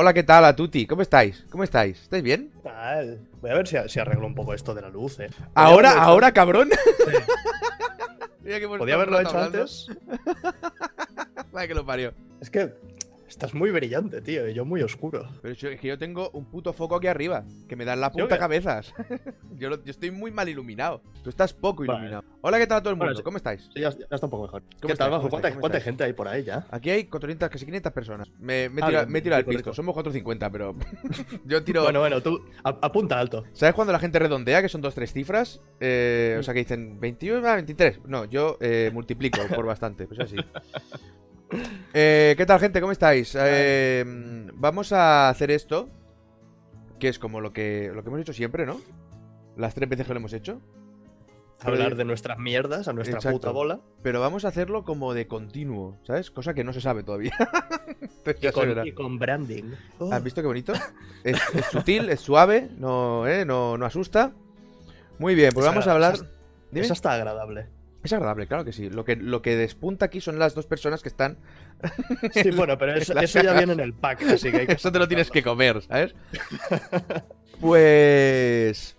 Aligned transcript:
Hola, 0.00 0.14
¿qué 0.14 0.22
tal 0.22 0.44
a 0.44 0.54
Tuti? 0.54 0.86
¿Cómo 0.86 1.02
estáis? 1.02 1.44
¿Cómo 1.50 1.64
estáis? 1.64 2.00
¿Estáis 2.02 2.22
bien? 2.22 2.52
Tal. 2.62 3.18
Voy 3.40 3.50
a 3.50 3.54
ver 3.54 3.66
si, 3.66 3.76
si 3.88 3.98
arreglo 3.98 4.28
un 4.28 4.34
poco 4.36 4.54
esto 4.54 4.72
de 4.72 4.80
la 4.80 4.90
luz, 4.90 5.18
eh. 5.18 5.28
¿Ahora, 5.54 6.00
ahora, 6.00 6.30
cabrón? 6.30 6.68
hecho- 6.70 7.18
Mira 8.44 8.60
que 8.60 8.68
Podía 8.68 8.94
haberlo 8.94 9.18
hecho 9.20 9.30
hablando. 9.30 9.58
antes. 9.58 9.88
Vaya 11.52 11.66
que 11.66 11.74
lo 11.74 11.84
parió. 11.84 12.14
Es 12.40 12.48
que 12.48 12.72
estás 13.28 13.54
muy 13.54 13.70
brillante, 13.70 14.20
tío, 14.22 14.48
y 14.48 14.54
yo 14.54 14.64
muy 14.64 14.82
oscuro. 14.82 15.28
Pero 15.42 15.54
yo- 15.54 15.68
es 15.70 15.80
que 15.80 15.88
yo 15.88 15.98
tengo 15.98 16.30
un 16.30 16.46
puto 16.46 16.72
foco 16.72 16.96
aquí 16.96 17.06
arriba, 17.06 17.44
que 17.68 17.76
me 17.76 17.84
da 17.84 17.92
en 17.94 18.00
la 18.00 18.08
¿Sí 18.10 18.14
o 18.16 18.24
punta 18.24 18.36
qué? 18.36 18.40
cabezas. 18.40 18.94
yo, 19.56 19.68
lo- 19.70 19.84
yo 19.84 19.90
estoy 19.90 20.10
muy 20.10 20.30
mal 20.30 20.48
iluminado. 20.48 21.02
Tú 21.22 21.30
estás 21.30 21.52
poco 21.52 21.84
Vale. 21.84 21.98
iluminado. 22.00 22.24
Hola, 22.40 22.58
¿qué 22.58 22.66
tal 22.66 22.78
a 22.78 22.80
todo 22.80 22.90
el 22.90 22.96
mundo? 22.96 23.12
Bueno. 23.12 23.24
¿Cómo 23.24 23.36
estáis? 23.36 23.62
Sí, 23.74 23.80
ya, 23.80 23.90
ya 23.90 24.06
está 24.10 24.26
un 24.26 24.30
poco 24.30 24.44
mejor. 24.44 24.62
¿Qué 24.80 24.94
tal, 24.94 25.08
¿Cómo 25.10 25.18
Bajo? 25.18 25.28
¿Cuánta, 25.30 25.54
cuánta 25.60 25.80
gente 25.80 26.04
hay 26.04 26.12
por 26.12 26.28
ahí 26.28 26.44
ya? 26.44 26.66
Aquí 26.70 26.90
hay 26.90 27.04
400, 27.04 27.48
casi 27.48 27.64
500 27.66 27.92
personas. 27.92 28.28
Me, 28.38 28.68
me 28.68 28.80
he 28.80 28.84
Ah, 28.84 28.86
tirado, 28.88 29.06
bien, 29.06 29.12
me 29.12 29.18
el 29.18 29.44
pisto. 29.44 29.58
rico. 29.58 29.74
Somos 29.74 29.92
450, 29.94 30.50
pero 30.50 30.74
yo 31.44 31.62
tiro... 31.64 31.82
Bueno, 31.82 32.00
bueno, 32.00 32.22
tú 32.22 32.40
apunta 32.64 33.18
alto. 33.18 33.44
¿Sabes 33.52 33.74
cuando 33.74 33.92
la 33.92 33.98
gente 33.98 34.18
redondea, 34.18 34.62
que 34.62 34.68
son 34.68 34.80
dos, 34.80 34.94
tres 34.94 35.12
cifras? 35.12 35.60
Eh, 35.80 36.34
Mm. 36.36 36.40
o 36.40 36.42
sea, 36.42 36.54
que 36.54 36.60
dicen 36.60 36.98
21, 37.00 37.46
ah, 37.48 37.54
23. 37.56 38.00
No, 38.06 38.24
yo 38.24 38.56
eh, 38.60 38.90
multiplico 38.92 39.38
por 39.54 39.66
bastante, 39.66 40.06
pues 40.06 40.20
así. 40.20 40.36
Eh, 41.94 42.34
¿Qué 42.36 42.46
tal, 42.46 42.60
gente? 42.60 42.80
¿Cómo 42.80 42.92
estáis? 42.92 43.36
Eh, 43.38 44.04
vamos 44.54 44.92
a 44.92 45.28
hacer 45.28 45.50
esto, 45.50 45.88
que 46.98 47.08
es 47.08 47.18
como 47.18 47.40
lo 47.40 47.52
que, 47.52 47.90
lo 47.94 48.02
que 48.02 48.08
hemos 48.08 48.20
hecho 48.20 48.32
siempre, 48.32 48.66
¿no? 48.66 48.80
Las 49.56 49.74
tres 49.74 49.88
veces 49.88 50.06
que 50.06 50.12
lo 50.14 50.18
hemos 50.20 50.32
hecho. 50.32 50.60
Hablar 51.60 51.96
de 51.96 52.04
nuestras 52.04 52.38
mierdas 52.38 52.86
a 52.86 52.92
nuestra 52.92 53.16
Exacto. 53.16 53.38
puta 53.38 53.50
bola. 53.50 53.80
Pero 54.02 54.20
vamos 54.20 54.44
a 54.44 54.48
hacerlo 54.48 54.84
como 54.84 55.12
de 55.12 55.26
continuo, 55.26 55.98
¿sabes? 56.04 56.30
Cosa 56.30 56.54
que 56.54 56.62
no 56.62 56.72
se 56.72 56.80
sabe 56.80 57.02
todavía. 57.02 57.32
Entonces 58.00 58.36
Y 58.44 58.52
con, 58.52 58.86
y 58.86 58.92
con 58.92 59.18
branding. 59.18 59.72
Oh, 59.98 60.12
¿Has 60.12 60.22
visto 60.22 60.40
qué 60.40 60.46
bonito? 60.46 60.72
Es, 61.24 61.36
es 61.54 61.66
sutil, 61.66 62.10
es 62.10 62.20
suave, 62.20 62.68
no, 62.78 63.26
eh, 63.26 63.44
no, 63.44 63.76
no 63.76 63.86
asusta. 63.86 64.32
Muy 65.18 65.34
bien, 65.34 65.50
pues 65.52 65.66
Es 65.66 65.72
vamos 65.72 65.88
a 65.88 65.92
hablar... 65.92 66.14
Eso 66.72 66.92
está 66.92 67.14
agradable. 67.14 67.66
Es 68.02 68.12
agradable, 68.12 68.46
claro 68.46 68.64
que 68.64 68.72
sí. 68.72 68.88
Lo 68.90 69.04
que, 69.04 69.16
lo 69.16 69.42
que 69.42 69.56
despunta 69.56 70.06
aquí 70.06 70.20
son 70.20 70.38
las 70.38 70.54
dos 70.54 70.66
personas 70.66 71.02
que 71.02 71.08
están. 71.08 71.38
Sí, 72.32 72.50
bueno, 72.52 72.78
pero 72.78 72.94
eso, 72.94 73.18
eso 73.18 73.42
ya 73.42 73.52
viene 73.54 73.72
en 73.72 73.80
el 73.80 73.92
pack, 73.92 74.22
así 74.22 74.50
que 74.50 74.58
hay 74.58 74.66
que 74.66 74.72
Eso 74.74 74.92
te 74.92 74.98
lo 75.00 75.08
tienes 75.08 75.30
que 75.30 75.42
comer, 75.42 75.82
¿sabes? 75.82 76.14
Pues. 77.60 78.96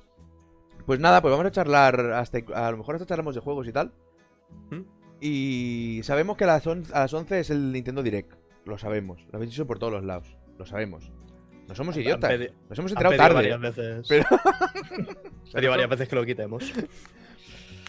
Pues 0.86 1.00
nada, 1.00 1.22
pues 1.22 1.32
vamos 1.32 1.46
a 1.46 1.52
charlar. 1.52 2.00
Hasta, 2.14 2.40
a 2.54 2.72
lo 2.72 2.78
mejor 2.78 2.96
hasta 2.96 3.06
charlamos 3.08 3.36
de 3.36 3.42
juegos 3.42 3.68
y 3.68 3.72
tal. 3.72 3.92
¿Mm? 4.72 4.82
Y 5.22 6.02
sabemos 6.04 6.36
que 6.38 6.46
a 6.46 6.48
las, 6.48 6.66
on- 6.68 6.86
a 6.94 7.02
las 7.02 7.14
11 7.14 7.40
es 7.40 7.50
el 7.52 7.72
Nintendo 7.72 8.02
Direct. 8.04 8.34
Lo 8.66 8.78
sabemos. 8.78 9.22
Lo 9.32 9.38
habéis 9.38 9.52
dicho 9.52 9.68
por 9.68 9.80
todos 9.80 9.94
los 9.94 10.04
lados. 10.04 10.36
Lo 10.58 10.66
sabemos. 10.66 11.12
No 11.68 11.76
somos 11.76 11.96
idiotas. 11.98 12.32
Nos 12.70 12.80
hemos 12.80 12.92
enterado 12.92 13.16
tarde. 13.16 13.36
varias 13.36 13.60
veces. 13.62 14.08
Pero- 14.10 15.70
varias 15.70 15.90
veces 15.90 16.08
que 16.10 16.16
lo 16.16 16.26
quitemos. 16.26 16.74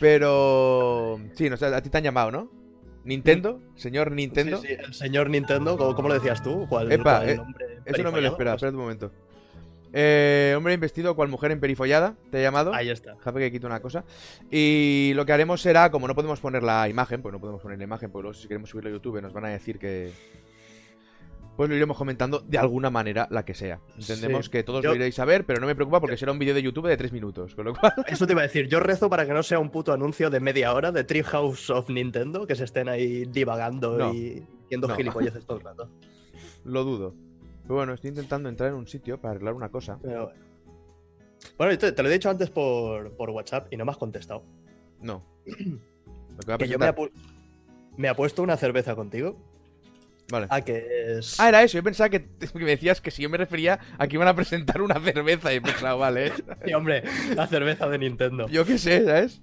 Pero. 0.01 1.21
Sí, 1.35 1.49
no 1.49 1.55
a 1.55 1.83
ti 1.83 1.91
te 1.91 1.99
han 1.99 2.05
llamado, 2.05 2.31
¿no? 2.33 2.51
¿Nintendo? 3.05 3.61
¿Señor 3.77 4.13
Nintendo? 4.13 4.59
Sí, 4.59 4.69
sí, 4.69 4.75
el 4.79 4.95
señor 4.95 5.31
Nintendo, 5.31 5.77
¿cómo, 5.79 5.95
cómo 5.95 6.09
lo 6.09 6.15
decías 6.15 6.43
tú? 6.43 6.67
¿Cuál, 6.69 6.91
Epa, 6.93 7.19
cuál 7.19 7.29
eh, 7.31 7.37
nombre 7.37 7.67
Eso 7.85 8.03
no 8.03 8.13
me 8.13 8.21
lo 8.21 8.29
esperaba, 8.29 8.57
espérate 8.57 8.77
un 8.77 8.83
momento. 8.83 9.13
Eh, 9.93 10.55
hombre 10.57 10.75
investido 10.75 11.17
cual 11.17 11.29
mujer 11.29 11.51
emperifollada, 11.51 12.15
te 12.31 12.39
he 12.39 12.43
llamado. 12.43 12.73
Ahí 12.75 12.91
está. 12.91 13.15
Déjame 13.15 13.41
que 13.41 13.51
quito 13.51 13.67
una 13.67 13.81
cosa. 13.81 14.05
Y 14.51 15.13
lo 15.15 15.27
que 15.27 15.33
haremos 15.33 15.61
será, 15.61 15.91
como 15.91 16.07
no 16.07 16.15
podemos 16.15 16.41
poner 16.41 16.63
la 16.63 16.89
imagen, 16.89 17.23
pues 17.23 17.33
no 17.33 17.41
podemos 17.41 17.61
poner 17.61 17.79
la 17.79 17.85
imagen, 17.85 18.11
porque 18.11 18.23
luego 18.25 18.35
si 18.35 18.47
queremos 18.47 18.71
subirlo 18.71 18.91
a 18.91 18.93
YouTube 18.93 19.21
nos 19.21 19.33
van 19.33 19.47
a 19.47 19.49
decir 19.49 19.79
que... 19.79 20.13
Pues 21.57 21.69
lo 21.69 21.77
iremos 21.77 21.99
comentando 21.99 22.41
de 22.41 22.57
alguna 22.57 22.89
manera, 22.89 23.29
la 23.31 23.45
que 23.45 23.53
sea. 23.55 23.81
Entendemos 23.99 24.47
Sí. 24.47 24.51
que 24.51 24.63
todos 24.63 24.83
Yo- 24.83 24.91
lo 24.91 24.97
iréis 24.97 25.19
a 25.19 25.25
ver, 25.27 25.45
pero 25.45 25.61
no 25.61 25.67
me 25.67 25.75
preocupa 25.75 26.01
porque 26.01 26.17
será 26.17 26.33
un 26.33 26.39
vídeo 26.39 26.55
de 26.55 26.63
YouTube 26.63 26.87
de 26.89 26.97
tres 26.97 27.13
minutos. 27.13 27.55
Con 27.55 27.67
lo 27.67 27.75
cual, 27.75 27.93
Eso 28.07 28.27
te 28.27 28.33
iba 28.33 28.41
a 28.41 28.45
decir. 28.45 28.67
Yo 28.69 28.81
rezo 28.81 29.11
para 29.11 29.27
que 29.27 29.35
no 29.35 29.43
sea 29.43 29.59
un 29.59 29.71
puto 29.71 29.93
anuncio 29.93 30.31
de 30.31 30.41
media 30.41 30.73
hora 30.73 30.91
de 30.91 31.05
Treehouse 31.05 31.69
of 31.71 31.91
Nintendo, 31.91 32.47
que 32.47 32.55
se 32.57 32.65
estén 32.65 32.89
ahí 32.89 33.27
divagando 33.27 33.99
No. 33.99 34.15
y 34.15 34.43
haciendo 34.65 34.89
No. 34.89 34.97
gilipolleces 34.97 35.45
todo 35.45 35.59
el 35.59 35.65
rato. 35.65 35.91
lo 36.65 36.85
dudo. 36.85 37.15
Pero 37.65 37.75
bueno, 37.75 37.93
estoy 37.93 38.09
intentando 38.09 38.49
entrar 38.49 38.71
en 38.71 38.77
un 38.77 38.87
sitio 38.87 39.21
para 39.21 39.33
arreglar 39.33 39.53
una 39.55 39.69
cosa. 39.69 39.99
Pero 40.01 40.27
bueno. 40.27 40.41
Bueno, 41.59 41.79
te, 41.79 41.93
te 41.93 42.03
lo 42.03 42.09
he 42.09 42.13
dicho 42.13 42.31
antes 42.31 42.49
por, 42.51 43.13
por 43.17 43.31
WhatsApp 43.31 43.69
y 43.73 43.77
no 43.77 43.85
me 43.85 43.91
has 43.93 43.99
contestado. 43.99 44.45
No. 45.01 45.23
Lo 45.47 46.57
que 46.59 46.65
Que 46.65 46.69
yo 46.69 46.79
me, 46.79 46.87
apu- 46.87 47.11
me 47.99 48.09
apuesto 48.09 48.43
una 48.43 48.57
cerveza 48.57 48.95
contigo. 48.95 49.37
Vale. 50.31 50.47
A 50.51 50.61
que 50.61 51.19
es. 51.19 51.39
Ah, 51.41 51.49
era 51.49 51.63
eso. 51.63 51.79
Yo 51.79 51.83
pensaba 51.83 52.09
que, 52.09 52.21
que 52.39 52.59
me 52.59 52.71
decías 52.71 53.01
que 53.01 53.11
si 53.11 53.23
yo 53.23 53.31
me 53.31 53.39
refería 53.39 53.79
a 53.99 54.07
que 54.07 54.17
iban 54.17 54.29
a 54.29 54.35
presentar 54.35 54.81
una 54.83 55.01
cerveza 55.01 55.53
y 55.53 55.57
he 55.57 55.61
pensado, 55.61 55.99
vale. 55.99 56.33
Sí, 56.65 56.73
hombre, 56.75 57.03
la 57.35 57.47
cerveza 57.47 57.89
de 57.89 57.99
Nintendo. 57.99 58.49
Yo 58.49 58.65
qué 58.65 58.79
sé, 58.79 59.05
¿sabes? 59.05 59.43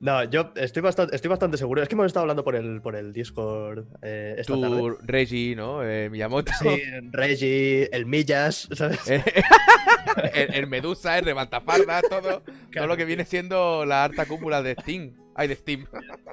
No, 0.00 0.24
yo 0.24 0.52
estoy 0.56 0.82
bastante, 0.82 1.14
estoy 1.14 1.28
bastante 1.28 1.58
seguro. 1.58 1.82
Es 1.82 1.88
que 1.88 1.94
hemos 1.94 2.06
estado 2.06 2.22
hablando 2.22 2.42
por 2.42 2.56
el, 2.56 2.80
por 2.80 2.96
el 2.96 3.12
Discord 3.12 3.84
eh, 4.00 4.34
esta 4.38 4.58
tarde. 4.58 4.76
Tu 4.76 4.98
Reggie, 5.02 5.54
¿no? 5.54 5.84
Eh, 5.84 6.08
Miyamoto. 6.08 6.50
Sí, 6.58 6.82
Reggie, 7.10 7.94
el 7.94 8.06
Millas, 8.06 8.68
¿sabes? 8.72 9.00
El, 10.34 10.54
el 10.54 10.66
Medusa, 10.66 11.18
el 11.18 11.24
Rebaltafarda, 11.24 12.00
todo, 12.02 12.42
todo 12.74 12.86
lo 12.86 12.96
que 12.96 13.04
viene 13.04 13.24
siendo 13.24 13.84
la 13.84 14.04
harta 14.04 14.26
cúpula 14.26 14.62
de 14.62 14.74
Steam. 14.80 15.14
Ay, 15.40 15.48
de 15.48 15.56
Steam. 15.56 15.86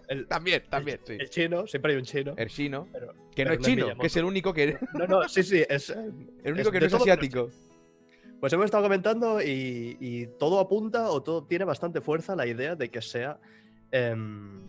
El, 0.09 0.27
También, 0.27 0.63
también, 0.69 0.99
sí. 1.05 1.13
el 1.17 1.29
chino, 1.29 1.65
siempre 1.65 1.93
hay 1.93 1.97
un 1.97 2.03
chino. 2.03 2.33
El 2.35 2.49
chino. 2.49 2.87
Pero- 2.91 3.13
Que 3.33 3.45
no 3.45 3.51
pero 3.51 3.53
es 3.53 3.59
no 3.59 3.61
es 3.61 3.61
chino, 3.61 3.75
Miyamoto. 3.85 4.01
que 4.01 4.07
es 4.07 4.15
el 4.17 4.25
único 4.25 4.53
que, 4.53 4.77
No, 4.93 5.07
no, 5.07 5.29
sí, 5.29 5.43
sí, 5.43 5.63
es. 5.69 5.89
eh, 5.91 5.93
el 6.43 6.53
único 6.53 6.67
Es 6.69 6.71
que 6.73 6.79
no 6.81 6.85
es 6.87 6.93
asiático. 6.93 7.49
Pues 8.41 8.51
hemos 8.53 8.65
estado 8.65 8.83
comentando 8.83 9.41
y, 9.41 9.97
y 10.01 10.27
todo 10.37 10.59
apunta 10.59 11.09
o 11.09 11.23
todo 11.23 11.43
tiene 11.45 11.63
bastante 11.65 12.01
fuerza 12.01 12.35
la 12.35 12.45
idea 12.45 12.75
de 12.75 12.89
que 12.89 13.01
sea 13.01 13.39
em, 13.91 14.61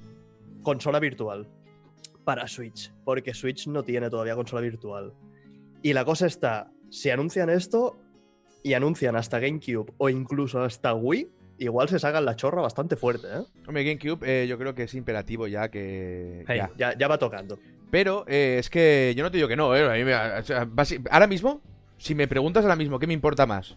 consola 0.62 1.00
virtual 1.00 1.48
para 2.24 2.46
Switch, 2.46 2.92
porque 3.04 3.34
Switch 3.34 3.66
no 3.66 3.82
tiene 3.82 4.08
todavía 4.08 4.36
consola 4.36 4.62
virtual. 4.62 5.12
Y 5.82 5.92
la 5.94 6.04
cosa 6.04 6.26
está, 6.26 6.70
si 6.90 7.10
anuncian 7.10 7.50
esto 7.50 7.98
y 8.62 8.74
anuncian 8.74 9.16
hasta 9.16 9.38
GameCube 9.40 9.92
o 9.98 10.08
incluso 10.08 10.62
hasta 10.62 10.94
Wii, 10.94 11.28
igual 11.58 11.88
se 11.88 11.98
sacan 11.98 12.24
la 12.24 12.36
chorra 12.36 12.62
bastante 12.62 12.96
fuerte, 12.96 13.26
¿eh? 13.28 13.42
Hombre, 13.66 13.84
GameCube 13.84 14.20
eh, 14.26 14.46
yo 14.46 14.58
creo 14.58 14.74
que 14.74 14.84
es 14.84 14.94
imperativo 14.94 15.46
ya 15.46 15.68
que... 15.70 16.44
Hey, 16.48 16.58
ya. 16.58 16.70
ya. 16.76 16.96
ya 16.98 17.08
va 17.08 17.18
tocando. 17.18 17.58
Pero 17.90 18.24
eh, 18.28 18.56
es 18.58 18.68
que 18.70 19.14
yo 19.16 19.22
no 19.24 19.30
te 19.30 19.38
digo 19.38 19.48
que 19.48 19.56
no, 19.56 19.74
¿eh? 19.74 19.84
A 19.90 19.94
mí 19.94 20.04
me- 20.04 20.14
o 20.14 20.42
sea, 20.44 20.66
basi- 20.66 21.02
ahora 21.10 21.26
mismo, 21.26 21.60
si 21.96 22.14
me 22.14 22.28
preguntas 22.28 22.62
ahora 22.64 22.76
mismo 22.76 22.98
qué 22.98 23.06
me 23.06 23.14
importa 23.14 23.46
más, 23.46 23.76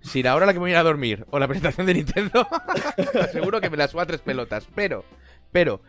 si 0.00 0.22
la 0.22 0.34
hora 0.34 0.44
a 0.44 0.46
la 0.48 0.52
que 0.52 0.58
me 0.58 0.64
voy 0.64 0.70
a 0.70 0.74
ir 0.74 0.78
a 0.78 0.82
dormir 0.82 1.24
o 1.30 1.38
la 1.38 1.46
presentación 1.48 1.86
de 1.86 1.94
Nintendo, 1.94 2.46
seguro 3.32 3.60
que 3.60 3.70
me 3.70 3.76
la 3.76 3.88
suba 3.88 4.02
a 4.02 4.06
tres 4.06 4.20
pelotas. 4.20 4.66
Pero, 4.74 5.04
pero, 5.52 5.80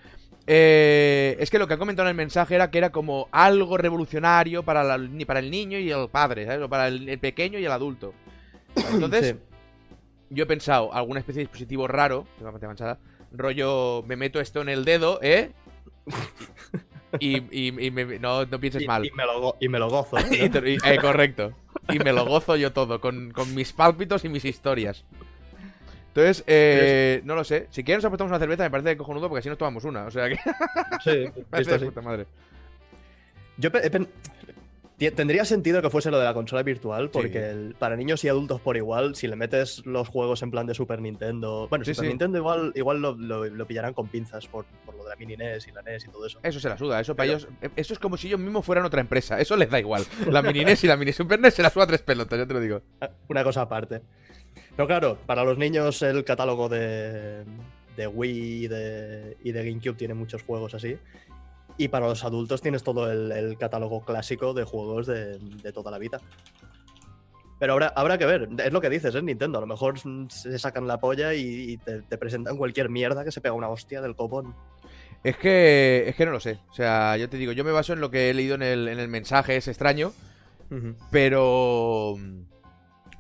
eh, 0.48 1.36
es 1.40 1.50
que 1.50 1.58
lo 1.60 1.68
que 1.68 1.74
ha 1.74 1.78
comentado 1.78 2.08
en 2.08 2.12
el 2.12 2.16
mensaje 2.18 2.56
era 2.56 2.70
que 2.70 2.78
era 2.78 2.92
como 2.92 3.28
algo 3.32 3.78
revolucionario 3.78 4.64
para, 4.64 4.84
la- 4.84 4.98
ni 4.98 5.26
para 5.26 5.40
el 5.40 5.50
niño 5.50 5.80
y 5.80 5.92
el 5.92 6.08
padre, 6.10 6.46
¿sabes? 6.46 6.62
O 6.62 6.70
para 6.70 6.88
el, 6.88 7.10
el 7.10 7.20
pequeño 7.20 7.58
y 7.60 7.66
el 7.66 7.72
adulto. 7.72 8.14
Entonces, 8.94 9.30
Sí. 9.36 9.55
Yo 10.30 10.44
he 10.44 10.48
pensado 10.48 10.94
alguna 10.94 11.20
especie 11.20 11.40
de 11.42 11.46
dispositivo 11.46 11.88
raro, 11.88 12.26
tengo 12.38 12.52
manchada, 12.52 13.00
rollo, 13.32 14.04
me 14.08 14.16
meto 14.16 14.40
esto 14.40 14.62
en 14.62 14.70
el 14.70 14.86
dedo, 14.86 15.20
¿eh? 15.22 15.52
Y, 17.20 17.38
y- 17.52 17.86
y 17.88 17.92
me- 17.92 18.20
no, 18.20 18.46
no 18.46 18.60
pienses 18.60 18.84
Y, 18.84 18.88
mal. 18.88 19.06
y 19.06 19.12
me 19.12 19.26
lo, 19.26 19.40
go- 19.40 19.58
y 19.60 19.70
me 19.70 19.80
lo 19.80 19.90
gozo. 19.90 20.18
¿no? 20.20 20.68
Y 20.68 20.78
eh, 20.86 20.98
correcto. 21.00 21.54
Y 21.90 22.00
me 22.00 22.12
lo 22.12 22.26
gozo 22.26 22.56
yo 22.58 22.74
todo, 22.74 23.00
con, 23.00 23.32
con 23.32 23.54
mis 23.56 23.72
pálpitos 23.74 24.26
y 24.26 24.30
mis 24.30 24.44
historias. 24.46 25.06
Entonces, 26.10 26.44
eh, 26.48 27.22
no 27.26 27.36
lo 27.36 27.44
sé. 27.44 27.68
Si 27.72 27.84
quieres 27.84 28.02
nos 28.04 28.10
apostamos 28.10 28.32
una 28.32 28.40
cerveza, 28.40 28.64
me 28.64 28.70
parece 28.72 28.96
cojonudo 28.98 29.28
porque 29.30 29.40
así 29.40 29.50
nos 29.50 29.58
tomamos 29.58 29.84
una. 29.86 30.06
O 30.06 30.12
sea 30.12 30.30
que 30.30 30.36
Sí, 31.04 31.26
esto 31.54 31.80
sí. 31.80 31.86
puta 31.86 32.02
madre. 32.02 32.26
Yo 33.58 33.70
he 33.74 33.90
Tendría 34.98 35.44
sentido 35.44 35.82
que 35.82 35.90
fuese 35.90 36.10
lo 36.10 36.18
de 36.20 36.24
la 36.24 36.34
consola 36.34 36.64
virtual, 36.64 37.10
porque 37.10 37.30
Sí. 37.32 37.38
el- 37.38 37.76
para 37.78 37.98
niños 37.98 38.24
y 38.24 38.30
adultos 38.30 38.62
por 38.62 38.78
igual, 38.78 39.14
si 39.16 39.28
le 39.28 39.36
metes 39.36 39.86
los 39.86 40.08
juegos 40.08 40.42
en 40.42 40.52
plan 40.52 40.66
de 40.68 40.74
Super 40.74 41.02
Nintendo. 41.02 41.68
Bueno, 41.70 41.84
Sí, 41.84 41.94
Super 41.94 42.06
sí. 42.06 42.10
Nintendo 42.14 42.38
igual, 42.38 42.72
igual 42.76 43.02
lo, 43.02 43.14
lo- 43.14 43.44
lo 43.46 43.68
pillarán 43.68 43.94
con 43.94 44.08
pinzas 44.08 44.48
por, 44.48 44.64
por 44.86 44.96
lo 44.96 45.04
de 45.04 45.10
la 45.10 45.16
mini 45.18 45.36
NES 45.36 45.68
y 45.68 45.72
la 45.74 45.82
NES 45.82 46.06
y 46.06 46.08
todo 46.12 46.26
eso. 46.26 46.40
Eso 46.44 46.60
se 46.62 46.70
la 46.70 46.78
suda. 46.78 47.02
Eso 47.02 47.14
para 47.14 47.28
Pero- 47.28 47.38
ellos. 47.40 47.50
eh, 47.62 47.70
Eso 47.76 47.92
es 47.94 48.00
como 48.00 48.16
si 48.16 48.28
ellos 48.28 48.40
mismos 48.40 48.64
fueran 48.66 48.86
otra 48.86 49.02
empresa. 49.02 49.38
Eso 49.42 49.58
les 49.58 49.70
da 49.70 49.80
igual. 49.82 50.04
La 50.32 50.42
mini 50.42 50.64
NES 50.64 50.86
y 50.86 50.88
la 50.88 50.96
mini 50.96 51.12
Super 51.12 51.42
NES 51.42 51.56
se 51.56 51.62
la 51.64 51.70
suda 51.70 51.88
tres 51.88 52.02
pelotas, 52.02 52.40
ya 52.40 52.46
te 52.48 52.54
lo 52.54 52.62
digo. 52.62 52.82
Ah, 53.02 53.10
Una 53.28 53.44
cosa 53.44 53.64
aparte. 53.64 54.02
Pero 54.78 54.88
claro, 54.88 55.18
para 55.26 55.44
los 55.44 55.58
niños 55.58 56.02
el 56.04 56.24
catálogo 56.24 56.70
de, 56.70 57.44
de 57.98 58.08
Wii 58.08 58.64
y 58.64 58.68
de, 58.70 59.36
y 59.44 59.52
de 59.52 59.70
GameCube 59.70 59.96
tiene 59.98 60.14
muchos 60.14 60.42
juegos 60.44 60.74
así. 60.74 60.98
Y 61.78 61.90
para 61.90 62.08
los 62.08 62.24
adultos 62.24 62.62
tienes 62.62 62.84
todo 62.84 63.12
el, 63.12 63.32
el 63.32 63.58
catálogo 63.58 64.04
clásico 64.06 64.54
de 64.54 64.64
juegos 64.64 65.08
de, 65.08 65.38
de 65.40 65.74
toda 65.74 65.92
la 65.92 65.98
vida. 65.98 66.22
Pero 67.60 67.74
habrá, 67.74 67.88
habrá 67.96 68.18
que 68.18 68.26
ver, 68.26 68.50
es 68.64 68.74
lo 68.74 68.82
que 68.82 68.90
dices, 68.90 69.14
es 69.16 69.24
Nintendo. 69.24 69.58
A 69.58 69.62
lo 69.62 69.68
mejor 69.68 69.96
se 70.30 70.60
sacan 70.60 70.88
la 70.88 71.00
polla 71.00 71.34
y, 71.34 71.72
y 71.72 71.78
te, 71.78 72.02
te 72.02 72.18
presentan 72.18 72.58
cualquier 72.58 72.90
mierda 72.90 73.24
que 73.24 73.32
se 73.32 73.42
pega 73.42 73.54
una 73.54 73.70
hostia 73.70 74.02
del 74.02 74.16
copón. 74.16 74.54
Es 75.24 75.38
que, 75.38 76.04
es 76.08 76.16
que 76.16 76.26
no 76.26 76.32
lo 76.34 76.40
sé. 76.40 76.60
O 76.70 76.74
sea, 76.74 77.18
yo 77.18 77.30
te 77.30 77.38
digo, 77.38 77.52
yo 77.52 77.64
me 77.64 77.72
baso 77.72 77.94
en 77.94 78.00
lo 78.02 78.12
que 78.12 78.30
he 78.30 78.34
leído 78.34 78.56
en 78.56 78.62
el, 78.62 78.88
en 78.88 79.00
el 79.00 79.08
mensaje 79.08 79.56
ese 79.58 79.72
extraño. 79.72 80.12
Pero. 81.12 82.16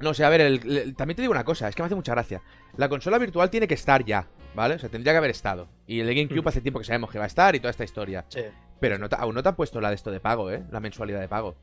No 0.01 0.13
sé, 0.13 0.25
a 0.25 0.29
ver, 0.29 0.41
el- 0.41 0.77
el- 0.77 0.95
también 0.95 1.15
te 1.15 1.21
digo 1.21 1.31
una 1.31 1.45
cosa, 1.45 1.69
es 1.69 1.75
que 1.75 1.81
me 1.81 1.85
hace 1.85 1.95
mucha 1.95 2.11
gracia. 2.11 2.41
La 2.75 2.89
consola 2.89 3.17
virtual 3.17 3.49
tiene 3.49 3.67
que 3.67 3.75
estar 3.75 4.03
ya, 4.03 4.27
¿vale? 4.55 4.75
O 4.75 4.79
sea, 4.79 4.89
tendría 4.89 5.13
que 5.13 5.17
haber 5.17 5.31
estado. 5.31 5.67
Y 5.87 5.99
el 5.99 6.07
de 6.07 6.15
GameCube 6.15 6.39
Ujú. 6.39 6.49
hace 6.49 6.61
tiempo 6.61 6.79
que 6.79 6.85
sabemos 6.85 7.11
que 7.11 7.17
va 7.17 7.25
a 7.25 7.27
estar 7.27 7.55
y 7.55 7.59
toda 7.59 7.71
esta 7.71 7.83
historia. 7.83 8.25
Sí. 8.29 8.41
Pero 8.79 8.97
no 8.97 9.07
aún 9.17 9.35
no 9.35 9.43
te 9.43 9.49
han 9.49 9.55
puesto 9.55 9.79
la 9.81 9.89
de 9.89 9.95
esto 9.95 10.11
de 10.11 10.19
pago, 10.19 10.49
¿eh? 10.51 10.63
La 10.71 10.79
mensualidad 10.79 11.19
de 11.19 11.27
pago. 11.27 11.55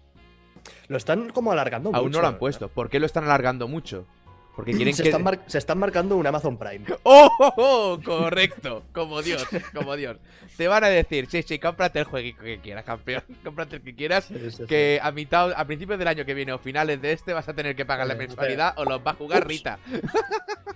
Lo 0.88 0.96
están 0.96 1.30
como 1.30 1.52
alargando 1.52 1.90
mucho. 1.90 1.98
aún 2.00 2.12
no 2.12 2.20
lo 2.20 2.26
han 2.28 2.38
puesto. 2.38 2.68
¿Por 2.68 2.88
qué 2.88 3.00
lo 3.00 3.06
están 3.06 3.24
alargando 3.24 3.66
mucho? 3.68 4.06
Porque 4.54 4.72
quieren 4.72 4.94
se, 4.94 5.02
que. 5.02 5.08
están 5.08 5.22
mar- 5.22 5.40
se 5.46 5.58
están 5.58 5.78
marcando 5.78 6.16
un 6.16 6.26
Amazon 6.26 6.58
Prime. 6.58 6.84
¡Oh, 7.04 7.30
oh, 7.38 7.52
oh! 7.56 8.00
Correcto, 8.04 8.82
como 8.92 9.22
Dios, 9.22 9.46
como 9.74 9.96
Dios. 9.96 10.18
Te 10.56 10.68
van 10.68 10.84
a 10.84 10.88
decir, 10.88 11.26
sí, 11.30 11.42
sí, 11.42 11.58
cómprate 11.58 11.98
el 12.00 12.04
jueguito 12.04 12.42
que 12.42 12.58
quieras, 12.60 12.84
campeón. 12.84 13.22
Cómprate 13.44 13.76
el 13.76 13.82
que 13.82 13.94
quieras. 13.94 14.24
Sí, 14.26 14.34
sí, 14.38 14.50
sí. 14.50 14.64
Que 14.66 15.00
a 15.02 15.10
mitad, 15.10 15.52
a 15.56 15.64
principios 15.64 15.98
del 15.98 16.08
año 16.08 16.24
que 16.26 16.34
viene 16.34 16.52
o 16.52 16.58
finales 16.58 17.00
de 17.00 17.12
este 17.12 17.32
vas 17.32 17.48
a 17.48 17.54
tener 17.54 17.74
que 17.74 17.86
pagar 17.86 18.06
la 18.06 18.14
Eh, 18.14 18.18
mensualidad 18.18 18.74
o 18.76 18.84
los 18.84 19.00
va 19.00 19.12
a 19.12 19.14
jugar 19.14 19.38
Ups. 19.42 19.48
Rita. 19.48 19.78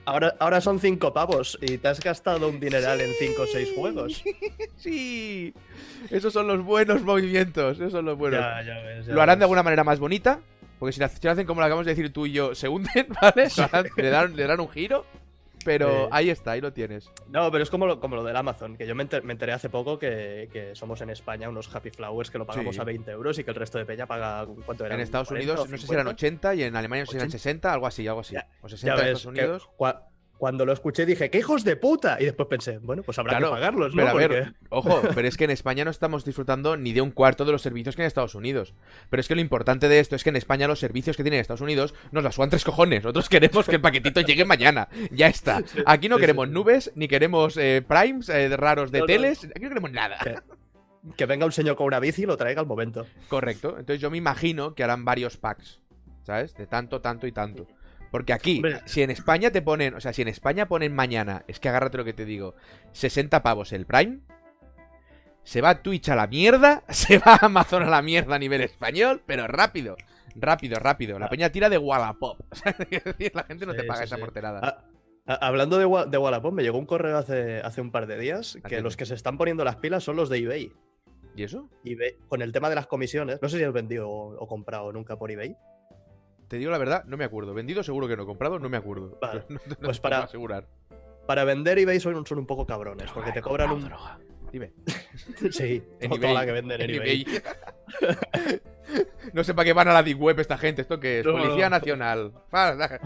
Ahora, 0.08 0.36
ahora 0.38 0.60
son 0.60 0.78
cinco 0.78 1.12
pavos 1.12 1.58
y 1.60 1.78
te 1.78 1.88
has 1.88 1.98
gastado 1.98 2.48
un 2.48 2.60
dineral 2.60 3.00
en 3.00 3.10
cinco 3.18 3.42
o 3.42 3.46
seis 3.48 3.68
juegos. 3.74 4.22
Sí, 4.76 5.52
esos 6.10 6.32
son 6.32 6.46
los 6.46 6.62
buenos 6.62 7.02
movimientos, 7.02 7.76
esos 7.78 7.90
son 7.90 8.04
los 8.04 8.16
buenos. 8.16 8.38
Ya, 8.40 8.62
ya 8.62 8.82
ves, 8.84 9.06
ya 9.06 9.12
Lo 9.12 9.20
harán 9.20 9.40
de 9.40 9.44
alguna 9.46 9.64
manera 9.64 9.82
más 9.82 9.98
bonita, 9.98 10.38
porque 10.78 10.92
si 10.92 11.00
lo, 11.00 11.08
si 11.08 11.26
hacen 11.28 11.46
como 11.46 11.60
lo 11.60 11.66
acabamos 11.66 11.86
de 11.86 11.94
decir 11.94 12.12
tú 12.12 12.26
y 12.26 12.32
yo, 12.32 12.54
se 12.54 12.68
hunden, 12.68 13.06
¿vale? 13.22 13.48
Le, 13.96 14.10
dan, 14.10 14.34
le 14.36 14.46
dan 14.46 14.60
un 14.60 14.68
giro, 14.68 15.04
pero 15.64 16.08
ahí 16.12 16.30
está, 16.30 16.52
ahí 16.52 16.60
lo 16.60 16.72
tienes. 16.72 17.10
No, 17.28 17.50
pero 17.50 17.64
es 17.64 17.70
como 17.70 17.86
lo, 17.86 17.98
como 17.98 18.14
lo 18.16 18.22
del 18.22 18.36
Amazon, 18.36 18.76
que 18.76 18.86
yo 18.86 18.94
me 18.94 19.04
enter- 19.08 19.22
me 19.24 19.32
enteré 19.32 19.52
hace 19.52 19.68
poco 19.68 19.98
que, 19.98 20.48
que 20.52 20.74
somos 20.76 21.00
en 21.00 21.10
España 21.10 21.48
unos 21.48 21.74
Happy 21.74 21.90
Flowers 21.90 22.30
que 22.30 22.38
lo 22.38 22.46
pagamos 22.46 22.74
Sí. 22.76 22.80
a 22.80 22.84
20 22.84 23.10
euros 23.10 23.38
y 23.38 23.44
que 23.44 23.50
el 23.50 23.56
resto 23.56 23.78
de 23.78 23.84
peña 23.84 24.06
paga. 24.06 24.46
¿Cuánto 24.64 24.86
era? 24.86 24.94
En 24.94 25.00
Estados 25.00 25.28
40 25.28 25.52
Unidos, 25.52 25.70
no 25.70 25.76
sé 25.76 25.86
si 25.86 25.92
eran 25.92 26.06
50? 26.06 26.10
80 26.10 26.54
y 26.54 26.62
en 26.62 26.76
Alemania 26.76 27.02
no 27.02 27.06
sé 27.06 27.10
si 27.12 27.16
eran 27.16 27.28
80. 27.28 27.38
60, 27.42 27.72
algo 27.72 27.86
así, 27.86 28.06
algo 28.06 28.20
así. 28.20 28.34
Ya- 28.34 28.46
O 28.62 28.68
Ya 28.68 28.76
60 28.76 28.92
en 28.94 29.00
Estados 29.00 29.26
Unidos. 29.26 29.68
Cuando 30.38 30.64
lo 30.66 30.72
escuché 30.72 31.06
dije, 31.06 31.30
¡qué 31.30 31.38
hijos 31.38 31.64
de 31.64 31.76
puta! 31.76 32.18
Y 32.20 32.24
después 32.24 32.48
pensé, 32.48 32.78
bueno, 32.78 33.02
pues 33.02 33.18
habrá 33.18 33.32
Claro, 33.32 33.48
que 33.48 33.54
pagarlos, 33.54 33.94
¿no? 33.94 34.02
Pero 34.02 34.08
a 34.08 34.12
Porque- 34.12 34.28
ver, 34.28 34.54
ojo, 34.70 35.00
pero 35.14 35.26
es 35.28 35.36
que 35.36 35.44
en 35.44 35.50
España 35.50 35.84
no 35.84 35.90
estamos 35.90 36.24
disfrutando 36.24 36.76
ni 36.76 36.92
de 36.92 37.00
un 37.00 37.10
cuarto 37.10 37.44
de 37.44 37.52
los 37.52 37.62
servicios 37.62 37.96
que 37.96 38.02
en 38.02 38.06
Estados 38.06 38.34
Unidos. 38.34 38.74
Pero 39.10 39.20
es 39.20 39.28
que 39.28 39.34
lo 39.34 39.40
importante 39.40 39.88
de 39.88 39.98
esto 40.00 40.14
es 40.16 40.22
que 40.24 40.30
en 40.30 40.36
España 40.36 40.68
los 40.68 40.78
servicios 40.78 41.16
que 41.16 41.22
tienen 41.22 41.38
en 41.38 41.42
Estados 41.42 41.60
Unidos 41.62 41.94
nos 42.12 42.22
la 42.24 42.32
suban 42.32 42.50
tres 42.50 42.64
cojones. 42.64 43.02
Nosotros 43.02 43.28
queremos 43.28 43.66
que 43.66 43.76
el 43.76 43.80
paquetito 43.80 44.20
llegue 44.20 44.44
mañana. 44.44 44.88
Ya 45.10 45.28
está. 45.28 45.62
Aquí 45.86 46.08
no 46.08 46.18
queremos 46.18 46.48
nubes, 46.48 46.92
ni 46.94 47.08
queremos 47.08 47.56
eh, 47.56 47.82
primes 47.86 48.28
eh, 48.28 48.54
raros 48.56 48.90
de 48.92 48.98
No, 48.98 49.02
no. 49.04 49.06
teles. 49.06 49.44
Aquí 49.44 49.62
no 49.62 49.68
queremos 49.68 49.92
nada. 49.92 50.18
Que- 50.22 50.36
Que 51.16 51.24
venga 51.26 51.46
un 51.46 51.52
señor 51.52 51.76
con 51.76 51.86
una 51.86 52.00
bici 52.00 52.22
y 52.22 52.26
lo 52.26 52.36
traiga 52.36 52.60
al 52.60 52.66
momento. 52.66 53.06
Correcto. 53.28 53.70
Entonces 53.78 54.00
yo 54.00 54.10
me 54.10 54.18
imagino 54.18 54.74
que 54.74 54.82
harán 54.84 55.04
varios 55.04 55.36
packs. 55.36 55.80
¿Sabes? 56.24 56.54
De 56.56 56.66
tanto, 56.66 57.00
tanto 57.00 57.28
y 57.28 57.32
tanto. 57.32 57.68
Porque 58.10 58.32
aquí, 58.32 58.56
Hombre. 58.56 58.80
si 58.86 59.02
en 59.02 59.10
España 59.10 59.50
te 59.50 59.62
ponen, 59.62 59.94
o 59.94 60.00
sea, 60.00 60.12
si 60.12 60.22
en 60.22 60.28
España 60.28 60.66
ponen 60.68 60.94
mañana, 60.94 61.44
es 61.48 61.60
que 61.60 61.68
agárrate 61.68 61.98
lo 61.98 62.04
que 62.04 62.12
te 62.12 62.24
digo, 62.24 62.54
60 62.92 63.42
pavos 63.42 63.72
el 63.72 63.84
Prime, 63.86 64.20
se 65.42 65.60
va 65.60 65.82
Twitch 65.82 66.08
a 66.08 66.16
la 66.16 66.26
mierda, 66.26 66.82
se 66.88 67.18
va 67.18 67.38
Amazon 67.40 67.82
a 67.84 67.90
la 67.90 68.02
mierda 68.02 68.36
a 68.36 68.38
nivel 68.38 68.62
español, 68.62 69.22
pero 69.26 69.46
rápido, 69.46 69.96
rápido, 70.34 70.78
rápido. 70.78 71.18
La 71.18 71.26
Ah. 71.26 71.30
peña 71.30 71.50
tira 71.50 71.68
de 71.68 71.78
Wallapop. 71.78 72.40
La 73.34 73.44
gente 73.44 73.66
no 73.66 73.74
te 73.74 73.84
paga 73.84 73.98
sí, 74.00 74.04
esa 74.04 74.16
sí. 74.16 74.20
morterada. 74.22 74.60
Ah, 74.62 74.84
a- 75.34 75.46
hablando 75.46 75.78
de, 75.78 75.84
Wa- 75.86 76.06
de 76.06 76.18
Wallapop, 76.18 76.52
me 76.52 76.62
llegó 76.62 76.78
un 76.78 76.86
correo 76.86 77.18
hace, 77.18 77.60
hace 77.60 77.80
un 77.80 77.90
par 77.90 78.06
de 78.06 78.18
días 78.18 78.54
que 78.54 78.60
Atiende. 78.66 78.82
los 78.82 78.96
que 78.96 79.06
se 79.06 79.14
están 79.14 79.38
poniendo 79.38 79.64
las 79.64 79.76
pilas 79.76 80.04
son 80.04 80.16
los 80.16 80.28
de 80.28 80.38
eBay. 80.38 80.72
¿Y 81.36 81.42
eso? 81.42 81.68
eBay 81.84 82.16
con 82.28 82.40
el 82.40 82.50
tema 82.52 82.68
de 82.70 82.74
las 82.76 82.86
comisiones, 82.86 83.38
no 83.42 83.48
sé 83.48 83.58
si 83.58 83.64
has 83.64 83.72
vendido 83.72 84.08
o, 84.08 84.34
o 84.36 84.46
comprado 84.48 84.90
nunca 84.92 85.16
por 85.18 85.30
eBay. 85.30 85.54
Te 86.48 86.58
digo 86.58 86.70
la 86.70 86.78
verdad, 86.78 87.04
no 87.06 87.16
me 87.16 87.24
acuerdo. 87.24 87.54
Vendido 87.54 87.82
seguro 87.82 88.06
que 88.08 88.16
no, 88.16 88.24
comprado 88.26 88.58
no 88.58 88.68
me 88.68 88.76
acuerdo. 88.76 89.18
Vale. 89.20 89.44
No 89.48 89.76
Pues 89.80 90.00
para- 90.00 90.20
asegurar. 90.24 90.66
Para 91.26 91.42
vender 91.44 91.78
eBay 91.78 91.98
son, 91.98 92.24
son 92.24 92.38
un 92.38 92.46
poco 92.46 92.66
cabrones, 92.66 93.10
porque 93.10 93.32
te 93.32 93.42
cobran 93.42 93.70
un. 93.72 93.90
Dime. 94.52 94.72
Sí, 95.50 95.82
En 96.00 96.10
toda 96.10 96.32
la 96.32 96.46
que 96.46 96.52
venden 96.52 96.80
en, 96.80 96.90
En 96.90 96.96
eBay. 96.96 97.22
eBay. 97.22 97.42
no 99.32 99.44
sé 99.44 99.54
para 99.54 99.64
qué 99.66 99.72
van 99.72 99.88
a 99.88 99.92
la 99.92 100.02
Deep 100.02 100.20
Web 100.20 100.40
esta 100.40 100.58
gente. 100.58 100.82
¿Esto 100.82 100.98
qué 101.00 101.20
es? 101.20 101.26
No, 101.26 101.32
Policía 101.32 101.68
no. 101.68 101.76
Nacional. 101.76 102.32
Ah, 102.52 102.98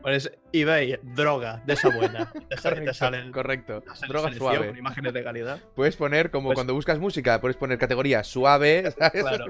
Pues 0.00 0.32
eBay, 0.52 0.98
droga, 1.02 1.62
de 1.64 1.74
esa 1.74 1.88
buena. 1.90 2.32
Te, 2.48 2.56
sale- 2.56 2.76
te 2.76 2.80
Correcto, 2.80 2.94
salen 2.94 3.32
correcto. 3.32 3.82
te 4.00 4.06
Droga 4.08 4.32
suave. 4.32 4.68
con 4.68 4.76
imágenes 4.78 5.12
de 5.12 5.22
calidad. 5.22 5.60
Puedes 5.76 5.96
poner, 5.96 6.30
como 6.30 6.48
Pues- 6.48 6.56
cuando 6.56 6.74
buscas 6.74 6.98
música, 6.98 7.40
puedes 7.40 7.56
poner 7.56 7.78
categoría 7.78 8.24
suave. 8.24 8.90
¿sabes? 8.98 9.22
Claro. 9.22 9.46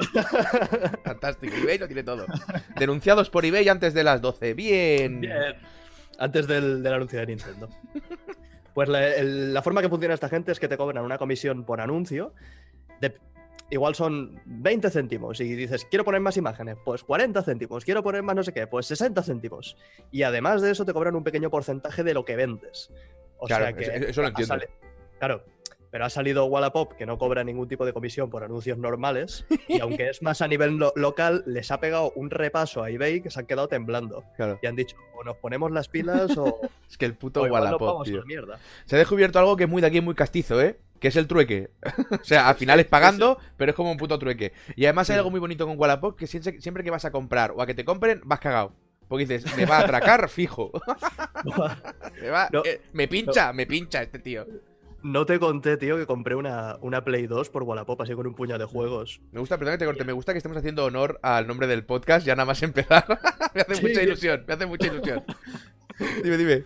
Fantástico. 1.05 1.55
eBay 1.56 1.78
lo 1.78 1.87
tiene 1.87 2.02
todo. 2.02 2.26
Denunciados 2.78 3.31
por 3.31 3.44
eBay 3.46 3.69
antes 3.69 3.94
de 3.94 4.05
las 4.05 4.20
12. 4.20 4.55
Bien. 4.55 5.20
Bien. 5.22 5.55
Antes 6.19 6.46
del, 6.46 6.82
del 6.82 6.93
anuncio 6.93 7.19
de 7.19 7.26
Nintendo. 7.26 7.69
Pues 8.75 8.88
la, 8.88 9.06
el- 9.16 9.55
la 9.55 9.62
forma 9.62 9.81
que 9.82 9.88
funciona 9.88 10.14
esta 10.14 10.28
gente 10.28 10.52
es 10.52 10.60
que 10.60 10.69
te 10.69 10.76
cobran 10.76 11.05
una 11.05 11.16
comisión 11.19 11.64
por 11.64 11.81
anuncio. 11.81 12.34
De, 13.00 13.16
igual 13.72 13.94
son 13.94 14.40
20 14.44 14.90
céntimos. 14.90 15.40
Y 15.40 15.54
dices, 15.54 15.86
quiero 15.90 16.04
poner 16.04 16.20
más 16.20 16.36
imágenes. 16.36 16.76
Pues 16.84 17.02
40 17.02 17.42
céntimos. 17.42 17.84
Quiero 17.84 18.02
poner 18.02 18.22
más 18.22 18.36
no 18.36 18.42
sé 18.42 18.52
qué. 18.52 18.66
Pues 18.66 18.86
60 18.86 19.22
céntimos. 19.22 19.76
Y 20.10 20.22
además 20.22 20.62
de 20.62 20.70
eso 20.70 20.84
te 20.84 20.92
cobran 20.92 21.16
un 21.16 21.24
pequeño 21.24 21.50
porcentaje 21.50 22.04
de 22.04 22.14
lo 22.14 22.24
que 22.24 22.36
vendes. 22.36 22.90
O 23.38 23.46
Claro, 23.46 23.64
sea 23.64 23.72
que. 23.72 24.06
eso- 24.10 24.22
lo 24.22 24.28
entiendo. 24.28 24.56
Claro. 25.19 25.44
Pero 25.90 26.06
ha 26.06 26.10
salido 26.10 26.46
Wallapop 26.46 26.94
que 26.94 27.04
no 27.04 27.19
cobra 27.19 27.44
ningún 27.44 27.69
tipo 27.69 27.84
de 27.84 27.92
comisión 27.92 28.30
por 28.30 28.42
anuncios 28.44 28.78
normales. 28.78 29.44
Y 29.69 29.78
aunque 29.80 30.08
es 30.08 30.22
más 30.22 30.40
a 30.40 30.48
nivel 30.48 30.76
lo- 30.78 30.94
local, 30.96 31.42
les 31.46 31.70
ha 31.70 31.80
pegado 31.80 32.12
un 32.16 32.30
repaso 32.30 32.82
a 32.82 32.88
eBay 32.88 33.20
que 33.20 33.30
se 33.30 33.38
han 33.40 33.44
quedado 33.46 33.69
temblando. 33.69 34.24
Claro. 34.36 34.58
Y 34.62 34.66
han 34.66 34.74
dicho, 34.74 34.96
o 35.14 35.22
nos 35.22 35.36
ponemos 35.36 35.70
las 35.70 35.88
pilas 35.88 36.34
o, 36.38 36.60
Es 36.90 36.96
que 36.96 37.04
el 37.04 37.14
puto 37.14 37.42
Wallapop, 37.42 38.04
tío. 38.04 38.22
Se 38.86 38.96
ha 38.96 38.98
descubierto 38.98 39.38
algo 39.38 39.54
que 39.56 39.64
es 39.64 39.69
muy 39.70 39.82
de 39.82 39.88
aquí, 39.88 40.00
muy 40.00 40.14
castizo, 40.14 40.62
¿eh? 40.62 40.78
Que 41.02 41.08
es 41.08 41.16
el 41.16 41.26
trueque. 41.26 41.69
o 42.12 42.22
sea, 42.22 42.49
al 42.49 42.54
final 42.54 42.78
es 42.78 42.87
pagando, 42.96 43.37
pero 43.56 43.70
es 43.72 43.76
como 43.76 43.90
un 43.90 43.96
puto 43.96 44.20
trueque. 44.20 44.52
Y 44.76 44.84
además 44.84 45.10
hay 45.10 45.16
algo 45.16 45.32
muy 45.32 45.40
bonito 45.40 45.66
con 45.66 45.76
Wallapop, 45.76 46.16
que 46.16 46.28
siempre, 46.28 46.84
que 46.84 46.90
vas 46.93 47.04
a 47.04 47.10
comprar 47.10 47.50
o 47.56 47.60
a 47.60 47.66
que 47.66 47.75
te 47.75 47.84
compren, 47.84 48.20
vas 48.25 48.38
cagado. 48.38 48.72
Porque 49.08 49.26
dices, 49.26 49.56
me 49.56 49.66
va 49.66 49.78
a 49.78 49.81
atracar 49.81 50.28
fijo. 50.28 50.70
me, 52.22 52.31
va- 52.31 52.49
No, 52.52 52.62
eh, 52.64 52.81
me 52.93 53.08
pincha, 53.08 53.52
me 53.52 53.66
pincha 53.66 54.00
este 54.00 54.20
tío. 54.20 54.46
No 55.02 55.26
te 55.26 55.40
conté, 55.40 55.76
tío, 55.76 55.96
que 55.96 56.06
compré 56.06 56.37
una, 56.37 56.76
una 56.81 57.02
Play 57.02 57.26
2 57.26 57.50
por 57.50 57.64
Wallapop, 57.64 58.00
así 58.00 58.14
con 58.14 58.28
un 58.28 58.34
puñado 58.37 58.60
de 58.60 58.66
juegos. 58.66 59.20
Me 59.32 59.40
gusta, 59.40 59.58
perdón 59.58 59.75
que 59.75 59.78
te 59.78 59.87
corte, 59.87 60.05
me 60.05 60.12
gusta 60.12 60.31
que 60.31 60.38
estemos 60.38 60.56
haciendo 60.56 60.84
honor 60.84 61.19
al 61.22 61.48
nombre 61.48 61.66
del 61.66 61.84
podcast, 61.84 62.25
ya 62.25 62.37
nada 62.37 62.46
más 62.46 62.62
empezar. 62.62 63.05
me 63.56 63.62
hace 63.62 63.82
mucha 63.82 64.02
ilusión, 64.02 64.44
me 64.46 64.55
hace 64.55 64.67
mucha 64.67 64.86
ilusión. 64.86 65.24
dime, 66.22 66.36
dime. 66.36 66.62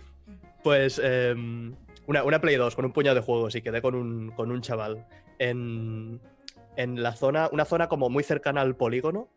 Pues 0.63 1.01
em, 1.03 1.73
una, 2.07 2.23
una 2.23 2.41
Play 2.41 2.55
2 2.55 2.75
con 2.75 2.85
un 2.85 2.91
puñado 2.93 3.15
de 3.15 3.21
juegos 3.21 3.53
y 3.55 3.61
quedé 3.61 3.81
con 3.81 3.93
un, 3.95 4.31
con 4.31 4.49
un 4.51 4.61
chaval 4.61 5.05
en, 5.37 6.19
en 6.75 7.03
la 7.03 7.13
zona, 7.15 7.49
una 7.51 7.65
zona 7.65 7.87
como 7.87 8.09
muy 8.09 8.23
cercana 8.23 8.61
al 8.61 8.75
polígono, 8.75 9.29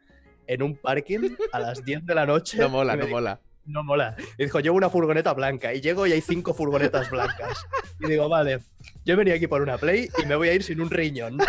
en 0.46 0.62
un 0.62 0.76
parking 0.76 1.36
a 1.52 1.60
las 1.60 1.84
10 1.86 2.06
de 2.06 2.14
la 2.14 2.26
noche. 2.26 2.58
No 2.58 2.68
mola, 2.68 2.96
no 2.96 3.02
dijo, 3.04 3.16
mola. 3.16 3.40
No 3.66 3.84
mola. 3.84 4.16
Y 4.38 4.44
dijo, 4.44 4.60
llevo 4.60 4.76
una 4.76 4.88
furgoneta 4.88 5.32
blanca. 5.34 5.74
Y 5.74 5.80
llego 5.80 6.06
y 6.06 6.12
hay 6.12 6.20
cinco 6.20 6.54
furgonetas 6.54 7.10
blancas. 7.10 7.66
Y 8.00 8.06
digo, 8.08 8.28
vale, 8.28 8.60
yo 9.04 9.16
venía 9.16 9.34
aquí 9.34 9.46
por 9.46 9.62
una 9.62 9.76
Play 9.78 10.08
y 10.22 10.26
me 10.26 10.36
voy 10.36 10.48
a 10.48 10.54
ir 10.54 10.62
sin 10.62 10.80
un 10.80 10.90
riñón. 10.90 11.38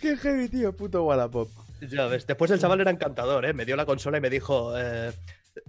Qué 0.00 0.16
heavy, 0.16 0.48
tío, 0.48 0.74
puto 0.76 1.04
Wallapop. 1.04 1.48
Ya 1.80 2.06
ves, 2.06 2.26
después 2.26 2.50
el 2.50 2.58
chaval 2.58 2.80
era 2.80 2.90
encantador, 2.90 3.44
¿eh? 3.44 3.52
Me 3.52 3.64
dio 3.64 3.76
la 3.76 3.84
consola 3.84 4.18
y 4.18 4.20
me 4.20 4.30
dijo, 4.30 4.72
eh, 4.76 5.12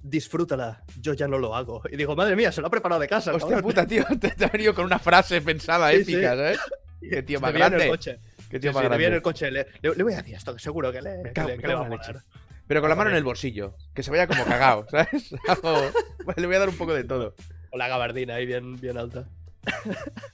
disfrútala, 0.02 0.84
yo 1.00 1.14
ya 1.14 1.28
no 1.28 1.38
lo 1.38 1.56
hago. 1.56 1.82
Y 1.92 1.96
digo, 1.98 2.16
madre 2.16 2.36
mía, 2.36 2.52
se 2.52 2.62
lo 2.62 2.68
ha 2.68 2.70
preparado 2.70 3.02
de 3.02 3.08
casa. 3.08 3.32
Hostia 3.34 3.56
cabrón". 3.58 3.64
puta, 3.64 3.86
tío, 3.88 4.04
te, 4.20 4.30
te 4.30 4.46
ha 4.46 4.50
venido 4.50 4.74
con 4.74 4.86
una 4.86 5.00
frase 5.00 5.42
pensada 5.42 5.92
Sí, 5.92 5.98
épica, 5.98 6.20
sí. 6.20 6.38
¿sabes? 6.38 6.60
Qué 7.02 7.22
tío 7.24 7.40
más 7.40 7.50
en 7.52 7.56
el 7.56 7.60
grande. 7.70 7.88
coche. 7.90 8.20
Qué 8.50 8.60
tío 8.60 8.72
sí, 8.72 8.76
más 8.76 8.84
grande. 8.84 9.06
el 9.08 9.22
coche. 9.22 9.52
Le, 9.52 9.68
le- 9.82 9.96
le 9.96 10.04
voy 10.04 10.14
a 10.14 10.18
decir 10.18 10.36
esto, 10.36 10.54
que 10.54 10.60
seguro 10.60 10.92
que 10.92 11.02
le, 11.02 11.34
cago- 11.34 11.50
que 11.50 11.58
le 11.58 11.62
cago 11.64 11.82
va 11.82 11.86
a 11.86 11.90
leche. 11.90 12.14
Pero 12.68 12.82
con 12.82 12.90
la 12.90 12.96
mano 12.96 13.12
en 13.12 13.16
el 13.16 13.24
bolsillo. 13.24 13.76
Que 13.94 14.02
se 14.02 14.10
vaya 14.10 14.26
como 14.28 14.44
cagado, 14.44 14.88
¿sabes? 14.90 15.32
Le 16.38 16.48
voy 16.48 16.56
a 16.56 16.60
dar 16.60 16.70
un 16.70 16.78
poco 16.78 16.94
de 16.96 17.04
todo. 17.04 17.36
Con 17.70 17.78
la 17.80 17.88
gabardina 17.88 18.36
ahí 18.36 18.46
bien, 18.48 18.76
bien 18.78 18.98
alta. 18.98 19.28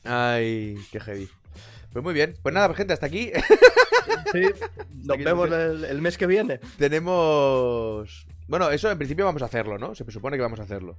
Ay, 0.04 0.78
qué 0.92 1.00
heavy. 1.02 1.30
Pues 1.92 2.04
muy 2.04 2.14
bien. 2.14 2.36
Pues 2.42 2.54
nada, 2.56 2.74
gente, 2.74 2.94
hasta 2.94 3.08
aquí 3.08 3.32
Sí, 4.32 4.42
nos 5.04 5.18
vemos 5.18 5.50
el 5.52 6.02
mes 6.02 6.18
que 6.18 6.26
viene. 6.28 6.60
tenemos. 6.78 8.26
Bueno, 8.52 8.70
eso 8.70 8.92
en 8.92 8.98
principio 8.98 9.24
vamos 9.24 9.42
a 9.44 9.46
hacerlo, 9.46 9.78
¿no? 9.78 9.96
Se 9.96 10.04
presupone 10.04 10.36
que 10.36 10.44
vamos 10.44 10.60
a 10.60 10.64
hacerlo. 10.64 10.98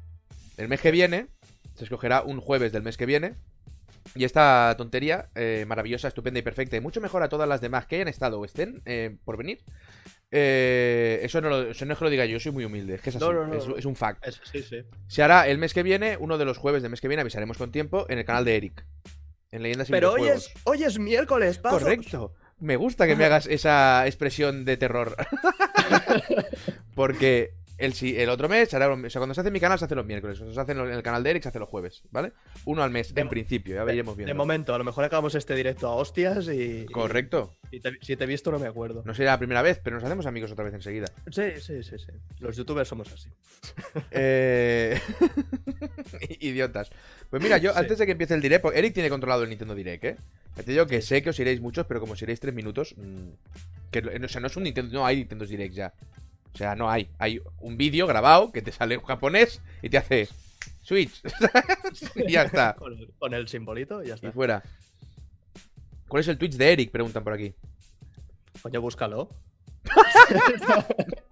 El 0.57 0.69
mes 0.69 0.81
que 0.81 0.91
viene, 0.91 1.27
se 1.75 1.85
escogerá 1.85 2.23
un 2.23 2.41
jueves 2.41 2.73
del 2.73 2.83
mes 2.83 2.97
que 2.97 3.05
viene. 3.05 3.35
Y 4.15 4.25
esta 4.25 4.75
tontería, 4.79 5.29
eh, 5.35 5.67
maravillosa, 5.69 6.09
estupenda 6.09 6.39
y 6.41 6.43
perfecta, 6.43 6.79
y 6.79 6.81
mucho 6.81 7.03
mejor 7.03 7.23
a 7.23 7.29
todas 7.29 7.47
las 7.47 7.61
demás 7.61 7.85
que 7.85 7.97
hayan 7.97 8.09
estado 8.09 8.41
o 8.41 8.47
estén 8.47 8.81
eh, 8.87 9.17
por 9.27 9.37
venir. 9.37 9.61
eh, 10.31 11.21
eso, 11.23 11.43
no 11.43 11.51
lo, 11.51 11.71
eso 11.73 11.85
no 11.85 11.93
es 11.93 11.99
que 11.99 12.05
lo 12.05 12.11
diga 12.11 12.25
yo, 12.25 12.41
soy 12.41 12.53
muy 12.53 12.65
humilde. 12.65 12.95
Es 12.95 13.03
que 13.03 13.11
es 13.11 13.17
así, 13.17 13.25
No, 13.27 13.77
es, 13.77 13.85
un 13.85 13.97
fact. 13.97 14.27
Es- 14.27 14.41
sí, 14.51 14.63
sí. 14.63 14.79
Se 15.07 15.23
hará 15.23 15.47
el 15.47 15.59
mes 15.59 15.75
que 15.75 15.83
viene, 15.83 16.17
uno 16.19 16.39
de 16.39 16.47
los 16.47 16.57
jueves 16.57 16.81
del 16.81 16.91
mes 16.91 17.03
que 17.03 17.09
viene, 17.09 17.21
avisaremos 17.21 17.59
con 17.59 17.71
tiempo, 17.71 18.07
en 18.09 18.19
el 18.19 18.25
canal 18.25 18.47
de 18.47 18.57
Eric. 18.57 18.87
En 19.51 19.63
Leyendas 19.63 19.91
y 19.91 19.93
Pero 19.93 20.13
hoy 20.15 20.27
es, 20.27 20.51
hoy 20.65 20.85
es 20.85 20.99
miércoles, 20.99 21.59
pazos. 21.59 21.83
Correcto. 21.83 22.33
Me 22.61 22.77
gusta 22.77 23.07
que 23.07 23.15
me 23.15 23.27
hagas 23.27 23.47
esa 23.47 24.07
expresión 24.07 24.65
de 24.65 24.79
terror. 24.79 25.17
Porque 26.95 27.55
el, 27.85 28.17
el 28.17 28.29
otro 28.29 28.49
mes, 28.49 28.73
hará- 28.75 28.89
o 28.93 29.11
sea, 29.11 29.19
cuando 29.21 29.35
se 29.35 29.41
hace 29.41 29.51
mi 29.51 29.61
canal, 29.61 29.79
se 29.79 29.85
hace 29.87 29.95
los 29.95 30.07
miércoles. 30.07 30.39
Cuando 30.39 30.55
se 30.55 30.61
hace 30.61 30.73
en 30.73 30.79
el 30.81 31.03
canal 31.03 31.23
de 31.23 31.31
Eric, 31.31 31.43
se 31.43 31.49
hace 31.51 31.59
los 31.59 31.69
jueves, 31.69 32.03
¿vale? 32.11 32.33
Uno 32.65 32.83
al 32.83 32.91
mes, 32.91 33.15
De 33.15 33.21
en 33.21 33.29
principio, 33.29 33.75
ya 33.75 33.85
veremos 33.85 34.17
De 34.17 34.25
viendo. 34.25 34.35
momento, 34.37 34.75
a 34.75 34.79
lo 34.79 34.85
mejor 34.85 35.05
acabamos 35.05 35.35
este 35.35 35.55
directo 35.55 35.89
a 35.89 35.95
hostias 35.97 36.49
y. 36.49 36.87
Correcto. 36.87 37.55
y- 37.71 37.77
y 37.77 37.81
te- 37.81 37.99
si 38.03 38.17
te 38.17 38.25
he 38.25 38.27
visto, 38.27 38.51
no 38.53 38.59
me 38.59 38.67
acuerdo. 38.67 39.03
No 39.05 39.15
será 39.15 39.33
la 39.33 39.39
primera 39.39 39.63
vez, 39.63 39.81
pero 39.83 39.97
nos 39.97 40.05
hacemos 40.05 40.27
amigos 40.27 40.53
otra 40.53 40.65
vez 40.65 40.75
enseguida. 40.75 41.07
Sí, 41.31 41.43
sí, 41.61 41.83
sí, 41.83 41.99
sí. 41.99 42.13
Los 42.41 42.57
youtubers 42.57 42.89
somos 42.89 43.11
así. 43.13 43.29
Eh... 44.11 44.99
Idiotas. 46.41 46.91
Pues 47.31 47.43
mira, 47.43 47.59
yo 47.59 47.73
Sí. 47.73 47.79
antes 47.79 47.99
de 47.99 48.07
que 48.07 48.13
empiece 48.13 48.35
el 48.35 48.41
direct, 48.43 48.65
Eric 48.75 48.95
tiene 48.95 49.09
controlado 49.09 49.43
el 49.43 49.49
Nintendo 49.49 49.75
Direct, 49.75 50.05
¿eh? 50.05 50.17
Te 50.55 50.71
digo 50.71 50.87
que 50.87 51.01
sé 51.01 51.23
que 51.23 51.31
os 51.31 51.39
iréis 51.41 51.61
muchos, 51.61 51.87
pero 51.87 52.01
como 52.01 52.13
os 52.13 52.23
iréis 52.23 52.41
tres 52.41 52.53
minutos, 52.55 52.95
mm, 52.97 53.29
que, 53.91 54.01
o 54.01 54.29
sea, 54.29 54.41
no 54.41 54.47
es 54.49 54.57
un 54.57 54.65
Nintendo, 54.65 54.93
no 54.93 55.07
hay 55.07 55.17
Nintendo 55.17 55.47
Direct 55.47 55.75
ya. 55.75 55.93
O 56.55 56.59
sea, 56.59 56.75
no 56.75 56.91
hay. 56.91 57.09
Hay 57.19 57.41
un 57.61 57.77
vídeo 57.77 58.07
grabado 58.07 58.53
que 58.53 58.63
te 58.63 58.73
sale 58.73 58.95
en 58.97 59.03
japonés 59.03 59.61
y 59.83 59.89
te 59.89 59.99
hace 59.99 60.29
Switch. 60.83 61.23
y 62.17 62.33
ya 62.33 62.43
está. 62.43 62.75
Con 62.79 62.93
el, 62.99 63.11
con 63.19 63.35
el 63.35 63.49
simbolito 63.49 64.03
y 64.03 64.09
ya 64.09 64.13
Y 64.13 64.15
está. 64.17 64.33
fuera. 64.33 64.63
¿Cuál 66.09 66.21
es 66.21 66.29
el 66.29 66.37
Twitch 66.39 66.57
de 66.57 66.73
Eric? 66.73 66.91
Preguntan 66.91 67.25
por 67.25 67.33
aquí. 67.33 67.55
Coño, 68.61 68.81
búscalo. 68.83 69.31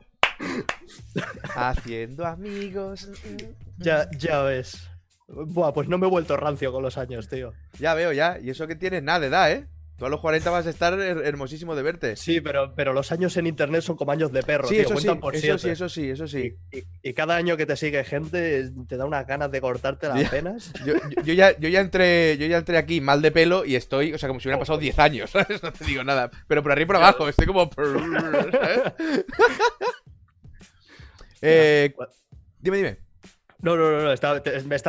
Haciendo 1.55 2.27
amigos. 2.27 3.09
Ya, 3.79 4.09
ya 4.17 4.43
ves. 4.43 4.89
Buah, 5.29 5.73
pues 5.73 5.89
no 5.89 5.99
me 5.99 6.07
he 6.07 6.11
vuelto 6.11 6.37
rancio 6.37 6.73
con 6.73 6.83
los 6.83 6.99
años, 6.99 7.29
tío. 7.29 7.53
Ya 7.79 7.95
veo, 7.95 8.13
ya. 8.13 8.39
Y 8.41 8.51
eso 8.51 8.67
que 8.67 8.75
tienes 8.75 9.03
nada 9.03 9.21
de 9.21 9.27
edad, 9.29 9.53
¿eh? 9.53 9.67
Tú 10.01 10.07
a 10.07 10.09
los 10.09 10.21
40 10.23 10.49
vas 10.49 10.67
a 10.67 10.71
estar 10.71 10.95
her- 10.95 11.27
hermosísimo 11.27 11.77
de 11.77 11.83
verte. 11.83 12.17
Sí, 12.17 12.41
pero, 12.41 12.75
pero 12.75 12.95
los 12.95 13.13
años 13.13 13.37
en 13.37 13.47
internet 13.47 13.83
son 13.83 13.99
como 13.99 14.13
años 14.13 14.33
de 14.33 14.43
perro, 14.43 14.67
Sí, 14.67 14.77
tío. 14.77 14.85
eso 14.87 14.97
sí, 14.97 15.09
por 15.21 15.37
eso 15.37 15.59
sí, 15.59 15.69
eso 15.69 15.89
sí, 15.91 16.09
eso 16.09 16.27
sí. 16.27 16.57
Y, 16.73 16.79
y- 16.79 16.85
y 17.03 17.13
cada 17.13 17.37
año 17.37 17.55
que 17.59 17.67
te 17.67 17.77
sigue 17.77 18.03
gente 18.03 18.71
te 18.89 18.97
da 18.97 19.05
unas 19.05 19.27
ganas 19.27 19.51
de 19.51 19.61
cortarte 19.61 20.09
las 20.09 20.23
Ya. 20.23 20.31
penas. 20.31 20.73
Yo, 20.87 20.95
yo- 20.95 21.23
yo 21.23 21.35
ya, 21.35 21.59
yo, 21.59 21.69
ya 21.69 21.81
entré, 21.83 22.39
yo 22.39 22.47
ya 22.47 22.57
entré 22.57 22.79
aquí 22.79 23.03
mal 23.03 23.21
de 23.21 23.31
pelo 23.31 23.67
y 23.67 23.77
estoy, 23.77 24.15
o 24.15 24.19
sea, 24.19 24.27
como 24.29 24.41
si 24.41 24.49
hubieran 24.49 24.61
pasado 24.61 24.79
10 24.79 24.99
años, 24.99 25.29
¿sabes? 25.33 25.63
No 25.63 25.71
te 25.71 25.85
digo 25.85 26.03
nada. 26.03 26.31
Pero 26.49 26.63
por 26.63 26.73
arriba 26.73 26.85
y 26.85 26.87
por 26.87 26.97
abajo, 26.97 27.29
estoy 27.29 27.47
como... 27.47 27.69
eh, 31.43 31.93
dime, 32.59 32.77
dime. 32.79 32.97
No, 33.63 33.77
no, 33.77 33.91
no, 33.91 34.03
no, 34.03 34.13
estaba, 34.13 34.39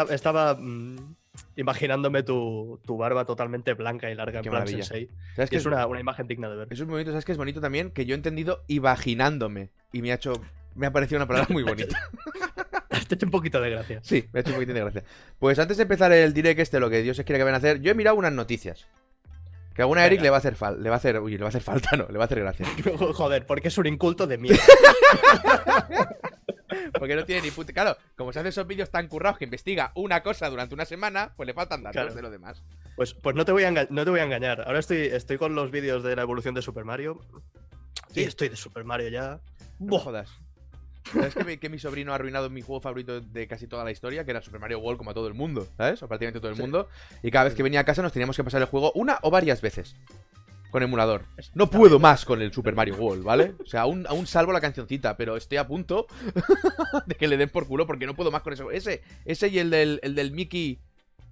estaba, 0.10 0.56
mm, 0.56 1.16
imaginándome 1.56 2.24
tu, 2.24 2.80
tu 2.86 2.98
barba 2.98 3.26
totalmente 3.26 3.74
blanca 3.74 4.10
y 4.10 4.16
larga 4.16 4.40
en 4.40 4.44
Qué 4.44 4.50
plan 4.50 4.68
sensei. 4.68 5.10
¿Sabes 5.36 5.50
Y 5.50 5.52
qué 5.52 5.58
es 5.58 5.66
una, 5.66 5.86
una 5.88 6.00
imagen 6.00 6.28
digna 6.28 6.50
de 6.50 6.56
ver. 6.56 6.68
Eso 6.72 6.84
es 6.84 6.88
muy 6.88 6.96
bonito, 6.96 7.12
¿sabes 7.12 7.26
qué 7.26 7.32
es 7.32 7.38
bonito 7.38 7.62
también? 7.62 7.92
Que 7.92 8.06
yo 8.06 8.14
he 8.14 8.18
entendido 8.18 8.64
imaginándome. 8.68 9.70
Y 9.92 10.02
me 10.02 10.12
ha 10.12 10.16
hecho... 10.16 10.34
Me 10.74 10.88
ha 10.88 10.92
parecido 10.92 11.18
una 11.18 11.28
palabra 11.28 11.48
muy 11.52 11.64
bonita. 11.64 12.00
Te 12.90 13.16
he 13.16 13.16
hecho 13.16 13.26
un 13.26 13.32
poquito 13.32 13.60
de 13.60 13.70
gracia. 13.70 14.00
Sí, 14.04 14.26
me 14.32 14.40
ha 14.40 14.42
hecho 14.42 14.52
un 14.52 14.56
poquitín 14.56 14.76
de 14.76 14.82
gracia. 14.82 15.04
Pues 15.38 15.60
antes 15.60 15.76
de 15.76 15.84
empezar 15.84 16.14
el 16.14 16.34
direct 16.34 16.62
este, 16.62 16.80
lo 16.80 16.90
que 16.90 17.02
Dios 17.02 17.18
quiere 17.18 17.40
que 17.40 17.44
vayan 17.44 17.56
a 17.56 17.58
hacer, 17.58 17.82
yo 17.82 17.92
he 17.92 17.96
mirado 17.96 18.16
unas 18.16 18.32
noticias. 18.32 18.88
Que 19.74 19.82
a 19.82 19.84
alguna 19.84 20.06
Eric 20.06 20.20
Venga. 20.20 20.24
le 20.24 20.30
va 20.30 20.36
a 20.38 20.40
hacer 20.40 20.56
falta. 20.56 20.82
Le 20.82 20.90
va 20.90 20.96
a 20.96 20.98
hacer. 20.98 21.20
Uy, 21.20 21.34
le 21.34 21.40
va 21.40 21.46
a 21.46 21.50
hacer 21.50 21.62
falta, 21.62 21.96
no, 21.98 22.08
le 22.10 22.18
va 22.18 22.24
a 22.24 22.26
hacer 22.26 22.40
gracia. 22.40 22.66
Joder, 23.14 23.46
porque 23.46 23.70
es 23.70 23.78
un 23.78 23.88
inculto 23.88 24.28
de 24.28 24.38
mierda. 24.38 24.62
Porque 26.98 27.16
no 27.16 27.26
tiene 27.26 27.42
ni 27.44 27.52
puta. 27.52 27.74
Claro, 27.74 27.98
como 28.16 28.32
se 28.34 28.40
hacen 28.40 28.50
esos 28.50 28.68
vídeos 28.68 28.90
tan 28.90 29.08
currados 29.08 29.38
que 29.38 29.46
investiga 29.46 29.92
una 29.96 30.22
cosa 30.24 30.50
durante 30.50 30.74
una 30.76 30.86
semana, 30.86 31.34
pues 31.36 31.48
le 31.48 31.54
faltan 31.54 31.84
datos 31.84 31.94
Claro. 32.02 32.14
de 32.14 32.22
lo 32.22 32.30
demás. 32.30 32.64
Pues, 32.96 33.14
pues 33.14 33.36
no, 33.36 33.46
te 33.46 33.52
voy 33.52 33.64
a 33.64 33.72
no 33.72 34.04
te 34.04 34.10
voy 34.10 34.20
a 34.20 34.24
engañar. 34.24 34.62
Ahora 34.68 34.80
estoy, 34.80 34.98
estoy 35.08 35.38
con 35.38 35.56
los 35.56 35.72
vídeos 35.72 36.04
de 36.04 36.16
la 36.16 36.22
evolución 36.24 36.54
de 36.56 36.62
Super 36.62 36.84
Mario. 36.86 37.22
Sí. 38.14 38.22
Y 38.22 38.24
estoy 38.24 38.50
de 38.50 38.56
Super 38.56 38.84
Mario 38.84 39.10
ya. 39.10 39.40
No 39.80 39.98
jodas. 40.00 40.30
¿Sabes 41.14 41.34
que 41.34 41.44
mi, 41.44 41.58
que 41.58 41.68
mi 41.68 41.80
sobrino 41.80 42.12
ha 42.12 42.16
arruinado 42.16 42.50
mi 42.52 42.62
juego 42.62 42.80
favorito 42.80 43.22
de 43.22 43.48
casi 43.48 43.66
toda 43.68 43.84
la 43.84 43.90
historia? 43.92 44.24
Que 44.24 44.32
era 44.32 44.42
Super 44.42 44.60
Mario 44.60 44.78
World, 44.80 45.00
como 45.00 45.10
a 45.12 45.14
todo 45.16 45.28
el 45.28 45.34
mundo, 45.34 45.68
¿sabes? 45.76 46.04
O 46.04 46.08
prácticamente 46.08 46.40
todo 46.40 46.52
el 46.52 46.56
Sí. 46.58 46.62
mundo. 46.62 46.90
Y 47.24 47.32
cada 47.32 47.46
vez 47.46 47.56
que 47.56 47.64
venía 47.64 47.80
a 47.80 47.84
casa 47.86 48.04
nos 48.04 48.14
teníamos 48.14 48.36
que 48.38 48.44
pasar 48.44 48.62
el 48.62 48.68
juego 48.68 48.92
una 48.94 49.18
o 49.24 49.32
varias 49.32 49.62
veces. 49.62 49.96
Con 50.72 50.82
emulador. 50.84 51.26
No 51.54 51.70
puedo 51.70 52.00
más 52.00 52.26
con 52.26 52.42
el 52.42 52.52
Super 52.54 52.74
Mario 52.74 52.96
World, 52.96 53.24
¿vale? 53.24 53.54
O 53.64 53.66
sea, 53.66 53.82
aún, 53.82 54.06
aún 54.08 54.26
salvo 54.26 54.54
la 54.54 54.62
cancioncita, 54.62 55.18
pero 55.18 55.36
estoy 55.38 55.58
a 55.58 55.68
punto 55.68 56.08
de 57.06 57.16
que 57.16 57.28
le 57.28 57.38
den 57.38 57.50
por 57.50 57.68
culo 57.68 57.86
porque 57.86 58.06
no 58.08 58.16
puedo 58.16 58.32
más 58.32 58.42
con 58.42 58.54
eso. 58.54 58.72
Ese, 58.72 59.02
ese 59.26 59.50
y 59.50 59.60
el 59.60 59.70
del, 59.70 60.00
el 60.04 60.16
del 60.16 60.32
Mickey. 60.32 60.80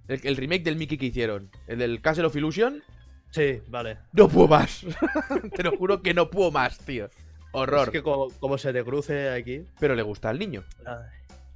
El, 0.08 0.20
el 0.24 0.36
remake 0.36 0.62
del 0.62 0.76
Mickey 0.76 0.98
que 0.98 1.06
hicieron. 1.06 1.50
El 1.66 1.78
del 1.78 2.00
Castle 2.02 2.26
of 2.26 2.36
Illusion. 2.36 2.82
Sí, 3.30 3.60
vale. 3.68 3.96
No 4.12 4.28
puedo 4.28 4.48
más. 4.48 4.84
Te 5.56 5.62
lo 5.62 5.76
juro 5.76 6.02
que 6.02 6.12
no 6.14 6.30
puedo 6.30 6.50
más, 6.50 6.78
tío. 6.78 7.08
Horror. 7.52 7.88
Es 7.88 7.90
que 7.92 8.02
como, 8.02 8.28
como 8.40 8.58
se 8.58 8.72
te 8.72 8.84
cruce 8.84 9.30
aquí. 9.30 9.64
Pero 9.78 9.94
le 9.94 10.02
gusta 10.02 10.28
al 10.28 10.38
niño. 10.38 10.64
Ay. 10.86 11.04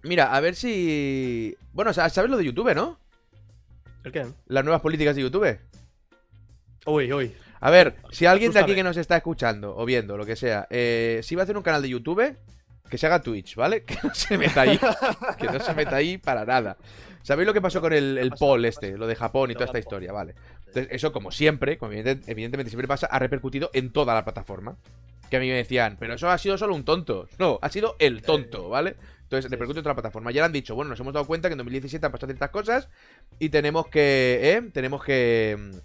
Mira, 0.04 0.34
a 0.34 0.40
ver 0.40 0.54
si. 0.54 1.56
Bueno, 1.72 1.92
sa- 1.92 2.08
sabes 2.08 2.30
lo 2.30 2.36
de 2.36 2.44
YouTube, 2.44 2.74
¿no? 2.74 2.98
¿El 4.04 4.12
qué? 4.12 4.26
Las 4.46 4.64
nuevas 4.64 4.80
políticas 4.82 5.16
de 5.16 5.22
YouTube. 5.22 5.58
Uy, 6.86 7.12
uy. 7.12 7.32
A 7.60 7.70
ver, 7.70 7.96
si 8.10 8.26
alguien 8.26 8.52
de 8.52 8.60
aquí 8.60 8.74
que 8.74 8.82
nos 8.82 8.96
está 8.96 9.16
escuchando 9.16 9.74
o 9.76 9.84
viendo, 9.84 10.16
lo 10.16 10.26
que 10.26 10.36
sea, 10.36 10.66
eh, 10.70 11.20
si 11.22 11.34
va 11.34 11.42
a 11.42 11.44
hacer 11.44 11.56
un 11.56 11.62
canal 11.62 11.80
de 11.82 11.88
YouTube, 11.88 12.36
que 12.90 12.98
se 12.98 13.06
haga 13.06 13.22
Twitch, 13.22 13.56
¿vale? 13.56 13.82
Que 13.84 13.96
no 14.02 14.14
se 14.14 14.36
meta 14.38 14.60
ahí. 14.62 14.78
que 15.38 15.46
no 15.46 15.58
se 15.60 15.74
meta 15.74 15.96
ahí 15.96 16.18
para 16.18 16.44
nada. 16.44 16.76
¿Sabéis 17.22 17.46
lo 17.46 17.54
que 17.54 17.62
pasó 17.62 17.80
con 17.80 17.92
el, 17.94 18.18
el 18.18 18.30
pasa. 18.30 18.68
este? 18.68 18.98
Lo 18.98 19.06
de 19.06 19.16
Japón 19.16 19.50
y 19.50 19.54
toda 19.54 19.64
esta 19.66 19.78
historia, 19.78 20.12
vale. 20.12 20.34
Entonces, 20.66 20.88
eso, 20.90 21.10
como 21.12 21.30
siempre, 21.30 21.78
como 21.78 21.92
evidente- 21.92 22.30
evidentemente 22.30 22.68
siempre 22.70 22.86
pasa, 22.86 23.06
ha 23.06 23.18
repercutido 23.18 23.70
en 23.72 23.90
toda 23.92 24.12
la 24.14 24.24
plataforma. 24.24 24.76
Que 25.30 25.38
a 25.38 25.40
mí 25.40 25.48
me 25.48 25.54
decían, 25.54 25.96
pero 25.98 26.14
eso 26.14 26.28
ha 26.28 26.36
sido 26.36 26.58
solo 26.58 26.74
un 26.74 26.84
tonto. 26.84 27.26
No, 27.38 27.58
ha 27.62 27.70
sido 27.70 27.96
el 27.98 28.20
tonto, 28.20 28.68
¿vale? 28.68 28.96
Entonces, 29.22 29.50
repercute 29.50 29.78
en 29.78 29.84
toda 29.84 29.92
la 29.92 30.02
plataforma. 30.02 30.30
Ya 30.32 30.42
le 30.42 30.46
han 30.46 30.52
dicho, 30.52 30.74
bueno, 30.74 30.90
nos 30.90 31.00
hemos 31.00 31.14
dado 31.14 31.26
cuenta 31.26 31.48
que 31.48 31.52
en 31.54 31.58
2017 31.58 32.04
han 32.04 32.12
pasado 32.12 32.26
ciertas 32.26 32.50
cosas 32.50 32.88
y 33.38 33.48
tenemos 33.48 33.86
que, 33.88 34.40
¿eh? 34.42 34.70
Tenemos 34.74 35.02
que, 35.02 35.56
mm, 35.58 35.76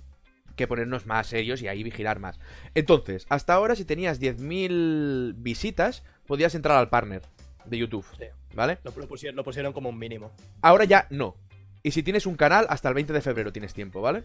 que 0.59 0.67
ponernos 0.67 1.05
más 1.07 1.27
serios 1.27 1.61
y 1.61 1.67
ahí 1.67 1.81
vigilar 1.83 2.19
más. 2.19 2.39
Entonces, 2.75 3.25
hasta 3.29 3.53
ahora, 3.53 3.75
si 3.75 3.85
tenías 3.85 4.19
10.000 4.21 5.33
visitas, 5.37 6.03
podías 6.27 6.53
entrar 6.53 6.77
al 6.77 6.89
partner 6.89 7.21
de 7.65 7.77
YouTube, 7.77 8.05
Sí. 8.17 8.25
¿vale? 8.53 8.77
Lo, 8.83 8.91
lo 8.95 9.07
pusieron, 9.07 9.35
lo 9.35 9.43
pusieron 9.43 9.73
como 9.73 9.89
un 9.89 9.97
mínimo. 9.97 10.31
Ahora 10.61 10.83
ya 10.85 11.07
no. 11.09 11.35
Y 11.81 11.91
si 11.91 12.03
tienes 12.03 12.25
un 12.25 12.35
canal, 12.35 12.65
hasta 12.69 12.89
el 12.89 12.95
20 12.95 13.13
de 13.13 13.21
febrero 13.21 13.51
tienes 13.53 13.73
tiempo, 13.73 14.01
¿vale? 14.01 14.23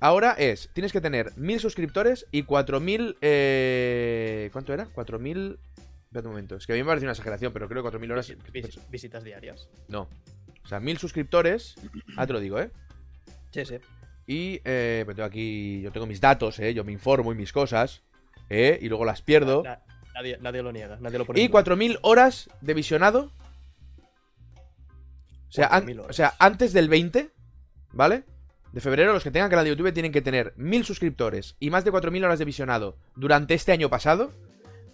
Ahora 0.00 0.32
es, 0.32 0.70
tienes 0.74 0.92
que 0.92 1.00
tener 1.00 1.32
1000 1.36 1.60
suscriptores 1.60 2.26
y 2.30 2.42
4000... 2.44 3.16
Eh... 3.20 4.50
¿Cuánto 4.52 4.72
era? 4.72 4.84
4000... 4.86 5.58
Espera 6.04 6.22
un 6.26 6.32
momento, 6.32 6.56
es 6.56 6.66
que 6.66 6.72
a 6.72 6.76
mí 6.76 6.82
me 6.82 6.86
parece 6.88 7.04
una 7.04 7.12
exageración, 7.12 7.52
pero 7.52 7.68
creo 7.68 7.82
que 7.82 7.90
4000 7.90 8.12
horas... 8.12 8.32
Vis- 8.52 8.78
visitas 8.90 9.24
diarias. 9.24 9.68
No. 9.88 10.08
O 10.64 10.68
sea, 10.68 10.78
1000 10.80 10.98
suscriptores... 10.98 11.74
Ah, 12.16 12.26
te 12.26 12.32
lo 12.32 12.40
digo, 12.40 12.60
¿eh? 12.60 12.70
Sí, 13.50 13.64
sí. 13.64 13.76
Y 14.28 14.60
eh, 14.64 15.02
pues 15.06 15.16
tengo 15.16 15.26
aquí... 15.26 15.80
Yo 15.80 15.90
tengo 15.90 16.06
mis 16.06 16.20
datos, 16.20 16.58
¿eh? 16.60 16.74
Yo 16.74 16.84
me 16.84 16.92
informo 16.92 17.32
y 17.32 17.34
mis 17.34 17.50
cosas, 17.50 18.02
¿eh? 18.50 18.78
Y 18.82 18.88
luego 18.90 19.04
las 19.06 19.22
pierdo. 19.22 19.62
Na- 19.64 19.80
nadie, 20.14 20.36
nadie 20.40 20.62
lo 20.62 20.70
niega, 20.70 20.98
nadie 21.00 21.16
lo 21.18 21.24
pone. 21.24 21.40
Y 21.40 21.44
en 21.46 21.50
duda. 21.50 21.64
4.000 21.64 21.98
horas 22.02 22.50
de 22.60 22.74
visionado. 22.74 23.32
O 25.48 25.52
sea, 25.52 25.66
an- 25.68 25.86
4.000 25.86 25.98
horas. 26.00 26.10
o 26.10 26.12
sea, 26.12 26.34
antes 26.38 26.72
del 26.74 26.88
20, 26.88 27.30
¿vale? 27.92 28.24
De 28.72 28.82
febrero, 28.82 29.14
los 29.14 29.22
que 29.24 29.30
tengan 29.30 29.48
canal 29.48 29.64
de 29.64 29.70
YouTube 29.70 29.94
tienen 29.94 30.12
que 30.12 30.20
tener 30.20 30.54
1.000 30.56 30.84
suscriptores 30.84 31.56
y 31.58 31.70
más 31.70 31.84
de 31.86 31.90
4.000 31.92 32.22
horas 32.24 32.38
de 32.38 32.44
visionado 32.44 32.98
durante 33.16 33.54
este 33.54 33.72
año 33.72 33.88
pasado 33.88 34.30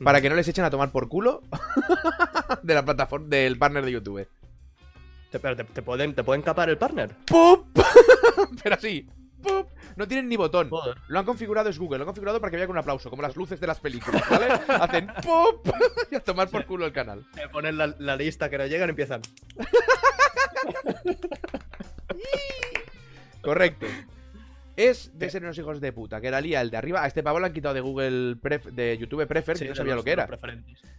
para 0.03 0.21
que 0.21 0.31
no 0.31 0.37
les 0.37 0.47
echen 0.47 0.65
a 0.65 0.71
tomar 0.71 0.93
por 0.93 1.09
culo 1.09 1.43
de 2.63 2.75
la 2.75 2.85
plataforma 2.85 3.27
del 3.29 3.59
partner 3.59 3.85
de 3.85 3.91
YouTube. 3.93 4.29
Pero 5.33 5.57
te, 5.57 5.65
te 5.65 5.83
pueden, 5.83 6.15
¿Te 6.15 6.23
pueden 6.23 6.43
capar 6.43 6.69
el 6.71 6.79
partner? 6.79 7.11
¡Pup! 7.27 7.67
Pero 8.63 8.77
así, 8.77 9.09
¡pup! 9.45 9.69
No 9.97 10.09
tienen 10.09 10.29
ni 10.29 10.37
botón. 10.37 10.69
Joder. 10.71 10.97
Lo 11.09 11.19
han 11.19 11.25
configurado, 11.25 11.69
es 11.69 11.79
Google. 11.79 11.99
Lo 11.99 12.05
han 12.05 12.07
configurado 12.07 12.41
para 12.41 12.51
que 12.51 12.57
vaya 12.57 12.67
con 12.67 12.75
un 12.75 12.81
aplauso, 12.81 13.11
como 13.11 13.23
las 13.23 13.37
luces 13.37 13.61
de 13.61 13.67
las 13.67 13.81
películas, 13.81 14.23
¿vale? 14.29 14.47
Hacen 14.69 15.07
¡pup! 15.23 15.69
y 16.11 16.15
a 16.17 16.21
tomar 16.21 16.49
por 16.49 16.65
culo 16.67 16.87
el 16.87 16.93
canal. 16.93 17.25
Ponen 17.53 17.79
la, 17.79 17.95
la 17.99 18.17
lista 18.17 18.51
que 18.51 18.59
no 18.59 18.67
llegan 18.67 18.89
y 18.89 18.91
empiezan. 18.91 19.21
Correcto. 23.43 23.87
Es 24.77 25.17
de 25.17 25.31
ser 25.31 25.45
unos 25.45 25.57
hijos 25.59 25.81
de 25.81 25.93
puta, 25.93 26.21
que 26.21 26.27
era 26.27 26.41
Lía 26.41 26.61
el 26.61 26.71
de 26.71 26.77
arriba. 26.77 27.05
A 27.05 27.07
este 27.07 27.23
pavo 27.23 27.39
lo 27.39 27.47
han 27.47 27.53
quitado 27.53 27.75
de 27.75 27.81
Google 27.81 28.37
Pref- 28.39 28.73
de 28.73 28.99
YouTube 28.99 29.25
Prefer, 29.27 29.57
Sí, 29.57 29.65
que 29.65 29.71
no 29.71 29.77
sabía 29.77 29.95
los- 29.95 30.01
lo 30.01 30.05
que 30.05 30.11
era. 30.11 30.27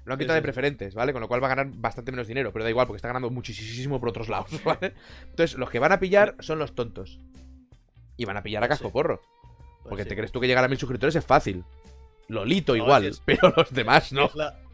Lo 0.06 0.14
han 0.14 0.20
quitado 0.20 0.36
de 0.36 0.40
sí, 0.40 0.44
preferentes, 0.44 0.96
¿vale? 0.96 1.12
Con 1.12 1.22
lo 1.22 1.28
cual 1.28 1.44
va 1.44 1.48
a 1.48 1.56
ganar 1.56 1.68
bastante 1.76 2.12
menos 2.12 2.28
dinero, 2.28 2.54
pero 2.54 2.64
da 2.64 2.70
igual, 2.70 2.88
porque 2.88 2.98
está 2.98 3.10
ganando 3.10 3.30
muchísimo 3.32 4.00
por 4.00 4.10
otros 4.10 4.30
lados, 4.30 4.64
¿vale? 4.64 4.94
Entonces, 5.30 5.58
los 5.58 5.70
que 5.70 5.80
van 5.80 5.92
a 5.92 6.00
pillar 6.00 6.36
son 6.40 6.60
los 6.60 6.74
tontos. 6.74 7.20
Y 8.18 8.26
van 8.26 8.38
a 8.38 8.44
pillar 8.44 8.64
a 8.64 8.68
casco 8.68 8.88
Sí. 8.88 8.94
porro. 8.94 9.22
Pues 9.22 9.90
Porque 9.90 10.04
sí. 10.04 10.10
te 10.10 10.16
crees 10.16 10.32
tú 10.32 10.40
que 10.40 10.48
llegar 10.48 10.64
a 10.64 10.68
mil 10.68 10.78
suscriptores 10.80 11.16
es 11.16 11.26
fácil. 11.26 11.64
Lolito 12.28 12.74
No, 12.74 12.78
igual, 12.84 13.02
si 13.04 13.08
es- 13.10 13.20
pero 13.26 13.54
los 13.56 13.72
demás 13.72 14.12
no. 14.12 14.26
Es 14.26 14.36
la, 14.36 14.52
Pe- 14.52 14.65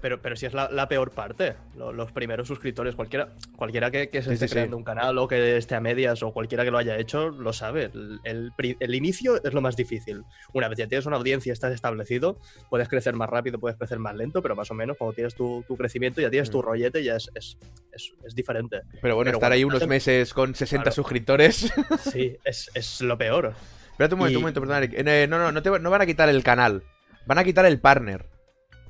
Pero, 0.00 0.22
pero 0.22 0.36
si 0.36 0.46
es 0.46 0.54
la, 0.54 0.70
la 0.70 0.86
peor 0.88 1.10
parte, 1.10 1.54
lo- 1.76 1.92
los 1.92 2.12
primeros 2.12 2.46
suscriptores, 2.46 2.94
cualquiera, 2.94 3.30
cualquiera 3.56 3.90
que, 3.90 4.10
que 4.10 4.22
se 4.22 4.28
Sí, 4.28 4.34
esté 4.34 4.46
sí, 4.46 4.50
sí. 4.50 4.54
creando 4.54 4.76
un 4.76 4.84
canal 4.84 5.18
o 5.18 5.26
que 5.26 5.56
esté 5.56 5.74
a 5.74 5.80
medias 5.80 6.22
o 6.22 6.32
cualquiera 6.32 6.64
que 6.64 6.70
lo 6.70 6.78
haya 6.78 6.96
hecho, 6.98 7.30
lo 7.30 7.52
sabe. 7.52 7.90
El, 8.22 8.52
el 8.58 8.94
inicio 8.94 9.42
es 9.42 9.52
lo 9.52 9.60
más 9.60 9.74
difícil. 9.74 10.22
Una 10.52 10.68
vez 10.68 10.78
ya 10.78 10.86
tienes 10.86 11.06
una 11.06 11.16
audiencia, 11.16 11.52
estás 11.52 11.72
establecido, 11.74 12.38
puedes 12.70 12.88
crecer 12.88 13.14
más 13.14 13.28
rápido, 13.28 13.58
puedes 13.58 13.76
crecer 13.76 13.98
más 13.98 14.14
lento, 14.14 14.40
pero 14.40 14.54
más 14.54 14.70
o 14.70 14.74
menos 14.74 14.96
cuando 14.96 15.14
tienes 15.14 15.34
tu, 15.34 15.64
tu 15.66 15.76
crecimiento, 15.76 16.20
ya 16.20 16.30
tienes 16.30 16.48
tu 16.50 16.58
Mm. 16.60 16.62
rollete, 16.64 17.02
ya 17.02 17.16
es, 17.16 17.28
es, 17.34 17.58
es- 17.92 18.12
es 18.24 18.34
diferente. 18.36 18.82
Pero 19.00 19.16
bueno, 19.16 19.30
Pero 19.30 19.38
estar 19.38 19.50
ahí 19.50 19.64
unos 19.64 19.86
meses 19.88 20.32
con 20.32 20.54
60 20.54 20.84
Claro. 20.84 20.94
suscriptores. 20.94 21.72
Sí, 22.12 22.36
es, 22.44 22.70
es 22.74 23.00
lo 23.00 23.18
peor. 23.18 23.52
Espérate 23.90 24.14
un 24.14 24.18
momento, 24.20 24.32
Y- 24.34 24.36
un 24.36 24.42
momento, 24.42 24.60
perdón, 24.60 24.76
Eric. 24.78 24.94
Eh, 24.96 25.26
no, 25.28 25.38
no, 25.38 25.50
no, 25.50 25.60
te- 25.60 25.78
no 25.80 25.90
van 25.90 26.02
a 26.02 26.06
quitar 26.06 26.28
el 26.28 26.44
canal. 26.44 26.84
Van 27.26 27.38
a 27.38 27.44
quitar 27.44 27.66
el 27.66 27.80
partner. 27.80 28.26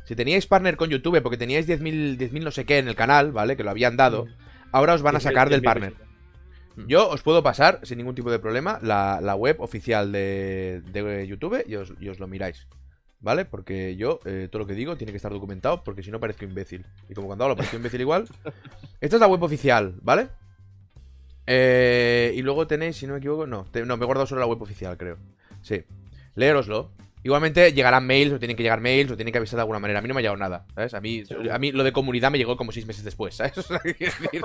Si 0.04 0.16
teníais 0.16 0.46
partner 0.46 0.76
con 0.76 0.90
YouTube 0.90 1.22
porque 1.22 1.36
teníais 1.36 1.66
10.000 1.68 2.16
10.000 2.18 2.42
no 2.42 2.50
sé 2.50 2.64
qué 2.64 2.78
en 2.78 2.88
el 2.88 2.96
canal, 2.96 3.32
¿vale? 3.32 3.56
Que 3.56 3.64
lo 3.64 3.70
habían 3.70 3.96
dado. 3.96 4.26
Ahora 4.72 4.94
os 4.94 5.02
van 5.02 5.16
a 5.16 5.20
sacar 5.20 5.48
del 5.50 5.62
partner. 5.62 5.94
Yo 6.88 7.08
os 7.10 7.22
puedo 7.22 7.42
pasar, 7.42 7.80
sin 7.82 7.98
ningún 7.98 8.14
tipo 8.14 8.30
de 8.30 8.38
problema, 8.38 8.78
la, 8.82 9.20
la 9.20 9.34
web 9.36 9.60
oficial 9.60 10.10
de, 10.10 10.82
de 10.90 11.26
YouTube 11.26 11.62
y 11.66 11.76
os, 11.76 11.92
y 12.00 12.08
os 12.08 12.18
lo 12.18 12.26
miráis. 12.26 12.66
¿Vale? 13.20 13.44
Porque 13.44 13.94
yo, 13.94 14.18
eh, 14.24 14.48
todo 14.50 14.60
lo 14.60 14.66
que 14.66 14.72
digo 14.74 14.96
tiene 14.96 15.12
que 15.12 15.16
estar 15.18 15.30
documentado, 15.30 15.84
porque 15.84 16.02
si 16.02 16.10
no 16.10 16.18
parezco 16.18 16.44
imbécil. 16.44 16.84
Y 17.08 17.14
como 17.14 17.28
cuando 17.28 17.44
hablo 17.44 17.54
parezco 17.56 17.76
imbécil 17.76 18.00
igual. 18.00 18.26
Esta 19.00 19.16
es 19.16 19.20
la 19.20 19.28
web 19.28 19.42
oficial, 19.42 19.94
¿vale? 20.02 20.28
Eh, 21.46 22.32
y 22.34 22.42
luego 22.42 22.66
tenéis, 22.66 22.96
si 22.96 23.06
no 23.06 23.12
me 23.12 23.18
equivoco, 23.18 23.46
no, 23.46 23.64
te- 23.70 23.84
no, 23.84 23.96
me 23.96 24.02
he 24.04 24.06
guardado 24.06 24.26
solo 24.26 24.40
la 24.40 24.46
web 24.46 24.60
oficial, 24.62 24.96
creo. 24.96 25.18
Sí. 25.60 25.84
Leeroslo. 26.34 26.90
Igualmente 27.24 27.72
llegarán 27.72 28.06
mails, 28.06 28.32
o 28.32 28.38
tienen 28.38 28.56
que 28.56 28.62
llegar 28.64 28.80
mails, 28.80 29.10
o 29.12 29.16
tienen 29.16 29.30
que 29.32 29.38
avisar 29.38 29.56
de 29.56 29.62
alguna 29.62 29.78
manera. 29.78 30.00
A 30.00 30.02
mí 30.02 30.08
no 30.08 30.14
me 30.14 30.20
ha 30.20 30.22
llegado 30.22 30.36
nada, 30.38 30.66
¿sabes? 30.74 30.92
A 30.94 31.00
mí, 31.00 31.22
a 31.50 31.58
mí 31.58 31.70
lo 31.72 31.84
de 31.84 31.92
comunidad 31.92 32.30
me 32.32 32.38
llegó 32.38 32.56
como 32.56 32.72
seis 32.72 32.84
meses 32.86 33.04
después, 33.04 33.36
¿sabes? 33.36 33.56
O 33.58 33.62
sea, 33.62 33.78
¿qué 33.78 33.94
quiero 33.94 34.12
decir? 34.20 34.42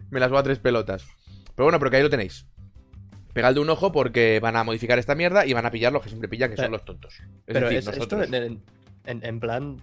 me 0.10 0.20
las 0.20 0.30
voy 0.30 0.38
a 0.38 0.42
tres 0.42 0.58
pelotas. 0.58 1.04
Pero 1.54 1.64
bueno, 1.66 1.78
pero 1.78 1.90
que 1.90 1.96
ahí 1.96 2.02
lo 2.02 2.10
tenéis. 2.10 2.46
Pegadle 3.32 3.60
un 3.60 3.70
ojo 3.70 3.92
porque 3.92 4.40
van 4.40 4.56
a 4.56 4.64
modificar 4.64 4.98
esta 4.98 5.14
mierda 5.14 5.46
y 5.46 5.52
van 5.52 5.66
a 5.66 5.70
pillar 5.70 5.92
lo 5.92 6.00
que 6.00 6.08
siempre 6.08 6.28
pillan, 6.28 6.50
que 6.50 6.56
son 6.56 6.72
los 6.72 6.84
tontos. 6.84 7.14
Es 7.14 7.24
Pero 7.46 7.68
decir, 7.68 7.78
es, 7.90 7.96
esto 7.98 8.22
en, 8.22 8.34
en- 8.34 9.24
en 9.24 9.40
plan, 9.40 9.76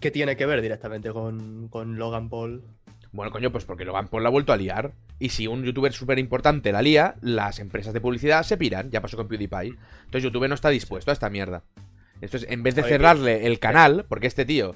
¿qué 0.00 0.10
tiene 0.10 0.36
que 0.36 0.46
ver 0.46 0.60
directamente 0.62 1.10
con, 1.12 1.68
con 1.68 1.96
Logan 1.98 2.28
Paul? 2.28 2.64
Bueno, 3.12 3.30
coño, 3.32 3.50
pues 3.50 3.64
porque 3.64 3.84
Logan 3.84 4.08
Paul 4.08 4.22
la 4.22 4.28
ha 4.28 4.32
vuelto 4.32 4.52
a 4.52 4.56
liar. 4.56 4.92
Y 5.18 5.30
si 5.30 5.46
un 5.46 5.64
youtuber 5.64 5.92
súper 5.92 6.18
importante 6.18 6.72
la 6.72 6.82
lía, 6.82 7.14
las 7.22 7.58
empresas 7.58 7.94
de 7.94 8.00
publicidad 8.00 8.42
se 8.42 8.56
piran. 8.56 8.90
Ya 8.90 9.00
pasó 9.00 9.16
con 9.16 9.28
PewDiePie. 9.28 9.74
Entonces 10.04 10.22
YouTube 10.22 10.46
no 10.48 10.54
está 10.54 10.68
dispuesto 10.68 11.10
a 11.10 11.14
esta 11.14 11.30
mierda. 11.30 11.62
Entonces, 12.20 12.50
en 12.50 12.62
vez 12.62 12.74
de 12.74 12.82
cerrarle 12.82 13.46
el 13.46 13.58
canal, 13.58 14.04
porque 14.08 14.26
este 14.26 14.44
tío 14.44 14.74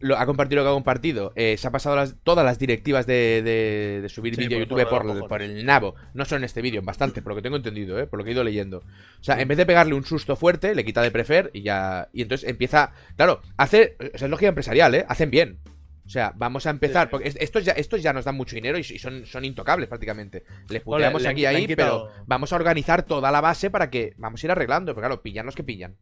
lo, 0.00 0.18
ha 0.18 0.26
compartido 0.26 0.60
lo 0.62 0.66
que 0.66 0.70
ha 0.72 0.74
compartido, 0.74 1.32
eh, 1.36 1.56
se 1.56 1.68
ha 1.68 1.70
pasado 1.70 1.94
las- 1.94 2.16
todas 2.24 2.44
las 2.44 2.58
directivas 2.58 3.06
de, 3.06 3.40
de- 3.42 4.00
de 4.02 4.08
subir 4.08 4.34
Sí, 4.34 4.42
vídeo 4.42 4.58
a 4.58 4.60
YouTube 4.62 4.82
por 4.88 5.02
el- 5.02 5.06
cojones. 5.08 5.28
por 5.28 5.42
el 5.42 5.64
nabo. 5.64 5.94
No 6.12 6.24
solo 6.24 6.38
en 6.38 6.44
este 6.44 6.60
vídeo, 6.60 6.80
en 6.80 6.84
bastante, 6.86 7.22
por 7.22 7.30
lo 7.32 7.36
que 7.36 7.42
tengo 7.42 7.56
entendido, 7.56 7.98
¿eh? 8.00 8.06
por 8.08 8.18
lo 8.18 8.24
que 8.24 8.30
he 8.30 8.34
ido 8.34 8.42
leyendo. 8.42 8.78
O 8.78 9.22
sea, 9.24 9.40
en 9.40 9.46
vez 9.46 9.56
de 9.58 9.64
pegarle 9.64 9.94
un 9.94 10.04
susto 10.04 10.34
fuerte, 10.34 10.74
le 10.74 10.84
quita 10.84 11.02
de 11.02 11.12
prefer 11.12 11.50
y 11.54 11.62
ya. 11.62 12.08
Y 12.12 12.22
entonces 12.22 12.48
empieza. 12.48 12.92
Claro, 13.16 13.40
hace. 13.56 13.96
O 14.14 14.18
sea, 14.18 14.26
es 14.26 14.30
lógica 14.30 14.48
empresarial, 14.48 14.94
¿eh? 14.96 15.06
Hacen 15.08 15.30
bien. 15.30 15.58
O 16.04 16.08
sea, 16.08 16.32
vamos 16.36 16.66
a 16.66 16.70
empezar. 16.70 17.06
Sí. 17.06 17.10
Porque 17.10 17.28
es- 17.28 17.36
estos 17.40 17.64
ya, 17.64 17.72
estos 17.72 18.02
ya 18.02 18.12
nos 18.12 18.24
dan 18.24 18.34
mucho 18.34 18.54
dinero 18.56 18.76
y, 18.76 18.80
y 18.80 18.98
son, 18.98 19.24
son 19.24 19.44
intocables 19.44 19.88
prácticamente. 19.88 20.44
Les 20.68 20.82
puteamos 20.82 21.24
aquí 21.24 21.46
han 21.46 21.54
ahí, 21.56 21.66
pero 21.74 22.08
vamos 22.26 22.52
a 22.52 22.56
organizar 22.56 23.04
toda 23.04 23.30
la 23.30 23.40
base 23.40 23.70
para 23.70 23.88
que. 23.90 24.14
Vamos 24.18 24.42
a 24.42 24.46
ir 24.46 24.50
arreglando. 24.50 24.92
Pero 24.94 25.02
claro, 25.06 25.22
pillan 25.22 25.46
los 25.46 25.54
que 25.54 25.62
pillan. 25.64 25.96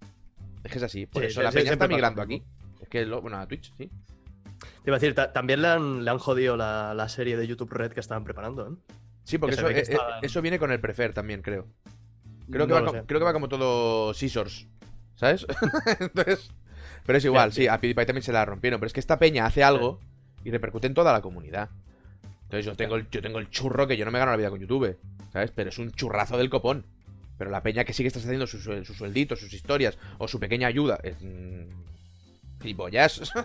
Es 0.64 0.72
que 0.72 0.78
es 0.78 0.84
así. 0.84 1.06
Por 1.06 1.22
Sí, 1.22 1.28
eso 1.28 1.40
sí, 1.40 1.44
la 1.44 1.52
sí, 1.52 1.58
peña 1.58 1.72
está 1.72 1.86
migrando 1.88 2.22
aquí. 2.22 2.42
Es 2.80 2.88
que, 2.88 3.04
lo, 3.06 3.20
bueno, 3.20 3.38
a 3.38 3.46
Twitch, 3.46 3.72
sí. 3.76 3.90
Te 4.82 4.90
iba 4.90 4.96
a 4.96 4.98
decir, 4.98 5.14
ta- 5.14 5.32
también 5.32 5.62
le 5.62 5.68
han, 5.68 6.04
le 6.04 6.10
han 6.10 6.18
jodido 6.18 6.56
la, 6.56 6.92
la 6.94 7.08
serie 7.08 7.36
de 7.36 7.46
YouTube 7.46 7.70
Red 7.72 7.92
que 7.92 8.00
estaban 8.00 8.24
preparando, 8.24 8.68
¿eh? 8.68 8.96
Sí, 9.24 9.38
porque 9.38 9.54
eso, 9.54 9.68
eh, 9.68 9.84
eh, 9.86 9.96
eso 10.22 10.42
viene 10.42 10.58
con 10.58 10.70
el 10.72 10.80
prefer 10.80 11.12
también, 11.14 11.40
creo. 11.42 11.66
Creo 12.50 12.66
que, 12.66 12.72
va, 12.72 12.80
lo 12.80 12.86
co- 12.86 12.92
sé. 12.92 13.02
creo 13.06 13.20
que 13.20 13.24
va 13.24 13.32
como 13.32 13.48
todo 13.48 14.12
Scissors. 14.12 14.66
¿Sabes? 15.14 15.46
Entonces. 16.00 16.50
Pero 17.10 17.18
es 17.18 17.24
igual, 17.24 17.52
sí, 17.52 17.62
sí. 17.62 17.66
a 17.66 17.80
PewDiePie 17.80 18.06
también 18.06 18.22
se 18.22 18.32
la 18.32 18.44
rompieron. 18.44 18.78
Pero 18.78 18.86
es 18.86 18.92
que 18.92 19.00
esta 19.00 19.18
peña 19.18 19.44
hace 19.44 19.64
algo 19.64 19.98
y 20.44 20.52
repercute 20.52 20.86
en 20.86 20.94
toda 20.94 21.12
la 21.12 21.20
comunidad. 21.20 21.68
Entonces 22.42 22.64
yo 22.64 22.76
tengo, 22.76 22.94
el, 22.94 23.10
yo 23.10 23.20
tengo 23.20 23.40
el 23.40 23.50
churro 23.50 23.88
que 23.88 23.96
yo 23.96 24.04
no 24.04 24.12
me 24.12 24.20
gano 24.20 24.30
la 24.30 24.36
vida 24.36 24.48
con 24.48 24.60
YouTube. 24.60 24.96
¿Sabes? 25.32 25.50
Pero 25.50 25.70
es 25.70 25.78
un 25.80 25.90
churrazo 25.90 26.38
del 26.38 26.48
copón. 26.48 26.86
Pero 27.36 27.50
la 27.50 27.64
peña 27.64 27.82
que 27.82 27.92
sigue 27.94 28.06
está 28.06 28.20
haciendo 28.20 28.46
sus, 28.46 28.62
sus 28.62 28.96
suelditos, 28.96 29.40
sus 29.40 29.52
historias 29.52 29.98
o 30.18 30.28
su 30.28 30.38
pequeña 30.38 30.68
ayuda. 30.68 31.00
Es. 31.02 31.20
mm, 31.20 32.60
Gilipollas. 32.62 33.32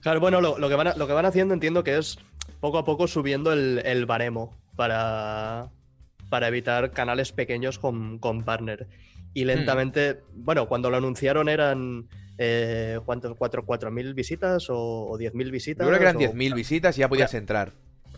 Claro, 0.00 0.20
bueno, 0.20 0.40
lo, 0.40 0.56
lo 0.56 0.68
que 0.68 0.76
van, 0.76 0.96
lo 0.96 1.08
que 1.08 1.12
van 1.12 1.26
haciendo 1.26 1.54
entiendo 1.54 1.82
que 1.82 1.98
es 1.98 2.18
poco 2.60 2.78
a 2.78 2.84
poco 2.84 3.08
subiendo 3.08 3.52
el, 3.52 3.82
el 3.84 4.06
baremo 4.06 4.54
para, 4.76 5.70
para 6.28 6.46
evitar 6.46 6.92
canales 6.92 7.32
pequeños 7.32 7.80
con, 7.80 8.20
con 8.20 8.44
partner. 8.44 8.86
Y 9.32 9.44
lentamente, 9.44 10.20
bueno, 10.34 10.68
cuando 10.68 10.90
lo 10.90 10.98
anunciaron 10.98 11.48
eran, 11.48 12.06
eh, 12.38 12.98
¿cuántos? 13.04 13.36
¿Cuatro, 13.36 13.64
cuatro 13.64 13.90
mil 13.90 14.14
visitas 14.14 14.68
o, 14.70 14.76
o 15.10 15.18
10.000 15.18 15.50
visitas? 15.50 15.84
Yo 15.84 15.88
creo 15.90 15.98
que 15.98 16.04
eran 16.04 16.16
o 16.16 16.20
10.000 16.20 16.54
visitas 16.54 16.96
y 16.96 17.00
ya 17.00 17.08
podías 17.08 17.34
entrar. 17.34 17.72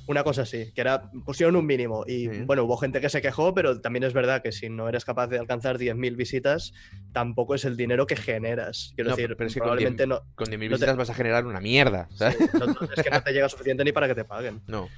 Una 0.08 0.22
cosa 0.22 0.42
así, 0.42 0.70
que 0.72 0.80
era, 0.82 1.10
pusieron 1.24 1.56
un 1.56 1.66
mínimo. 1.66 2.04
Y 2.06 2.28
Sí. 2.28 2.42
bueno, 2.46 2.62
hubo 2.62 2.76
gente 2.76 3.00
que 3.00 3.08
se 3.08 3.20
quejó, 3.20 3.52
pero 3.54 3.80
también 3.80 4.04
es 4.04 4.12
verdad 4.12 4.40
que 4.40 4.52
si 4.52 4.68
no 4.68 4.88
eres 4.88 5.04
capaz 5.04 5.26
de 5.26 5.38
alcanzar 5.40 5.78
10.000 5.78 6.14
visitas, 6.14 6.72
tampoco 7.12 7.56
es 7.56 7.64
el 7.64 7.76
dinero 7.76 8.06
que 8.06 8.14
generas. 8.14 8.92
Quiero 8.94 9.10
No, 9.10 9.16
decir, 9.16 9.34
pero 9.36 9.48
es 9.48 9.54
que 9.54 9.58
con 9.60 9.66
probablemente 9.66 10.06
no, 10.06 10.20
Con 10.36 10.46
10.000 10.46 10.52
No 10.52 10.58
te- 10.60 10.68
visitas 10.68 10.96
vas 10.96 11.10
a 11.10 11.14
generar 11.14 11.44
una 11.44 11.60
mierda. 11.60 12.08
¿sabes? 12.14 12.36
no- 12.54 12.88
es 12.96 13.02
que 13.02 13.10
no 13.10 13.20
te 13.20 13.32
llega 13.32 13.48
suficiente 13.48 13.82
ni 13.84 13.90
para 13.90 14.06
que 14.06 14.14
te 14.14 14.24
paguen. 14.24 14.60
No. 14.68 14.88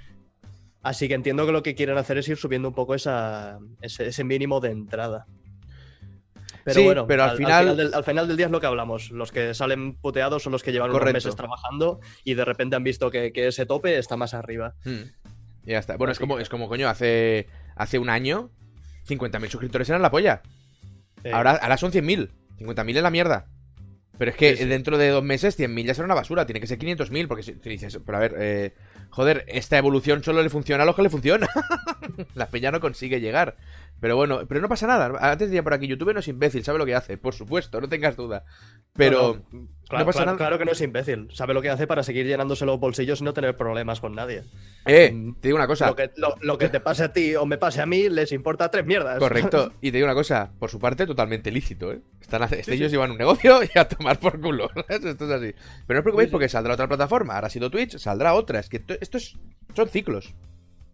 Así 0.82 1.08
que 1.08 1.14
entiendo 1.14 1.44
que 1.46 1.52
lo 1.52 1.62
que 1.62 1.74
quieren 1.74 1.96
hacer 1.96 2.18
es 2.18 2.28
ir 2.28 2.36
subiendo 2.36 2.68
un 2.68 2.74
poco 2.74 2.94
esa, 2.94 3.58
ese, 3.80 4.08
ese 4.08 4.24
mínimo 4.24 4.60
de 4.60 4.70
entrada. 4.70 5.26
Pero 6.68 6.80
Sí, 6.80 6.84
bueno, 6.86 7.06
pero 7.06 7.24
al 7.24 7.36
final- 7.36 7.76
del, 7.76 7.94
al 7.94 8.04
final 8.04 8.28
del 8.28 8.36
día 8.36 8.46
es 8.46 8.52
lo 8.52 8.60
que 8.60 8.66
hablamos. 8.66 9.10
Los 9.10 9.32
que 9.32 9.54
salen 9.54 9.94
puteados 9.94 10.42
son 10.42 10.52
los 10.52 10.62
que 10.62 10.70
llevan 10.72 10.90
unos 10.90 11.12
meses 11.12 11.34
trabajando 11.36 12.00
y 12.24 12.34
de 12.34 12.44
repente 12.44 12.76
han 12.76 12.84
visto 12.84 13.10
que, 13.10 13.32
que 13.32 13.46
ese 13.48 13.64
tope 13.66 13.96
está 13.98 14.16
más 14.16 14.34
arriba. 14.34 14.74
Hmm. 14.84 15.04
Y 15.64 15.70
ya 15.72 15.78
está. 15.78 15.96
Bueno, 15.96 16.12
es 16.12 16.18
como, 16.18 16.38
es 16.38 16.48
como, 16.48 16.68
coño, 16.68 16.88
hace, 16.88 17.46
hace 17.76 17.98
un 17.98 18.10
año 18.10 18.50
50.000 19.08 19.48
suscriptores 19.48 19.88
eran 19.88 20.02
la 20.02 20.10
polla. 20.10 20.42
Ahora, 21.32 21.52
ahora 21.52 21.76
son 21.76 21.90
100.000. 21.92 22.28
50.000 22.58 22.96
es 22.96 23.02
la 23.02 23.10
mierda. 23.10 23.46
Pero 24.18 24.32
es 24.32 24.36
que 24.36 24.56
Sí, 24.56 24.64
sí. 24.64 24.68
dentro 24.68 24.98
de 24.98 25.10
dos 25.10 25.22
meses 25.22 25.56
100.000 25.58 25.84
ya 25.86 25.94
será 25.94 26.04
una 26.06 26.14
basura. 26.14 26.44
Tiene 26.44 26.60
que 26.60 26.66
ser 26.66 26.78
500.000. 26.78 27.28
Porque 27.28 27.42
si 27.44 27.54
si 27.54 27.68
dices, 27.70 27.98
pero 28.04 28.18
a 28.18 28.20
ver, 28.20 28.34
eh, 28.38 28.74
joder, 29.10 29.44
esta 29.46 29.78
evolución 29.78 30.24
solo 30.24 30.42
le 30.42 30.50
funciona 30.50 30.82
a 30.82 30.86
los 30.86 30.96
que 30.96 31.02
le 31.02 31.10
funciona. 31.10 31.48
la 32.34 32.46
peña 32.48 32.70
no 32.72 32.80
consigue 32.80 33.20
llegar. 33.20 33.56
Pero 34.00 34.14
bueno, 34.16 34.40
pero 34.48 34.60
no 34.60 34.68
pasa 34.68 34.86
nada. 34.86 35.12
Antes 35.20 35.48
decía 35.50 35.62
por 35.64 35.74
aquí, 35.74 35.88
YouTube 35.88 36.12
no 36.14 36.20
es 36.20 36.28
imbécil, 36.28 36.62
sabe 36.62 36.78
lo 36.78 36.86
que 36.86 36.94
hace. 36.94 37.18
Por 37.18 37.34
supuesto, 37.34 37.80
no 37.80 37.88
tengas 37.88 38.14
duda. 38.16 38.44
Pero... 38.94 39.42
no, 39.52 39.58
no, 39.60 39.68
claro, 39.88 40.06
pasa 40.06 40.18
claro- 40.18 40.26
nada. 40.26 40.36
claro 40.38 40.58
que 40.58 40.64
no 40.64 40.70
es 40.72 40.80
imbécil. 40.80 41.28
Sabe 41.32 41.52
lo 41.54 41.62
que 41.62 41.70
hace 41.70 41.86
para 41.88 42.02
seguir 42.04 42.24
llenándose 42.26 42.64
los 42.64 42.78
bolsillos 42.78 43.20
y 43.20 43.24
no 43.24 43.32
tener 43.34 43.56
problemas 43.56 44.00
con 44.00 44.14
nadie. 44.14 44.44
Eh, 44.86 45.10
Mm, 45.12 45.34
te 45.40 45.48
digo 45.48 45.56
una 45.56 45.66
cosa. 45.66 45.88
Lo 45.88 45.96
que, 45.96 46.10
lo- 46.16 46.36
lo 46.40 46.58
que 46.58 46.68
te 46.68 46.78
pase 46.80 47.02
a 47.04 47.12
ti 47.12 47.34
o 47.34 47.44
me 47.44 47.58
pase 47.58 47.80
a 47.80 47.86
mí 47.86 48.08
les 48.08 48.30
importa 48.32 48.70
tres 48.70 48.86
mierdas. 48.86 49.18
Correcto. 49.18 49.72
Y 49.80 49.90
te 49.90 49.96
digo 49.98 50.06
una 50.06 50.14
cosa, 50.14 50.52
por 50.58 50.70
su 50.70 50.78
parte, 50.78 51.04
totalmente 51.06 51.50
lícito, 51.50 51.92
¿eh? 51.92 52.00
Están 52.20 52.42
este 52.44 52.74
ellos 52.74 52.92
llevan 52.92 53.10
un 53.10 53.18
negocio 53.18 53.60
y 53.74 53.78
a 53.78 53.88
tomar 53.88 54.20
por 54.20 54.40
culo. 54.40 54.70
Esto 54.88 55.08
es 55.10 55.20
así. 55.22 55.54
Pero 55.86 55.96
no 55.96 55.98
os 56.00 56.02
preocupéis 56.04 56.28
Sí, 56.28 56.32
porque 56.32 56.48
saldrá 56.48 56.74
otra 56.74 56.86
plataforma. 56.88 57.34
Ahora 57.34 57.48
ha 57.48 57.50
sido 57.50 57.68
Twitch, 57.70 57.98
saldrá 57.98 58.34
otra. 58.34 58.60
Es 58.60 58.68
que 58.68 58.78
to- 58.78 58.94
esto 59.00 59.18
es, 59.18 59.36
son 59.74 59.88
ciclos. 59.88 60.34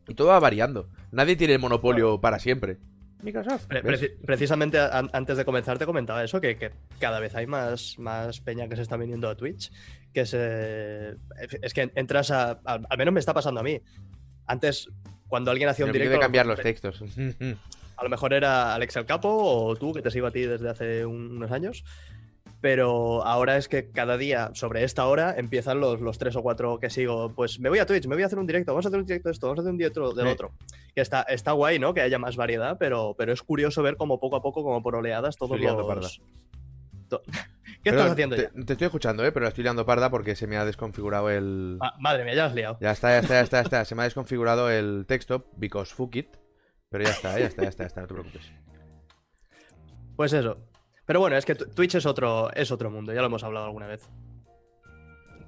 Y 0.07 0.14
todo 0.14 0.29
va 0.29 0.38
variando. 0.38 0.90
Nadie 1.12 1.35
tiene 1.35 1.55
el 1.55 1.61
monopolio 1.61 2.21
para 2.21 2.38
siempre. 2.38 2.77
Microsoft. 3.25 3.67
Precisamente 4.25 4.79
an- 4.79 5.11
antes 5.13 5.37
de 5.37 5.45
comenzar 5.45 5.79
te 5.79 5.87
comentaba 5.87 6.23
eso, 6.23 6.41
que, 6.41 6.57
que 6.57 6.71
cada 7.01 7.19
vez 7.21 7.35
hay 7.35 7.47
más, 7.47 7.99
más 7.99 8.41
peña 8.41 8.69
que 8.69 8.77
se 8.77 8.83
está 8.83 8.97
viniendo 8.97 9.29
a 9.29 9.37
Twitch, 9.37 9.73
que 10.13 10.27
se... 10.27 11.17
Es 11.63 11.75
que 11.75 11.91
entras 11.95 12.31
a... 12.31 12.61
Al, 12.65 12.87
al 12.89 12.99
menos 12.99 13.13
me 13.15 13.21
está 13.21 13.35
pasando 13.35 13.61
a 13.61 13.63
mí. 13.63 13.81
Antes, 14.47 14.89
cuando 15.29 15.51
alguien 15.51 15.69
hacía 15.69 15.85
un 15.87 15.93
Pero 15.93 16.05
directo... 16.05 16.19
de 16.21 16.23
cambiar 16.25 16.45
a 16.45 16.49
lo 16.49 16.53
los 16.53 16.65
mejor- 16.65 16.73
textos. 16.73 17.05
A 17.97 18.03
lo 18.03 18.11
mejor 18.11 18.33
era 18.35 18.75
Alex 18.75 18.97
el 18.97 19.07
Capo 19.07 19.29
o 19.29 19.77
tú, 19.77 19.93
que 19.93 20.03
te 20.03 20.11
sigo 20.11 20.27
a 20.27 20.33
ti 20.33 20.41
desde 20.41 20.69
hace 20.69 21.07
un- 21.07 21.37
unos 21.37 21.53
años. 21.53 21.85
Pero 22.64 23.22
ahora 23.27 23.59
es 23.59 23.68
que 23.68 23.90
cada 23.90 24.16
día, 24.16 24.50
sobre 24.55 24.85
esta 24.85 25.07
hora, 25.07 25.35
empiezan 25.37 25.81
los, 25.81 26.00
los 26.00 26.16
tres 26.16 26.35
o 26.35 26.40
cuatro 26.42 26.79
que 26.79 26.88
sigo. 26.88 27.35
Pues 27.35 27.61
me 27.61 27.68
voy 27.68 27.79
a 27.79 27.85
Twitch, 27.85 28.07
me 28.07 28.14
voy 28.14 28.22
a 28.22 28.27
hacer 28.27 28.38
un 28.38 28.46
directo, 28.46 28.72
vamos 28.72 28.87
a 28.87 28.88
hacer 28.88 29.00
un 29.00 29.05
directo 29.05 29.29
de 29.29 29.33
esto, 29.35 29.46
vamos 29.48 29.59
a 29.59 29.61
hacer 29.61 29.72
un 29.72 29.77
directo 29.77 30.14
del 30.14 30.27
Sí. 30.29 30.33
otro. 30.33 30.53
Que 30.94 31.03
está, 31.03 31.20
está 31.24 31.53
guay, 31.53 31.79
¿no? 31.79 31.92
Que 31.92 32.00
haya 32.00 32.18
más 32.18 32.37
variedad, 32.37 32.79
pero, 32.81 33.14
pero 33.18 33.35
es 33.35 33.42
curioso 33.42 33.83
ver 33.83 33.98
cómo 33.98 34.18
poco 34.18 34.37
a 34.37 34.40
poco, 34.40 34.62
como 34.64 34.83
por 34.83 34.96
oleadas, 34.96 35.37
todos 35.37 35.50
Estoy 35.50 35.61
liando 35.61 35.94
los... 35.94 36.22
To- 37.11 37.20
¿Qué 37.85 37.90
Pero 37.90 37.96
estás 37.98 38.12
haciendo 38.12 38.37
te, 38.37 38.42
ya? 38.44 38.64
te 38.64 38.72
estoy 38.72 38.87
escuchando, 38.87 39.27
¿eh? 39.27 39.31
Pero 39.33 39.46
estoy 39.46 39.62
liando 39.62 39.85
parda 39.85 40.11
porque 40.11 40.35
se 40.35 40.46
me 40.46 40.57
ha 40.57 40.64
desconfigurado 40.64 41.29
el... 41.29 41.77
Ah, 41.83 41.92
madre 42.00 42.24
mía, 42.24 42.33
ya 42.35 42.46
has 42.46 42.55
liado. 42.55 42.79
Ya 42.81 42.92
está, 42.92 43.11
ya 43.11 43.18
está, 43.18 43.35
ya 43.35 43.40
está, 43.42 43.57
ya 43.59 43.62
está. 43.62 43.85
Se 43.85 43.94
me 43.94 44.00
ha 44.00 44.05
desconfigurado 44.05 44.70
el 44.70 45.05
texto, 45.07 45.50
because 45.59 45.94
fuck 45.94 46.16
it. 46.16 46.35
Pero 46.88 47.05
ya 47.05 47.11
está, 47.11 47.38
ya 47.38 47.44
está, 47.44 47.62
ya 47.64 47.68
está, 47.68 47.83
ya 47.83 47.88
está, 47.88 48.00
no 48.00 48.07
te 48.07 48.14
preocupes. 48.14 48.50
Pues 50.16 50.33
eso. 50.33 50.57
Pero 51.07 51.21
bueno, 51.21 51.37
es 51.37 51.45
que 51.45 51.55
Twitch 51.55 51.97
es 51.97 52.07
otro, 52.07 52.53
es 52.55 52.71
otro 52.71 52.90
mundo, 52.90 53.12
ya 53.12 53.21
lo 53.21 53.27
hemos 53.27 53.45
hablado 53.45 53.67
alguna 53.67 53.87
vez. 53.87 54.09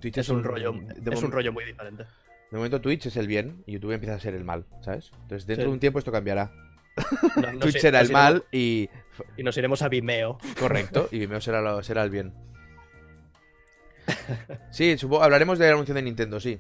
Twitch 0.01 0.19
es 0.19 0.29
un 0.29 0.45
rollo, 0.45 0.73
de 0.73 1.15
es 1.15 1.23
un 1.23 1.33
rollo 1.33 1.53
muy 1.53 1.65
diferente. 1.65 2.05
De 2.51 2.57
momento 2.59 2.81
Twitch 2.81 3.07
es 3.07 3.17
el 3.17 3.27
bien 3.27 3.65
y 3.67 3.73
YouTube 3.73 3.93
empieza 3.93 4.15
a 4.15 4.21
ser 4.21 4.35
el 4.35 4.45
mal, 4.45 4.67
¿sabes? 4.83 5.11
Entonces 5.23 5.47
dentro 5.47 5.65
Sí. 5.65 5.69
de 5.69 5.73
un 5.75 5.81
tiempo 5.81 5.99
esto 5.99 6.13
cambiará. 6.13 6.53
No- 7.37 7.53
no 7.53 7.59
Twitch 7.59 7.79
será 7.79 8.01
el 8.01 8.11
mal 8.13 8.45
y... 8.53 8.89
y 9.37 9.43
nos 9.43 9.57
iremos 9.57 9.83
a 9.83 9.89
Vimeo. 9.89 10.39
Correcto, 10.59 11.09
y 11.11 11.19
Vimeo 11.21 11.41
será, 11.41 11.61
lo- 11.61 11.83
será 11.83 12.03
el 12.05 12.11
bien. 12.11 12.33
Sí, 14.71 14.97
supongo, 14.99 15.23
hablaremos 15.25 15.59
del 15.59 15.73
anuncio 15.73 15.95
de 15.95 16.03
Nintendo, 16.03 16.39
sí. 16.41 16.59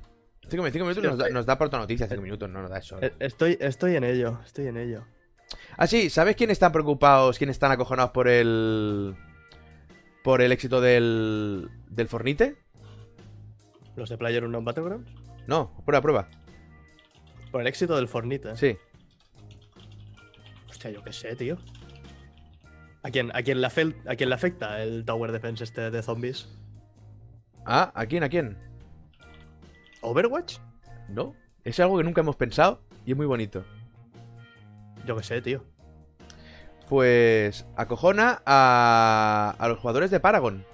Cinco, 0.48 0.64
cinco 0.70 0.84
minutos 0.86 1.02
nos, 1.04 1.18
da, 1.18 1.28
nos 1.28 1.44
da 1.46 1.58
para 1.58 1.66
otra 1.66 1.78
noticia, 1.80 2.06
cinco 2.06 2.22
minutos, 2.22 2.48
no 2.48 2.62
nos 2.62 2.70
da 2.70 2.78
eso. 2.78 3.00
Eh, 3.02 3.12
Estoy, 3.18 3.56
estoy 3.60 3.96
en 3.96 4.04
ello, 4.04 4.40
estoy 4.44 4.68
en 4.68 4.76
ello. 4.76 5.04
Ah, 5.76 5.86
sí, 5.86 6.10
¿sabes 6.10 6.36
quién 6.36 6.50
están 6.50 6.72
preocupados, 6.72 7.38
quién 7.38 7.50
están 7.50 7.70
acojonados 7.72 8.12
por 8.12 8.28
el... 8.28 9.14
por 10.22 10.40
el 10.40 10.52
éxito 10.52 10.80
del... 10.80 11.70
del 11.88 12.08
Fornite? 12.08 12.56
Los 13.94 14.08
de 14.08 14.18
Player 14.18 14.44
Unknown 14.44 14.64
Battlegrounds. 14.64 15.10
No, 15.46 15.72
prueba, 15.84 16.02
prueba. 16.02 16.28
Por 17.50 17.60
el 17.60 17.66
éxito 17.66 17.96
del 17.96 18.08
Fornite. 18.08 18.56
Sí. 18.56 18.76
Hostia, 20.68 20.90
yo 20.90 21.02
qué 21.02 21.12
sé, 21.12 21.36
tío. 21.36 21.56
¿A 23.02 23.10
quién, 23.10 23.30
a, 23.34 23.42
quién 23.42 23.60
le 23.60 23.66
¿A 23.66 24.16
quién 24.16 24.28
le 24.28 24.34
afecta 24.34 24.82
el 24.82 25.04
Tower 25.04 25.30
Defense 25.30 25.62
este 25.62 25.90
de 25.90 26.02
zombies? 26.02 26.48
Ah, 27.64 27.92
¿a 27.94 28.06
quién, 28.06 28.24
a 28.24 28.28
quién? 28.28 28.58
¿Overwatch? 30.00 30.58
No, 31.08 31.34
es 31.64 31.78
algo 31.80 31.98
que 31.98 32.04
nunca 32.04 32.20
hemos 32.20 32.36
pensado 32.36 32.82
y 33.04 33.12
es 33.12 33.16
muy 33.16 33.26
bonito. 33.26 33.64
Yo 35.06 35.16
qué 35.16 35.22
sé, 35.22 35.40
tío. 35.40 35.62
Pues 36.88 37.66
acojona 37.76 38.42
a, 38.44 39.54
a 39.58 39.68
los 39.68 39.78
jugadores 39.78 40.10
de 40.10 40.20
Paragon. 40.20 40.64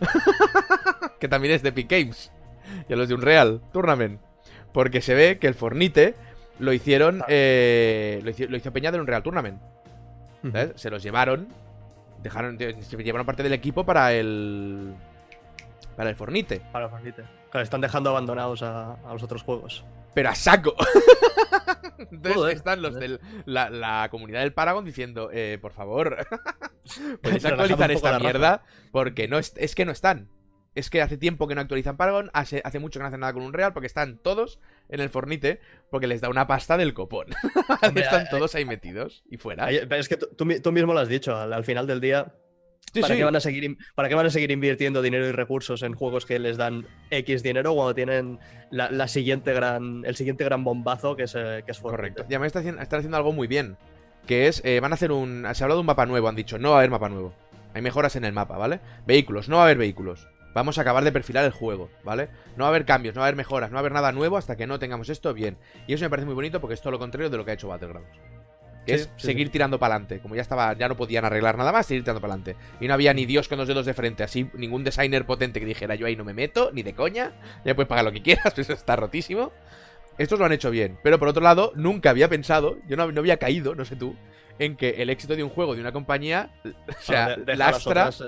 que 1.20 1.28
también 1.28 1.54
es 1.54 1.62
de 1.62 1.70
Epic 1.70 1.90
Games. 1.90 2.32
Y 2.88 2.92
a 2.92 2.96
los 2.96 3.08
de 3.08 3.14
Unreal 3.14 3.62
Tournament. 3.72 4.20
Porque 4.72 5.00
se 5.00 5.14
ve 5.14 5.38
que 5.38 5.46
el 5.46 5.54
Fornite 5.54 6.14
lo 6.58 6.72
hicieron. 6.72 7.22
Ah. 7.22 7.26
eh, 7.28 8.20
lo, 8.22 8.30
hizo, 8.30 8.44
lo 8.48 8.56
hizo 8.56 8.72
Peña 8.72 8.90
del 8.90 9.02
Unreal 9.02 9.22
Tournament. 9.22 9.60
¿sabes? 10.50 10.72
Se 10.76 10.90
los 10.90 11.02
llevaron. 11.02 11.48
Dejaron, 12.22 12.58
se 12.58 12.96
llevaron 13.02 13.26
parte 13.26 13.42
del 13.42 13.52
equipo 13.52 13.84
para 13.84 14.12
el. 14.12 14.94
Para 15.96 16.10
el 16.10 16.16
Fornite. 16.16 16.60
Para 16.72 16.86
el 16.86 16.90
Fornite. 16.90 17.24
Claro, 17.50 17.64
están 17.64 17.80
dejando 17.80 18.10
abandonados 18.10 18.62
a, 18.62 18.94
a 18.94 19.12
los 19.12 19.22
otros 19.22 19.42
juegos. 19.42 19.84
Pero 20.14 20.28
a 20.30 20.34
saco. 20.34 20.74
Entonces 22.10 22.34
Joder, 22.34 22.56
están 22.56 22.82
los 22.82 22.94
de 22.94 23.18
la, 23.46 23.70
la 23.70 24.08
comunidad 24.10 24.40
del 24.40 24.52
Paragon 24.52 24.84
diciendo, 24.84 25.30
eh, 25.32 25.58
por 25.60 25.72
favor, 25.72 26.16
podéis 27.22 27.42
Relajad 27.42 27.44
un 27.54 27.60
actualizar 27.72 27.90
esta 27.90 28.18
mierda 28.18 28.62
porque 28.90 29.28
no 29.28 29.38
es, 29.38 29.54
es 29.56 29.74
que 29.74 29.84
no 29.84 29.92
están. 29.92 30.28
Es 30.74 30.88
que 30.88 31.02
hace 31.02 31.18
tiempo 31.18 31.46
que 31.48 31.54
no 31.54 31.60
actualizan 31.60 31.98
Paragon, 31.98 32.30
hace, 32.32 32.62
hace 32.64 32.78
mucho 32.78 32.98
que 32.98 33.02
no 33.02 33.08
hacen 33.08 33.20
nada 33.20 33.34
con 33.34 33.42
Unreal 33.42 33.74
porque 33.74 33.86
están 33.86 34.16
todos 34.18 34.58
en 34.88 35.00
el 35.00 35.10
Fornite 35.10 35.60
porque 35.90 36.06
les 36.06 36.22
da 36.22 36.30
una 36.30 36.46
pasta 36.46 36.78
del 36.78 36.94
copón. 36.94 37.26
Hombre, 37.82 38.04
están 38.04 38.26
todos 38.30 38.54
ahí 38.54 38.64
metidos 38.64 39.22
y 39.30 39.36
fuera. 39.36 39.70
Es 39.70 40.08
que 40.08 40.16
tú, 40.16 40.28
tú 40.36 40.46
mi- 40.46 40.60
tú 40.60 40.72
mismo 40.72 40.94
lo 40.94 41.00
has 41.00 41.08
dicho, 41.08 41.36
al, 41.36 41.52
al 41.52 41.64
final 41.64 41.86
del 41.86 42.00
día, 42.00 42.34
Sí, 42.92 43.00
¿para, 43.00 43.14
sí. 43.14 43.18
Qué 43.18 43.24
van 43.24 43.36
a 43.36 43.40
seguir, 43.40 43.78
¿para 43.94 44.08
qué 44.08 44.14
van 44.14 44.26
a 44.26 44.30
seguir 44.30 44.50
invirtiendo 44.50 45.00
dinero 45.00 45.26
y 45.26 45.32
recursos 45.32 45.82
en 45.82 45.94
juegos 45.94 46.26
que 46.26 46.38
les 46.38 46.56
dan 46.56 46.86
X 47.10 47.42
dinero 47.42 47.74
cuando 47.74 47.94
tienen 47.94 48.38
la, 48.70 48.90
la 48.90 49.08
siguiente 49.08 49.52
gran, 49.54 50.04
el 50.04 50.14
siguiente 50.14 50.44
gran 50.44 50.62
bombazo 50.62 51.16
que 51.16 51.22
es, 51.24 51.34
eh, 51.34 51.62
que 51.64 51.72
es 51.72 51.78
Fortnite? 51.78 51.96
Correcto. 51.96 52.22
Y 52.28 52.34
además 52.34 52.48
está 52.48 52.58
haciendo, 52.58 52.82
están 52.82 52.98
haciendo 52.98 53.16
algo 53.16 53.32
muy 53.32 53.46
bien. 53.46 53.76
Que 54.26 54.46
es, 54.46 54.62
eh, 54.64 54.78
van 54.80 54.92
a 54.92 54.94
hacer 54.94 55.10
un... 55.10 55.42
Se 55.52 55.62
ha 55.62 55.64
hablado 55.64 55.78
de 55.78 55.80
un 55.80 55.86
mapa 55.86 56.06
nuevo, 56.06 56.28
han 56.28 56.36
dicho, 56.36 56.58
no 56.58 56.70
va 56.70 56.76
a 56.76 56.78
haber 56.78 56.90
mapa 56.90 57.08
nuevo. 57.08 57.34
Hay 57.74 57.82
mejoras 57.82 58.14
en 58.16 58.24
el 58.24 58.32
mapa, 58.32 58.56
¿vale? 58.56 58.80
Vehículos, 59.06 59.48
no 59.48 59.56
va 59.56 59.62
a 59.62 59.64
haber 59.64 59.78
vehículos. 59.78 60.28
Vamos 60.54 60.76
a 60.76 60.82
acabar 60.82 61.02
de 61.02 61.12
perfilar 61.12 61.44
el 61.44 61.50
juego, 61.50 61.90
¿vale? 62.04 62.28
No 62.56 62.64
va 62.64 62.66
a 62.66 62.68
haber 62.68 62.84
cambios, 62.84 63.14
no 63.14 63.20
va 63.20 63.24
a 63.24 63.28
haber 63.28 63.36
mejoras, 63.36 63.70
no 63.70 63.76
va 63.76 63.78
a 63.78 63.80
haber 63.80 63.92
nada 63.92 64.12
nuevo 64.12 64.36
hasta 64.36 64.56
que 64.56 64.66
no 64.66 64.78
tengamos 64.78 65.08
esto 65.08 65.32
bien. 65.32 65.56
Y 65.86 65.94
eso 65.94 66.04
me 66.04 66.10
parece 66.10 66.26
muy 66.26 66.34
bonito 66.34 66.60
porque 66.60 66.74
es 66.74 66.82
todo 66.82 66.90
lo 66.90 66.98
contrario 66.98 67.30
de 67.30 67.38
lo 67.38 67.44
que 67.44 67.52
ha 67.52 67.54
hecho 67.54 67.68
Battlegrounds. 67.68 68.10
Que 68.86 68.98
Sí, 68.98 69.04
es 69.04 69.10
sí, 69.16 69.26
seguir 69.26 69.50
tirando 69.50 69.78
para 69.78 69.94
adelante. 69.94 70.20
Como 70.20 70.34
ya 70.34 70.42
estaba, 70.42 70.72
ya 70.74 70.88
no 70.88 70.96
podían 70.96 71.24
arreglar 71.24 71.56
nada 71.56 71.70
más, 71.72 71.86
seguir 71.86 72.02
tirando 72.02 72.20
para 72.20 72.34
adelante. 72.34 72.56
Y 72.80 72.88
no 72.88 72.94
había 72.94 73.14
ni 73.14 73.26
Dios 73.26 73.48
con 73.48 73.58
los 73.58 73.68
dedos 73.68 73.86
de 73.86 73.94
frente, 73.94 74.24
así 74.24 74.48
ningún 74.54 74.82
designer 74.84 75.24
potente 75.24 75.60
que 75.60 75.66
dijera 75.66 75.94
yo 75.94 76.06
ahí 76.06 76.16
no 76.16 76.24
me 76.24 76.34
meto, 76.34 76.70
ni 76.72 76.82
de 76.82 76.94
coña. 76.94 77.32
Ya 77.64 77.74
puedes 77.74 77.88
pagar 77.88 78.04
lo 78.04 78.12
que 78.12 78.22
quieras, 78.22 78.52
eso 78.58 78.72
está 78.72 78.96
rotísimo. 78.96 79.52
Estos 80.18 80.38
lo 80.38 80.44
han 80.44 80.52
hecho 80.52 80.70
bien. 80.70 80.98
Pero 81.02 81.18
por 81.18 81.28
otro 81.28 81.42
lado, 81.42 81.72
nunca 81.74 82.10
había 82.10 82.28
pensado, 82.28 82.78
yo 82.88 82.96
no, 82.96 83.10
no 83.12 83.20
había 83.20 83.38
caído, 83.38 83.74
no 83.74 83.84
sé 83.84 83.96
tú, 83.96 84.16
en 84.58 84.76
que 84.76 84.90
el 85.02 85.10
éxito 85.10 85.36
de 85.36 85.42
un 85.42 85.50
juego, 85.50 85.74
de 85.74 85.80
una 85.80 85.92
compañía, 85.92 86.50
o 86.64 87.02
sea, 87.02 87.36
de- 87.36 87.56
lastra 87.56 88.08
otras 88.08 88.24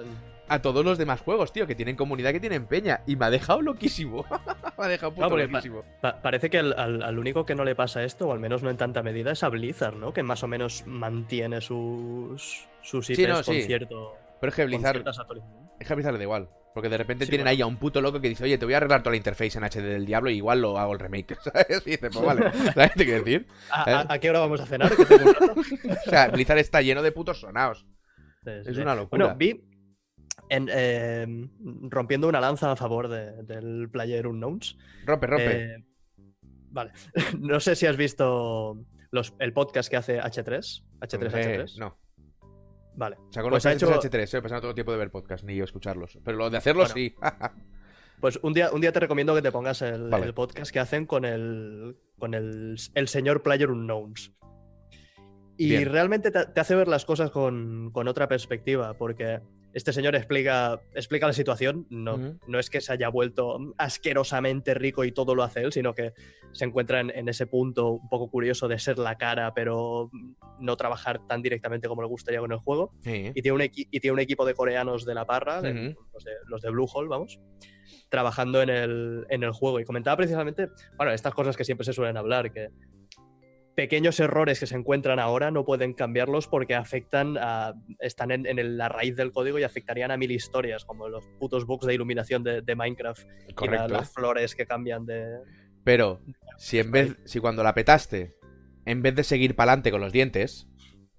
a 0.49 0.61
todos 0.63 0.85
los 0.85 0.99
demás 0.99 1.21
juegos, 1.21 1.53
tío, 1.53 1.67
que 1.67 1.75
tienen 1.75 1.97
comunidad, 1.97 2.33
que 2.33 2.41
tienen 2.41 2.67
peña. 2.67 3.01
Y 3.07 3.17
me 3.17 3.25
ha 3.27 3.31
dejado 3.31 3.63
loquísimo. 3.63 4.25
me 4.79 4.85
ha 4.85 4.89
dejado 4.89 5.15
puto 5.15 5.29
No, 5.29 5.37
pa- 5.37 5.43
loquísimo. 5.43 5.83
Pa- 6.01 6.21
parece 6.23 6.51
que 6.51 6.59
al, 6.59 6.73
al- 6.79 7.03
al 7.03 7.19
único 7.19 7.45
que 7.47 7.55
no 7.55 7.65
le 7.65 7.75
pasa 7.75 8.05
esto, 8.05 8.29
o 8.29 8.33
al 8.33 8.41
menos 8.41 8.63
no 8.63 8.71
en 8.71 8.77
tanta 8.77 9.03
medida, 9.03 9.33
es 9.33 9.43
a 9.43 9.49
Blizzard, 9.49 9.97
¿no? 9.97 10.13
Que 10.13 10.23
más 10.23 10.43
o 10.43 10.49
menos 10.49 10.85
mantiene 10.87 11.61
sus, 11.61 12.69
sus 12.83 13.11
IPs 13.11 13.17
Sí, 13.17 13.27
no, 13.27 13.35
con, 13.43 13.55
sí. 13.55 13.63
cierto, 13.63 14.17
Pero 14.41 14.51
es 14.51 14.57
que 14.57 14.65
Blizzard, 14.67 15.05
es 15.81 15.89
que 15.89 15.95
Blizzard 15.95 16.13
le 16.13 16.19
da 16.19 16.25
igual. 16.25 16.49
Porque 16.75 16.89
de 16.89 16.99
repente 16.99 17.25
Sí, 17.25 17.31
tienen 17.31 17.45
bueno. 17.45 17.51
ahí 17.57 17.63
a 17.63 17.67
un 17.67 17.77
puto 17.77 18.01
loco 18.01 18.21
que 18.21 18.29
dice, 18.29 18.43
oye, 18.43 18.59
te 18.59 18.65
voy 18.65 18.75
a 18.75 18.79
arreglar 18.79 19.01
toda 19.01 19.13
la 19.13 19.17
interface 19.17 19.57
en 19.59 19.63
HD 19.65 19.81
del 19.93 20.07
diablo 20.07 20.29
y 20.31 20.39
igual 20.39 20.61
lo 20.61 20.77
hago 20.77 20.93
el 20.93 20.99
remake. 20.99 21.37
¿Sabes? 21.41 21.83
Y 21.87 21.91
dice, 21.91 22.11
pues 22.11 22.25
vale. 22.25 22.51
¿Sabes 22.75 22.91
qué 22.97 23.05
quiero 23.05 23.23
decir? 23.23 23.47
¿A, 23.71 23.91
¿Eh? 24.03 24.07
a- 24.09 24.19
qué 24.19 24.29
hora 24.29 24.41
vamos 24.41 24.61
a 24.61 24.67
cenar? 24.67 24.91
O 24.93 26.11
sea, 26.11 26.29
Blizzard 26.29 26.59
está 26.59 26.83
lleno 26.83 27.01
de 27.03 27.13
putos 27.13 27.41
sonados. 27.41 27.87
Es 28.45 28.77
una 28.77 28.95
locura. 28.97 29.25
Bueno, 29.27 29.39
vi 29.39 29.63
en, 30.49 30.69
eh, 30.73 31.27
rompiendo 31.91 32.29
una 32.29 32.41
lanza 32.41 32.73
a 32.73 32.77
favor 32.77 33.09
de- 33.09 33.43
del 33.45 33.89
Player 33.91 34.27
Unknowns. 34.27 34.77
Rompe, 35.07 35.27
rompe. 35.27 35.63
eh, 35.75 35.85
vale. 36.71 36.93
no 37.41 37.61
sé 37.61 37.77
si 37.77 37.87
has 37.87 37.97
visto 37.97 38.79
los- 39.11 39.35
el 39.39 39.53
podcast 39.53 39.89
que 39.91 39.97
hace 39.97 40.21
H3. 40.21 40.85
H3H3. 41.01 41.25
Hombre, 41.25 41.65
No. 41.79 41.99
Vale. 42.97 43.17
O 43.17 43.33
sea, 43.33 43.43
con 43.43 43.51
Pues 43.51 43.65
los 43.65 43.67
ha 43.67 43.73
hecho- 43.73 43.91
H3, 44.01 44.35
he 44.39 44.43
pasado 44.43 44.61
todo 44.61 44.71
el 44.71 44.75
tiempo 44.77 44.93
de 44.93 44.99
ver 44.99 45.11
podcast, 45.11 45.43
ni 45.45 45.57
yo 45.57 45.65
escucharlos. 45.65 46.19
Pero 46.25 46.37
lo 46.37 46.49
de 46.51 46.59
hacerlos 46.59 46.93
Bueno. 46.93 47.11
sí. 47.11 47.15
Pues 48.21 48.39
un 48.43 48.55
día, 48.55 48.71
un 48.73 48.81
día 48.81 48.91
te 48.93 49.01
recomiendo 49.01 49.35
que 49.35 49.43
te 49.43 49.53
pongas 49.53 49.83
el, 49.83 50.09
Vale. 50.09 50.25
el 50.27 50.33
podcast 50.35 50.73
que 50.73 50.79
hacen 50.81 51.05
con 51.05 51.25
el, 51.27 51.97
con 52.19 52.33
el, 52.33 52.77
el 52.95 53.09
señor 53.09 53.43
Player 53.43 53.71
Unknowns. 53.71 54.33
Y 55.59 55.69
Bien. 55.71 55.91
realmente 55.93 56.31
te, 56.31 56.47
te 56.47 56.61
hace 56.61 56.75
ver 56.75 56.89
las 56.89 57.05
cosas 57.05 57.31
con, 57.31 57.91
con 57.93 58.09
otra 58.09 58.27
perspectiva, 58.29 58.95
porque 58.95 59.41
este 59.75 59.93
señor 59.93 60.15
explica, 60.15 60.81
explica 60.95 61.27
la 61.27 61.33
situación. 61.33 61.87
No, 61.91 62.17
no 62.47 62.59
es 62.59 62.71
que 62.71 62.81
se 62.81 62.93
haya 62.93 63.09
vuelto 63.11 63.59
asquerosamente 63.77 64.73
rico 64.75 65.05
y 65.05 65.13
todo 65.13 65.35
lo 65.35 65.43
hace 65.43 65.61
él, 65.63 65.73
sino 65.73 65.95
que 65.95 66.13
se 66.53 66.65
encuentra 66.65 67.01
en, 67.01 67.11
en 67.11 67.29
ese 67.29 67.47
punto 67.47 67.91
un 67.91 68.09
poco 68.09 68.31
curioso 68.31 68.69
de 68.69 68.79
ser 68.79 68.99
la 68.99 69.17
cara, 69.19 69.53
pero 69.55 70.11
no 70.61 70.77
trabajar 70.77 71.27
tan 71.27 71.43
directamente 71.43 71.89
como 71.89 72.03
le 72.03 72.09
gustaría 72.09 72.41
con 72.41 72.53
el 72.53 72.59
juego 72.59 72.93
y 73.35 73.43
tiene 73.43 73.57
un, 73.57 73.63
y 73.75 74.01
tiene 74.01 74.13
un 74.13 74.21
equipo 74.21 74.45
de 74.47 74.55
coreanos 74.55 75.05
de 75.05 75.15
la 75.15 75.27
parra, 75.27 75.61
de- 75.61 75.71
los, 76.15 76.25
de, 76.25 76.33
los 76.47 76.63
de 76.63 76.71
Bluehole, 76.71 77.09
vamos, 77.09 77.41
trabajando 78.09 78.63
en 78.63 78.71
el, 78.71 79.27
en 79.29 79.43
el 79.43 79.51
juego. 79.51 79.81
Y 79.81 79.85
comentaba 79.85 80.17
precisamente, 80.17 80.69
bueno, 80.97 81.13
estas 81.13 81.35
cosas 81.35 81.57
que 81.57 81.65
siempre 81.65 81.85
se 81.85 81.93
suelen 81.93 82.17
hablar, 82.17 82.53
que 82.53 82.69
pequeños 83.75 84.21
errores 84.21 84.61
que 84.61 84.67
se 84.67 84.77
encuentran 84.77 85.19
ahora 85.19 85.51
no 85.51 85.65
pueden 85.65 85.95
cambiarlos 85.95 86.47
porque 86.47 86.75
afectan 86.75 87.37
a, 87.39 87.75
están 88.01 88.31
en, 88.31 88.79
la 88.79 88.89
raíz 88.89 89.17
del 89.17 89.33
código 89.33 89.59
y 89.59 89.63
afectarían 89.65 90.11
a 90.11 90.17
mil 90.17 90.31
historias, 90.31 90.85
como 90.85 91.09
los 91.09 91.25
putos 91.39 91.67
bugs 91.67 91.87
de 91.87 91.95
iluminación 91.95 92.43
de, 92.45 92.63
de 92.63 92.77
Minecraft 92.77 93.23
y 93.23 93.49
la- 93.49 93.55
Correcto. 93.55 93.89
las 93.89 94.13
flores 94.13 94.55
que 94.55 94.67
cambian 94.67 95.07
de... 95.07 95.25
Pero, 95.83 96.21
si 96.57 96.79
en 96.79 96.91
vez, 96.91 97.17
si 97.25 97.41
cuando 97.41 97.63
la 97.63 97.75
petaste, 97.75 98.35
en 98.87 99.03
vez 99.03 99.15
de 99.15 99.25
seguir 99.25 99.55
para 99.55 99.73
adelante 99.73 99.91
con 99.91 100.01
los 100.01 100.13
dientes, 100.13 100.67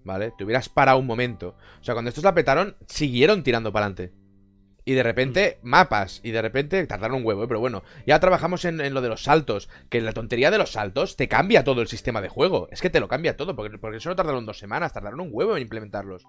¿vale? 0.02 0.32
Te 0.36 0.44
hubieras 0.44 0.68
parado 0.68 0.98
un 0.98 1.06
momento. 1.06 1.56
O 1.80 1.84
sea, 1.84 1.94
cuando 1.94 2.08
estos 2.08 2.24
la 2.24 2.34
petaron, 2.34 2.76
siguieron 2.88 3.42
tirando 3.42 3.72
para 3.72 3.86
adelante. 3.86 4.16
Y 4.88 4.94
de 4.94 5.02
repente, 5.02 5.58
mapas. 5.62 6.20
Y 6.22 6.30
de 6.30 6.40
repente, 6.40 6.86
tardaron 6.86 7.16
un 7.18 7.26
huevo, 7.26 7.42
¿eh? 7.42 7.48
pero 7.48 7.58
bueno. 7.58 7.82
Ya 8.06 8.20
trabajamos 8.20 8.64
en, 8.64 8.80
en 8.80 8.94
lo 8.94 9.00
de 9.02 9.08
los 9.08 9.24
saltos. 9.24 9.68
Que 9.90 10.00
la 10.00 10.12
tontería 10.12 10.50
de 10.52 10.58
los 10.58 10.70
saltos 10.72 11.16
te 11.16 11.26
cambia 11.26 11.64
todo 11.64 11.82
el 11.82 11.88
sistema 11.88 12.20
de 12.22 12.28
juego. 12.28 12.68
Es 12.70 12.80
que 12.80 12.88
te 12.88 13.00
lo 13.00 13.08
cambia 13.08 13.36
todo. 13.36 13.56
Porque, 13.56 13.76
porque 13.78 13.96
eso 13.98 14.08
no 14.10 14.16
tardaron 14.16 14.46
dos 14.46 14.60
semanas, 14.60 14.92
tardaron 14.92 15.20
un 15.20 15.30
huevo 15.32 15.56
en 15.56 15.62
implementarlos. 15.62 16.24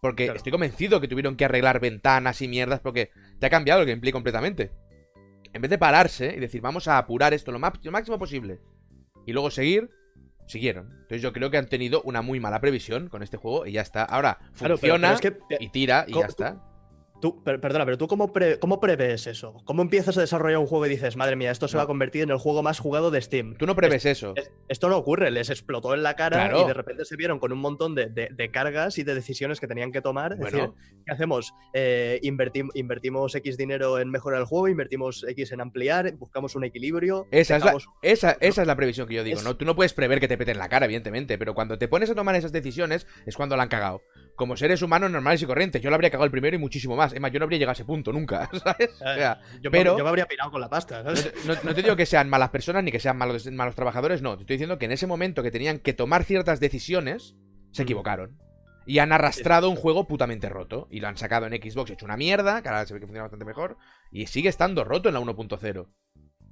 Porque 0.00 0.24
Claro. 0.24 0.36
estoy 0.36 0.50
convencido 0.50 1.00
que 1.00 1.06
tuvieron 1.06 1.36
que 1.36 1.44
arreglar 1.44 1.78
ventanas 1.78 2.42
y 2.42 2.48
mierdas. 2.48 2.80
Porque 2.80 3.12
te 3.38 3.46
ha 3.46 3.50
cambiado 3.50 3.80
el 3.82 3.86
gameplay 3.86 4.12
completamente. 4.12 4.72
En 5.52 5.62
vez 5.62 5.70
de 5.70 5.78
pararse 5.78 6.34
y 6.36 6.40
decir, 6.40 6.60
vamos 6.60 6.88
a 6.88 6.98
apurar 6.98 7.32
esto 7.34 7.52
lo, 7.52 7.60
máximo 7.60 8.18
posible. 8.18 8.58
Y 9.26 9.32
luego 9.32 9.48
seguir, 9.52 9.90
siguieron. 10.48 10.88
Entonces 11.02 11.22
yo 11.22 11.32
creo 11.32 11.52
que 11.52 11.58
han 11.58 11.68
tenido 11.68 12.02
una 12.02 12.20
muy 12.20 12.40
mala 12.40 12.60
previsión 12.60 13.08
con 13.08 13.22
este 13.22 13.36
juego 13.36 13.64
y 13.64 13.72
ya 13.72 13.82
está. 13.82 14.02
Ahora 14.02 14.38
Claro, 14.58 14.76
funciona 14.76 15.08
pero 15.08 15.14
es 15.14 15.20
que 15.20 15.30
te- 15.30 15.62
y 15.64 15.68
tira 15.68 16.04
y 16.08 16.12
¿Cómo- 16.12 16.22
ya 16.24 16.28
está. 16.28 16.71
Tú, 17.22 17.40
per- 17.44 17.60
perdona, 17.60 17.84
pero 17.84 17.96
tú 17.96 18.08
cómo, 18.08 18.32
pre- 18.32 18.58
cómo 18.58 18.80
prevés 18.80 19.28
eso? 19.28 19.62
¿Cómo 19.64 19.80
empiezas 19.80 20.18
a 20.18 20.20
desarrollar 20.22 20.58
un 20.58 20.66
juego 20.66 20.86
y 20.86 20.88
dices, 20.88 21.16
madre 21.16 21.36
mía, 21.36 21.52
esto 21.52 21.68
se 21.68 21.76
va 21.76 21.84
a 21.84 21.86
convertir 21.86 22.24
en 22.24 22.30
el 22.30 22.36
juego 22.38 22.64
más 22.64 22.80
jugado 22.80 23.12
de 23.12 23.22
Steam? 23.22 23.54
Tú 23.56 23.64
no 23.64 23.76
prevés 23.76 24.04
eso. 24.06 24.32
Es- 24.34 24.50
esto 24.68 24.88
no 24.88 24.96
ocurre, 24.96 25.30
les 25.30 25.48
explotó 25.48 25.94
en 25.94 26.02
la 26.02 26.16
cara 26.16 26.48
Claro. 26.48 26.62
y 26.64 26.66
de 26.66 26.74
repente 26.74 27.04
se 27.04 27.14
vieron 27.14 27.38
con 27.38 27.52
un 27.52 27.60
montón 27.60 27.94
de, 27.94 28.06
de- 28.06 28.28
de 28.32 28.50
cargas 28.50 28.98
y 28.98 29.04
de 29.04 29.14
decisiones 29.14 29.60
que 29.60 29.68
tenían 29.68 29.92
que 29.92 30.00
tomar. 30.02 30.32
Es 30.32 30.38
Bueno. 30.40 30.56
decir, 30.58 30.72
¿qué 31.06 31.12
hacemos? 31.12 31.54
Eh, 31.74 32.18
invertim- 32.24 32.70
invertimos 32.74 33.32
X 33.36 33.56
dinero 33.56 34.00
en 34.00 34.10
mejorar 34.10 34.40
el 34.40 34.46
juego, 34.46 34.66
invertimos 34.66 35.24
X 35.28 35.52
en 35.52 35.60
ampliar, 35.60 36.12
buscamos 36.16 36.56
un 36.56 36.64
equilibrio. 36.64 37.28
Esa 37.30 37.56
es, 37.56 37.64
la, 37.64 37.76
esa, 38.02 38.36
esa 38.40 38.62
es 38.62 38.66
la 38.66 38.74
previsión 38.74 39.06
que 39.06 39.14
yo 39.14 39.22
digo. 39.22 39.38
Es- 39.38 39.44
¿no? 39.44 39.56
Tú 39.56 39.64
no 39.64 39.76
puedes 39.76 39.94
prever 39.94 40.18
que 40.18 40.26
te 40.26 40.36
peten 40.36 40.58
la 40.58 40.68
cara, 40.68 40.86
evidentemente, 40.86 41.38
pero 41.38 41.54
cuando 41.54 41.78
te 41.78 41.86
pones 41.86 42.10
a 42.10 42.16
tomar 42.16 42.34
esas 42.34 42.50
decisiones 42.50 43.06
es 43.26 43.36
cuando 43.36 43.56
la 43.56 43.62
han 43.62 43.68
cagado. 43.68 44.02
Como 44.34 44.56
seres 44.56 44.80
humanos 44.82 45.10
normales 45.10 45.42
y 45.42 45.46
corrientes, 45.46 45.82
yo 45.82 45.90
lo 45.90 45.94
habría 45.94 46.10
cagado 46.10 46.24
el 46.24 46.30
primero 46.30 46.56
y 46.56 46.58
muchísimo 46.58 46.96
más. 46.96 47.12
Es 47.12 47.20
más, 47.20 47.30
yo 47.32 47.38
no 47.38 47.44
habría 47.44 47.58
llegado 47.58 47.72
a 47.72 47.74
ese 47.74 47.84
punto 47.84 48.12
nunca, 48.12 48.48
¿sabes? 48.64 48.90
O 48.94 48.98
sea, 49.14 49.40
yo, 49.60 49.70
me- 49.70 49.78
pero- 49.78 49.96
yo 49.98 50.04
me 50.04 50.08
habría 50.10 50.26
pirado 50.26 50.50
con 50.50 50.60
la 50.60 50.68
pasta. 50.70 51.02
no, 51.02 51.14
¿sabes? 51.14 51.64
no 51.64 51.74
te 51.74 51.82
digo 51.82 51.96
que 51.96 52.06
sean 52.06 52.28
malas 52.30 52.50
personas 52.50 52.82
ni 52.82 52.90
que 52.90 52.98
sean 53.00 53.16
malos, 53.18 53.46
malos 53.52 53.74
trabajadores, 53.74 54.22
no. 54.22 54.36
Te 54.36 54.42
estoy 54.42 54.54
diciendo 54.56 54.78
que 54.78 54.86
en 54.86 54.92
ese 54.92 55.06
momento 55.06 55.42
que 55.42 55.50
tenían 55.50 55.78
que 55.78 55.92
tomar 55.92 56.24
ciertas 56.24 56.60
decisiones, 56.60 57.34
se 57.72 57.82
Mm. 57.82 57.84
equivocaron. 57.84 58.38
Y 58.84 58.98
han 58.98 59.12
arrastrado 59.12 59.70
un 59.70 59.76
juego 59.76 60.08
putamente 60.08 60.48
roto. 60.48 60.88
Y 60.90 60.98
lo 61.00 61.06
han 61.08 61.16
sacado 61.16 61.46
en 61.46 61.52
Xbox 61.52 61.90
hecho 61.92 62.04
una 62.04 62.16
mierda, 62.16 62.62
que 62.62 62.68
ahora 62.68 62.84
se 62.84 62.94
ve 62.94 63.00
que 63.00 63.06
funciona 63.06 63.22
bastante 63.24 63.44
mejor. 63.44 63.76
Y 64.10 64.26
sigue 64.26 64.48
estando 64.48 64.82
roto 64.82 65.08
en 65.08 65.14
la 65.14 65.20
1.0. 65.20 65.86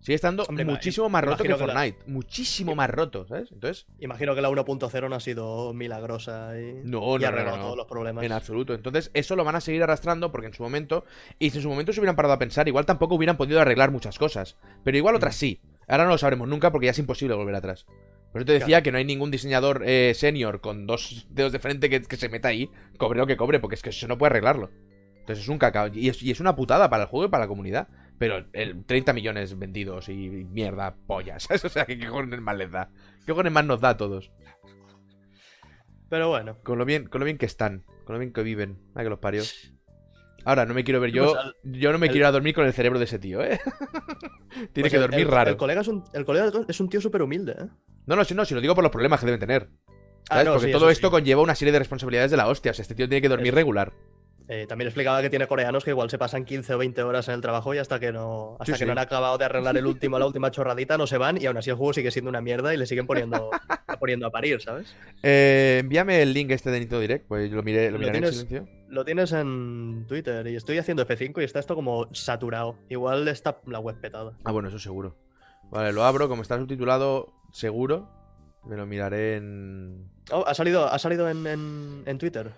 Sigue 0.00 0.14
estando 0.14 0.44
Hombre, 0.48 0.64
muchísimo 0.64 1.10
más 1.10 1.22
roto 1.22 1.42
que 1.42 1.48
imagino 1.48 1.66
que 1.66 1.72
la- 1.74 1.80
Fortnite. 1.80 2.10
Muchísimo 2.10 2.74
más 2.74 2.88
roto, 2.88 3.26
¿sabes? 3.26 3.52
Entonces, 3.52 3.86
Imagino 3.98 4.34
que 4.34 4.40
la 4.40 4.48
1.0 4.48 5.08
no 5.10 5.14
ha 5.14 5.20
sido 5.20 5.74
milagrosa 5.74 6.58
y, 6.58 6.72
no, 6.84 7.16
y 7.16 7.20
no, 7.20 7.54
todos 7.60 7.76
los 7.76 7.86
problemas. 7.86 8.24
En 8.24 8.32
absoluto. 8.32 8.72
Entonces, 8.72 9.10
eso 9.12 9.36
lo 9.36 9.44
van 9.44 9.56
a 9.56 9.60
seguir 9.60 9.82
arrastrando 9.82 10.32
porque 10.32 10.46
en 10.46 10.54
su 10.54 10.62
momento. 10.62 11.04
Y 11.38 11.50
si 11.50 11.58
en 11.58 11.62
su 11.62 11.68
momento 11.68 11.92
se 11.92 12.00
hubieran 12.00 12.16
parado 12.16 12.32
a 12.32 12.38
pensar, 12.38 12.66
igual 12.66 12.86
tampoco 12.86 13.14
hubieran 13.14 13.36
podido 13.36 13.60
arreglar 13.60 13.90
muchas 13.90 14.18
cosas. 14.18 14.56
Pero 14.84 14.96
igual 14.96 15.14
otras 15.16 15.36
sí. 15.36 15.60
Ahora 15.86 16.04
no 16.04 16.10
lo 16.10 16.18
sabremos 16.18 16.48
nunca 16.48 16.72
porque 16.72 16.86
ya 16.86 16.92
es 16.92 16.98
imposible 16.98 17.34
volver 17.34 17.54
atrás. 17.54 17.84
Por 18.32 18.40
eso 18.40 18.46
te 18.46 18.52
decía 18.52 18.82
que 18.82 18.92
no 18.92 18.98
hay 18.98 19.04
ningún 19.04 19.30
diseñador 19.30 19.82
eh, 19.84 20.12
senior 20.14 20.60
con 20.60 20.86
dos 20.86 21.26
dedos 21.30 21.50
de 21.52 21.58
frente 21.58 21.90
que, 21.90 22.00
que 22.00 22.16
se 22.16 22.28
meta 22.28 22.46
ahí, 22.48 22.70
cobre 22.96 23.18
lo 23.18 23.26
que 23.26 23.36
cobre, 23.36 23.58
porque 23.58 23.74
es 23.74 23.82
que 23.82 23.90
eso 23.90 24.06
no 24.06 24.16
puede 24.16 24.30
arreglarlo. 24.30 24.70
Entonces 25.18 25.42
es 25.44 25.48
un 25.48 25.58
cacao. 25.58 25.88
Y 25.92 26.08
es, 26.08 26.22
y 26.22 26.30
es 26.30 26.38
una 26.40 26.54
putada 26.54 26.88
para 26.88 27.02
el 27.04 27.08
juego 27.08 27.26
y 27.26 27.28
para 27.28 27.44
la 27.44 27.48
comunidad. 27.48 27.88
Pero 28.20 28.44
el 28.52 28.84
30 28.84 29.14
millones 29.14 29.58
vendidos 29.58 30.10
y 30.10 30.28
mierda, 30.28 30.94
pollas. 31.06 31.48
O 31.64 31.68
sea, 31.70 31.86
que 31.86 31.98
qué 31.98 32.06
cojones 32.06 32.42
más 32.42 32.54
les 32.54 32.70
da. 32.70 32.90
¿Qué 33.24 33.32
cojones 33.32 33.50
más 33.50 33.64
nos 33.64 33.80
da 33.80 33.88
a 33.88 33.96
todos? 33.96 34.30
Pero 36.10 36.28
bueno. 36.28 36.58
Con 36.62 36.76
lo 36.78 36.84
bien, 36.84 37.06
con 37.06 37.20
lo 37.20 37.24
bien 37.24 37.38
que 37.38 37.46
están, 37.46 37.84
con 38.04 38.14
lo 38.14 38.18
bien 38.18 38.32
que 38.34 38.42
viven. 38.42 38.78
Ay, 38.94 39.04
que 39.04 39.10
los 39.10 39.20
parió. 39.20 39.42
Ahora, 40.44 40.66
no 40.66 40.74
me 40.74 40.84
quiero 40.84 41.00
ver 41.00 41.12
yo. 41.12 41.32
Pues 41.32 41.38
al- 41.44 41.54
Yo 41.64 41.92
no 41.92 41.98
me 41.98 42.06
el- 42.08 42.12
quiero 42.12 42.24
ir 42.24 42.28
a 42.28 42.32
dormir 42.32 42.54
con 42.54 42.66
el 42.66 42.74
cerebro 42.74 42.98
de 42.98 43.06
ese 43.06 43.18
tío, 43.18 43.42
¿eh? 43.42 43.58
Tiene 44.72 44.88
Pues 44.88 44.92
que 44.92 44.98
dormir 44.98 45.20
el, 45.20 45.28
raro. 45.28 45.50
El 45.50 45.56
colega, 45.56 45.80
es 45.80 45.88
un, 45.88 46.04
el 46.12 46.24
colega 46.26 46.50
es 46.68 46.78
un 46.80 46.88
tío 46.90 47.00
súper 47.00 47.22
humilde, 47.22 47.52
¿eh? 47.58 47.66
No, 48.06 48.16
no, 48.16 48.24
si 48.24 48.34
no, 48.34 48.44
si 48.44 48.54
lo 48.54 48.60
digo 48.60 48.74
por 48.74 48.84
los 48.84 48.92
problemas 48.92 49.20
que 49.20 49.26
deben 49.26 49.40
tener. 49.40 49.70
Ah, 50.28 50.34
¿Sabes? 50.36 50.44
no, 50.46 50.52
Porque 50.52 50.66
sí, 50.66 50.72
todo 50.72 50.90
esto 50.90 51.08
sí. 51.08 51.10
conlleva 51.10 51.40
una 51.42 51.54
serie 51.54 51.72
de 51.72 51.78
responsabilidades 51.78 52.30
de 52.30 52.36
la 52.36 52.48
hostia. 52.48 52.70
O 52.72 52.74
sea, 52.74 52.82
este 52.82 52.94
tío 52.94 53.08
tiene 53.08 53.22
que 53.22 53.28
dormir 53.30 53.48
Eso. 53.48 53.56
regular. 53.56 53.92
Eh, 54.52 54.66
también 54.66 54.88
explicaba 54.88 55.22
que 55.22 55.30
tiene 55.30 55.46
coreanos 55.46 55.84
que 55.84 55.90
igual 55.90 56.10
se 56.10 56.18
pasan 56.18 56.44
15 56.44 56.74
o 56.74 56.78
20 56.78 57.02
horas 57.04 57.28
en 57.28 57.34
el 57.34 57.40
trabajo 57.40 57.72
y 57.72 57.78
hasta 57.78 58.00
que 58.00 58.10
no, 58.10 58.54
hasta 58.58 58.64
Sí, 58.64 58.72
que 58.72 58.78
sí. 58.78 58.84
no 58.84 58.90
han 58.92 58.98
acabado 58.98 59.38
de 59.38 59.44
arreglar 59.44 59.76
el 59.76 59.86
último, 59.86 60.18
la 60.18 60.26
última 60.26 60.50
chorradita, 60.50 60.98
no 60.98 61.06
se 61.06 61.18
van 61.18 61.40
y 61.40 61.46
aún 61.46 61.56
así 61.56 61.70
el 61.70 61.76
juego 61.76 61.92
sigue 61.92 62.10
siendo 62.10 62.30
una 62.30 62.40
mierda 62.40 62.74
y 62.74 62.76
le 62.76 62.84
siguen 62.86 63.06
poniendo, 63.06 63.48
poniendo 64.00 64.26
a 64.26 64.30
parir, 64.32 64.60
¿sabes? 64.60 64.92
Eh, 65.22 65.76
envíame 65.80 66.20
el 66.20 66.32
link 66.32 66.50
este 66.50 66.70
de 66.72 66.80
Nintendo 66.80 67.00
Direct, 67.00 67.28
pues 67.28 67.48
lo 67.52 67.62
miré, 67.62 67.86
lo 67.92 67.98
Lo 67.98 67.98
miraré 68.00 68.18
en 68.18 68.32
silencio. 68.32 68.66
Lo 68.88 69.04
tienes 69.04 69.30
en 69.30 70.04
Twitter 70.08 70.44
y 70.48 70.56
estoy 70.56 70.78
haciendo 70.78 71.06
F5 71.06 71.40
y 71.40 71.44
está 71.44 71.60
esto 71.60 71.76
como 71.76 72.12
saturado. 72.12 72.76
Igual 72.88 73.28
está 73.28 73.60
la 73.66 73.78
web 73.78 74.00
petada. 74.00 74.32
Ah, 74.42 74.50
bueno, 74.50 74.68
eso 74.68 74.80
seguro. 74.80 75.16
Vale, 75.70 75.92
lo 75.92 76.02
abro, 76.02 76.28
como 76.28 76.42
está 76.42 76.58
subtitulado, 76.58 77.32
seguro. 77.52 78.10
Me 78.66 78.76
lo 78.76 78.84
miraré 78.84 79.36
en. 79.36 80.10
Oh, 80.32 80.42
ha 80.44 80.54
salido, 80.54 80.86
ha 80.92 80.98
salido 80.98 81.30
en, 81.30 81.46
en- 81.46 82.02
en 82.04 82.18
Twitter. 82.18 82.50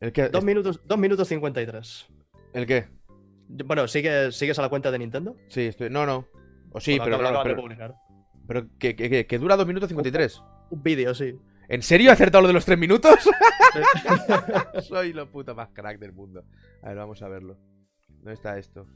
¿El 0.00 0.12
qué? 0.12 0.28
Dos 0.28 0.44
minutos, 0.44 0.80
dos 0.84 0.98
minutos 0.98 1.28
53. 1.28 2.06
¿El 2.52 2.66
qué? 2.66 2.88
Bueno, 3.48 3.86
¿sigues, 3.88 4.36
¿sigues 4.36 4.58
a 4.58 4.62
la 4.62 4.68
cuenta 4.68 4.90
de 4.90 4.98
Nintendo? 4.98 5.36
Sí, 5.48 5.62
estoy. 5.62 5.88
No, 5.90 6.04
no. 6.04 6.26
O 6.72 6.80
sí, 6.80 6.98
pero, 7.02 7.18
de 7.18 7.38
pero, 7.42 7.56
publicar. 7.56 7.94
pero 8.46 8.66
que, 8.78 8.94
que- 8.96 9.08
que- 9.08 9.26
que 9.26 9.38
dura 9.38 9.56
2 9.56 9.66
minutos 9.66 9.88
53. 9.88 10.42
Un 10.70 10.82
vídeo, 10.82 11.14
sí. 11.14 11.34
¿En 11.68 11.82
serio 11.82 12.10
he 12.10 12.12
acertado 12.12 12.42
lo 12.42 12.48
de 12.48 12.54
los 12.54 12.64
3 12.64 12.78
minutos? 12.78 13.14
Soy 14.82 15.12
lo 15.12 15.30
puto 15.30 15.54
más 15.54 15.68
crack 15.70 15.98
del 15.98 16.12
mundo. 16.12 16.44
A 16.82 16.88
ver, 16.88 16.96
vamos 16.96 17.22
a 17.22 17.28
verlo. 17.28 17.56
¿Dónde 18.08 18.34
está 18.34 18.58
esto? 18.58 18.86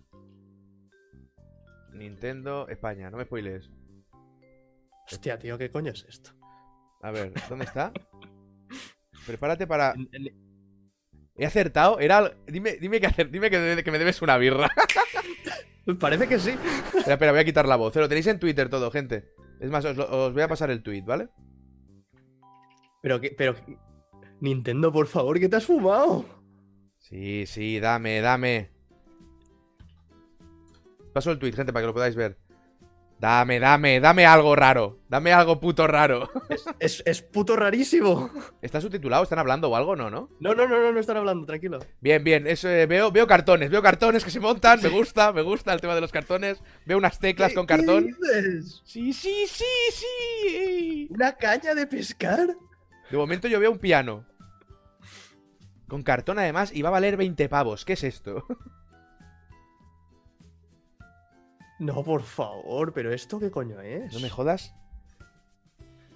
Nintendo 1.93 2.69
España, 2.69 3.11
no 3.11 3.17
me 3.17 3.25
spoilees. 3.25 3.71
Hostia, 5.11 5.39
tío, 5.39 5.59
¿qué 5.59 5.71
coño 5.71 5.91
es 5.93 6.05
esto? 6.09 6.31
A 7.03 7.11
ver, 7.11 7.33
¿dónde 7.49 7.65
está? 7.65 7.93
Prepárate 9.27 9.67
para. 9.67 9.93
En- 9.95 10.09
en- 10.13 10.50
¿He 11.41 11.47
acertado? 11.47 11.99
Era. 12.01 12.35
Dime, 12.47 12.73
dime, 12.77 13.01
que, 13.01 13.07
acer- 13.09 13.31
dime 13.31 13.49
que, 13.51 13.83
que 13.83 13.91
me 13.91 13.99
debes 13.99 14.21
una 14.21 14.37
birra. 14.37 14.71
Parece 15.99 16.29
que 16.29 16.39
sí. 16.39 16.51
espera, 16.51 17.15
espera, 17.15 17.33
voy 17.33 17.41
a 17.41 17.45
quitar 17.47 17.67
la 17.67 17.77
voz. 17.77 17.97
Lo 17.97 18.09
tenéis 18.09 18.27
en 18.27 18.39
Twitter 18.39 18.69
todo, 18.69 18.91
gente. 18.91 19.25
Es 19.59 19.71
más, 19.71 19.85
os, 19.87 20.33
voy 20.35 20.43
a 20.43 20.49
pasar 20.49 20.71
el 20.71 20.83
tweet, 20.83 21.03
¿vale? 21.03 21.29
Pero, 23.01 23.21
que- 23.21 23.35
pero. 23.37 23.55
Nintendo, 24.41 24.93
por 24.93 25.07
favor, 25.07 25.41
¿qué 25.41 25.49
te 25.49 25.57
has 25.57 25.65
fumado? 25.65 26.27
Sí, 26.99 27.47
sí, 27.47 27.81
dame, 27.81 28.21
dame. 28.21 28.71
Paso 31.15 31.31
el 31.33 31.39
tweet, 31.39 31.53
gente, 31.53 31.73
para 31.73 31.83
que 31.83 31.87
lo 31.89 31.95
podáis 31.95 32.15
ver. 32.17 32.37
Dame, 33.21 33.61
dame, 33.61 34.01
dame 34.01 34.25
algo 34.25 34.57
raro. 34.57 34.99
Dame 35.11 35.31
algo 35.35 35.61
puto 35.61 35.87
raro. 35.87 36.31
Es, 36.79 37.03
es 37.05 37.21
puto 37.21 37.55
rarísimo. 37.55 38.31
¿Está 38.63 38.81
subtitulado? 38.81 39.23
¿Están 39.23 39.39
hablando 39.39 39.69
o 39.69 39.77
algo? 39.77 39.95
No, 39.95 40.09
¿no? 40.09 40.31
No, 40.41 40.55
no, 40.55 40.67
no, 40.67 40.81
no, 40.81 40.91
no 40.91 40.99
están 41.01 41.19
hablando, 41.19 41.45
tranquilo. 41.45 41.81
Bien, 42.01 42.25
bien. 42.25 42.47
Eso, 42.47 42.71
eh, 42.71 42.87
veo, 42.87 43.13
veo 43.13 43.27
cartones, 43.27 43.69
veo 43.71 43.83
cartones 43.83 44.25
que 44.25 44.31
se 44.31 44.41
montan. 44.41 44.81
Me 44.83 44.89
gusta, 44.89 45.33
me 45.35 45.43
gusta 45.43 45.75
el 45.75 45.83
tema 45.83 45.95
de 45.95 46.01
los 46.01 46.13
cartones. 46.13 46.63
Veo 46.87 46.97
unas 46.97 47.19
teclas 47.19 47.51
¿Qué- 47.51 47.55
con 47.57 47.67
qué 47.67 47.77
cartón. 47.77 48.07
dices? 48.07 48.81
Sí, 48.87 49.13
sí, 49.13 49.45
sí, 49.47 49.65
sí. 49.93 51.09
¿Una 51.11 51.37
caña 51.37 51.75
de 51.75 51.87
pescar? 51.87 52.57
De 53.11 53.17
momento 53.19 53.49
yo 53.49 53.61
veo 53.61 53.71
un 53.71 53.79
piano. 53.79 54.25
Con 55.89 56.03
cartón 56.03 56.39
además 56.39 56.71
y 56.75 56.81
va 56.81 56.89
a 56.89 56.93
valer 56.93 57.19
20 57.19 57.51
pavos. 57.51 57.85
¿Qué 57.85 57.93
es 57.93 58.05
esto? 58.05 58.47
No, 61.81 62.05
por 62.05 62.23
favor, 62.23 62.93
pero 62.93 63.13
¿esto 63.13 63.41
qué 63.41 63.51
coño 63.51 63.81
es? 63.81 64.13
No 64.15 64.21
me 64.21 64.31
jodas. 64.31 64.73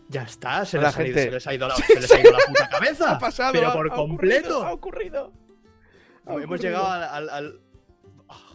Ya 0.08 0.22
está, 0.22 0.64
se 0.66 0.78
les, 0.78 0.96
ha 0.96 1.02
ido, 1.02 1.06
gente. 1.14 1.22
se 1.24 1.30
les 1.30 1.46
ha 1.46 1.54
ido 1.54 1.66
la, 1.66 1.74
se 1.76 1.98
les 2.00 2.12
ha 2.12 2.20
ido 2.20 2.30
la 2.30 2.38
puta 2.46 2.68
cabeza. 2.68 3.10
Ha 3.12 3.18
pasado. 3.18 3.52
Pero 3.54 3.72
por 3.72 3.90
ha 3.90 3.94
completo. 3.96 4.58
ocurrido, 4.60 4.66
ha 4.66 4.72
ocurrido. 4.72 5.32
Ha 6.26 6.32
Hemos 6.34 6.44
ocurrido. 6.44 6.62
llegado 6.62 6.86
al. 6.86 7.02
al- 7.02 7.28
al- 7.30 7.60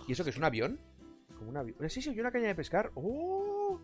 ¿Y 0.08 0.12
eso 0.14 0.24
que 0.24 0.30
es 0.30 0.38
un 0.38 0.44
avión? 0.44 0.80
Como 1.38 1.50
un 1.50 1.58
avión. 1.58 1.90
Sí, 1.90 2.02
sí, 2.02 2.18
una 2.20 2.32
caña 2.32 2.48
de 2.48 2.56
pescar. 2.56 2.92
¡Oh! 2.96 3.80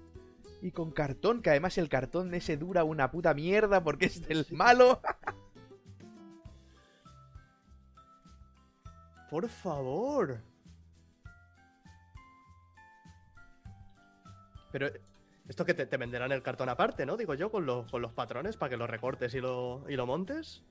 Y 0.61 0.71
con 0.71 0.91
cartón, 0.91 1.41
que 1.41 1.49
además 1.49 1.77
el 1.77 1.89
cartón 1.89 2.33
ese 2.35 2.57
dura 2.57 2.83
una 2.83 3.09
puta 3.11 3.33
mierda 3.33 3.83
porque 3.83 4.05
es 4.07 4.27
del 4.27 4.45
malo. 4.51 5.01
Por 9.29 9.47
favor. 9.49 10.41
Pero 14.75 14.89
esto 15.47 15.63
que 15.63 15.73
te, 15.73 15.85
te 15.85 15.95
venderán 15.95 16.33
el 16.33 16.43
cartón 16.43 16.67
aparte, 16.67 17.05
¿no? 17.05 17.15
Digo 17.15 17.33
yo, 17.33 17.49
con, 17.49 17.65
los- 17.65 17.89
con 17.89 18.01
los 18.01 18.11
patrones 18.11 18.57
para 18.57 18.71
que 18.71 18.75
lo 18.75 18.85
recortes 18.87 19.33
y 19.33 19.39
lo, 19.39 19.85
y 19.87 19.95
lo 19.95 20.05
montes. 20.05 20.65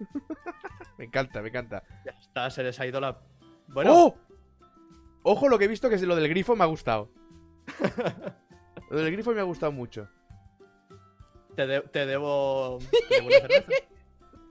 Me 0.98 1.06
encanta, 1.06 1.40
me 1.40 1.48
encanta. 1.48 1.82
Ya 2.04 2.12
está, 2.12 2.50
se 2.50 2.62
les 2.62 2.78
ha 2.78 2.86
ido 2.86 3.00
la. 3.00 3.18
Bueno, 3.68 3.90
¡Oh! 3.94 4.18
Ojo 5.22 5.48
lo 5.48 5.58
que 5.58 5.64
he 5.64 5.68
visto 5.68 5.88
que 5.88 5.94
es 5.94 6.02
lo 6.02 6.14
del 6.14 6.28
grifo 6.28 6.54
me 6.56 6.64
ha 6.64 6.66
gustado. 6.66 7.10
Lo 8.90 8.98
del 8.98 9.12
grifo 9.12 9.32
me 9.32 9.40
ha 9.40 9.44
gustado 9.44 9.72
mucho. 9.72 10.06
te, 11.56 11.66
de- 11.66 11.80
te 11.80 12.04
debo. 12.04 12.80
te 13.08 13.14
debo 13.14 13.28
una 13.28 13.38
cerveza. 13.38 13.72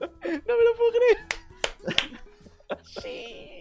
No 0.00 0.56
me 0.56 0.64
lo 0.64 0.74
puedo 0.76 0.92
creer. 0.96 1.18
sí. 2.82 3.60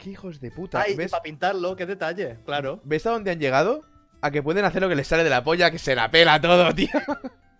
Qué 0.00 0.10
hijos 0.10 0.40
de 0.40 0.50
puta. 0.50 0.80
Ay, 0.80 0.96
¿Ves? 0.96 1.10
para 1.10 1.22
pintarlo, 1.22 1.76
qué 1.76 1.84
detalle, 1.84 2.38
claro. 2.46 2.80
¿Ves 2.84 3.04
a 3.06 3.10
dónde 3.10 3.30
han 3.30 3.38
llegado? 3.38 3.84
A 4.22 4.30
que 4.30 4.42
pueden 4.42 4.64
hacer 4.64 4.80
lo 4.80 4.88
que 4.88 4.94
les 4.94 5.06
sale 5.06 5.24
de 5.24 5.30
la 5.30 5.44
polla, 5.44 5.70
que 5.70 5.78
se 5.78 5.94
la 5.94 6.10
pela 6.10 6.40
todo, 6.40 6.74
tío. 6.74 6.88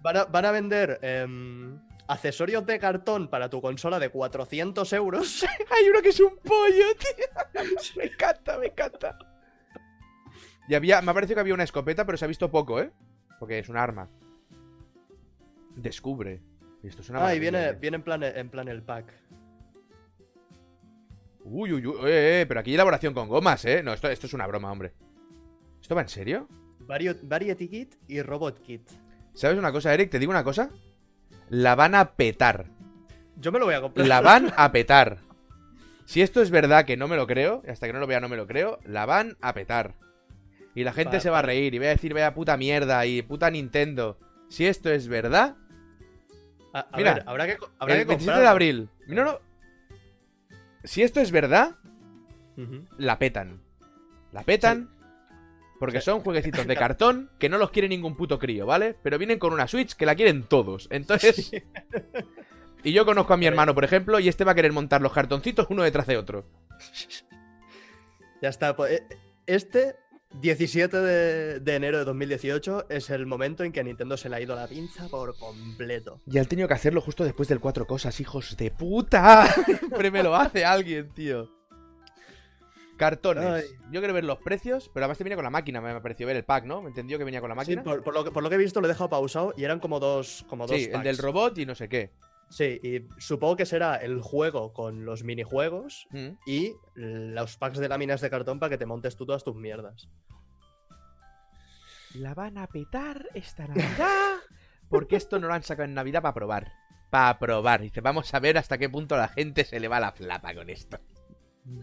Van 0.01 0.17
a, 0.17 0.25
van 0.25 0.47
a 0.47 0.51
vender 0.51 0.99
em, 1.03 1.79
accesorios 2.09 2.65
de 2.65 2.79
cartón 2.79 3.29
para 3.29 3.51
tu 3.51 3.61
consola 3.61 3.99
de 3.99 4.09
400 4.09 4.91
euros. 4.95 5.45
Hay 5.71 5.89
uno 5.91 6.01
que 6.01 6.09
es 6.09 6.21
un 6.21 6.39
pollo, 6.39 6.87
tío. 6.99 7.63
Me 7.97 8.05
encanta, 8.05 8.59
me 8.59 8.67
encanta. 8.67 9.19
Y 10.67 10.75
había, 10.75 11.03
me 11.03 11.11
ha 11.11 11.15
parecido 11.15 11.35
que 11.37 11.41
había 11.41 11.55
una 11.55 11.65
escopeta, 11.65 12.07
pero 12.07 12.17
se 12.17 12.25
ha 12.25 12.29
visto 12.29 12.51
poco, 12.51 12.81
¿eh? 12.81 12.91
Porque 13.39 13.59
es 13.59 13.69
un 13.69 13.77
arma. 13.77 14.09
Descubre. 15.77 16.41
Y 16.83 16.89
esto 16.89 17.03
es 17.03 17.11
una 17.11 17.27
Ah, 17.27 17.35
y 17.35 17.41
viene, 17.41 17.73
viene 17.73 17.97
en, 17.97 18.03
plan, 18.03 18.23
en 18.23 18.49
plan 18.49 18.69
el 18.69 18.83
pack. 18.83 19.13
Uy, 21.53 21.73
uy, 21.73 21.85
uy, 21.87 21.97
eh, 22.05 22.41
eh, 22.43 22.47
pero 22.47 22.61
aquí 22.61 22.71
hay 22.71 22.75
elaboración 22.77 23.13
con 23.13 23.29
gomas, 23.29 23.65
¿eh? 23.65 23.83
No, 23.83 23.93
esto, 23.93 24.09
esto 24.09 24.27
es 24.27 24.33
una 24.35 24.47
broma, 24.47 24.71
hombre. 24.71 24.93
¿Esto 25.83 25.95
va 25.97 26.03
en 26.03 26.09
serio? 26.09 26.49
Vario- 26.87 27.17
Variety 27.23 27.69
Kit 27.69 27.95
y 28.07 28.23
Robot 28.23 28.63
Kit. 28.63 28.89
¿Sabes 29.35 29.59
una 29.59 29.73
cosa, 29.73 29.93
Eric? 29.93 30.11
Te 30.11 30.19
digo 30.19 30.31
una 30.31 30.45
cosa. 30.45 30.71
La 31.49 31.75
van 31.75 31.95
a 31.97 32.13
petar. 32.13 32.67
Yo 33.37 33.51
me 33.51 33.59
lo 33.59 33.65
voy 33.65 33.75
a 33.75 33.81
comprar. 33.81 34.07
La 34.07 34.21
van 34.21 34.53
a 34.57 34.71
petar. 34.71 35.19
Si 36.05 36.23
esto 36.23 36.41
es 36.43 36.51
verdad, 36.51 36.85
que 36.85 36.97
no 36.97 37.09
me 37.09 37.17
lo 37.17 37.27
creo, 37.27 37.63
y 37.67 37.71
hasta 37.71 37.87
que 37.87 37.93
no 37.93 37.99
lo 38.01 38.07
vea 38.07 38.21
no 38.21 38.29
me 38.29 38.37
lo 38.37 38.47
creo, 38.47 38.79
la 38.85 39.07
van 39.07 39.37
a 39.41 39.53
petar. 39.55 39.95
Y 40.75 40.85
la 40.85 40.93
gente 40.93 41.21
se 41.21 41.31
va 41.31 41.41
a 41.41 41.43
reír 41.43 41.75
y 41.75 41.79
va 41.79 41.87
a 41.87 41.91
decir, 41.91 42.15
vaya 42.15 42.33
puta 42.35 42.57
mierda 42.57 43.05
y 43.07 43.23
puta 43.23 43.51
Nintendo. 43.51 44.19
Si 44.49 44.67
esto 44.67 44.91
es 44.91 45.09
verdad, 45.09 45.57
A, 46.73 46.87
a 46.93 46.97
Mira, 46.97 47.15
ver, 47.15 47.25
habrá 47.27 47.47
que, 47.47 47.57
habrá 47.79 47.95
el 47.95 48.01
que 48.03 48.07
27 48.07 48.41
de 48.41 48.47
abril. 48.47 48.89
No, 49.09 49.25
no. 49.25 49.39
Si 50.85 51.03
esto 51.03 51.21
es 51.21 51.31
verdad, 51.31 51.77
la 52.99 53.19
petan. 53.19 53.61
La 54.33 54.43
petan. 54.43 54.91
Porque 55.79 56.03
son 56.03 56.21
jueguecitos 56.21 56.67
de 56.67 56.77
cartón 56.77 57.31
que 57.39 57.49
no 57.49 57.57
los 57.57 57.71
quiere 57.71 57.89
ningún 57.89 58.15
puto 58.15 58.39
crío, 58.39 58.67
¿vale? 58.67 58.95
Pero 59.03 59.17
vienen 59.17 59.39
con 59.39 59.55
una 59.55 59.67
Switch 59.67 59.95
que 59.95 60.05
la 60.05 60.15
quieren 60.15 60.43
todos. 60.45 60.89
Entonces. 60.91 61.51
Y 62.83 62.93
yo 62.93 63.05
conozco 63.05 63.35
a 63.35 63.37
mi 63.37 63.45
hermano, 63.45 63.75
por 63.75 63.85
ejemplo, 63.85 64.19
y 64.21 64.29
este 64.29 64.43
va 64.43 64.53
a 64.53 64.55
querer 64.55 64.73
montar 64.73 65.03
los 65.03 65.13
cartoncitos 65.13 65.67
uno 65.69 65.83
detrás 65.83 66.07
de 66.07 66.17
otro. 66.17 66.47
Ya 68.43 68.49
está. 68.49 68.75
pues, 68.75 68.93
eh, 68.93 69.07
Este 69.47 69.97
17 70.33 70.97
de, 71.01 71.61
de 71.61 71.75
enero 71.75 71.99
de 71.99 72.05
2018 72.05 72.87
es 72.89 73.11
el 73.11 73.27
momento 73.27 73.65
en 73.65 73.73
que 73.73 73.81
a 73.81 73.83
Nintendo 73.83 74.17
se 74.17 74.29
le 74.29 74.37
ha 74.37 74.41
ido 74.41 74.55
la 74.55 74.69
pinza 74.69 75.09
por 75.09 75.37
completo. 75.37 76.21
Y 76.27 76.39
han 76.39 76.47
tenido 76.47 76.69
que 76.69 76.75
hacerlo 76.75 77.01
justo 77.01 77.25
después 77.25 77.49
del 77.49 77.59
cuatro 77.61 77.87
cosas, 77.87 78.21
hijos 78.21 78.57
de 78.57 78.71
puta. 78.71 79.47
Siempre 79.65 80.11
me 80.11 80.23
lo 80.23 80.37
hace 80.37 80.65
alguien, 80.65 81.11
tío. 81.13 81.49
Cartones. 82.97 83.45
Ay. 83.45 83.65
Yo 83.91 84.01
quiero 84.01 84.13
ver 84.15 84.25
los 84.25 84.39
precios, 84.39 84.91
pero 84.93 85.05
además 85.05 85.19
te 85.19 85.25
viene 85.25 85.35
con 85.35 85.45
la 85.45 85.51
máquina, 85.51 85.81
me 85.81 85.99
pareció 86.01 86.27
ver 86.27 86.37
el 86.37 86.45
pack, 86.45 86.65
¿no? 86.67 86.83
Me 86.83 86.89
entendió 86.89 87.17
que 87.19 87.25
venía 87.25 87.41
con 87.41 87.49
la 87.49 87.55
Sí, 87.65 87.75
máquina. 87.75 87.83
por, 87.83 88.03
por 88.05 88.13
lo 88.15 88.25
que, 88.25 88.31
por 88.31 88.43
lo 88.43 88.51
que 88.51 88.57
he 88.57 88.59
visto 88.59 88.81
lo 88.81 88.87
he 88.87 88.89
dejado 88.89 89.09
pausado 89.09 89.55
y 89.57 89.65
eran 89.65 89.81
como 89.81 89.99
dos. 90.01 90.45
Como 90.49 90.67
dos 90.67 90.77
Sí, 90.77 90.89
el 90.93 91.03
del 91.03 91.17
robot 91.19 91.57
y 91.59 91.67
no 91.67 91.75
sé 91.75 91.89
qué. 91.89 92.11
Sí, 92.51 92.81
y 92.83 93.07
supongo 93.21 93.57
que 93.57 93.65
será 93.67 93.97
el 93.97 94.21
juego 94.21 94.73
con 94.73 95.05
los 95.05 95.23
minijuegos 95.23 96.07
Mm. 96.11 96.31
y 96.47 96.73
los 96.97 97.57
packs 97.57 97.79
de 97.79 97.89
láminas 97.89 98.21
de 98.21 98.29
cartón 98.29 98.59
para 98.59 98.71
que 98.71 98.79
te 98.79 98.87
montes 98.87 99.17
tú 99.17 99.25
todas 99.25 99.45
tus 99.45 99.55
mierdas. 99.55 100.09
La 102.15 102.35
van 102.35 102.59
a 102.59 102.67
petar 102.67 103.29
esta 103.35 103.67
Navidad. 103.69 104.37
Porque 104.89 105.15
esto 105.17 105.39
no 105.39 105.47
lo 105.47 105.55
han 105.55 105.63
sacado 105.63 105.85
en 105.85 105.95
Navidad 105.95 106.23
para 106.23 106.35
probar. 106.35 106.73
Para 107.11 107.39
probar. 107.39 107.81
Dice, 107.83 108.01
vamos 108.01 108.35
a 108.35 108.41
ver 108.41 108.59
hasta 108.59 108.79
qué 108.79 108.89
punto 108.89 109.17
la 109.17 109.29
gente 109.29 109.65
se 109.65 109.79
le 109.79 109.87
va 109.87 110.01
la 110.01 110.11
flapa 110.13 110.53
con 110.55 110.69
esto. 110.71 110.99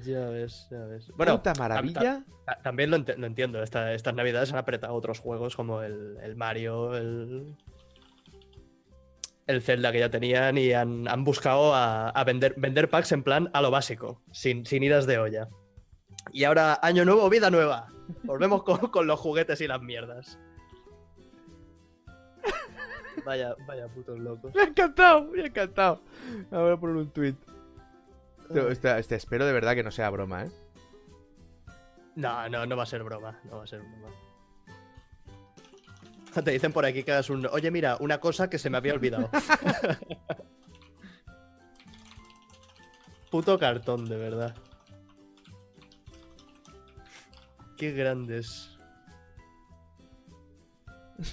Ya 0.04 0.28
ves, 0.28 0.68
ya 0.70 0.80
ves. 0.86 1.10
Bueno, 1.16 1.38
Puta 1.38 1.54
maravilla. 1.58 2.26
ta- 2.46 2.60
también 2.62 2.90
lo, 2.92 2.98
entiendo. 2.98 3.64
esta- 3.64 3.94
estas 3.94 4.14
navidades 4.16 4.52
han 4.52 4.58
apretado 4.58 4.94
otros 4.96 5.20
juegos 5.20 5.56
como 5.56 5.82
el, 5.82 6.18
el 6.22 6.36
Mario, 6.36 6.98
el. 6.98 7.56
El 9.48 9.62
Zelda 9.62 9.92
que 9.94 10.00
ya 10.00 10.10
tenían 10.12 10.58
y 10.58 10.74
han, 10.74 11.08
han 11.08 11.24
buscado 11.24 11.74
a, 11.74 12.10
a 12.10 12.24
vender, 12.26 12.54
vender 12.58 12.90
packs 12.90 13.12
en 13.14 13.24
plan 13.24 13.50
a 13.54 13.62
lo 13.62 13.72
básico, 13.72 14.22
sin, 14.32 14.66
sin 14.66 14.84
idas 14.84 15.08
de 15.08 15.18
olla. 15.18 15.48
Y 16.34 16.44
ahora, 16.44 16.78
año 16.82 17.06
nuevo, 17.06 17.30
vida 17.30 17.50
nueva. 17.50 17.88
Volvemos 18.24 18.64
con, 18.64 18.78
con 18.92 19.08
los 19.08 19.20
juguetes 19.20 19.62
y 19.62 19.68
las 19.68 19.82
mierdas. 19.82 20.38
Vaya, 23.26 23.56
vaya 23.66 23.88
putos 23.88 24.20
locos. 24.20 24.54
Me 24.54 24.62
ha 24.62 24.66
encantado, 24.66 25.24
me 25.26 25.42
ha 25.42 25.46
encantado. 25.48 26.02
Ahora 26.52 26.64
voy 26.66 26.74
a 26.74 26.78
poner 26.78 26.96
un 26.98 27.10
tweet. 27.12 27.36
Este, 28.70 29.00
este- 29.00 29.16
espero 29.16 29.46
de 29.46 29.54
verdad 29.54 29.76
que 29.76 29.84
no 29.84 29.92
sea 29.92 30.10
broma, 30.10 30.44
¿eh? 30.46 30.52
No, 32.16 32.48
no, 32.50 32.66
no 32.66 32.78
va 32.78 32.84
a 32.84 32.86
ser 32.86 33.04
broma. 33.04 33.40
No 33.46 33.58
va 33.58 33.64
a 33.64 33.68
ser 33.68 33.80
broma. 33.82 34.10
Te 36.44 36.52
dicen 36.52 36.72
por 36.72 36.86
aquí 36.86 37.04
que 37.04 37.12
hagas 37.12 37.30
un. 37.30 37.46
Oye, 37.48 37.72
mira, 37.72 37.98
una 38.00 38.20
cosa 38.20 38.50
que 38.50 38.58
se 38.60 38.70
me 38.70 38.78
había 38.78 38.94
olvidado. 38.94 39.30
Puto 43.32 43.60
cartón, 43.60 44.08
de 44.08 44.18
verdad. 44.18 44.56
Qué 47.76 47.92
grandes. 47.92 48.70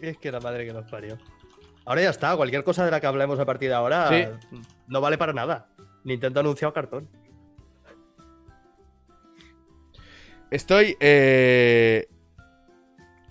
es 0.00 0.16
que 0.18 0.32
la 0.32 0.40
madre 0.40 0.66
que 0.66 0.72
nos 0.72 0.90
parió. 0.90 1.18
Ahora 1.84 2.02
ya 2.02 2.10
está, 2.10 2.36
cualquier 2.36 2.64
cosa 2.64 2.84
de 2.84 2.90
la 2.90 3.00
que 3.00 3.06
hablemos 3.06 3.38
a 3.38 3.46
partir 3.46 3.68
de 3.70 3.74
ahora 3.74 4.08
Sí. 4.08 4.24
no 4.86 5.00
vale 5.00 5.18
para 5.18 5.32
nada. 5.32 5.68
Nintendo 6.04 6.40
ha 6.40 6.42
anunciado 6.42 6.72
cartón. 6.72 7.08
Estoy. 10.50 10.96
Eh... 11.00 12.08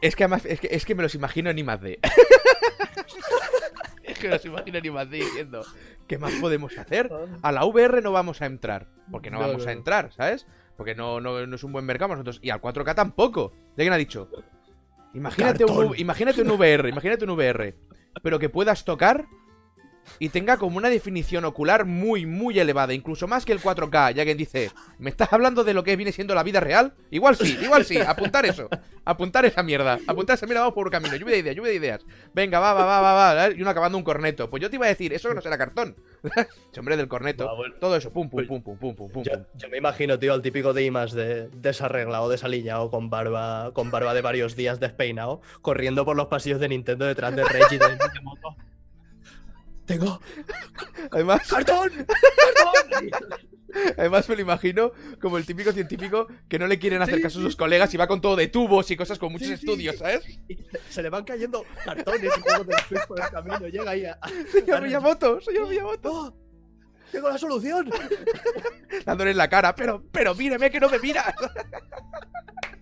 Es 0.01 0.15
que 0.15 0.23
además. 0.23 0.45
Es 0.45 0.59
que, 0.59 0.67
es 0.71 0.85
que 0.85 0.95
me 0.95 1.03
los 1.03 1.15
imagino 1.15 1.49
en 1.49 1.57
I 1.57 1.63
más 1.63 1.81
D. 1.81 1.99
es 4.03 4.19
que 4.19 4.27
me 4.27 4.33
los 4.33 4.45
imagino 4.45 4.77
en 4.77 4.85
I 4.85 4.91
más 4.91 5.09
D 5.09 5.17
diciendo. 5.17 5.65
¿Qué 6.07 6.17
más 6.17 6.33
podemos 6.33 6.77
hacer? 6.77 7.11
A 7.41 7.51
la 7.51 7.65
VR 7.65 8.01
no 8.01 8.11
vamos 8.11 8.41
a 8.41 8.45
entrar. 8.45 8.87
Porque 9.11 9.29
no, 9.29 9.39
No, 9.39 9.47
vamos 9.47 9.63
no, 9.63 9.69
a 9.69 9.73
entrar, 9.73 10.13
¿sabes? 10.13 10.47
Porque 10.77 10.95
no, 10.95 11.19
no, 11.19 11.45
no 11.45 11.55
es 11.55 11.63
un 11.63 11.73
buen 11.73 11.85
mercado 11.85 12.13
nosotros. 12.13 12.39
Y 12.41 12.49
al 12.49 12.61
4K 12.61 12.95
tampoco. 12.95 13.51
¿De 13.75 13.83
quién 13.83 13.93
ha 13.93 13.97
dicho? 13.97 14.29
Imagínate 15.13 15.65
un, 15.65 15.75
Cartón. 15.75 15.99
Imagínate 15.99 16.41
un 16.41 16.51
VR, 16.51 16.89
imagínate 16.89 17.25
un 17.25 17.31
VR. 17.31 17.75
Pero 18.21 18.39
que 18.39 18.49
puedas 18.49 18.85
tocar 18.85 19.25
y 20.19 20.29
tenga 20.29 20.57
como 20.57 20.77
una 20.77 20.89
definición 20.89 21.45
ocular 21.45 21.85
muy, 21.85 22.25
muy 22.25 22.59
elevada. 22.59 22.93
Incluso 22.93 23.27
más 23.27 23.45
que 23.45 23.51
el 23.51 23.61
4K. 23.61 24.13
Ya 24.13 24.25
que 24.25 24.35
dice, 24.35 24.71
¿me 24.99 25.09
estás 25.09 25.31
hablando 25.33 25.63
de 25.63 25.73
lo 25.73 25.83
que 25.83 25.95
viene 25.95 26.11
siendo 26.11 26.35
la 26.35 26.43
vida 26.43 26.59
real? 26.59 26.93
Igual 27.11 27.35
sí, 27.35 27.57
igual 27.61 27.85
sí. 27.85 27.97
Apuntar 27.97 28.45
eso. 28.45 28.69
Apuntar 29.05 29.45
esa 29.45 29.63
mierda. 29.63 29.99
Apuntar 30.07 30.35
esa 30.35 30.45
mierda, 30.45 30.61
vamos 30.61 30.75
por 30.75 30.87
un 30.87 30.91
camino. 30.91 31.15
Lluvia 31.15 31.35
de 31.35 31.39
ideas, 31.39 31.55
lluvia 31.55 31.71
de 31.71 31.77
ideas. 31.77 32.05
Venga, 32.33 32.59
va, 32.59 32.73
va, 32.73 32.85
va, 32.85 33.01
va, 33.01 33.33
va. 33.33 33.49
Y 33.51 33.61
uno 33.61 33.69
acabando 33.69 33.97
un 33.97 34.03
corneto. 34.03 34.49
Pues 34.49 34.61
yo 34.61 34.69
te 34.69 34.75
iba 34.75 34.85
a 34.85 34.89
decir, 34.89 35.13
eso 35.13 35.33
no 35.33 35.41
será 35.41 35.57
cartón. 35.57 35.95
Ese 36.71 36.79
hombre 36.79 36.97
del 36.97 37.07
corneto. 37.07 37.49
Ah. 37.49 37.55
Todo 37.79 37.95
eso, 37.95 38.11
pum, 38.11 38.29
pum, 38.29 38.37
Pues 38.37 38.47
pum, 38.47 38.61
pum, 38.61 38.77
pum, 38.77 38.95
pum, 38.95 39.09
pum. 39.09 39.23
Yo, 39.23 39.31
pum. 39.31 39.43
yo 39.55 39.69
me 39.69 39.77
imagino, 39.77 40.19
tío, 40.19 40.33
al 40.33 40.41
típico 40.41 40.73
de 40.73 40.83
Imas 40.83 41.13
de 41.13 41.47
desarreglado, 41.49 42.29
desaliñado, 42.29 42.89
con 42.91 43.09
barba, 43.09 43.71
con 43.73 43.91
barba 43.91 44.13
de 44.13 44.21
varios 44.21 44.55
días 44.55 44.79
despeinado, 44.79 45.41
corriendo 45.61 46.05
por 46.05 46.17
los 46.17 46.27
pasillos 46.27 46.59
de 46.59 46.69
Nintendo 46.69 47.05
detrás 47.05 47.35
de 47.35 47.43
Reggie 47.43 47.79
de, 47.79 47.87
de. 47.87 47.97
Tengo 49.87 50.21
Además, 51.11 51.47
cartón, 51.47 51.89
cartón. 51.89 53.09
además 53.97 54.27
me 54.29 54.35
lo 54.35 54.41
imagino 54.41 54.91
como 55.21 55.37
el 55.37 55.45
típico 55.45 55.71
científico 55.71 56.27
que 56.49 56.59
no 56.59 56.67
le 56.67 56.77
quieren 56.77 57.01
hacer 57.01 57.15
Sí, 57.15 57.21
caso 57.21 57.39
a 57.39 57.41
sus 57.43 57.55
colegas 57.55 57.93
y 57.93 57.97
va 57.97 58.07
con 58.07 58.19
todo 58.21 58.35
de 58.35 58.47
tubos 58.47 58.91
y 58.91 58.97
cosas 58.97 59.17
con 59.17 59.31
muchos 59.31 59.47
Sí, 59.47 59.53
estudios, 59.53 59.95
sí. 59.95 59.99
¿sabes? 59.99 60.25
Y 60.49 60.57
se- 60.89 61.01
le 61.03 61.09
van 61.09 61.23
cayendo 61.23 61.63
cartones 61.85 62.31
y 62.37 62.41
juegos 62.41 62.67
de 62.67 62.75
Switch 62.87 63.07
por 63.07 63.19
el 63.21 63.29
camino. 63.29 63.67
Llega 63.67 63.91
ahí 63.91 64.05
a. 64.05 64.19
a- 64.21 64.29
Señor 64.51 64.81
Miyamoto, 64.83 65.39
señor 65.41 65.69
Miyamoto. 65.69 66.11
¡Oh! 66.11 66.37
¡Tengo 67.11 67.29
la 67.29 67.37
solución! 67.37 67.89
Dándole 69.05 69.31
en 69.31 69.37
la 69.37 69.49
cara, 69.49 69.73
pero, 69.73 70.03
pero 70.11 70.35
míreme 70.35 70.69
que 70.69 70.79
no 70.81 70.89
me 70.89 70.99
miras. 70.99 71.33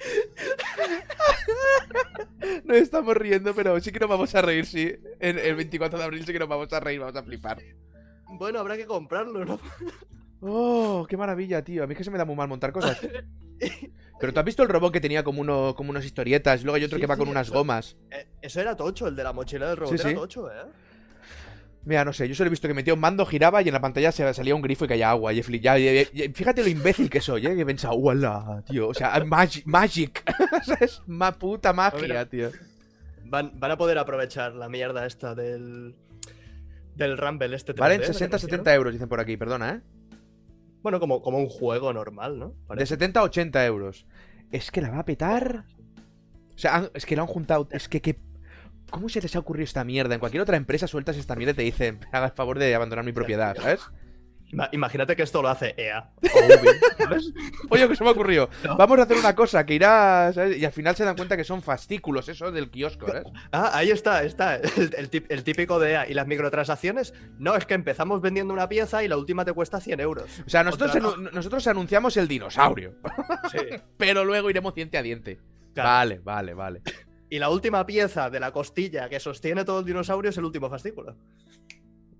Nos 2.64 2.76
estamos 2.76 3.16
riendo, 3.16 3.54
pero 3.54 3.78
sí 3.80 3.92
que 3.92 4.00
nos 4.00 4.08
vamos 4.08 4.34
a 4.34 4.42
reír, 4.42 4.66
sí. 4.66 4.94
En 5.18 5.38
el 5.38 5.56
24 5.56 5.98
de 5.98 6.04
abril 6.04 6.24
sí 6.24 6.32
que 6.32 6.38
nos 6.38 6.48
vamos 6.48 6.72
a 6.72 6.80
reír, 6.80 7.00
vamos 7.00 7.16
a 7.16 7.22
flipar. 7.22 7.58
Bueno, 8.28 8.60
habrá 8.60 8.76
que 8.76 8.86
comprarlo, 8.86 9.44
¿no? 9.44 9.58
Oh, 10.40 11.06
qué 11.08 11.16
maravilla, 11.16 11.62
tío. 11.62 11.84
A 11.84 11.86
mí 11.86 11.92
es 11.92 11.98
que 11.98 12.04
se 12.04 12.10
me 12.10 12.18
da 12.18 12.24
muy 12.24 12.36
mal 12.36 12.48
montar 12.48 12.72
cosas. 12.72 12.98
Pero 14.20 14.32
tú 14.32 14.38
has 14.40 14.46
visto 14.46 14.62
el 14.62 14.68
robot 14.68 14.92
que 14.92 15.00
tenía 15.00 15.24
como 15.24 15.40
uno, 15.40 15.74
como 15.74 15.90
unas 15.90 16.04
historietas, 16.04 16.62
luego 16.62 16.76
hay 16.76 16.84
otro 16.84 16.96
Sí, 16.96 17.00
que 17.00 17.06
va 17.06 17.14
sí, 17.14 17.18
con 17.20 17.28
unas 17.28 17.46
eso- 17.48 17.56
gomas. 17.56 17.96
Eh, 18.10 18.26
Eso 18.42 18.60
era 18.60 18.76
tocho, 18.76 19.06
el 19.08 19.16
de 19.16 19.24
la 19.24 19.32
mochila 19.32 19.68
del 19.68 19.76
robot. 19.76 19.98
Sí, 19.98 20.06
era 20.08 20.14
tocho, 20.18 20.50
¿eh? 20.50 20.62
Mira, 21.84 22.04
no 22.04 22.12
sé, 22.12 22.28
yo 22.28 22.34
solo 22.34 22.48
he 22.48 22.50
visto 22.50 22.68
que 22.68 22.74
metía 22.74 22.92
un 22.92 23.00
mando, 23.00 23.24
giraba 23.24 23.62
y 23.62 23.68
en 23.68 23.72
la 23.74 23.80
pantalla 23.80 24.12
se 24.12 24.34
salía 24.34 24.54
un 24.54 24.60
grifo 24.60 24.84
y 24.84 24.88
caía 24.88 25.10
agua. 25.10 25.32
Y, 25.32 25.38
he 25.38 25.42
fli- 25.44 25.60
ya- 25.60 25.78
ya- 25.78 25.92
ya- 26.12 26.32
fíjate 26.32 26.62
lo 26.62 26.68
imbécil 26.68 27.08
que 27.08 27.20
soy, 27.22 27.46
¿eh? 27.46 27.54
Que 27.54 27.62
he 27.62 27.66
pensado, 27.66 27.94
¡Uala, 27.94 28.62
tío! 28.68 28.88
O 28.88 28.94
sea, 28.94 29.18
magic. 29.24 29.64
magic. 29.66 30.22
es 30.80 31.00
ma 31.06 31.32
puta 31.32 31.72
magia, 31.72 32.00
mira. 32.02 32.26
tío. 32.26 32.50
Van, 33.24 33.52
van 33.58 33.70
a 33.70 33.78
poder 33.78 33.96
aprovechar 33.98 34.54
la 34.54 34.68
mierda 34.68 35.06
esta 35.06 35.34
del. 35.34 35.94
Del 36.96 37.16
Rumble 37.16 37.56
este 37.56 37.72
3D, 37.74 37.78
Valen 37.78 38.00
¿me 38.00 38.06
60, 38.06 38.36
refiero? 38.36 38.50
70 38.56 38.74
euros, 38.74 38.92
dicen 38.92 39.08
por 39.08 39.20
aquí, 39.20 39.36
perdona, 39.38 39.70
¿eh? 39.76 39.80
Bueno, 40.82 41.00
como, 41.00 41.22
como 41.22 41.38
un 41.38 41.48
juego 41.48 41.92
normal, 41.94 42.38
¿no? 42.38 42.48
De 42.48 42.54
Parece. 42.66 42.86
70 42.88 43.20
a 43.20 43.22
80 43.22 43.64
euros. 43.66 44.06
Es 44.50 44.70
que 44.70 44.82
la 44.82 44.90
va 44.90 44.98
a 44.98 45.04
petar. 45.06 45.64
O 46.54 46.58
sea, 46.58 46.90
es 46.92 47.06
que 47.06 47.16
lo 47.16 47.22
han 47.22 47.28
juntado. 47.28 47.68
Es 47.70 47.88
que, 47.88 48.02
que. 48.02 48.18
¿Cómo 48.90 49.08
se 49.08 49.20
les 49.20 49.34
ha 49.36 49.38
ocurrido 49.38 49.64
esta 49.64 49.84
mierda? 49.84 50.14
En 50.14 50.20
cualquier 50.20 50.42
otra 50.42 50.56
empresa 50.56 50.86
sueltas 50.86 51.16
esta 51.16 51.36
mierda 51.36 51.52
y 51.52 51.56
te 51.56 51.62
dicen, 51.62 52.00
haga 52.12 52.26
el 52.26 52.32
favor 52.32 52.58
de 52.58 52.74
abandonar 52.74 53.04
mi 53.04 53.12
propiedad, 53.12 53.56
¿sabes? 53.56 53.80
Ima- 54.52 54.68
Imagínate 54.72 55.14
que 55.14 55.22
esto 55.22 55.42
lo 55.42 55.48
hace 55.48 55.74
EA. 55.76 56.10
o. 56.22 56.28
Oye, 57.70 57.88
que 57.88 57.94
se 57.94 58.02
me 58.02 58.10
ha 58.10 58.12
ocurrido. 58.12 58.50
No. 58.64 58.76
Vamos 58.76 58.98
a 58.98 59.02
hacer 59.02 59.16
una 59.16 59.34
cosa 59.36 59.64
que 59.64 59.74
irá. 59.74 60.32
¿sabes? 60.34 60.58
Y 60.58 60.64
al 60.64 60.72
final 60.72 60.96
se 60.96 61.04
dan 61.04 61.14
cuenta 61.16 61.36
que 61.36 61.44
son 61.44 61.62
fascículos, 61.62 62.28
eso 62.28 62.50
del 62.50 62.68
kiosco, 62.68 63.06
¿sabes? 63.06 63.24
Ah, 63.52 63.70
ahí 63.74 63.90
está, 63.90 64.24
está. 64.24 64.56
El, 65.36 65.44
típico 65.44 65.78
de 65.78 65.92
EA. 65.92 66.08
¿Y 66.08 66.14
las 66.14 66.26
microtransacciones? 66.26 67.14
No, 67.38 67.54
es 67.54 67.64
que 67.64 67.74
empezamos 67.74 68.20
vendiendo 68.20 68.52
una 68.52 68.68
pieza 68.68 69.04
y 69.04 69.08
la 69.08 69.16
última 69.16 69.44
te 69.44 69.52
cuesta 69.52 69.80
100 69.80 70.00
euros. 70.00 70.42
O 70.44 70.50
sea, 70.50 70.64
nosotros, 70.64 70.96
Otra, 70.96 71.30
nosotros 71.32 71.66
anunciamos 71.68 72.16
el 72.16 72.26
dinosaurio, 72.26 72.94
Sí. 73.52 73.58
pero 73.96 74.24
luego 74.24 74.50
iremos 74.50 74.74
diente 74.74 74.98
a 74.98 75.02
diente. 75.02 75.38
Claro. 75.74 75.88
Vale, 75.88 76.18
vale, 76.18 76.54
vale. 76.54 76.82
Y 77.30 77.38
la 77.38 77.48
última 77.48 77.86
pieza 77.86 78.28
de 78.28 78.40
la 78.40 78.50
costilla 78.50 79.08
que 79.08 79.20
sostiene 79.20 79.64
todo 79.64 79.78
el 79.78 79.86
dinosaurio 79.86 80.30
es 80.30 80.36
el 80.36 80.44
último 80.44 80.68
fascículo. 80.68 81.16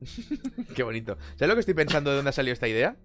Qué 0.74 0.84
bonito. 0.84 1.18
¿Sabes 1.34 1.48
lo 1.48 1.54
que 1.54 1.60
estoy 1.60 1.74
pensando 1.74 2.10
de 2.10 2.16
dónde 2.16 2.30
ha 2.30 2.32
salido 2.32 2.52
esta 2.52 2.68
idea? 2.68 2.96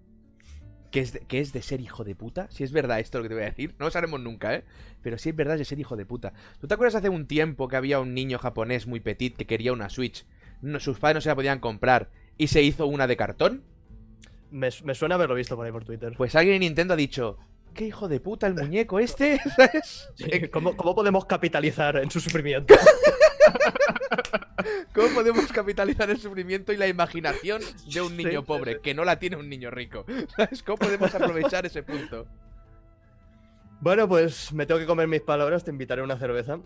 Que 0.92 1.00
es, 1.00 1.12
de, 1.12 1.20
que 1.20 1.40
es 1.40 1.52
de 1.52 1.62
ser 1.62 1.80
hijo 1.80 2.04
de 2.04 2.14
puta. 2.14 2.48
Si 2.50 2.62
es 2.62 2.70
verdad 2.70 3.00
esto 3.00 3.18
lo 3.18 3.24
que 3.24 3.28
te 3.28 3.34
voy 3.34 3.42
a 3.42 3.46
decir. 3.46 3.74
No 3.80 3.86
lo 3.86 3.90
sabremos 3.90 4.20
nunca, 4.20 4.54
¿eh? 4.54 4.64
Pero 5.02 5.18
si 5.18 5.30
es 5.30 5.36
verdad 5.36 5.56
es 5.56 5.58
de 5.58 5.64
ser 5.64 5.80
hijo 5.80 5.96
de 5.96 6.06
puta. 6.06 6.32
¿Tú 6.60 6.68
te 6.68 6.74
acuerdas 6.74 6.94
hace 6.94 7.08
un 7.08 7.26
tiempo 7.26 7.66
que 7.66 7.76
había 7.76 7.98
un 7.98 8.14
niño 8.14 8.38
japonés 8.38 8.86
muy 8.86 9.00
petit 9.00 9.36
que 9.36 9.46
quería 9.46 9.72
una 9.72 9.90
Switch? 9.90 10.24
No, 10.62 10.78
sus 10.78 11.00
padres 11.00 11.16
no 11.16 11.20
se 11.22 11.28
la 11.28 11.34
podían 11.34 11.58
comprar 11.58 12.10
y 12.38 12.46
se 12.46 12.62
hizo 12.62 12.86
una 12.86 13.08
de 13.08 13.16
cartón. 13.16 13.64
Me, 14.52 14.68
me 14.84 14.94
suena 14.94 15.16
haberlo 15.16 15.34
visto 15.34 15.56
por 15.56 15.66
ahí 15.66 15.72
por 15.72 15.84
Twitter. 15.84 16.14
Pues 16.16 16.36
alguien 16.36 16.54
en 16.54 16.60
Nintendo 16.60 16.94
ha 16.94 16.96
dicho, 16.96 17.36
¿qué 17.76 17.84
hijo 17.84 18.08
de 18.08 18.18
puta 18.18 18.48
el 18.48 18.54
muñeco 18.54 18.98
este? 18.98 19.38
¿Sabes? 19.56 20.08
Sí, 20.14 20.48
¿Cómo, 20.48 20.76
cómo 20.76 20.94
podemos 20.96 21.26
capitalizar 21.26 21.96
en 21.98 22.10
su 22.10 22.18
sufrimiento? 22.18 22.74
¿Cómo 24.94 25.08
podemos 25.14 25.52
capitalizar 25.52 26.10
el 26.10 26.18
sufrimiento 26.18 26.72
y 26.72 26.76
la 26.76 26.88
imaginación 26.88 27.62
de 27.92 28.00
un 28.00 28.16
niño 28.16 28.44
pobre 28.44 28.80
que 28.80 28.94
no 28.94 29.04
la 29.04 29.18
tiene 29.18 29.36
un 29.36 29.48
niño 29.48 29.70
rico? 29.70 30.04
¿Sabes? 30.34 30.62
¿Cómo 30.62 30.78
podemos 30.78 31.14
aprovechar 31.14 31.66
ese 31.66 31.82
punto? 31.82 32.26
Bueno, 33.80 34.08
pues 34.08 34.52
me 34.52 34.64
tengo 34.64 34.80
que 34.80 34.86
comer 34.86 35.06
mis 35.06 35.20
palabras, 35.20 35.62
te 35.62 35.70
invitaré 35.70 36.00
a 36.00 36.04
una 36.04 36.18
cerveza. 36.18 36.58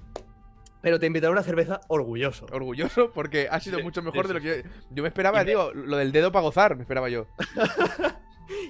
Pero 0.81 0.99
te 0.99 1.07
invitaré 1.07 1.29
a 1.29 1.33
una 1.33 1.43
cerveza 1.43 1.81
orgulloso. 1.89 2.47
Orgulloso 2.53 3.13
porque 3.13 3.49
ha 3.51 3.61
sido 3.61 3.81
mucho 3.81 4.01
mejor 4.01 4.29
de 4.29 4.35
lo 4.35 4.41
que 4.41 4.63
yo, 4.63 4.71
yo 4.91 5.03
me 5.03 5.09
esperaba, 5.09 5.45
tío. 5.45 5.75
Lo 5.75 5.97
del 5.97 6.13
dedo 6.13 6.33
para 6.33 6.45
gozar, 6.45 6.77
me 6.77 6.83
esperaba 6.83 7.09
yo. 7.09 7.27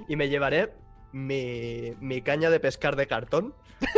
Y 0.08 0.16
me 0.16 0.28
llevaré 0.28 0.70
mi, 1.12 1.92
mi 2.00 2.22
caña 2.22 2.50
de 2.50 2.60
pescar 2.60 2.96
de 2.96 3.06
cartón 3.06 3.54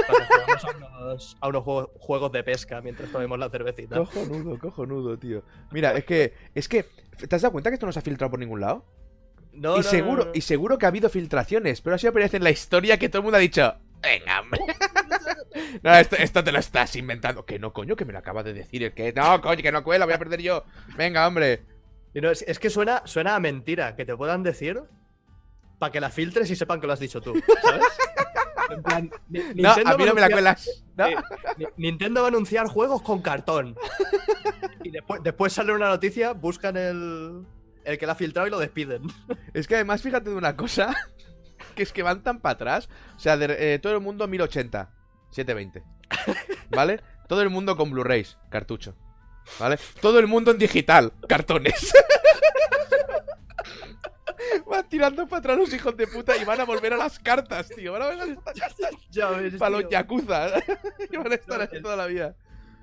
para 0.07 0.27
que 0.27 0.35
juguemos 0.35 0.65
a 0.65 0.71
unos, 0.77 1.37
a 1.41 1.49
unos 1.49 1.65
juego- 1.65 1.91
juegos 1.99 2.33
de 2.33 2.43
pesca 2.45 2.81
mientras 2.81 3.11
tomemos 3.11 3.39
la 3.39 3.51
cervecita. 3.51 3.97
Cojonudo, 3.99 4.59
cojonudo, 4.59 5.19
tío. 5.19 5.43
Mira, 5.71 5.93
es 5.97 6.05
que, 6.05 6.35
es 6.55 6.69
que, 6.69 6.85
¿te 7.29 7.35
has 7.37 7.43
dado 7.43 7.53
cuenta 7.53 7.71
que 7.71 7.75
esto 7.75 7.87
no 7.87 7.93
se 7.93 7.99
ha 7.99 8.03
filtrado 8.03 8.31
por 8.31 8.39
ningún 8.41 8.61
lado? 8.61 8.85
No, 9.53 9.75
y 9.75 9.79
no, 9.79 9.83
seguro, 9.83 10.25
no, 10.25 10.31
no. 10.31 10.31
y 10.35 10.41
seguro 10.41 10.79
que 10.79 10.87
ha 10.87 10.89
habido 10.89 11.11
filtraciones, 11.11 11.83
pero 11.83 11.97
así 11.97 12.07
aparece 12.07 12.39
en 12.39 12.45
la 12.45 12.51
historia 12.51 12.99
que 12.99 13.09
todo 13.09 13.19
el 13.19 13.25
mundo 13.25 13.37
ha 13.37 13.41
dicho. 13.41 13.75
Venga, 14.01 14.41
hombre. 14.41 14.61
no, 15.83 15.95
esto, 15.95 16.17
esto 16.17 16.43
te 16.43 16.53
lo 16.53 16.59
estás 16.59 16.97
inventando. 16.97 17.45
Que 17.45 17.59
no, 17.59 17.73
coño, 17.73 17.95
que 17.95 18.05
me 18.05 18.13
lo 18.13 18.19
acaba 18.19 18.43
de 18.43 18.53
decir. 18.55 18.83
El 18.83 18.93
que 18.95 19.13
no, 19.13 19.41
coño, 19.41 19.63
que 19.63 19.71
no 19.73 19.85
cuela, 19.85 20.07
voy 20.07 20.15
a 20.15 20.19
perder 20.19 20.41
yo. 20.41 20.65
Venga, 20.97 21.27
hombre. 21.29 21.63
Y 22.15 22.21
no, 22.21 22.31
es, 22.31 22.43
es 22.49 22.59
que 22.59 22.71
suena, 22.71 23.03
suena 23.07 23.35
a 23.37 23.41
mentira 23.41 23.95
que 23.95 24.05
te 24.05 24.17
puedan 24.17 24.43
decir 24.43 24.83
para 25.83 25.91
que 25.91 25.99
la 26.01 26.11
filtres 26.11 26.49
y 26.49 26.55
sepan 26.55 26.81
que 26.81 26.87
lo 26.87 26.93
has 26.93 27.01
dicho 27.01 27.21
tú, 27.21 27.35
¿sabes? 27.63 27.83
En 28.71 28.83
plan, 28.85 29.11
Ni- 29.29 29.41
No, 29.41 29.75
Nintendo 29.75 29.91
a 29.91 29.97
mí 29.99 30.05
va 30.05 30.09
no 30.11 30.15
me 30.15 30.21
la 30.21 30.31
cuelas. 30.31 30.85
Nintendo 31.77 32.21
va 32.21 32.29
a 32.29 32.31
anunciar 32.31 32.69
juegos 32.69 33.03
con 33.03 33.21
cartón. 33.21 33.75
Y 34.85 34.91
después, 34.91 35.21
después 35.25 35.53
sale 35.53 35.73
una 35.73 35.89
noticia, 35.89 36.35
buscan 36.35 36.77
el, 36.77 37.45
el 37.85 37.99
que 37.99 38.07
la 38.07 38.13
ha 38.13 38.15
filtrado 38.15 38.47
y 38.47 38.51
lo 38.53 38.61
despiden. 38.61 39.03
Es 39.55 39.67
que 39.67 39.75
además, 39.75 40.03
fíjate 40.03 40.31
de 40.31 40.37
una 40.37 40.57
cosa. 40.57 40.95
Que 41.75 41.83
es 41.83 41.93
que 41.93 42.03
van 42.05 42.23
tan 42.23 42.39
para 42.41 42.53
atrás. 42.55 42.89
O 43.17 43.19
sea, 43.19 43.37
de- 43.37 43.75
eh, 43.75 43.79
todo 43.81 43.95
el 43.95 44.01
mundo 44.01 44.29
1080, 44.29 44.89
720. 45.31 45.83
¿Vale? 46.71 47.01
Todo 47.29 47.43
el 47.43 47.51
mundo 47.51 47.77
con 47.77 47.91
Blu-rays, 47.91 48.39
cartucho. 48.51 48.95
¿Vale? 49.59 49.79
Todo 50.01 50.21
el 50.21 50.29
mundo 50.29 50.53
en 50.53 50.59
digital, 50.59 51.13
cartones. 51.29 51.93
Van 54.67 54.89
tirando 54.89 55.27
para 55.27 55.39
atrás 55.41 55.57
los 55.59 55.73
hijos 55.73 55.97
de 55.97 56.07
puta 56.07 56.37
y 56.37 56.45
van 56.45 56.61
a 56.61 56.65
volver 56.65 56.93
a 56.95 56.97
las 56.97 57.19
cartas, 57.19 57.69
tío. 57.69 57.93
Van 57.93 58.03
a 58.03 58.07
volver 58.09 58.29
a 58.29 58.33
estas 58.33 58.59
cartas 58.61 58.91
Ya 59.11 59.31
ves, 59.31 59.55
para 59.55 59.71
los 59.81 59.89
yakuza. 59.91 60.49
Y 61.11 61.17
van 61.17 61.33
a 61.33 61.35
estar 61.35 61.59
No, 61.59 61.65
así 61.65 61.77
el- 61.77 61.83
toda 61.83 61.97
la 61.97 62.07
vida. 62.07 62.35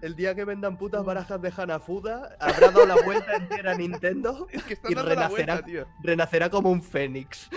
El 0.01 0.15
día 0.15 0.33
que 0.33 0.45
vendan 0.45 0.77
putas 0.77 1.03
barajas 1.03 1.41
de 1.41 1.51
Hanafuda, 1.55 2.37
habrá 2.39 2.71
dado 2.71 2.85
la 2.85 2.95
vuelta 3.03 3.35
entera 3.35 3.73
a 3.73 3.75
Nintendo, 3.75 4.47
Es 4.51 4.63
que 4.63 4.75
están 4.75 4.91
Y 4.91 4.95
renacerá. 4.95 5.27
vuelta, 5.27 5.61
tío. 5.65 5.85
renacerá 6.01 6.49
como 6.49 6.71
un 6.71 6.81
fénix. 6.81 7.49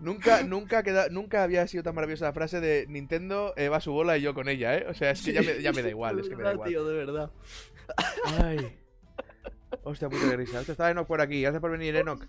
Nunca, 0.00 0.42
nunca, 0.42 0.82
queda, 0.82 1.08
nunca 1.08 1.42
había 1.42 1.66
sido 1.66 1.82
tan 1.82 1.94
maravillosa 1.94 2.26
la 2.26 2.32
frase 2.34 2.60
de 2.60 2.84
Nintendo 2.88 3.54
eh, 3.56 3.70
va 3.70 3.80
su 3.80 3.92
bola 3.92 4.18
y 4.18 4.20
yo 4.20 4.34
con 4.34 4.48
ella, 4.50 4.76
¿eh? 4.76 4.84
O 4.90 4.92
sea, 4.92 5.12
es 5.12 5.22
que 5.22 5.32
ya 5.32 5.40
me, 5.40 5.62
ya 5.62 5.72
me 5.72 5.82
da 5.82 5.88
igual, 5.88 6.18
es 6.18 6.28
que 6.28 6.36
me 6.36 6.42
da 6.42 6.52
igual. 6.52 6.68
tío, 6.68 6.84
de 6.84 6.94
verdad. 6.94 7.30
Ay. 8.42 8.78
Hostia 9.84 10.08
puta 10.08 10.28
que 10.28 10.36
risa. 10.36 10.58
Hostia, 10.58 10.72
estaba 10.72 10.90
Enoch 10.90 11.06
por 11.06 11.20
aquí. 11.20 11.42
Gracias 11.42 11.60
por 11.60 11.70
venir, 11.70 11.94
Enoch. 11.96 12.22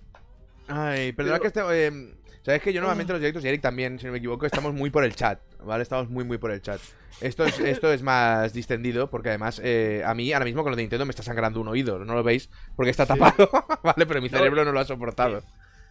Ay, 0.67 1.13
perdona 1.13 1.39
que 1.39 1.47
este. 1.47 1.61
eh, 1.71 2.15
Sabes 2.45 2.61
que 2.61 2.71
yo 2.71 2.79
normalmente 2.79 3.11
en 3.11 3.15
los 3.15 3.21
directos, 3.21 3.43
y 3.43 3.47
Eric 3.47 3.61
también, 3.61 3.97
si 3.97 4.05
no 4.05 4.11
me 4.11 4.19
equivoco, 4.19 4.45
estamos 4.45 4.71
muy 4.71 4.91
por 4.91 5.03
el 5.03 5.15
chat, 5.15 5.39
¿vale? 5.63 5.81
Estamos 5.81 6.09
muy, 6.11 6.23
muy 6.23 6.37
por 6.37 6.51
el 6.51 6.61
chat. 6.61 6.79
Esto 7.19 7.43
es, 7.43 7.59
esto 7.59 7.91
es 7.91 8.03
más 8.03 8.53
distendido, 8.53 9.09
porque 9.09 9.29
además, 9.29 9.59
eh, 9.63 10.03
a 10.05 10.13
mí, 10.13 10.31
ahora 10.31 10.45
mismo 10.45 10.61
con 10.61 10.71
lo 10.71 10.75
de 10.75 10.83
Nintendo 10.83 11.07
me 11.07 11.09
está 11.09 11.23
sangrando 11.23 11.59
un 11.59 11.67
oído, 11.69 11.97
no 12.05 12.13
lo 12.13 12.21
veis, 12.21 12.51
porque 12.75 12.91
está 12.91 13.07
tapado, 13.07 13.49
¿vale? 13.83 14.05
Pero 14.05 14.21
mi 14.21 14.29
cerebro 14.29 14.63
no 14.63 14.71
lo 14.71 14.79
ha 14.79 14.85
soportado. 14.85 15.41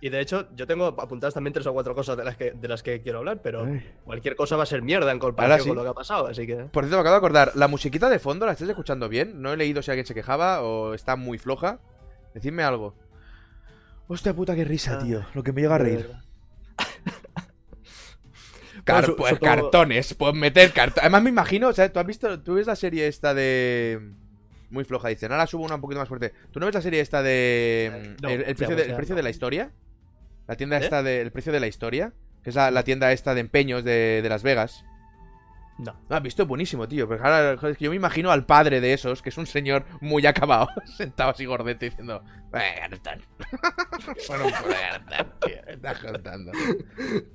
Y 0.04 0.10
de 0.10 0.20
hecho, 0.20 0.48
yo 0.54 0.66
tengo 0.66 0.88
apuntadas 0.88 1.32
también 1.32 1.54
tres 1.54 1.66
o 1.66 1.72
cuatro 1.72 1.94
cosas 1.94 2.14
de 2.18 2.24
las 2.24 2.36
que, 2.36 2.50
de 2.50 2.68
las 2.68 2.82
que 2.82 3.00
quiero 3.00 3.20
hablar, 3.20 3.40
pero 3.40 3.64
Ay. 3.64 3.82
cualquier 4.04 4.36
cosa 4.36 4.54
va 4.54 4.64
a 4.64 4.66
ser 4.66 4.82
mierda 4.82 5.10
en 5.10 5.18
comparación 5.18 5.62
sí. 5.62 5.68
con 5.70 5.76
lo 5.78 5.82
que 5.82 5.88
ha 5.88 5.94
pasado, 5.94 6.26
así 6.26 6.46
que. 6.46 6.56
Por 6.56 6.84
cierto, 6.84 6.98
me 6.98 7.00
acabo 7.00 7.14
de 7.14 7.16
acordar, 7.16 7.52
¿la 7.54 7.68
musiquita 7.68 8.10
de 8.10 8.18
fondo 8.18 8.44
la 8.44 8.52
estáis 8.52 8.68
escuchando 8.68 9.08
bien? 9.08 9.40
No 9.40 9.50
he 9.50 9.56
leído 9.56 9.80
si 9.80 9.90
alguien 9.90 10.04
se 10.04 10.12
quejaba 10.12 10.60
o 10.62 10.92
está 10.92 11.16
muy 11.16 11.38
floja. 11.38 11.78
Decidme 12.34 12.64
algo. 12.64 12.94
Hostia 14.06 14.34
puta, 14.34 14.54
qué 14.54 14.66
risa, 14.66 14.98
Ah, 15.00 15.02
tío. 15.02 15.24
Lo 15.32 15.42
que 15.42 15.54
me 15.54 15.62
llega 15.62 15.76
a 15.76 15.78
reír. 15.78 16.10
Car- 18.84 19.06
pues 19.16 19.32
supongo- 19.32 19.40
cartones, 19.40 20.12
pues 20.12 20.34
meter 20.34 20.70
cartones. 20.74 21.04
Además 21.04 21.22
me 21.22 21.30
imagino, 21.30 21.68
o 21.68 21.72
sea, 21.72 21.90
tú 21.90 21.98
has 21.98 22.04
visto, 22.06 22.42
tú 22.42 22.56
ves 22.56 22.66
la 22.66 22.76
serie 22.76 23.06
esta 23.06 23.32
de... 23.32 24.12
Muy 24.68 24.84
floja, 24.84 25.08
dicen. 25.08 25.32
Ahora 25.32 25.46
subo 25.46 25.64
una 25.64 25.76
un 25.76 25.80
poquito 25.80 26.00
más 26.00 26.08
fuerte. 26.08 26.34
¿Tú 26.50 26.60
no 26.60 26.66
ves 26.66 26.74
la 26.74 26.82
serie 26.82 27.00
esta 27.00 27.22
de... 27.22 27.90
Eh, 27.90 28.16
no, 28.20 28.28
el, 28.28 28.54
precio, 28.54 28.76
de, 28.76 28.82
el 28.82 28.94
precio 28.96 29.14
de 29.14 29.22
la 29.22 29.30
historia? 29.30 29.72
La 30.46 30.56
tienda 30.56 30.78
¿Eh? 30.78 30.84
esta 30.84 31.02
de... 31.02 31.20
El 31.20 31.32
precio 31.32 31.52
de 31.52 31.60
la 31.60 31.66
historia. 31.66 32.12
Que 32.42 32.50
es 32.50 32.56
la, 32.56 32.70
la 32.70 32.82
tienda 32.84 33.10
esta 33.12 33.34
de 33.34 33.40
empeños 33.40 33.84
de, 33.84 34.20
de 34.22 34.28
Las 34.28 34.42
Vegas. 34.42 34.84
No. 35.78 35.96
No, 36.08 36.16
has 36.16 36.22
visto 36.22 36.46
buenísimo, 36.46 36.86
tío. 36.86 37.08
Pero 37.08 37.24
ahora, 37.24 37.56
joder, 37.56 37.72
es 37.72 37.78
que 37.78 37.84
yo 37.84 37.90
me 37.90 37.96
imagino 37.96 38.30
al 38.30 38.46
padre 38.46 38.80
de 38.80 38.92
esos, 38.92 39.22
que 39.22 39.30
es 39.30 39.38
un 39.38 39.46
señor 39.46 39.84
muy 40.00 40.24
acabado, 40.26 40.68
sentado 40.96 41.30
así 41.30 41.46
gordete 41.46 41.86
diciendo, 41.86 42.22
"Eh, 42.52 42.88
bueno, 42.88 42.96
puto 44.44 44.68
cartón, 44.68 45.32
tío. 45.44 45.56
Estás 45.66 45.98
contando. 45.98 46.52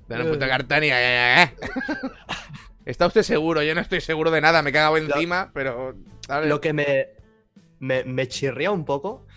Dale 0.08 0.24
un 0.24 0.32
puto 0.32 0.48
cartón 0.48 0.84
y... 0.84 0.88
eh, 0.88 0.94
eh, 0.94 1.44
eh". 1.44 1.68
¿Está 2.86 3.08
usted 3.08 3.24
seguro? 3.24 3.62
Yo 3.62 3.76
no 3.76 3.82
estoy 3.82 4.00
seguro 4.02 4.32
de 4.32 4.42
nada, 4.42 4.62
me 4.62 4.72
cago 4.72 4.98
encima, 4.98 5.52
pero... 5.54 5.96
dale. 6.28 6.48
Lo 6.48 6.62
que 6.62 6.72
me, 6.72 7.08
me, 7.80 8.04
me 8.06 8.28
chirría 8.28 8.72
un 8.72 8.86
poco 8.86 9.28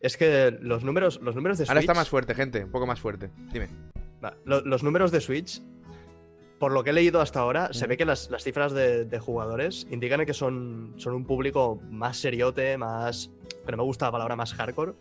es 0.00 0.16
que 0.16 0.56
los 0.60 0.84
números, 0.84 1.20
los 1.22 1.34
números 1.34 1.58
de 1.58 1.64
Switch. 1.64 1.70
Ahora 1.70 1.80
está 1.80 1.94
más 1.94 2.08
fuerte, 2.08 2.34
gente, 2.34 2.64
un 2.64 2.70
poco 2.70 2.86
más 2.86 3.00
fuerte. 3.00 3.30
Dime. 3.52 3.68
Los 4.44 4.82
números 4.82 5.10
de 5.10 5.20
Switch, 5.20 5.62
por 6.58 6.72
lo 6.72 6.82
que 6.82 6.90
he 6.90 6.92
leído 6.92 7.20
hasta 7.20 7.40
ahora, 7.40 7.72
se 7.72 7.86
ve 7.86 7.96
que 7.96 8.04
las, 8.04 8.30
las 8.30 8.42
cifras 8.42 8.72
de, 8.72 9.04
de 9.04 9.18
jugadores 9.18 9.86
indican 9.90 10.24
que 10.24 10.34
son, 10.34 10.94
son 10.96 11.14
un 11.14 11.24
público 11.24 11.80
más 11.90 12.16
seriote, 12.16 12.76
más. 12.78 13.30
Pero 13.64 13.76
me 13.76 13.82
gusta 13.84 14.06
la 14.06 14.12
palabra 14.12 14.36
más 14.36 14.54
hardcore. 14.54 14.94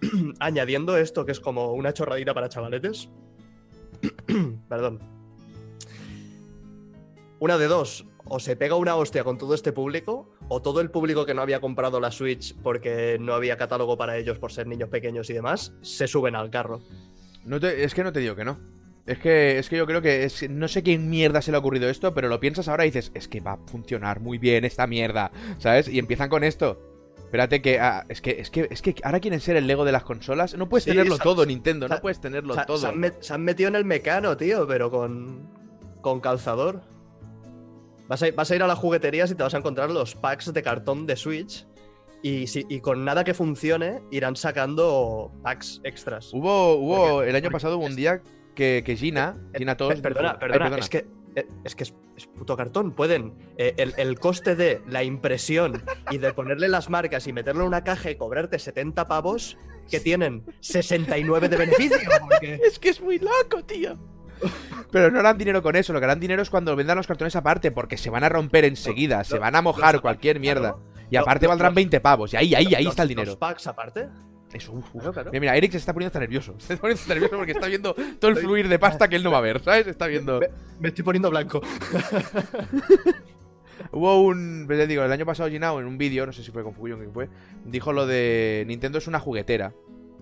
Añadiendo 0.40 0.96
esto, 0.96 1.24
que 1.24 1.32
es 1.32 1.40
como 1.40 1.72
una 1.72 1.92
chorradita 1.92 2.34
para 2.34 2.48
chavaletes. 2.48 3.08
Perdón. 4.68 5.00
Una 7.40 7.58
de 7.58 7.66
dos. 7.66 8.04
O 8.24 8.40
se 8.40 8.56
pega 8.56 8.74
una 8.74 8.96
hostia 8.96 9.24
con 9.24 9.38
todo 9.38 9.54
este 9.54 9.72
público, 9.72 10.28
o 10.48 10.62
todo 10.62 10.80
el 10.80 10.90
público 10.90 11.26
que 11.26 11.34
no 11.34 11.42
había 11.42 11.60
comprado 11.60 12.00
la 12.00 12.10
Switch 12.10 12.54
porque 12.62 13.18
no 13.20 13.34
había 13.34 13.56
catálogo 13.56 13.96
para 13.96 14.16
ellos 14.16 14.38
por 14.38 14.50
ser 14.52 14.66
niños 14.66 14.88
pequeños 14.88 15.28
y 15.30 15.34
demás, 15.34 15.72
se 15.82 16.06
suben 16.06 16.34
al 16.36 16.50
carro. 16.50 16.80
No 17.44 17.60
te- 17.60 17.84
es 17.84 17.94
que 17.94 18.02
no 18.04 18.12
te 18.12 18.20
digo 18.20 18.34
que 18.36 18.44
no. 18.44 18.58
Es 19.06 19.18
que, 19.18 19.58
es 19.58 19.70
que 19.70 19.76
yo 19.78 19.86
creo 19.86 20.02
que 20.02 20.24
es, 20.24 20.50
no 20.50 20.68
sé 20.68 20.82
quién 20.82 21.08
mierda 21.08 21.40
se 21.40 21.50
le 21.50 21.56
ha 21.56 21.60
ocurrido 21.60 21.88
esto, 21.88 22.12
pero 22.12 22.28
lo 22.28 22.40
piensas 22.40 22.68
ahora 22.68 22.84
y 22.84 22.88
dices, 22.88 23.10
es 23.14 23.26
que 23.26 23.40
va 23.40 23.52
a 23.52 23.56
funcionar 23.66 24.20
muy 24.20 24.36
bien 24.36 24.66
esta 24.66 24.86
mierda, 24.86 25.30
¿sabes? 25.58 25.88
Y 25.88 25.98
empiezan 25.98 26.28
con 26.28 26.44
esto. 26.44 26.78
Espérate 27.16 27.62
que, 27.62 27.78
ah, 27.80 28.04
es 28.10 28.20
que, 28.20 28.32
es 28.40 28.50
que, 28.50 28.68
es 28.70 28.82
que 28.82 28.94
ahora 29.02 29.20
quieren 29.20 29.40
ser 29.40 29.56
el 29.56 29.66
Lego 29.66 29.84
de 29.86 29.92
las 29.92 30.02
consolas. 30.04 30.54
No 30.56 30.68
puedes 30.68 30.84
Sí, 30.84 30.90
tenerlo 30.90 31.16
todo, 31.18 31.46
Nintendo, 31.46 31.88
no 31.88 32.00
puedes 32.00 32.20
tenerlo 32.20 32.54
Se, 32.54 32.64
todo. 32.66 32.78
se 32.78 32.86
han 32.88 32.96
met- 32.96 33.20
se 33.20 33.32
han 33.34 33.44
metido 33.44 33.68
en 33.68 33.76
el 33.76 33.84
mecano, 33.86 34.36
tío, 34.36 34.66
pero 34.66 34.90
con, 34.90 35.46
con 36.02 36.20
calzador. 36.20 36.82
Vas 38.08 38.22
a, 38.22 38.30
vas 38.32 38.50
a 38.50 38.56
ir 38.56 38.62
a 38.62 38.66
las 38.66 38.78
jugueterías 38.78 39.30
y 39.30 39.34
te 39.34 39.42
vas 39.42 39.54
a 39.54 39.58
encontrar 39.58 39.90
los 39.90 40.14
packs 40.14 40.52
de 40.52 40.62
cartón 40.62 41.06
de 41.06 41.16
Switch. 41.16 41.66
Y, 42.22 42.48
si- 42.48 42.66
y 42.68 42.80
con 42.80 43.04
nada 43.04 43.22
que 43.22 43.32
funcione, 43.34 44.00
irán 44.10 44.34
sacando 44.34 45.30
packs 45.42 45.80
extras. 45.84 46.30
Hubo, 46.32 46.74
hubo 46.74 46.96
Porque- 47.16 47.30
el 47.30 47.36
año 47.36 47.50
pasado 47.50 47.78
hubo 47.78 47.86
un 47.86 47.94
día 47.94 48.22
que, 48.56 48.82
que 48.84 48.96
Gina, 48.96 49.36
Eh, 49.54 49.58
Gina 49.58 49.72
eh, 49.72 49.76
todos. 49.76 50.00
perdona, 50.00 50.32
Ay, 50.32 50.48
perdona, 50.48 50.76
es 50.78 50.88
que 50.88 51.06
eh, 51.36 51.46
es 51.62 51.76
que 51.76 51.84
es, 51.84 51.94
es 52.16 52.26
puto 52.26 52.56
cartón. 52.56 52.90
Pueden 52.92 53.34
eh, 53.56 53.74
el, 53.76 53.94
el 53.98 54.18
coste 54.18 54.56
de 54.56 54.80
la 54.88 55.04
impresión 55.04 55.84
y 56.10 56.18
de 56.18 56.32
ponerle 56.32 56.66
las 56.68 56.90
marcas 56.90 57.28
y 57.28 57.32
meterlo 57.32 57.60
en 57.62 57.68
una 57.68 57.84
caja 57.84 58.10
y 58.10 58.16
cobrarte 58.16 58.58
70 58.58 59.06
pavos 59.06 59.56
que 59.88 60.00
tienen 60.00 60.44
69 60.60 61.48
de 61.48 61.56
beneficio. 61.56 61.98
porque- 62.28 62.58
Es 62.66 62.80
que 62.80 62.88
es 62.88 63.00
muy 63.00 63.18
loco, 63.20 63.62
tío. 63.64 63.96
Pero 64.90 65.10
no 65.10 65.20
harán 65.20 65.38
dinero 65.38 65.62
con 65.62 65.76
eso, 65.76 65.92
lo 65.92 65.98
que 66.00 66.06
harán 66.06 66.20
dinero 66.20 66.42
es 66.42 66.50
cuando 66.50 66.74
vendan 66.74 66.96
los 66.96 67.06
cartones 67.06 67.36
aparte, 67.36 67.70
porque 67.70 67.96
se 67.98 68.10
van 68.10 68.24
a 68.24 68.28
romper 68.28 68.64
enseguida, 68.64 69.22
se 69.24 69.38
van 69.38 69.54
a 69.54 69.62
mojar 69.62 69.94
los- 69.94 70.02
cualquier 70.02 70.40
mierda. 70.40 70.72
claro. 70.74 70.80
Y 71.10 71.16
aparte 71.16 71.46
valdrán 71.46 71.70
los- 71.70 71.76
20 71.76 72.00
pavos. 72.00 72.32
Y 72.34 72.36
ahí, 72.36 72.54
ahí, 72.54 72.74
ahí 72.74 72.84
los- 72.84 72.92
está 72.92 73.02
el 73.02 73.08
Los 73.10 73.16
dinero. 73.16 73.38
packs 73.38 73.66
aparte. 73.66 74.08
Eso, 74.52 74.72
uf, 74.72 74.86
uf. 74.94 75.02
Claro. 75.12 75.30
Mira, 75.30 75.40
mira, 75.40 75.56
Eric 75.56 75.72
se 75.72 75.76
está 75.76 75.92
poniendo 75.92 76.08
hasta 76.08 76.20
nervioso. 76.20 76.54
Se 76.58 76.72
está 76.72 76.80
poniendo 76.80 77.02
nervioso 77.06 77.36
porque 77.36 77.52
está 77.52 77.66
viendo 77.66 77.94
todo 78.18 78.30
el 78.30 78.36
fluir 78.38 78.66
de 78.68 78.78
pasta 78.78 79.06
que 79.08 79.16
él 79.16 79.22
no 79.22 79.30
va 79.30 79.38
a 79.38 79.42
ver, 79.42 79.62
¿sabes? 79.62 79.86
Está 79.86 80.06
viendo. 80.06 80.40
Me, 80.40 80.48
me 80.80 80.88
estoy 80.88 81.04
poniendo 81.04 81.28
blanco. 81.30 81.60
Hubo 83.92 84.22
un. 84.22 84.64
pues 84.66 84.78
Les 84.78 84.88
digo, 84.88 85.02
el 85.04 85.12
año 85.12 85.24
pasado 85.26 85.48
Ginao 85.48 85.80
en 85.80 85.86
un 85.86 85.98
vídeo, 85.98 86.26
no 86.26 86.32
sé 86.32 86.42
si 86.42 86.50
fue 86.50 86.62
con 86.62 86.74
Fuyon 86.74 86.98
quién 86.98 87.12
fue, 87.12 87.28
dijo 87.64 87.92
lo 87.92 88.06
de 88.06 88.64
Nintendo 88.66 88.98
es 88.98 89.06
una 89.06 89.20
juguetera. 89.20 89.72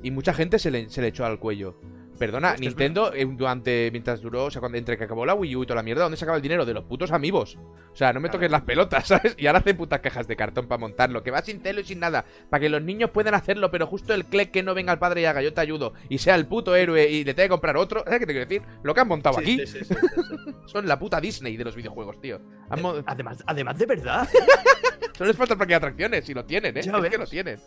Y 0.03 0.11
mucha 0.11 0.35
gente 0.35 0.59
se 0.59 0.71
le, 0.71 0.91
se 0.91 1.01
le 1.01 1.09
echó 1.09 1.25
al 1.25 1.39
cuello. 1.39 1.75
Perdona, 2.19 2.51
Es 2.51 2.61
que 2.61 2.67
Nintendo, 2.67 3.13
eh, 3.13 3.27
durante. 3.29 3.91
mientras 3.93 4.21
duró, 4.21 4.45
o 4.47 4.51
sea, 4.51 4.61
cuando, 4.61 4.79
entre 4.79 4.97
que 4.97 5.05
acabó 5.05 5.27
la 5.27 5.35
Wii 5.35 5.57
U 5.57 5.63
y 5.63 5.67
toda 5.67 5.77
la 5.77 5.83
mierda, 5.83 6.03
¿dónde 6.05 6.17
sacaba 6.17 6.37
el 6.37 6.43
dinero? 6.43 6.65
De 6.65 6.73
los 6.75 6.85
putos 6.85 7.13
amigos. 7.13 7.59
O 7.93 7.97
sea, 7.97 8.13
no 8.13 8.21
me 8.21 8.29
toques 8.29 8.51
las 8.51 8.63
pelotas, 8.63 9.07
¿sabes? 9.09 9.35
Y 9.39 9.47
ahora 9.47 9.59
hacen 9.61 9.77
putas 9.77 10.01
cajas 10.01 10.27
de 10.27 10.37
cartón 10.37 10.67
para 10.69 10.79
montarlo, 10.79 11.23
que 11.23 11.31
va 11.31 11.43
sin 11.43 11.61
telo 11.61 11.81
y 11.81 11.85
sin 11.85 12.01
nada. 12.01 12.25
Para 12.51 12.61
que 12.61 12.69
los 12.69 12.83
niños 12.83 13.11
puedan 13.11 13.35
hacerlo, 13.35 13.71
pero 13.71 13.87
justo 13.87 14.15
el 14.15 14.25
click 14.27 14.51
que 14.51 14.63
no 14.63 14.75
venga 14.75 14.93
el 14.93 14.99
padre 14.99 15.21
y 15.23 15.25
haga, 15.27 15.43
yo 15.43 15.53
te 15.53 15.61
ayudo. 15.61 15.93
Y 16.09 16.19
sea 16.19 16.35
el 16.35 16.47
puto 16.47 16.75
héroe 16.75 17.09
y 17.11 17.25
le 17.25 17.35
tenga 17.35 17.45
que 17.47 17.51
comprar 17.51 17.77
otro. 17.77 18.03
¿Sabes 18.05 18.21
qué 18.21 18.27
te 18.27 18.33
quiero 18.33 18.47
decir? 18.49 18.63
Lo 18.83 18.95
que 18.95 19.01
han 19.01 19.09
montado 19.09 19.37
Sí, 19.39 19.43
aquí 19.61 19.67
sí, 19.67 19.85
sí, 19.85 19.95
son 20.67 20.87
la 20.87 20.99
puta 20.99 21.21
Disney 21.21 21.57
de 21.57 21.65
los 21.65 21.75
videojuegos, 21.77 22.21
tío. 22.21 22.41
Han 22.71 22.83
mo- 22.83 22.95
Además, 23.07 23.43
además 23.47 23.79
de 23.79 23.87
verdad. 23.87 24.29
Solo 25.17 25.29
les 25.29 25.37
falta 25.37 25.55
el 25.55 25.59
parque 25.59 25.73
de 25.73 25.77
atracciones, 25.77 26.25
si 26.25 26.35
lo 26.35 26.45
tienen, 26.45 26.77
¿eh? 26.77 26.83
Ya 26.83 26.93
es 26.99 27.11
que 27.11 27.19
lo 27.19 27.27
tienen. 27.27 27.59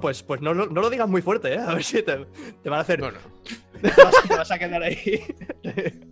Pues, 0.00 0.22
pues 0.22 0.40
no, 0.40 0.54
lo- 0.54 0.66
no 0.66 0.80
lo 0.80 0.90
digas 0.90 1.08
muy 1.08 1.22
fuerte, 1.22 1.54
¿eh? 1.54 1.58
A 1.58 1.74
ver 1.74 1.82
si 1.84 2.02
te, 2.02 2.24
te 2.62 2.70
van 2.70 2.78
a 2.78 2.82
hacer. 2.82 3.00
No, 3.00 3.10
no. 3.10 3.18
Te, 3.94 4.02
vas, 4.02 4.14
te 4.28 4.34
vas 4.36 4.50
a 4.50 4.58
quedar 4.58 4.82
ahí. 4.82 5.22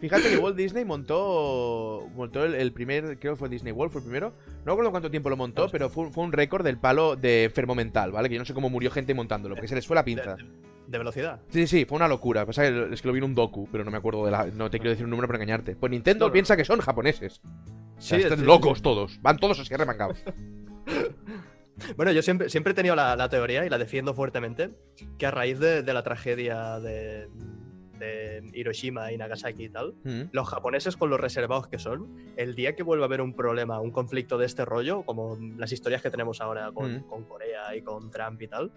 Fíjate 0.00 0.28
que 0.28 0.36
Walt 0.38 0.56
Disney 0.56 0.84
montó 0.84 2.06
montó 2.14 2.44
el, 2.44 2.54
el 2.54 2.72
primer, 2.72 3.18
creo 3.18 3.32
que 3.32 3.38
fue 3.38 3.48
Disney 3.48 3.72
World, 3.72 3.90
fue 3.92 4.00
el 4.00 4.04
primero. 4.04 4.34
No 4.64 4.72
recuerdo 4.72 4.90
cuánto 4.90 5.10
tiempo 5.10 5.30
lo 5.30 5.36
montó, 5.38 5.68
pero 5.70 5.88
fue, 5.88 6.10
fue 6.10 6.22
un 6.24 6.32
récord 6.32 6.62
del 6.64 6.76
palo 6.78 7.16
de 7.16 7.44
enfermo 7.44 7.74
mental, 7.74 8.12
¿vale? 8.12 8.28
Que 8.28 8.34
yo 8.34 8.40
no 8.40 8.44
sé 8.44 8.52
cómo 8.52 8.68
murió 8.68 8.90
gente 8.90 9.14
montándolo, 9.14 9.54
porque 9.54 9.68
se 9.68 9.74
les 9.74 9.86
fue 9.86 9.94
la 9.94 10.04
pinza. 10.04 10.36
de- 10.36 10.44
de 10.86 10.98
velocidad. 10.98 11.40
Sí, 11.48 11.66
sí, 11.66 11.84
fue 11.84 11.96
una 11.96 12.06
locura. 12.06 12.46
Pasa 12.46 12.62
que 12.62 12.88
es 12.92 13.02
que 13.02 13.08
lo 13.08 13.12
vi 13.12 13.18
en 13.18 13.24
un 13.24 13.34
docu, 13.34 13.68
pero 13.72 13.84
no 13.84 13.90
me 13.90 13.96
acuerdo 13.96 14.24
de 14.24 14.30
la. 14.30 14.44
No 14.46 14.70
te 14.70 14.78
quiero 14.78 14.90
decir 14.90 15.04
un 15.04 15.10
número 15.10 15.26
para 15.26 15.38
engañarte. 15.38 15.74
Pues 15.74 15.90
Nintendo 15.90 16.26
No, 16.26 16.28
no. 16.28 16.32
piensa 16.32 16.56
que 16.56 16.64
son 16.64 16.78
japoneses. 16.80 17.40
O 17.98 18.00
sea, 18.00 18.18
están 18.18 18.38
sí, 18.38 18.42
sí, 18.42 18.46
locos 18.46 18.78
sí. 18.78 18.82
todos. 18.84 19.18
Van 19.20 19.36
todos 19.38 19.58
así 19.58 19.74
remangados. 19.74 20.22
Bueno, 21.96 22.12
yo 22.12 22.22
siempre, 22.22 22.48
siempre 22.48 22.72
he 22.72 22.74
tenido 22.74 22.94
la, 22.96 23.16
la 23.16 23.28
teoría 23.28 23.64
y 23.66 23.68
la 23.68 23.78
defiendo 23.78 24.14
fuertemente, 24.14 24.70
que 25.18 25.26
a 25.26 25.30
raíz 25.30 25.58
de, 25.58 25.82
de 25.82 25.92
la 25.94 26.02
tragedia 26.02 26.80
de, 26.80 27.28
de 27.98 28.42
Hiroshima 28.54 29.12
y 29.12 29.16
Nagasaki 29.18 29.64
y 29.64 29.68
tal, 29.68 29.94
Mm. 30.04 30.22
los 30.32 30.48
japoneses 30.48 30.96
con 30.96 31.10
los 31.10 31.20
reservados 31.20 31.66
que 31.68 31.78
son, 31.78 32.32
el 32.36 32.54
día 32.54 32.74
que 32.74 32.82
vuelva 32.82 33.04
a 33.04 33.08
haber 33.08 33.20
un 33.20 33.34
problema, 33.34 33.80
un 33.80 33.90
conflicto 33.90 34.38
de 34.38 34.46
este 34.46 34.64
rollo, 34.64 35.02
como 35.02 35.36
las 35.56 35.72
historias 35.72 36.00
que 36.02 36.10
tenemos 36.10 36.40
ahora 36.40 36.72
con, 36.72 36.96
Mm. 36.98 37.02
con 37.08 37.24
Corea 37.24 37.74
y 37.76 37.82
con 37.82 38.10
Trump 38.10 38.40
y 38.42 38.48
tal, 38.48 38.72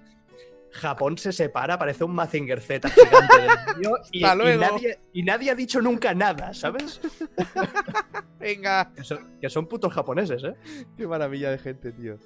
Japón 0.71 1.17
se 1.17 1.31
separa, 1.31 1.79
parece 1.79 2.03
un 2.03 2.13
Mazinger 2.13 2.61
Z 2.61 2.89
gigante 2.89 3.41
del 3.41 3.49
y, 4.11 4.21
nadie, 4.57 4.99
y 5.13 5.23
nadie 5.23 5.49
ha 5.51 5.55
dicho 5.55 5.81
nunca 5.81 6.13
nada, 6.13 6.53
¿sabes? 6.53 7.01
Venga. 8.39 8.91
Que 8.95 9.03
son, 9.03 9.39
que 9.41 9.49
son 9.49 9.67
putos 9.67 9.91
japoneses, 9.93 10.43
¿eh? 10.43 10.53
Qué 10.95 11.07
maravilla 11.07 11.49
de 11.51 11.57
gente, 11.57 11.91
tío. 11.91 12.17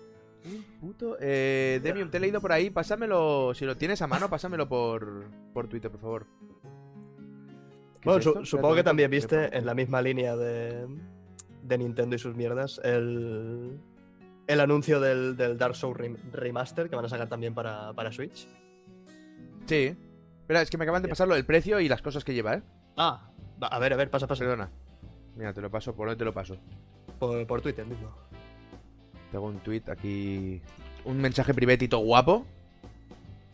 Un 0.46 0.64
puto. 0.80 1.18
Eh, 1.20 1.80
Demium, 1.84 2.10
te 2.10 2.18
he 2.18 2.20
leído 2.20 2.42
por 2.42 2.52
ahí. 2.52 2.70
Pásamelo. 2.70 3.54
Si 3.54 3.66
lo 3.66 3.78
tienes 3.78 4.02
a 4.02 4.08
mano, 4.08 4.30
pásamelo 4.30 4.68
por, 4.68 5.26
por 5.54 5.68
Twitter, 5.68 5.90
por 5.92 6.02
favor. 6.02 6.28
¿Qué 8.02 8.10
Bueno, 8.10 8.18
es 8.20 8.24
su- 8.24 8.30
esto? 8.32 8.46
supongo 8.46 8.76
que 8.76 8.84
también 8.84 9.10
¿qué 9.10 9.16
viste 9.16 9.58
en 9.58 9.66
la 9.66 9.74
misma 9.74 10.02
línea 10.02 10.36
de, 10.36 10.86
de 11.64 11.78
Nintendo 11.78 12.16
y 12.16 12.20
sus 12.20 12.36
mierdas 12.36 12.82
el, 12.84 13.80
el 14.48 14.60
anuncio 14.60 15.00
del, 15.00 15.38
del 15.38 15.58
Dark 15.58 15.76
Souls 15.76 15.98
rem- 15.98 16.18
Remaster 16.34 16.90
que 16.90 16.96
van 16.98 17.06
a 17.06 17.10
sacar 17.10 17.30
también 17.30 17.54
para, 17.54 17.94
para 17.94 18.12
Switch. 18.12 18.48
Sí. 19.68 19.96
Espera, 20.42 20.62
es 20.62 20.70
que 20.70 20.78
me 20.78 20.84
acaban 20.84 21.02
de 21.02 21.08
pasarlo 21.08 21.36
el 21.38 21.46
precio 21.46 21.80
y 21.80 21.88
las 21.88 22.02
cosas 22.02 22.26
que 22.26 22.34
lleva, 22.34 22.56
¿eh? 22.56 22.64
Ah, 22.98 23.32
a 23.62 23.80
ver, 23.80 23.94
a 23.94 23.96
ver, 23.96 24.10
pasa, 24.10 24.28
pasa. 24.28 24.44
Perdona. 24.44 24.70
Mira, 25.38 25.54
te 25.54 25.62
lo 25.62 25.72
paso. 25.72 25.96
¿Por 25.96 26.08
dónde 26.08 26.20
te 26.20 26.26
lo 26.26 26.34
paso? 26.34 26.58
Por, 27.18 27.48
por 27.48 27.62
Twitter 27.62 27.86
mismo. 27.86 28.14
Tengo 29.34 29.48
un 29.48 29.58
tweet 29.62 29.82
aquí. 29.90 30.62
Un 31.06 31.18
mensaje 31.20 31.56
privetito 31.56 31.98
guapo. 31.98 32.46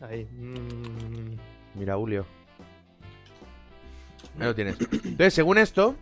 Ahí. 0.02 0.26
Mm, 0.26 1.38
Mira, 1.78 1.96
Julio. 1.96 2.26
Ahí 4.38 4.44
lo 4.44 4.54
tienes. 4.54 4.76
Entonces, 4.80 5.32
según 5.32 5.56
esto, 5.56 5.96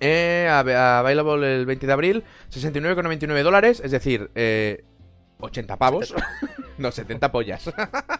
eh, 0.00 0.48
av- 0.50 0.68
available 0.68 1.54
el 1.60 1.66
20 1.66 1.86
de 1.86 1.92
abril, 1.92 2.24
69,99 2.50 3.42
dólares, 3.44 3.80
es 3.84 3.92
decir, 3.92 4.28
eh, 4.34 4.82
80 5.38 5.76
pavos. 5.76 6.12
no, 6.78 6.90
70 6.90 7.30
pollas. 7.30 7.70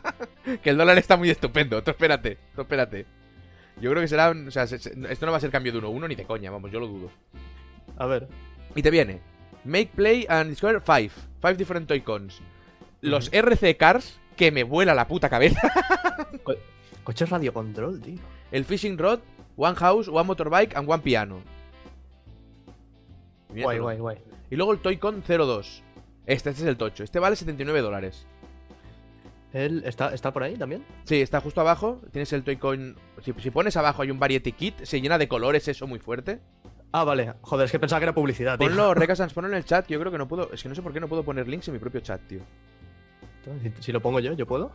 que 0.63 0.71
el 0.71 0.77
dólar 0.77 0.99
está 0.99 1.17
muy 1.17 1.31
estupendo. 1.31 1.83
Tú 1.83 1.91
espérate, 1.91 2.39
tú 2.55 2.61
espérate. 2.63 3.07
Yo 3.81 3.91
creo 3.91 4.01
que 4.03 4.09
será. 4.09 4.31
O 4.31 4.51
sea, 4.53 4.69
se- 4.69 4.79
se- 4.79 4.95
esto 5.11 5.27
no 5.27 5.33
va 5.33 5.39
a 5.39 5.41
ser 5.41 5.51
cambio 5.51 5.73
de 5.73 5.79
uno 5.79 5.89
a 5.89 5.91
uno 5.91 6.07
ni 6.07 6.15
de 6.15 6.25
coña, 6.25 6.53
vamos, 6.53 6.71
yo 6.71 6.79
lo 6.79 6.87
dudo. 6.87 7.11
a 7.99 8.07
ver. 8.07 8.29
Y 8.77 8.83
te 8.83 8.91
viene 8.93 9.21
Make 9.65 9.93
Play 9.95 10.27
and 10.29 10.51
Discover 10.51 10.81
5. 10.81 11.13
5 11.41 11.57
different 11.57 11.89
toy 11.89 12.01
cons. 12.01 12.41
Los 13.01 13.31
RC 13.33 13.77
Cars, 13.77 14.19
que 14.37 14.51
me 14.51 14.63
vuela 14.63 14.95
la 14.95 15.07
puta 15.09 15.29
cabeza. 15.29 15.61
Coches 17.05 17.29
radio 17.29 17.53
control, 17.53 18.01
tío. 18.01 18.19
El 18.51 18.65
Fishing 18.65 18.97
Rod, 18.97 19.21
One 19.57 19.77
House, 19.77 20.09
One 20.09 20.25
Motorbike 20.25 20.77
and 20.77 20.89
One 20.89 21.03
Piano. 21.03 21.43
Guay, 23.49 23.79
guay, 23.79 23.99
guay. 23.99 24.19
Y 24.51 24.57
luego 24.57 24.73
el 24.73 24.79
Toy-Con 24.81 25.23
02. 25.23 25.83
Este, 26.27 26.51
este 26.51 26.63
es 26.63 26.69
el 26.69 26.77
tocho. 26.77 27.05
Este 27.05 27.19
vale 27.19 27.37
79 27.37 27.81
dólares. 27.81 28.27
¿Él 29.53 29.83
está, 29.87 30.13
está 30.13 30.33
por 30.33 30.43
ahí 30.43 30.57
también? 30.57 30.85
Sí, 31.05 31.21
está 31.21 31.41
justo 31.41 31.61
abajo. 31.61 32.01
Tienes 32.11 32.33
el 32.33 32.43
Toy-Con. 32.43 32.97
Si, 33.23 33.33
si 33.35 33.51
pones 33.51 33.77
abajo 33.77 34.03
hay 34.03 34.11
un 34.11 34.19
Variety 34.19 34.53
Kit. 34.53 34.83
Se 34.83 35.01
llena 35.01 35.19
de 35.19 35.29
colores, 35.29 35.69
eso 35.69 35.87
muy 35.87 35.99
fuerte. 35.99 36.41
Ah, 36.97 37.03
vale. 37.03 37.35
Joder, 37.41 37.65
es 37.67 37.73
que 37.73 37.79
pensaba 37.81 37.99
que 37.99 38.05
era 38.05 38.15
publicidad, 38.15 38.57
tío. 38.57 38.69
Ponlo, 38.69 38.95
Recasans, 38.95 39.33
ponlo 39.35 39.51
en 39.51 39.57
el 39.57 39.65
chat. 39.65 39.85
que 39.85 39.95
Yo 39.95 40.01
creo 40.01 40.13
que 40.13 40.19
no 40.19 40.29
puedo. 40.29 40.51
Es 40.53 40.63
que 40.63 40.69
no 40.69 40.75
sé 40.77 40.83
por 40.83 40.93
qué 40.93 41.01
no 41.01 41.09
puedo 41.09 41.25
poner 41.25 41.49
links 41.49 41.67
en 41.69 41.75
mi 41.75 41.81
propio 41.81 42.01
chat, 42.01 42.21
tío. 42.29 42.41
Si, 43.63 43.73
si 43.83 43.93
lo 43.93 44.01
pongo 44.01 44.21
yo, 44.21 44.33
¿yo 44.35 44.47
puedo? 44.47 44.71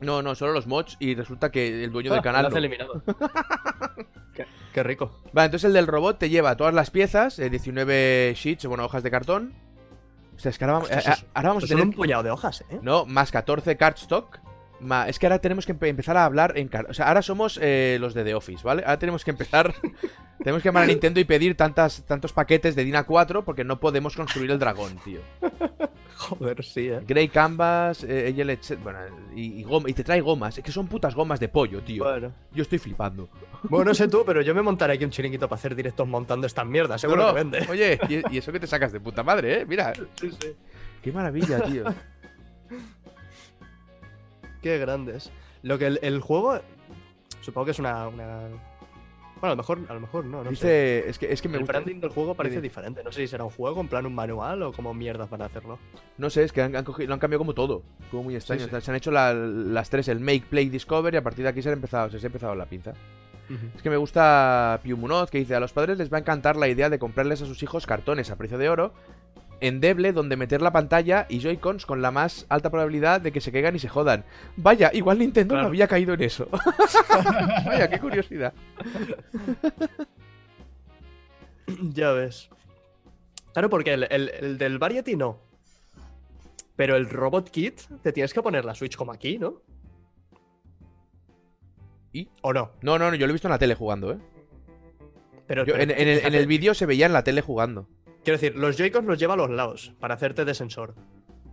No, 0.00 0.22
no, 0.22 0.34
solo 0.34 0.52
los 0.52 0.66
mods. 0.66 0.96
Y 0.98 1.14
resulta 1.14 1.50
que 1.52 1.84
el 1.84 1.92
dueño 1.92 2.10
Ah, 2.10 2.14
del 2.14 2.22
canal. 2.24 2.46
enlace 2.46 2.54
no. 2.54 2.58
eliminado. 2.58 3.02
qué, 4.34 4.46
qué 4.72 4.82
rico. 4.82 5.20
Vale, 5.32 5.46
entonces 5.46 5.68
el 5.68 5.72
del 5.74 5.86
robot 5.86 6.18
te 6.18 6.28
lleva 6.30 6.56
todas 6.56 6.74
las 6.74 6.90
piezas, 6.90 7.38
eh, 7.38 7.48
19 7.48 8.32
sheets, 8.36 8.66
bueno, 8.66 8.84
hojas 8.84 9.02
de 9.04 9.10
cartón. 9.12 9.54
O 10.34 10.38
sea, 10.40 10.50
es 10.50 10.58
que 10.58 10.64
ahora 10.64 10.72
vamos, 10.78 10.90
eh, 10.90 10.94
eso- 10.98 11.26
ahora 11.34 11.48
vamos 11.50 11.64
a 11.64 11.66
tener... 11.68 11.84
un 11.84 11.92
puñado 11.92 12.22
de 12.22 12.30
hojas, 12.30 12.62
¿eh? 12.70 12.78
No, 12.82 13.04
más 13.06 13.30
14 13.30 13.76
cardstock. 13.76 14.40
Ma- 14.80 15.08
Es 15.08 15.18
que 15.18 15.26
ahora 15.26 15.38
tenemos 15.40 15.66
que 15.66 15.74
empe- 15.74 15.88
empezar 15.88 16.16
a 16.16 16.24
hablar 16.24 16.52
en... 16.56 16.68
car- 16.68 16.86
O 16.88 16.94
sea, 16.94 17.08
ahora 17.08 17.22
somos 17.22 17.58
eh, 17.62 17.98
los 18.00 18.14
de 18.14 18.24
The 18.24 18.34
Office, 18.34 18.62
¿vale? 18.64 18.82
Ahora 18.84 18.98
tenemos 18.98 19.24
que 19.24 19.30
empezar... 19.30 19.74
tenemos 20.38 20.62
que 20.62 20.68
llamar 20.68 20.84
a 20.84 20.86
Nintendo 20.86 21.20
y 21.20 21.24
pedir 21.24 21.56
tantas, 21.56 22.02
tantos 22.06 22.32
paquetes 22.32 22.74
de 22.74 22.84
Dina 22.84 23.04
4 23.04 23.44
porque 23.44 23.64
no 23.64 23.78
podemos 23.80 24.16
construir 24.16 24.50
el 24.50 24.58
dragón, 24.58 24.96
tío. 25.04 25.20
Joder, 26.16 26.62
sí, 26.64 26.88
¿eh? 26.88 27.00
Grey 27.06 27.28
Canvas, 27.28 28.04
eh, 28.04 28.34
etc- 28.36 28.78
Bueno, 28.82 28.98
y, 29.34 29.60
y 29.60 29.64
goma- 29.64 29.88
y 29.88 29.94
te 29.94 30.04
trae 30.04 30.20
gomas. 30.20 30.58
Es 30.58 30.64
que 30.64 30.72
son 30.72 30.86
putas 30.86 31.14
gomas 31.14 31.40
de 31.40 31.48
pollo, 31.48 31.82
tío. 31.82 32.04
Bueno. 32.04 32.32
Yo 32.52 32.62
estoy 32.62 32.78
flipando. 32.78 33.28
Bueno, 33.64 33.86
no 33.86 33.94
sé 33.94 34.08
tú, 34.08 34.22
pero 34.26 34.42
yo 34.42 34.54
me 34.54 34.62
montaré 34.62 34.94
aquí 34.94 35.04
un 35.04 35.10
chiringuito 35.10 35.48
para 35.48 35.58
hacer 35.58 35.74
directos 35.74 36.06
montando 36.06 36.46
estas 36.46 36.66
mierdas. 36.66 37.00
Seguro 37.00 37.22
No, 37.22 37.28
no, 37.28 37.34
que 37.34 37.40
vende. 37.44 37.66
Oye, 37.70 37.98
y, 38.08 38.34
y 38.34 38.38
eso 38.38 38.52
que 38.52 38.60
te 38.60 38.66
sacas 38.66 38.92
de 38.92 39.00
puta 39.00 39.22
madre, 39.22 39.60
¿eh? 39.62 39.66
Mira. 39.66 39.92
Sí, 40.14 40.30
sí. 40.38 40.48
Qué 41.02 41.10
maravilla, 41.12 41.62
tío. 41.62 41.84
Qué 44.62 44.78
grandes. 44.78 45.30
Lo 45.62 45.78
que 45.78 45.86
el, 45.86 45.98
el 46.02 46.20
juego. 46.20 46.60
Supongo 47.40 47.66
que 47.66 47.70
es 47.72 47.78
una, 47.78 48.08
una- 48.08 48.48
Bueno, 49.40 49.42
a 49.42 49.48
lo 49.50 49.56
mejor, 49.56 49.78
a 49.88 49.94
lo 49.94 50.00
mejor 50.00 50.24
no, 50.26 50.38
no 50.38 50.44
sé. 50.44 50.50
Dice, 50.50 51.08
es 51.08 51.18
que, 51.18 51.32
es 51.32 51.40
que 51.40 51.48
me 51.48 51.54
El 51.54 51.60
gusta. 51.60 51.72
branding 51.72 52.00
del 52.00 52.10
juego 52.10 52.34
parece 52.34 52.60
diferente. 52.60 53.02
No 53.02 53.10
sé 53.12 53.22
si 53.22 53.28
será 53.28 53.44
un 53.44 53.50
juego, 53.50 53.80
en 53.80 53.88
plan 53.88 54.04
un 54.04 54.14
manual 54.14 54.62
o 54.62 54.72
como 54.72 54.92
mierdas 54.92 55.30
van 55.30 55.42
a 55.42 55.46
hacerlo. 55.46 55.78
No 56.18 56.28
sé, 56.28 56.44
es 56.44 56.52
que 56.52 56.60
han, 56.62 56.76
han 56.76 56.84
cogido- 56.84 57.08
lo 57.08 57.14
han 57.14 57.20
cambiado 57.20 57.38
como 57.40 57.54
todo. 57.54 57.82
Como 58.10 58.24
muy 58.24 58.36
extraño. 58.36 58.60
sí. 58.62 58.66
O 58.66 58.70
sea, 58.70 58.80
Se 58.82 58.90
han 58.90 58.96
hecho 58.98 59.10
la- 59.10 59.32
las 59.32 59.88
tres, 59.88 60.08
el 60.08 60.20
Make, 60.20 60.44
Play, 60.50 60.68
Discover, 60.68 61.14
y 61.14 61.16
a 61.16 61.22
partir 61.22 61.44
de 61.44 61.48
aquí 61.50 61.62
se 61.62 61.70
ha 61.70 61.72
empezado, 61.72 62.10
se 62.10 62.18
ha 62.18 62.26
empezado 62.26 62.54
la 62.54 62.66
pinza. 62.66 62.92
Es 63.74 63.82
que 63.82 63.90
me 63.90 63.96
gusta 63.96 64.78
Piu 64.84 64.96
Munoz, 64.96 65.28
que 65.28 65.38
dice, 65.38 65.56
a 65.56 65.60
los 65.60 65.72
padres 65.72 65.98
les 65.98 66.12
va 66.12 66.18
a 66.18 66.20
encantar 66.20 66.54
la 66.54 66.68
idea 66.68 66.88
de 66.88 67.00
comprarles 67.00 67.42
a 67.42 67.46
sus 67.46 67.60
hijos 67.64 67.84
cartones 67.84 68.30
a 68.30 68.36
precio 68.36 68.58
de 68.58 68.68
oro 68.68 68.92
endeble 69.60 70.12
donde 70.12 70.36
meter 70.36 70.62
la 70.62 70.72
pantalla 70.72 71.26
y 71.28 71.40
Joy-Cons 71.40 71.86
con 71.86 72.02
la 72.02 72.10
más 72.10 72.46
alta 72.48 72.70
probabilidad 72.70 73.20
de 73.20 73.32
que 73.32 73.40
se 73.40 73.52
caigan 73.52 73.76
y 73.76 73.78
se 73.78 73.88
jodan. 73.88 74.24
Vaya, 74.56 74.90
igual 74.92 75.18
Nintendo 75.18 75.56
no 75.56 75.66
había 75.68 75.86
caído 75.88 76.14
en 76.14 76.22
eso. 76.22 76.48
Vaya, 77.66 77.88
qué 77.88 77.98
curiosidad. 77.98 78.52
Ya 81.82 82.12
ves. 82.12 82.48
Claro, 83.52 83.70
porque 83.70 83.94
el, 83.94 84.04
el- 84.10 84.28
el 84.40 84.58
del 84.58 84.78
Variety 84.78 85.16
no. 85.16 85.38
Pero 86.76 86.96
el 86.96 87.08
Robot 87.10 87.50
Kit 87.50 87.80
te 88.02 88.12
tienes 88.12 88.32
que 88.32 88.42
poner 88.42 88.64
la 88.64 88.74
Switch 88.74 88.96
como 88.96 89.12
aquí, 89.12 89.38
¿no? 89.38 89.60
¿Y? 92.12 92.28
¿O 92.42 92.52
no? 92.52 92.72
No, 92.82 92.98
no, 92.98 93.10
no, 93.10 93.16
yo 93.16 93.26
lo 93.26 93.30
he 93.30 93.34
visto 93.34 93.48
en 93.48 93.52
la 93.52 93.58
tele 93.58 93.74
jugando, 93.74 94.12
¿eh? 94.12 94.18
Pero, 95.46 95.64
Yo- 95.64 95.74
pero 95.74 95.82
en, 95.84 95.90
en 95.90 96.08
el, 96.08 96.18
en 96.26 96.34
el 96.34 96.46
vídeo 96.46 96.74
se 96.74 96.86
veía 96.86 97.06
en 97.06 97.12
la 97.12 97.22
tele 97.24 97.40
jugando. 97.42 97.86
Quiero 98.24 98.38
decir, 98.38 98.56
los 98.56 98.76
Joy-Cons 98.76 99.06
los 99.06 99.18
lleva 99.18 99.34
a 99.34 99.36
los 99.36 99.50
lados 99.50 99.94
para 100.00 100.14
hacerte 100.14 100.44
de 100.44 100.54
sensor. 100.54 100.94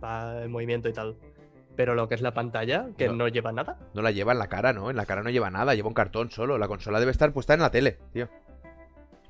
Para 0.00 0.42
el 0.42 0.48
movimiento 0.48 0.88
y 0.88 0.92
tal. 0.92 1.16
Pero 1.76 1.94
lo 1.94 2.08
que 2.08 2.14
es 2.16 2.20
la 2.22 2.34
pantalla, 2.34 2.88
que 2.96 3.06
No. 3.08 3.14
no, 3.14 3.28
lleva 3.28 3.52
nada. 3.52 3.78
No 3.94 4.02
la 4.02 4.10
lleva 4.10 4.32
en 4.32 4.38
la 4.38 4.48
cara, 4.48 4.72
¿no? 4.72 4.90
En 4.90 4.96
la 4.96 5.06
cara 5.06 5.22
no 5.22 5.30
lleva 5.30 5.50
nada, 5.50 5.74
lleva 5.74 5.88
un 5.88 5.94
cartón 5.94 6.30
solo. 6.30 6.58
La 6.58 6.68
consola 6.68 6.98
debe 7.00 7.12
estar 7.12 7.32
puesta 7.32 7.54
en 7.54 7.60
la 7.60 7.70
tele, 7.70 7.98
tío. 8.12 8.28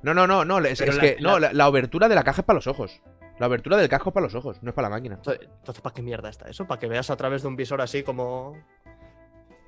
No, 0.02 0.14
no, 0.14 0.26
no, 0.26 0.44
no, 0.44 0.58
es, 0.60 0.78
Pero 0.78 0.92
es 0.92 0.96
la- 0.96 1.02
que. 1.02 1.16
la- 1.20 1.30
No, 1.30 1.38
la, 1.38 1.52
la 1.52 1.68
obertura 1.68 2.08
de 2.08 2.14
la 2.14 2.22
caja 2.24 2.40
es 2.42 2.44
para 2.46 2.56
los 2.56 2.66
ojos. 2.66 3.02
La 3.38 3.46
abertura 3.46 3.76
del 3.76 3.88
casco 3.88 4.10
es 4.10 4.14
para 4.14 4.24
los 4.26 4.34
ojos, 4.34 4.62
no 4.62 4.70
es 4.70 4.74
para 4.74 4.88
la 4.88 4.96
máquina. 4.96 5.16
Entonces, 5.16 5.80
¿para 5.82 5.94
qué 5.94 6.02
mierda 6.02 6.28
está 6.28 6.48
eso? 6.48 6.66
¿Para 6.66 6.80
que 6.80 6.88
veas 6.88 7.08
a 7.10 7.16
través 7.16 7.42
de 7.42 7.48
un 7.48 7.56
visor 7.56 7.80
así 7.80 8.02
como. 8.02 8.56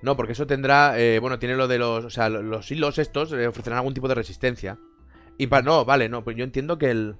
No, 0.02 0.16
porque 0.16 0.32
eso 0.32 0.46
tendrá. 0.46 0.98
eh, 0.98 1.18
bueno, 1.20 1.38
tiene 1.38 1.56
lo 1.56 1.68
de 1.68 1.78
los. 1.78 2.04
O 2.04 2.10
sea, 2.10 2.28
lo- 2.28 2.42
los 2.42 2.70
hilos 2.70 2.98
estos 2.98 3.32
eh, 3.32 3.46
ofrecerán 3.46 3.78
algún 3.78 3.94
tipo 3.94 4.08
de 4.08 4.14
resistencia. 4.14 4.78
Y 5.38 5.46
para. 5.48 5.62
No, 5.62 5.84
vale, 5.84 6.08
no, 6.08 6.24
pues 6.24 6.36
yo 6.36 6.44
entiendo 6.44 6.78
que 6.78 6.90
el. 6.90 7.16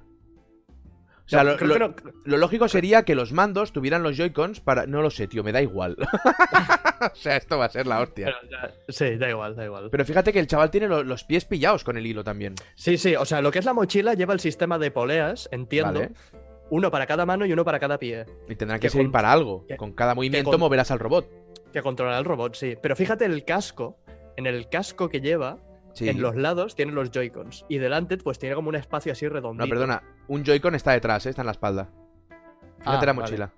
O 1.31 1.37
sea, 1.37 1.45
No, 1.45 1.51
lo, 1.53 1.57
creo 1.59 1.79
lo- 1.79 1.95
que 1.95 2.05
no- 2.05 2.13
lo 2.25 2.37
lógico 2.39 2.67
sería 2.67 3.05
que 3.05 3.15
los 3.15 3.33
mandos 3.33 3.73
tuvieran 3.73 4.03
los 4.03 4.17
Joy-Cons 4.17 4.59
para. 4.61 4.87
No 4.87 5.01
lo 5.01 5.11
sé, 5.11 5.29
tío, 5.29 5.45
me 5.45 5.53
da 5.53 5.63
igual. 5.63 5.97
o 7.13 7.15
sea, 7.15 7.37
esto 7.37 7.57
va 7.57 7.67
a 7.67 7.71
ser 7.71 7.87
la 7.87 8.01
hostia. 8.01 8.27
pero 8.27 8.51
ya- 8.51 8.75
Sí, 8.89 9.17
da 9.17 9.31
igual, 9.31 9.55
da 9.55 9.65
igual. 9.65 9.89
Pero 9.91 10.05
fíjate 10.05 10.33
que 10.33 10.41
el 10.41 10.47
chaval 10.47 10.71
tiene 10.71 10.89
lo- 10.89 11.05
los 11.05 11.25
pies 11.25 11.45
pillados 11.45 11.85
con 11.85 11.97
el 11.97 12.07
hilo 12.07 12.25
también. 12.25 12.55
Sí, 12.75 12.99
sí, 12.99 13.15
o 13.15 13.25
sea, 13.25 13.41
lo 13.43 13.51
que 13.53 13.61
es 13.61 13.65
la 13.65 13.73
mochila 13.75 14.15
lleva 14.15 14.35
el 14.35 14.41
sistema 14.41 14.79
de 14.79 14.91
poleas, 14.91 15.49
entiendo. 15.53 16.01
Vale. 16.01 16.11
Uno 16.71 16.91
para 16.91 17.07
cada 17.07 17.27
mano 17.27 17.47
y 17.47 17.53
uno 17.53 17.65
para 17.65 17.79
cada 17.81 17.99
pie. 17.99 18.27
Y 18.49 18.55
tendrán 18.57 18.79
que, 18.81 18.87
Que 18.89 18.91
servir 18.91 19.11
para 19.11 19.31
algo. 19.33 19.67
que- 19.67 19.77
con 19.77 19.93
cada 19.93 20.15
movimiento 20.15 20.51
con- 20.51 20.61
moverás 20.61 20.91
al 20.91 20.99
robot. 20.99 21.29
Que 21.73 21.83
controla 21.83 22.19
el 22.19 22.25
robot, 22.25 22.55
sí. 22.57 22.77
Pero 22.81 22.97
fíjate 22.97 23.25
el 23.25 23.45
casco. 23.45 23.99
En 24.37 24.47
el 24.47 24.69
casco 24.69 25.09
que 25.09 25.21
lleva, 25.21 25.59
Sí. 25.93 26.09
en 26.09 26.21
los 26.23 26.37
lados 26.37 26.75
tiene 26.77 26.93
los 26.93 27.11
Joy-Cons. 27.11 27.67
Y 27.69 27.79
delante, 27.79 28.17
pues 28.19 28.39
tiene 28.39 28.55
como 28.55 28.69
un 28.69 28.77
espacio 28.77 29.13
así 29.13 29.27
redondo. 29.29 29.65
No, 29.65 29.69
perdona. 29.71 30.03
Un 30.29 30.45
Joy-Con 30.45 30.75
está 30.75 30.93
detrás, 30.93 31.27
¿eh? 31.27 31.31
está 31.31 31.43
en 31.43 31.47
la 31.47 31.53
espalda. 31.53 31.89
Fíjate 32.79 32.85
Ah, 32.85 32.93
la 32.93 32.99
vale. 32.99 33.13
mochila. 33.15 33.53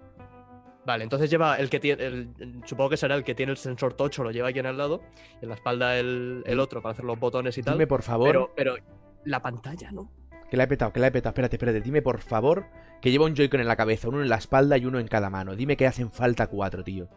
Vale, 0.84 1.04
entonces 1.04 1.30
lleva 1.30 1.56
el 1.58 1.70
que 1.70 1.78
tiene. 1.78 2.04
el- 2.04 2.62
supongo 2.64 2.90
que 2.90 2.96
será 2.96 3.14
el 3.14 3.22
que 3.22 3.34
tiene 3.36 3.52
el 3.52 3.58
sensor 3.58 3.94
tocho, 3.94 4.24
lo 4.24 4.32
lleva 4.32 4.48
aquí 4.48 4.58
en 4.58 4.66
el 4.66 4.76
lado. 4.76 5.00
Y 5.40 5.44
en 5.44 5.50
la 5.50 5.54
espalda 5.54 5.96
el, 5.98 6.42
el 6.44 6.58
otro 6.58 6.82
para 6.82 6.92
hacer 6.92 7.04
los 7.04 7.20
botones 7.20 7.56
y 7.58 7.62
tal. 7.62 7.74
Dime, 7.74 7.86
por 7.86 8.02
favor. 8.02 8.26
pero, 8.28 8.52
pero 8.56 8.76
la 9.24 9.40
pantalla, 9.40 9.92
¿no? 9.92 10.10
Que 10.50 10.56
la 10.56 10.64
he 10.64 10.66
petado, 10.66 10.92
que 10.92 10.98
la 11.00 11.06
he 11.06 11.12
petado. 11.12 11.30
Espérate, 11.30 11.54
espérate. 11.56 11.80
Dime, 11.82 12.02
por 12.02 12.18
favor, 12.20 12.64
que 13.00 13.10
lleva 13.12 13.26
un 13.26 13.34
Joy-Con 13.36 13.60
en 13.60 13.68
la 13.68 13.76
cabeza, 13.76 14.08
uno 14.08 14.22
en 14.22 14.28
la 14.28 14.36
espalda 14.36 14.76
y 14.76 14.84
uno 14.86 14.98
en 14.98 15.06
cada 15.06 15.30
mano. 15.30 15.54
Dime 15.54 15.76
que 15.76 15.86
hacen 15.86 16.10
falta 16.10 16.48
cuatro, 16.48 16.82
tío. 16.82 17.08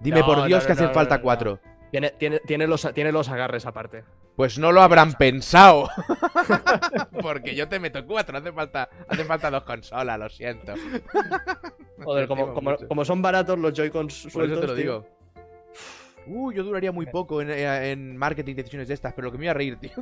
Dime, 0.00 0.20
No, 0.20 0.26
por 0.26 0.44
Dios, 0.46 0.62
no, 0.62 0.66
que 0.66 0.72
hacen 0.72 0.92
falta 0.92 1.20
cuatro. 1.20 1.58
Tiene, 1.90 2.10
tiene, 2.10 2.40
tiene, 2.40 2.66
los, 2.66 2.92
tiene 2.92 3.12
los 3.12 3.28
agarres 3.28 3.66
aparte. 3.66 4.04
Pues 4.34 4.58
no 4.58 4.72
lo 4.72 4.82
habrán 4.82 5.12
pensado. 5.12 5.88
Porque 7.22 7.54
yo 7.54 7.68
te 7.68 7.78
meto 7.78 8.04
cuatro. 8.04 8.36
Hace 8.36 8.52
falta, 8.52 8.88
hace 9.08 9.24
falta 9.24 9.50
dos 9.50 9.62
consolas, 9.62 10.18
lo 10.18 10.28
siento. 10.28 10.74
Joder, 12.02 12.26
como, 12.26 12.52
como, 12.52 12.76
como 12.76 13.04
son 13.04 13.22
baratos 13.22 13.58
los 13.58 13.72
Joy-Cons 13.72 14.28
Por 14.32 14.44
eso 14.44 14.54
sueltos. 14.54 14.60
te 14.60 14.66
lo 14.66 14.74
tío. 14.74 14.82
digo. 14.82 15.14
Uh, 16.26 16.50
yo 16.52 16.64
duraría 16.64 16.90
muy 16.90 17.04
poco 17.06 17.42
en, 17.42 17.50
eh, 17.50 17.92
en 17.92 18.16
marketing 18.16 18.54
decisiones 18.56 18.88
de 18.88 18.94
estas, 18.94 19.12
pero 19.12 19.26
lo 19.26 19.32
que 19.32 19.36
me 19.38 19.44
iba 19.44 19.50
a 19.50 19.54
reír, 19.54 19.76
tío. 19.78 19.92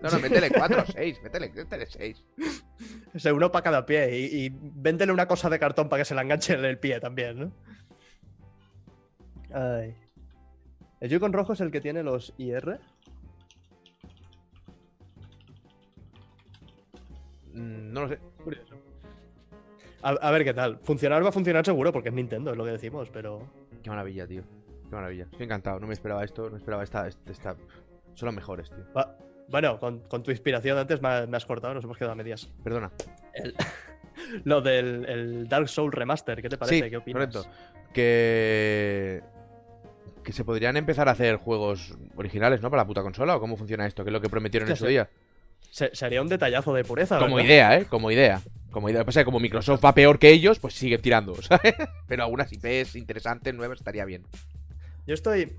No, 0.00 0.10
no, 0.10 0.18
métele 0.20 0.50
4 0.50 0.82
o 0.82 0.86
6, 0.86 1.22
métele, 1.22 1.48
métele 1.50 1.86
6. 1.86 2.24
O 3.14 3.18
sea, 3.18 3.32
uno 3.34 3.50
para 3.50 3.62
cada 3.64 3.86
pie. 3.86 4.16
Y, 4.18 4.44
y 4.46 4.50
véndele 4.54 5.12
una 5.12 5.26
cosa 5.26 5.48
de 5.48 5.58
cartón 5.58 5.88
para 5.88 6.02
que 6.02 6.04
se 6.04 6.14
la 6.14 6.22
enganche 6.22 6.52
en 6.54 6.64
el 6.66 6.78
pie 6.78 7.00
también, 7.00 7.38
¿no? 7.40 7.52
Ay. 9.54 9.96
El 11.02 11.10
Joy-Con 11.10 11.32
rojo 11.32 11.52
es 11.52 11.60
el 11.60 11.72
que 11.72 11.80
tiene 11.80 12.04
los 12.04 12.32
IR. 12.38 12.78
Mm, 17.54 17.92
No 17.92 18.02
lo 18.02 18.08
sé. 18.08 18.18
Curioso. 18.42 18.76
A, 20.02 20.10
a 20.10 20.30
ver 20.30 20.44
qué 20.44 20.54
tal. 20.54 20.78
Funcionar 20.78 21.24
va 21.24 21.28
a 21.30 21.32
funcionar 21.32 21.64
seguro 21.64 21.92
porque 21.92 22.08
es 22.08 22.14
Nintendo, 22.14 22.52
es 22.52 22.56
lo 22.56 22.64
que 22.64 22.70
decimos, 22.70 23.08
pero. 23.12 23.48
Qué 23.82 23.90
maravilla, 23.90 24.26
tío. 24.26 24.42
Qué 24.88 24.94
maravilla. 24.96 25.24
Estoy 25.24 25.44
encantado. 25.44 25.80
No 25.80 25.86
me 25.86 25.92
esperaba 25.94 26.24
esto, 26.24 26.48
no 26.50 26.56
esperaba 26.56 26.82
esta. 26.84 27.08
esta... 27.08 27.56
Son 28.14 28.26
los 28.26 28.34
mejores, 28.34 28.70
tío. 28.70 28.84
Va- 28.96 29.16
Bueno, 29.48 29.78
con, 29.80 30.00
con 30.00 30.22
tu 30.22 30.30
inspiración 30.30 30.78
antes 30.78 31.00
me, 31.02 31.08
ha- 31.08 31.26
me 31.26 31.36
has 31.36 31.46
cortado, 31.46 31.74
nos 31.74 31.82
hemos 31.84 31.96
quedado 31.96 32.12
a 32.12 32.16
medias. 32.16 32.48
Perdona. 32.62 32.92
El- 33.34 33.54
lo 34.44 34.60
del 34.60 35.04
el 35.06 35.48
Dark 35.48 35.68
Souls 35.68 35.94
Remaster, 35.94 36.40
¿qué 36.42 36.48
te 36.48 36.58
parece? 36.58 36.84
Sí, 36.84 36.90
¿Qué 36.90 36.96
opinas? 36.96 37.26
correcto. 37.34 37.50
Que. 37.92 39.22
Que 40.24 40.32
se 40.32 40.44
podrían 40.44 40.76
empezar 40.76 41.08
a 41.08 41.12
hacer 41.12 41.36
juegos 41.36 41.94
originales, 42.16 42.60
¿no? 42.62 42.70
Para 42.70 42.82
la 42.82 42.86
puta 42.86 43.02
consola. 43.02 43.36
¿O 43.36 43.40
cómo 43.40 43.56
funciona 43.56 43.86
esto? 43.86 44.04
Que 44.04 44.10
es 44.10 44.12
lo 44.12 44.20
que 44.20 44.28
prometieron 44.28 44.68
en 44.70 44.76
su 44.76 44.86
día. 44.86 45.08
Se- 45.70 45.94
sería 45.94 46.20
un 46.22 46.28
detallazo 46.28 46.72
de 46.74 46.84
pureza. 46.84 47.18
Como 47.18 47.36
¿verdad? 47.36 47.48
idea, 47.48 47.78
¿eh? 47.78 47.86
Como 47.86 48.10
idea. 48.10 48.40
Como 48.70 48.88
idea. 48.90 49.04
Pasa 49.04 49.24
como 49.24 49.40
Microsoft 49.40 49.84
va 49.84 49.94
peor 49.94 50.18
que 50.18 50.30
ellos, 50.30 50.58
pues 50.58 50.74
sigue 50.74 50.98
tirando, 50.98 51.34
¿sabes? 51.42 51.74
Pero 52.06 52.24
algunas 52.24 52.52
IPs 52.52 52.96
interesantes, 52.96 53.54
nuevas, 53.54 53.78
estaría 53.78 54.04
bien. 54.04 54.24
Yo 55.06 55.14
estoy. 55.14 55.52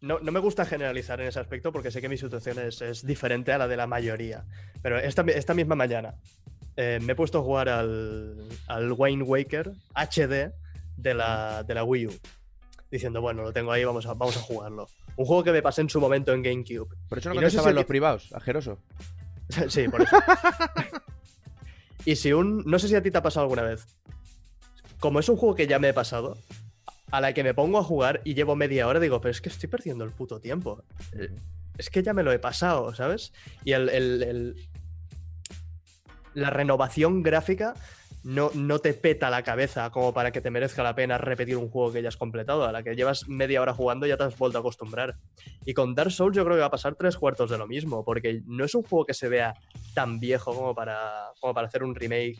No, 0.00 0.20
no 0.20 0.30
me 0.30 0.38
gusta 0.38 0.64
generalizar 0.64 1.20
en 1.20 1.26
ese 1.28 1.40
aspecto 1.40 1.72
porque 1.72 1.90
sé 1.90 2.00
que 2.00 2.08
mi 2.08 2.16
situación 2.16 2.58
es, 2.60 2.80
es 2.82 3.04
diferente 3.04 3.52
a 3.52 3.58
la 3.58 3.66
de 3.66 3.76
la 3.76 3.86
mayoría. 3.86 4.44
Pero 4.82 4.98
esta, 4.98 5.22
esta 5.22 5.54
misma 5.54 5.74
mañana 5.74 6.14
eh, 6.76 7.00
me 7.02 7.12
he 7.12 7.16
puesto 7.16 7.38
a 7.38 7.42
jugar 7.42 7.68
al, 7.68 8.36
al 8.68 8.92
Wayne 8.92 9.24
Waker 9.24 9.72
HD 9.94 10.52
de 10.96 11.14
la, 11.14 11.64
de 11.64 11.74
la 11.74 11.82
Wii 11.84 12.06
U. 12.06 12.12
Diciendo, 12.90 13.20
bueno, 13.20 13.42
lo 13.42 13.52
tengo 13.52 13.70
ahí, 13.72 13.84
vamos 13.84 14.06
a, 14.06 14.14
vamos 14.14 14.36
a 14.36 14.40
jugarlo. 14.40 14.88
Un 15.16 15.26
juego 15.26 15.44
que 15.44 15.52
me 15.52 15.60
pasé 15.62 15.82
en 15.82 15.90
su 15.90 16.00
momento 16.00 16.32
en 16.32 16.42
GameCube. 16.42 16.88
Por 17.08 17.18
eso 17.18 17.28
no 17.28 17.34
no 17.40 17.50
sé 17.50 17.58
si 17.58 17.72
los 17.72 17.84
ti- 17.84 17.88
privados, 17.88 18.32
ajeroso. 18.32 18.78
sí, 19.68 19.88
por 19.88 20.02
eso. 20.02 20.16
y 22.04 22.16
si 22.16 22.32
un. 22.32 22.64
No 22.64 22.78
sé 22.78 22.88
si 22.88 22.94
a 22.94 23.02
ti 23.02 23.10
te 23.10 23.18
ha 23.18 23.22
pasado 23.22 23.44
alguna 23.44 23.62
vez. 23.62 23.86
Como 25.00 25.20
es 25.20 25.28
un 25.28 25.36
juego 25.36 25.54
que 25.54 25.66
ya 25.66 25.78
me 25.78 25.88
he 25.90 25.94
pasado, 25.94 26.38
a 27.10 27.20
la 27.20 27.32
que 27.32 27.44
me 27.44 27.54
pongo 27.54 27.78
a 27.78 27.84
jugar 27.84 28.20
y 28.24 28.34
llevo 28.34 28.56
media 28.56 28.88
hora, 28.88 28.98
digo, 29.00 29.20
pero 29.20 29.30
es 29.32 29.40
que 29.40 29.48
estoy 29.48 29.68
perdiendo 29.68 30.04
el 30.04 30.10
puto 30.10 30.40
tiempo. 30.40 30.82
Eh, 31.12 31.28
Es 31.76 31.90
que 31.90 32.02
ya 32.02 32.12
me 32.14 32.22
lo 32.24 32.32
he 32.32 32.38
pasado, 32.40 32.92
¿sabes? 32.94 33.32
Y 33.64 33.72
el, 33.72 33.88
el- 33.90 34.22
el- 34.22 34.68
la 36.34 36.50
renovación 36.50 37.22
gráfica 37.22 37.74
no, 38.24 38.50
no 38.54 38.78
te 38.78 38.94
peta 38.94 39.30
la 39.30 39.42
cabeza 39.42 39.90
como 39.90 40.12
para 40.12 40.30
que 40.30 40.40
te 40.40 40.50
merezca 40.50 40.82
la 40.82 40.94
pena 40.94 41.18
repetir 41.18 41.56
un 41.56 41.68
juego 41.68 41.92
que 41.92 42.02
ya 42.02 42.08
has 42.08 42.16
completado. 42.16 42.64
A 42.64 42.72
la 42.72 42.82
que 42.82 42.94
llevas 42.94 43.28
media 43.28 43.62
hora 43.62 43.74
jugando 43.74 44.06
ya 44.06 44.16
te 44.16 44.24
has 44.24 44.36
vuelto 44.36 44.58
a 44.58 44.60
acostumbrar. 44.60 45.16
Y 45.64 45.74
con 45.74 45.94
Dark 45.94 46.12
Souls 46.12 46.36
yo 46.36 46.44
creo 46.44 46.56
que 46.56 46.60
va 46.60 46.66
a 46.66 46.70
pasar 46.70 46.94
tres 46.96 47.16
cuartos 47.16 47.50
de 47.50 47.58
lo 47.58 47.66
mismo, 47.66 48.04
porque 48.04 48.42
no 48.46 48.64
es 48.64 48.74
un 48.74 48.82
juego 48.82 49.04
que 49.04 49.14
se 49.14 49.28
vea 49.28 49.54
tan 49.94 50.20
viejo 50.20 50.54
como 50.54 50.74
para, 50.74 51.32
como 51.40 51.54
para 51.54 51.68
hacer 51.68 51.82
un 51.82 51.94
remake 51.94 52.38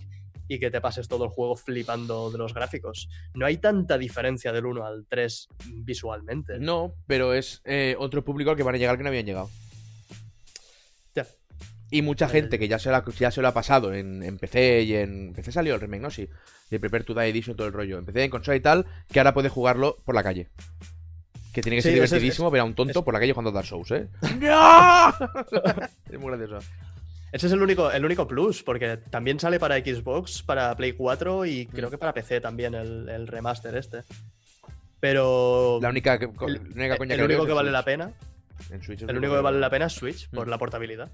y 0.48 0.58
que 0.58 0.70
te 0.70 0.80
pases 0.80 1.08
todo 1.08 1.24
el 1.24 1.30
juego 1.30 1.56
flipando 1.56 2.30
de 2.30 2.38
los 2.38 2.54
gráficos. 2.54 3.08
No 3.34 3.46
hay 3.46 3.58
tanta 3.58 3.98
diferencia 3.98 4.52
del 4.52 4.66
1 4.66 4.84
al 4.84 5.06
3 5.08 5.48
visualmente. 5.84 6.58
No, 6.58 6.94
pero 7.06 7.34
es 7.34 7.60
eh, 7.64 7.94
otro 7.98 8.24
público 8.24 8.50
al 8.50 8.56
que 8.56 8.62
van 8.62 8.74
a 8.74 8.78
llegar 8.78 8.96
que 8.96 9.02
no 9.02 9.10
habían 9.10 9.26
llegado. 9.26 9.50
Y 11.90 12.02
mucha 12.02 12.26
El- 12.26 12.30
gente 12.32 12.58
que 12.58 12.68
ya 12.68 12.78
se, 12.78 12.90
la, 12.90 13.02
ya 13.18 13.30
se 13.30 13.40
lo 13.40 13.48
ha 13.48 13.54
pasado 13.54 13.94
en, 13.94 14.22
en 14.22 14.38
PC 14.38 14.82
y 14.82 14.94
en. 14.94 15.32
PC 15.34 15.52
salió 15.52 15.74
el 15.74 15.80
remake, 15.80 16.02
¿no? 16.02 16.10
Sí. 16.10 16.28
De 16.70 16.78
Prepare 16.78 17.04
to 17.04 17.14
Die 17.14 17.28
Edition, 17.28 17.56
todo 17.56 17.66
el 17.66 17.72
rollo. 17.72 17.98
En 17.98 18.04
PC, 18.04 18.24
en 18.24 18.30
consola 18.30 18.56
y 18.56 18.60
tal, 18.60 18.84
que 19.10 19.20
ahora 19.20 19.32
puede 19.32 19.48
jugarlo 19.48 19.96
por 20.04 20.14
la 20.14 20.22
calle. 20.22 20.48
Que 21.54 21.62
tiene 21.62 21.76
que 21.76 21.82
ser 21.82 21.94
ese 21.94 22.04
es- 22.04 22.10
divertidísimo 22.10 22.50
ver 22.50 22.60
a 22.60 22.64
un 22.64 22.74
tonto 22.74 22.98
es- 22.98 23.04
por 23.04 23.14
la 23.14 23.20
calle 23.20 23.32
jugando 23.32 23.52
Dark 23.52 23.66
Souls, 23.66 23.90
¿eh? 23.92 24.06
¡No! 24.38 25.08
es 26.12 26.18
muy 26.20 26.36
gracioso. 26.36 26.58
Ese 27.32 27.46
es 27.46 27.52
el 27.52 27.62
único, 27.62 27.90
el 27.90 28.04
único 28.04 28.26
plus, 28.28 28.62
porque 28.62 28.98
también 29.10 29.38
sale 29.40 29.58
para 29.58 29.76
Xbox, 29.78 30.42
para 30.42 30.74
Play 30.76 30.92
4 30.92 31.46
y 31.46 31.66
creo 31.66 31.88
Mm. 31.88 31.90
que 31.90 31.98
para 31.98 32.12
PC 32.14 32.40
también 32.40 32.74
el, 32.74 33.08
el 33.08 33.26
remaster 33.26 33.74
este. 33.76 34.02
Pero 35.00 35.78
La 35.80 35.88
única, 35.90 36.18
que- 36.18 36.24
el, 36.46 36.54
la 36.54 36.60
única 36.74 36.96
coña 36.96 37.14
el 37.14 37.22
único 37.22 37.46
que 37.46 37.52
vale 37.52 37.70
la 37.70 37.84
pena, 37.84 38.12
En 38.70 38.82
Switch 38.82 39.02
es 39.02 39.08
el 39.08 39.14
lo 39.14 39.18
único 39.20 39.34
que 39.36 39.40
vale 39.42 39.58
la 39.60 39.70
pena 39.70 39.86
es 39.86 39.92
Switch 39.92 40.28
por 40.30 40.46
Mm. 40.46 40.50
la 40.50 40.58
portabilidad. 40.58 41.10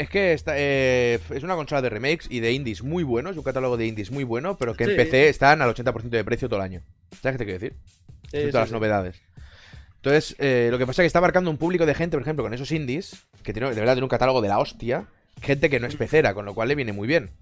Es 0.00 0.08
que 0.08 0.32
esta, 0.32 0.54
eh, 0.56 1.18
es 1.28 1.42
una 1.42 1.56
consola 1.56 1.82
de 1.82 1.90
remakes 1.90 2.26
y 2.30 2.40
de 2.40 2.52
indies 2.52 2.82
muy 2.82 3.02
buenos, 3.02 3.36
un 3.36 3.42
catálogo 3.42 3.76
de 3.76 3.86
indies 3.86 4.10
muy 4.10 4.24
bueno, 4.24 4.56
pero 4.56 4.74
que 4.74 4.84
en. 4.84 4.96
PC 4.96 5.28
están 5.28 5.60
al 5.60 5.74
80% 5.74 6.08
de 6.08 6.24
precio 6.24 6.48
todo 6.48 6.58
el 6.58 6.64
año. 6.64 6.80
¿Sabes 7.20 7.34
qué 7.34 7.38
te 7.38 7.44
quiero 7.44 7.58
decir? 7.60 7.76
Sí, 8.30 8.38
de 8.38 8.44
sí, 8.46 8.50
todas 8.50 8.68
las 8.68 8.72
novedades. 8.72 9.20
Entonces, 9.96 10.36
eh, 10.38 10.68
lo 10.70 10.78
que 10.78 10.86
pasa 10.86 11.02
es 11.02 11.04
que 11.04 11.08
está 11.08 11.18
abarcando 11.18 11.50
un 11.50 11.58
público 11.58 11.84
de 11.84 11.94
gente, 11.94 12.16
por 12.16 12.22
ejemplo, 12.22 12.42
con 12.42 12.54
esos 12.54 12.72
indies, 12.72 13.26
que 13.42 13.52
tiene, 13.52 13.68
de 13.68 13.74
verdad 13.74 13.92
tiene 13.92 14.04
un 14.04 14.08
catálogo 14.08 14.40
de 14.40 14.48
la 14.48 14.58
hostia, 14.58 15.04
gente 15.42 15.68
que 15.68 15.80
no 15.80 15.86
es 15.86 15.96
pecera, 15.96 16.32
con 16.32 16.46
lo 16.46 16.54
cual 16.54 16.68
le 16.68 16.76
viene 16.76 16.94
muy 16.94 17.06
bien. 17.06 17.32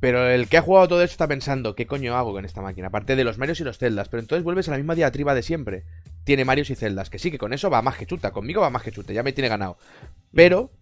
Pero 0.00 0.28
el 0.28 0.48
que 0.48 0.58
ha 0.58 0.62
jugado 0.62 0.86
todo 0.86 1.02
esto 1.02 1.14
está 1.14 1.28
pensando, 1.28 1.74
¿qué 1.74 1.86
coño 1.86 2.14
hago 2.14 2.32
con 2.32 2.44
esta 2.44 2.60
máquina? 2.60 2.88
Aparte 2.88 3.16
de 3.16 3.24
los 3.24 3.38
Marios 3.38 3.58
y 3.60 3.64
los 3.64 3.78
Zeldas. 3.78 4.10
Pero 4.10 4.20
entonces 4.20 4.44
vuelves 4.44 4.68
a 4.68 4.72
la 4.72 4.76
misma 4.76 4.96
diatriba 4.96 5.34
de 5.34 5.42
siempre. 5.42 5.84
Tiene 6.24 6.44
Marios 6.44 6.68
y 6.68 6.74
Zeldas. 6.74 7.08
Que 7.08 7.18
sí, 7.18 7.30
que 7.30 7.38
con 7.38 7.54
eso 7.54 7.70
va 7.70 7.80
más 7.80 7.96
que 7.96 8.04
chuta. 8.04 8.32
Conmigo 8.32 8.60
va 8.60 8.68
más 8.68 8.82
que 8.82 8.92
chuta. 8.92 9.14
Ya 9.14 9.22
me 9.22 9.32
tiene 9.32 9.48
ganado. 9.48 9.78
Pero 10.34 10.72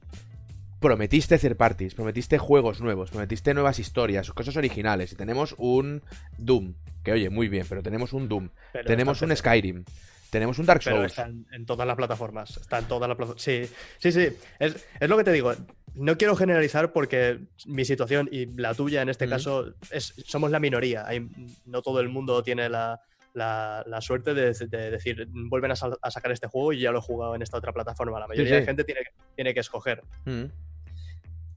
prometiste 0.81 1.35
hacer 1.35 1.57
parties, 1.57 1.95
prometiste 1.95 2.39
juegos 2.39 2.81
nuevos, 2.81 3.11
prometiste 3.11 3.55
nuevas 3.55 3.79
historias, 3.79 4.31
cosas 4.33 4.57
originales. 4.57 5.13
Y 5.13 5.17
tenemos 5.17 5.55
un 5.59 6.03
Doom. 6.39 6.75
Que 7.05 7.13
oye, 7.13 7.31
muy 7.31 7.49
bien, 7.49 7.67
pero 7.69 7.83
tenemos 7.83 8.13
un 8.13 8.29
Doom. 8.29 8.49
Pero 8.73 8.87
tenemos 8.87 9.23
un. 9.23 9.37
Skyrim. 9.37 9.85
Tenemos 10.31 10.59
un 10.61 10.67
Dark 10.67 10.81
Pero 10.85 10.97
Souls. 10.99 11.11
está 11.13 11.27
en, 11.27 11.45
en 11.53 11.67
todas 11.67 11.87
las 11.87 11.97
plataformas. 11.97 12.57
Está 12.57 12.79
en 12.79 12.85
todas 12.87 13.09
las 13.09 13.17
plataformas. 13.17 13.43
Sí, 13.43 13.63
sí, 13.99 14.13
sí. 14.13 14.29
Es, 14.61 14.87
es 15.01 15.09
lo 15.09 15.17
que 15.17 15.25
te 15.25 15.33
digo. 15.33 15.53
No 15.97 16.17
quiero 16.17 16.37
generalizar 16.37 16.93
porque 16.93 17.41
mi 17.67 17.85
situación 17.85 18.29
y 18.31 18.47
la 18.47 18.75
tuya 18.75 19.03
en 19.03 19.09
este 19.09 19.27
Mm. 19.27 19.31
caso 19.31 19.75
es, 19.91 20.15
somos 20.25 20.51
la 20.53 20.61
minoría. 20.61 21.05
Hay- 21.07 21.29
no 21.67 21.83
todo 21.83 21.99
el 22.01 22.09
mundo 22.11 22.45
tiene 22.45 22.69
la, 22.69 23.01
la- 23.35 23.83
la 23.89 24.01
suerte 24.01 24.33
de, 24.33 24.53
de 24.55 24.91
decir, 24.93 25.27
vuelven 25.33 25.73
a, 25.73 25.77
sal- 25.77 25.99
a 26.01 26.11
sacar 26.13 26.31
este 26.31 26.47
juego 26.47 26.73
y 26.73 26.79
ya 26.81 26.93
lo 26.93 26.99
he 27.01 27.03
jugado 27.03 27.35
en 27.35 27.43
esta 27.43 27.57
otra 27.59 27.73
plataforma. 27.73 28.21
La 28.21 28.29
mayoría 28.29 28.55
sí. 28.55 28.61
de 28.61 28.67
gente 28.67 28.85
tiene, 28.85 29.01
tiene 29.35 29.53
que 29.53 29.61
escoger. 29.61 30.03
Mm. 30.27 30.45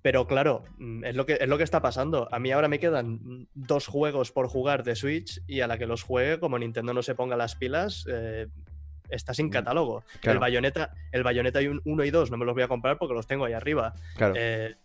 Pero 0.04 0.28
claro, 0.28 0.64
mm, 0.78 1.06
es 1.06 1.16
lo, 1.16 1.26
que, 1.26 1.38
es 1.41 1.47
lo 1.47 1.58
que 1.58 1.64
está 1.64 1.82
pasando. 1.82 2.28
A 2.32 2.38
mí 2.38 2.51
ahora 2.51 2.68
me 2.68 2.78
quedan 2.80 3.14
mm, 3.24 3.47
dos 3.56 3.88
juegos 3.88 4.32
por 4.32 4.47
jugar 4.47 4.84
de 4.84 4.95
Switch 4.95 5.41
y 5.47 5.62
a 5.62 5.68
la 5.68 5.80
que 5.80 5.88
los 5.88 6.04
juegue, 6.04 6.39
como 6.39 6.60
Nintendo 6.60 6.93
no 6.93 7.01
se 7.01 7.16
ponga 7.16 7.36
las 7.38 7.56
pilas, 7.56 8.06
eh, 8.08 8.47
está 9.10 9.34
sin 9.34 9.47
Mm, 9.47 9.51
catálogo. 9.51 10.04
claro. 10.22 10.36
El 10.38 10.39
Bayonetta, 10.41 10.91
el 11.12 11.24
Bayonetta 11.24 11.60
1 11.86 12.04
y 12.04 12.12
2 12.12 12.32
no 12.32 12.38
me 12.38 12.45
los 12.45 12.54
voy 12.54 12.64
a 12.64 12.68
comprar 12.68 12.97
porque 12.97 13.14
los 13.16 13.26
tengo 13.28 13.45
ahí 13.45 13.54
arriba. 13.54 13.93
Claro. 14.18 14.34
Eh, 14.38 14.76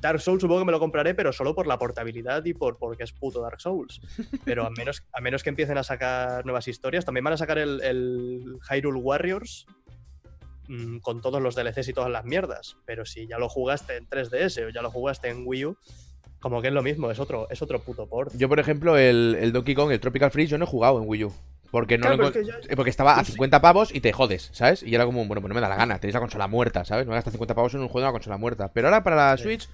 Dark 0.00 0.20
Souls 0.20 0.40
supongo 0.42 0.60
que 0.62 0.66
me 0.66 0.72
lo 0.72 0.80
compraré, 0.80 1.14
pero 1.14 1.32
solo 1.32 1.54
por 1.54 1.66
la 1.68 1.78
portabilidad 1.78 2.44
y 2.44 2.54
por 2.54 2.76
porque 2.76 3.04
es 3.04 3.12
puto 3.12 3.40
Dark 3.40 3.60
Souls. 3.60 4.00
Pero 4.44 4.66
a 4.66 4.70
menos, 4.70 5.04
a 5.12 5.20
menos 5.20 5.44
que 5.44 5.48
empiecen 5.50 5.78
a 5.78 5.84
sacar 5.84 6.44
nuevas 6.44 6.66
historias, 6.66 7.04
también 7.04 7.22
van 7.22 7.34
a 7.34 7.36
sacar 7.36 7.56
el, 7.58 7.80
el 7.82 8.58
Hyrule 8.68 8.98
Warriors 8.98 9.64
mm, 10.72 10.98
con 10.98 11.20
todos 11.20 11.40
los 11.42 11.54
DLCs 11.54 11.88
y 11.88 11.92
todas 11.92 12.10
las 12.10 12.24
mierdas. 12.24 12.76
Pero 12.86 13.04
si 13.04 13.26
ya 13.26 13.38
lo 13.38 13.48
jugaste 13.48 13.96
en 13.96 14.08
3DS 14.08 14.66
o 14.66 14.70
ya 14.70 14.82
lo 14.82 14.90
jugaste 14.90 15.28
en 15.28 15.42
Wii 15.46 15.64
U, 15.66 15.76
como 16.40 16.60
que 16.60 16.68
es 16.68 16.74
lo 16.74 16.82
mismo, 16.82 17.10
es 17.10 17.18
otro, 17.20 17.46
es 17.50 17.62
otro 17.62 17.80
puto 17.80 18.06
port. 18.08 18.32
Yo, 18.36 18.48
por 18.48 18.58
ejemplo, 18.58 18.96
el, 18.98 19.36
el 19.40 19.52
Donkey 19.52 19.74
Kong, 19.74 19.92
el 19.92 20.00
Tropical 20.00 20.30
Freeze, 20.30 20.50
yo 20.50 20.58
no 20.58 20.64
he 20.64 20.68
jugado 20.68 20.98
en 21.00 21.08
Wii 21.08 21.24
U. 21.24 21.32
Porque 21.70 21.96
no 21.96 22.02
Claro, 22.02 22.16
lo 22.16 22.32
pero 22.32 22.44
encon- 22.44 22.50
es 22.50 22.56
que 22.58 22.66
ya- 22.68 22.72
eh, 22.72 22.76
Porque 22.76 22.90
estaba 22.90 23.14
a 23.18 23.24
Sí. 23.24 23.32
50 23.32 23.60
pavos 23.62 23.94
y 23.94 24.00
te 24.00 24.12
jodes, 24.12 24.50
¿sabes? 24.52 24.82
Y 24.82 24.94
era 24.94 25.06
como, 25.06 25.24
bueno, 25.26 25.40
pues 25.40 25.48
no 25.48 25.54
me 25.54 25.60
da 25.62 25.70
la 25.70 25.76
gana, 25.76 25.98
tenéis 25.98 26.12
la 26.14 26.20
consola 26.20 26.46
muerta, 26.46 26.84
¿sabes? 26.84 27.06
No 27.06 27.12
gastas 27.12 27.32
50 27.32 27.54
pavos 27.54 27.72
en 27.74 27.80
un 27.80 27.88
juego 27.88 28.00
de 28.00 28.04
una 28.10 28.12
consola 28.12 28.36
muerta. 28.36 28.70
Pero 28.74 28.88
ahora 28.88 29.02
para 29.02 29.16
la 29.30 29.36
Sí. 29.38 29.44
Switch, 29.44 29.68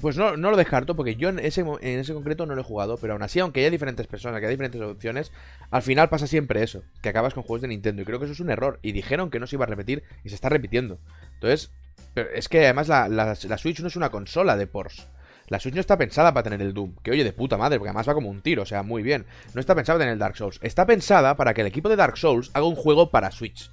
pues 0.00 0.16
no, 0.16 0.36
no 0.36 0.50
lo 0.50 0.56
descarto, 0.56 0.94
porque 0.94 1.16
yo 1.16 1.28
en 1.28 1.38
ese, 1.40 1.62
en 1.62 1.98
ese 1.98 2.14
concreto 2.14 2.46
no 2.46 2.54
lo 2.54 2.60
he 2.60 2.64
jugado, 2.64 2.96
pero 2.96 3.14
aún 3.14 3.22
así, 3.22 3.40
aunque 3.40 3.60
haya 3.60 3.70
diferentes 3.70 4.06
personas, 4.06 4.38
que 4.40 4.46
haya 4.46 4.50
diferentes 4.52 4.80
opciones, 4.80 5.32
al 5.70 5.82
final 5.82 6.08
pasa 6.08 6.26
siempre 6.26 6.62
eso, 6.62 6.82
que 7.02 7.08
acabas 7.08 7.34
con 7.34 7.42
juegos 7.42 7.62
de 7.62 7.68
Nintendo. 7.68 8.02
Y 8.02 8.04
creo 8.04 8.18
que 8.18 8.26
eso 8.26 8.32
es 8.34 8.40
un 8.40 8.50
error. 8.50 8.78
Y 8.82 8.92
dijeron 8.92 9.30
que 9.30 9.40
no 9.40 9.46
se 9.46 9.56
iba 9.56 9.64
a 9.64 9.68
repetir 9.68 10.04
y 10.24 10.28
se 10.28 10.34
está 10.36 10.48
repitiendo. 10.48 10.98
Entonces, 11.34 11.70
pero 12.14 12.30
es 12.30 12.48
que 12.48 12.64
además 12.64 12.88
la, 12.88 13.08
la- 13.08 13.36
la 13.48 13.58
Switch 13.58 13.80
no 13.80 13.88
es 13.88 13.96
una 13.96 14.10
consola 14.10 14.56
de 14.56 14.66
Porsche. 14.66 15.04
La 15.48 15.58
Switch 15.58 15.74
no 15.74 15.80
está 15.80 15.98
pensada 15.98 16.32
para 16.32 16.44
tener 16.44 16.62
el 16.62 16.72
Doom, 16.72 16.94
que 17.02 17.10
oye 17.10 17.24
de 17.24 17.32
puta 17.32 17.56
madre, 17.56 17.78
porque 17.78 17.88
además 17.88 18.08
va 18.08 18.14
como 18.14 18.28
un 18.30 18.40
tiro, 18.40 18.62
o 18.62 18.66
sea, 18.66 18.84
muy 18.84 19.02
bien. 19.02 19.26
No 19.54 19.60
está 19.60 19.74
pensada 19.74 19.96
para 19.96 20.02
tener 20.04 20.12
el 20.12 20.18
Dark 20.20 20.36
Souls. 20.36 20.60
Está 20.62 20.86
pensada 20.86 21.36
para 21.36 21.52
que 21.54 21.62
el 21.62 21.66
equipo 21.66 21.88
de 21.88 21.96
Dark 21.96 22.16
Souls 22.16 22.50
haga 22.54 22.66
un 22.66 22.76
juego 22.76 23.10
para 23.10 23.32
Switch. 23.32 23.68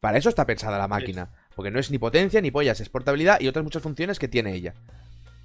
Para 0.00 0.18
eso 0.18 0.28
está 0.28 0.44
pensada 0.44 0.76
la 0.76 0.88
máquina. 0.88 1.30
Porque 1.54 1.70
no 1.70 1.78
es 1.78 1.90
ni 1.90 1.96
potencia 1.96 2.42
ni 2.42 2.50
pollas, 2.50 2.80
es 2.80 2.90
portabilidad 2.90 3.40
y 3.40 3.48
otras 3.48 3.64
muchas 3.64 3.82
funciones 3.82 4.18
que 4.18 4.28
tiene 4.28 4.52
ella. 4.52 4.74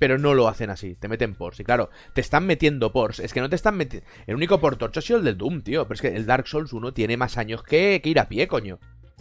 Pero 0.02 0.18
no 0.18 0.34
lo 0.34 0.48
hacen 0.48 0.72
así, 0.72 0.96
te 0.96 1.08
meten 1.08 1.36
ports. 1.36 1.60
Y 1.60 1.64
claro, 1.64 1.92
te 2.16 2.22
están 2.22 2.48
metiendo 2.48 2.92
ports. 2.92 3.20
Es 3.20 3.34
que 3.34 3.40
no 3.40 3.50
te 3.50 3.56
están 3.56 3.78
metiendo. 3.78 4.08
El 4.26 4.34
único 4.36 4.60
port 4.60 4.80
torcho 4.80 5.00
ha 5.00 5.04
sido 5.04 5.20
el 5.20 5.26
del 5.26 5.38
Doom, 5.38 5.62
tío. 5.62 5.84
Pero 5.88 5.94
es 5.94 6.02
que 6.02 6.08
el 6.08 6.26
Dark 6.26 6.48
Souls 6.48 6.74
1 6.74 6.92
tiene 6.92 7.18
más 7.18 7.38
años 7.38 7.62
que, 7.62 8.02
que 8.04 8.10
ir 8.10 8.20
a 8.20 8.28
pie, 8.28 8.48
coño. 8.48 8.80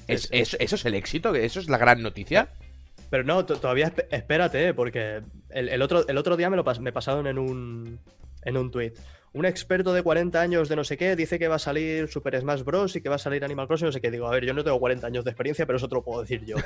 Es, 0.09 0.23
Sí, 0.23 0.29
sí. 0.33 0.39
es- 0.39 0.57
eso 0.59 0.77
es 0.77 0.85
el 0.87 0.95
éxito, 0.95 1.35
eso 1.35 1.61
es 1.61 1.69
la 1.69 1.77
gran 1.77 2.01
noticia. 2.03 2.49
Pero 3.11 3.25
no, 3.25 3.45
to- 3.45 3.57
todavía 3.59 3.93
esp- 3.95 4.07
espérate, 4.11 4.69
eh, 4.69 4.73
porque 4.75 5.21
el, 5.51 5.69
el 5.69 5.83
otro, 5.83 6.09
el 6.09 6.17
otro 6.17 6.39
día 6.39 6.49
me 6.49 6.57
lo 6.57 6.65
pas- 6.65 6.81
me 6.81 6.93
pasaron 6.93 7.27
en 7.27 7.39
un, 7.39 8.01
en 8.45 8.57
un 8.57 8.71
tweet. 8.71 8.95
Un 9.33 9.45
experto 9.47 9.93
de 9.93 10.03
40 10.03 10.41
años 10.41 10.69
de 10.69 10.75
no 10.75 10.83
sé 10.83 10.97
qué 10.97 11.15
dice 11.15 11.39
que 11.39 11.47
va 11.47 11.55
a 11.55 11.59
salir 11.61 12.09
Super 12.09 12.39
Smash 12.41 12.63
Bros. 12.65 12.97
y 12.97 13.01
que 13.01 13.09
va 13.09 13.15
a 13.15 13.19
salir 13.19 13.45
Animal 13.45 13.69
Crossing, 13.69 13.87
no 13.87 13.93
sé 13.93 14.01
qué. 14.01 14.11
Digo, 14.11 14.27
a 14.27 14.31
ver, 14.33 14.45
yo 14.45 14.53
no 14.55 14.65
tengo 14.65 14.81
40 14.81 15.07
años 15.07 15.25
de 15.25 15.31
experiencia, 15.31 15.67
pero 15.67 15.77
eso 15.77 15.89
te 15.89 15.95
lo 15.95 16.03
puedo 16.03 16.21
decir 16.23 16.45
yo. 16.45 16.57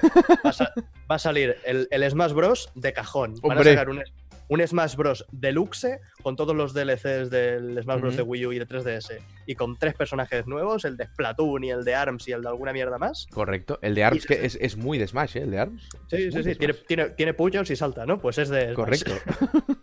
Va 0.45 0.51
a, 0.51 0.73
va 1.11 1.17
a 1.17 1.19
salir 1.19 1.57
el, 1.67 1.87
el 1.91 2.11
Smash 2.11 2.33
Bros. 2.33 2.71
de 2.75 2.93
cajón. 2.95 3.35
Van 3.43 3.59
a 3.59 3.63
sacar 3.65 3.91
un, 3.91 4.03
un 4.49 4.67
Smash 4.67 4.97
Bros. 4.97 5.27
deluxe 5.31 6.01
con 6.23 6.37
todos 6.37 6.57
los 6.57 6.73
DLCs 6.73 7.29
del 7.29 7.83
Smash 7.83 8.01
Bros. 8.01 8.17
de. 8.17 8.23
Wii 8.23 8.47
U 8.47 8.53
y 8.55 8.59
de 8.59 8.67
3DS. 8.67 9.19
Y 9.45 9.57
con 9.57 9.77
tres 9.77 9.93
personajes 9.93 10.47
nuevos, 10.47 10.87
el 10.87 10.97
de 10.97 11.05
Splatoon 11.05 11.65
y 11.65 11.71
el 11.71 11.85
de 11.85 11.95
ARMS 11.95 12.29
y 12.29 12.33
el 12.33 12.41
de 12.41 12.49
alguna 12.49 12.73
mierda 12.73 12.97
más. 12.97 13.27
Correcto. 13.31 13.79
El 13.83 13.95
de 13.95 14.05
ARMS 14.05 14.25
Y- 14.25 14.27
que 14.27 14.47
es, 14.47 14.57
es 14.59 14.79
muy 14.79 14.97
de 14.97 15.07
Smash, 15.07 15.37
¿eh? 15.37 15.43
El 15.43 15.51
de 15.51 15.59
ARMS. 15.59 15.83
Sí, 16.09 16.17
Es 16.17 16.35
sí, 16.35 16.43
sí. 16.45 16.55
Tiene, 16.55 16.73
tiene, 16.73 17.11
tiene 17.11 17.35
puños 17.35 17.71
y 17.71 17.77
salta, 17.77 18.07
¿no? 18.07 18.19
Pues 18.23 18.39
es 18.39 18.49
de. 18.49 18.73
Smash. 18.73 18.75
Correcto. 18.75 19.13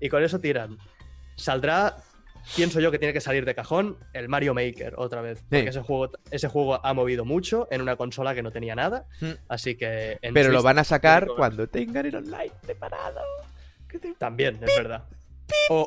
Y 0.00 0.08
con 0.08 0.22
eso 0.22 0.38
tiran. 0.38 0.78
Saldrá, 1.38 1.96
pienso 2.56 2.80
yo 2.80 2.90
que 2.90 2.98
tiene 2.98 3.14
que 3.14 3.20
salir 3.20 3.44
de 3.44 3.54
cajón, 3.54 3.96
el 4.12 4.28
Mario 4.28 4.52
Maker 4.54 4.94
otra 4.96 5.22
vez. 5.22 5.40
Porque 5.48 5.68
ese 5.68 5.80
juego, 5.80 6.10
ese 6.30 6.48
juego 6.48 6.84
ha 6.84 6.92
movido 6.92 7.24
mucho 7.24 7.66
en 7.70 7.80
una 7.80 7.96
consola 7.96 8.34
que 8.34 8.42
no 8.42 8.50
tenía 8.50 8.74
nada. 8.74 9.06
Mm. 9.20 9.30
Así 9.48 9.76
que. 9.76 10.18
Pero 10.34 10.50
lo 10.50 10.62
van 10.62 10.78
a 10.78 10.84
sacar 10.84 11.26
cuando 11.36 11.66
tengan 11.68 12.04
el 12.06 12.16
online 12.16 12.52
preparado. 12.60 13.20
Te- 13.90 14.14
También, 14.18 14.56
es 14.62 14.76
verdad. 14.76 15.04
O, 15.70 15.80
o- 15.82 15.86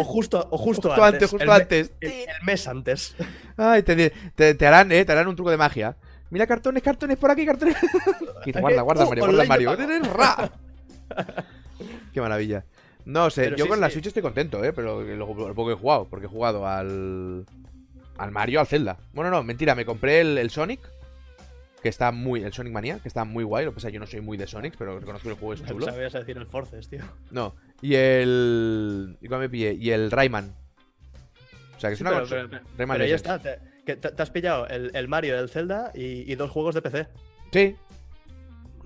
o 0.00 0.04
justo, 0.04 0.38
o 0.50 0.56
justo, 0.56 0.88
Justo 0.88 1.04
antes, 1.04 1.28
justo 1.28 1.44
el 1.44 1.50
antes. 1.50 1.92
El, 2.00 2.10
el 2.12 2.26
mes 2.44 2.66
antes. 2.66 3.14
Ay, 3.58 3.82
te, 3.82 4.10
te- 4.34 4.54
te 4.54 4.66
harán, 4.66 4.90
eh, 4.90 5.04
te 5.04 5.12
harán 5.12 5.28
un 5.28 5.36
truco 5.36 5.50
de 5.50 5.58
magia. 5.58 5.96
Mira 6.30 6.46
cartones, 6.46 6.82
cartones 6.82 7.18
por 7.18 7.30
aquí, 7.30 7.44
cartones. 7.44 7.76
Guarda, 8.60 8.80
guarda, 8.82 9.04
Uh, 9.04 9.08
Mario, 9.10 9.24
guarda, 9.26 9.44
Mario. 9.44 9.76
Qué 12.14 12.20
maravilla. 12.20 12.64
No 13.04 13.30
sé, 13.30 13.44
Pero 13.44 13.56
yo 13.56 13.64
sí, 13.64 13.68
con 13.70 13.80
la. 13.80 13.90
Switch 13.90 14.06
estoy 14.06 14.22
contento, 14.22 14.62
eh, 14.64 14.72
pero 14.72 15.02
lo, 15.02 15.26
lo 15.26 15.54
poco 15.54 15.70
he 15.72 15.74
jugado, 15.74 16.06
porque 16.08 16.26
he 16.26 16.28
jugado 16.28 16.66
al 16.66 17.44
al 18.18 18.30
Mario, 18.30 18.60
al 18.60 18.66
Zelda. 18.66 18.98
Bueno, 19.12 19.30
no, 19.30 19.42
mentira, 19.42 19.74
me 19.74 19.84
compré 19.84 20.20
el, 20.20 20.38
el 20.38 20.50
Sonic, 20.50 20.80
que 21.82 21.88
está 21.88 22.12
muy, 22.12 22.42
el 22.44 22.52
Sonic 22.52 22.72
Mania, 22.72 22.98
que 23.00 23.08
está 23.08 23.24
muy 23.24 23.42
guay. 23.42 23.64
Lo 23.64 23.72
que 23.72 23.76
pasa 23.76 23.88
yo 23.88 23.98
no 23.98 24.06
soy 24.06 24.20
muy 24.20 24.36
de 24.36 24.46
Sonic, 24.46 24.74
pero 24.78 25.00
reconozco 25.00 25.24
que 25.28 25.32
el 25.34 25.38
juego 25.38 25.54
es 25.54 25.64
chulo. 25.66 25.86
Sabías 25.86 26.12
decir 26.12 26.36
el 26.36 26.46
Forces, 26.46 26.88
tío. 26.88 27.00
No, 27.30 27.54
y 27.80 27.94
el. 27.94 29.16
¿Y 29.20 29.28
cuál 29.28 29.40
me 29.40 29.48
pillé? 29.48 29.72
Y 29.74 29.90
el 29.90 30.10
Rayman. 30.10 30.54
O 31.76 31.80
sea, 31.80 31.90
que 31.90 31.94
es 31.94 31.98
Sí, 31.98 32.02
una 32.04 32.10
pero, 32.12 32.20
consola- 32.22 32.48
pero- 32.48 32.62
Rayman 32.78 32.94
pero 32.98 33.04
Legends. 33.04 33.22
está. 33.26 33.38
Te, 33.40 33.58
que 33.84 33.96
te- 33.96 34.10
te 34.12 34.22
has 34.22 34.30
pillado 34.30 34.68
el, 34.68 34.92
el 34.94 35.08
Mario, 35.08 35.36
el 35.40 35.48
Zelda 35.48 35.90
y, 35.94 36.30
y 36.30 36.34
dos 36.36 36.50
juegos 36.52 36.76
de 36.76 36.82
PC. 36.82 37.08
Sí. 37.52 37.74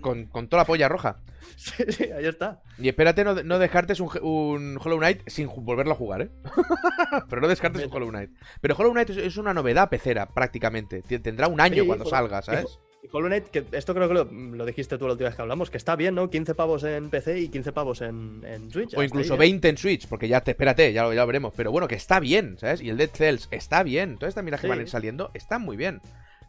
Con, 0.06 0.26
con 0.26 0.48
toda 0.48 0.62
la 0.62 0.66
polla 0.66 0.88
roja. 0.88 1.18
Sí, 1.56 1.84
sí, 1.88 2.04
ahí 2.04 2.26
está. 2.26 2.60
Y 2.76 2.88
espérate, 2.88 3.24
no, 3.24 3.34
no 3.42 3.58
descartes 3.58 3.98
un, 4.00 4.10
un 4.22 4.78
Hollow 4.82 4.98
Knight 4.98 5.22
sin 5.28 5.48
volverlo 5.64 5.92
a 5.92 5.96
jugar, 5.96 6.20
¿eh? 6.22 6.30
Pero 7.30 7.40
no 7.40 7.48
descartes 7.48 7.86
un 7.86 7.92
Hollow 7.94 8.08
Knight. 8.10 8.30
Pero 8.60 8.74
Hollow 8.76 8.92
Knight 8.92 9.10
es, 9.10 9.16
es 9.16 9.36
una 9.36 9.54
novedad 9.54 9.88
pecera, 9.88 10.26
prácticamente. 10.26 11.02
Ti- 11.02 11.18
Tendrá 11.20 11.48
un 11.48 11.60
año 11.60 11.82
Sí, 11.82 11.86
cuando 11.86 12.04
salga, 12.04 12.42
¿sabes? 12.42 12.78
Y 13.02 13.08
Hollow 13.10 13.28
Knight, 13.28 13.46
que 13.46 13.64
esto 13.72 13.94
creo 13.94 14.06
que 14.08 14.14
lo, 14.14 14.24
lo 14.24 14.66
dijiste 14.66 14.98
tú 14.98 15.06
la 15.06 15.12
última 15.12 15.28
vez 15.30 15.36
que 15.36 15.42
hablamos, 15.42 15.70
que 15.70 15.76
está 15.78 15.96
bien, 15.96 16.14
¿no? 16.14 16.28
15 16.28 16.54
pavos 16.54 16.82
en 16.84 17.08
PC 17.10 17.38
y 17.40 17.48
15 17.48 17.72
pavos 17.72 18.02
en, 18.02 18.42
en 18.44 18.70
Switch. 18.70 18.94
O 18.96 19.02
incluso 19.02 19.34
ahí, 19.34 19.38
¿eh? 19.38 19.40
20 19.40 19.68
en 19.70 19.78
Switch, 19.78 20.08
porque 20.08 20.28
ya 20.28 20.40
te 20.42 20.50
espérate, 20.50 20.92
ya 20.92 21.04
lo, 21.04 21.14
ya 21.14 21.20
lo 21.22 21.26
veremos. 21.26 21.54
Pero 21.56 21.70
bueno, 21.72 21.88
que 21.88 21.94
está 21.94 22.20
bien, 22.20 22.58
¿sabes? 22.58 22.82
Y 22.82 22.90
el 22.90 22.96
Dead 22.98 23.10
Cells 23.10 23.48
está 23.50 23.82
bien. 23.82 24.18
Todas 24.18 24.30
estas 24.32 24.44
miras 24.44 24.60
que 24.60 24.68
van 24.68 24.78
a 24.80 24.82
ir 24.82 24.88
saliendo 24.90 25.30
están 25.32 25.62
muy 25.62 25.76
bien. 25.76 26.00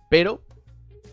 Pero 0.09 0.41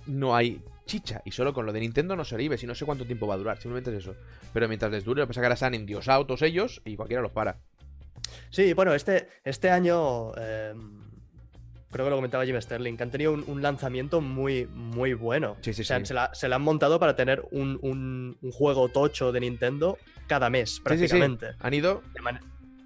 no 0.06 0.34
hay 0.34 0.62
chicha. 0.86 1.22
Y 1.24 1.30
solo 1.30 1.52
con 1.52 1.66
lo 1.66 1.72
de 1.72 1.80
Nintendo 1.80 2.16
no 2.16 2.24
se 2.24 2.36
vive. 2.36 2.56
Si 2.58 2.66
no 2.66 2.74
sé 2.74 2.84
cuánto 2.84 3.04
tiempo 3.04 3.26
va 3.26 3.34
a 3.34 3.38
durar. 3.38 3.56
Simplemente 3.58 3.90
es 3.90 3.98
eso. 3.98 4.14
Pero 4.52 4.68
mientras 4.68 4.90
les 4.92 5.04
dure, 5.04 5.20
lo 5.20 5.26
que 5.26 5.28
pasa 5.28 5.40
que 5.40 5.46
ahora 5.46 5.54
están 5.54 5.74
endiosados 5.74 6.26
todos 6.26 6.42
ellos 6.42 6.80
y 6.84 6.96
cualquiera 6.96 7.22
los 7.22 7.32
para. 7.32 7.58
Sí, 8.50 8.72
bueno, 8.72 8.94
este, 8.94 9.28
este 9.44 9.70
año, 9.70 10.32
eh, 10.36 10.72
creo 11.90 12.06
que 12.06 12.10
lo 12.10 12.16
comentaba 12.16 12.44
Jim 12.44 12.60
Sterling, 12.60 12.96
que 12.96 13.02
han 13.02 13.10
tenido 13.10 13.32
un, 13.32 13.44
un 13.46 13.62
lanzamiento 13.62 14.20
muy, 14.20 14.66
muy 14.66 15.14
bueno. 15.14 15.56
Sí, 15.60 15.72
sí, 15.74 15.82
O 15.82 15.84
sea, 15.84 15.98
sí. 16.00 16.06
Se, 16.06 16.14
la, 16.14 16.30
se 16.34 16.48
la 16.48 16.56
han 16.56 16.62
montado 16.62 16.98
para 16.98 17.16
tener 17.16 17.42
un, 17.50 17.78
un- 17.82 18.36
un 18.40 18.52
juego 18.52 18.88
tocho 18.88 19.30
de 19.32 19.40
Nintendo 19.40 19.98
cada 20.26 20.48
mes, 20.50 20.70
Sí, 20.70 20.74
sí, 20.76 20.78
sí. 20.78 20.82
prácticamente. 20.84 21.46
Han 21.60 21.74
ido. 21.74 22.02
De, 22.14 22.20
man- 22.22 22.40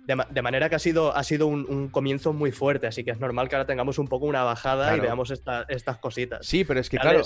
de 0.06 0.16
ma- 0.16 0.26
de 0.30 0.42
manera 0.42 0.68
que 0.68 0.74
ha 0.76 0.78
sido, 0.80 1.14
ha 1.14 1.22
sido 1.22 1.46
un, 1.46 1.88
comienzo 1.88 2.32
muy 2.32 2.50
fuerte, 2.50 2.86
así 2.86 3.04
que 3.04 3.10
es 3.10 3.20
normal 3.20 3.48
que 3.48 3.56
ahora 3.56 3.66
tengamos 3.66 3.98
un 3.98 4.08
poco 4.08 4.26
una 4.26 4.42
bajada 4.42 4.96
y 4.96 5.00
veamos 5.00 5.30
esta- 5.30 5.66
estas 5.68 5.98
cositas. 5.98 6.44
Sí, 6.46 6.64
pero 6.64 6.80
es 6.80 6.88
que 6.90 6.98
claro. 6.98 7.22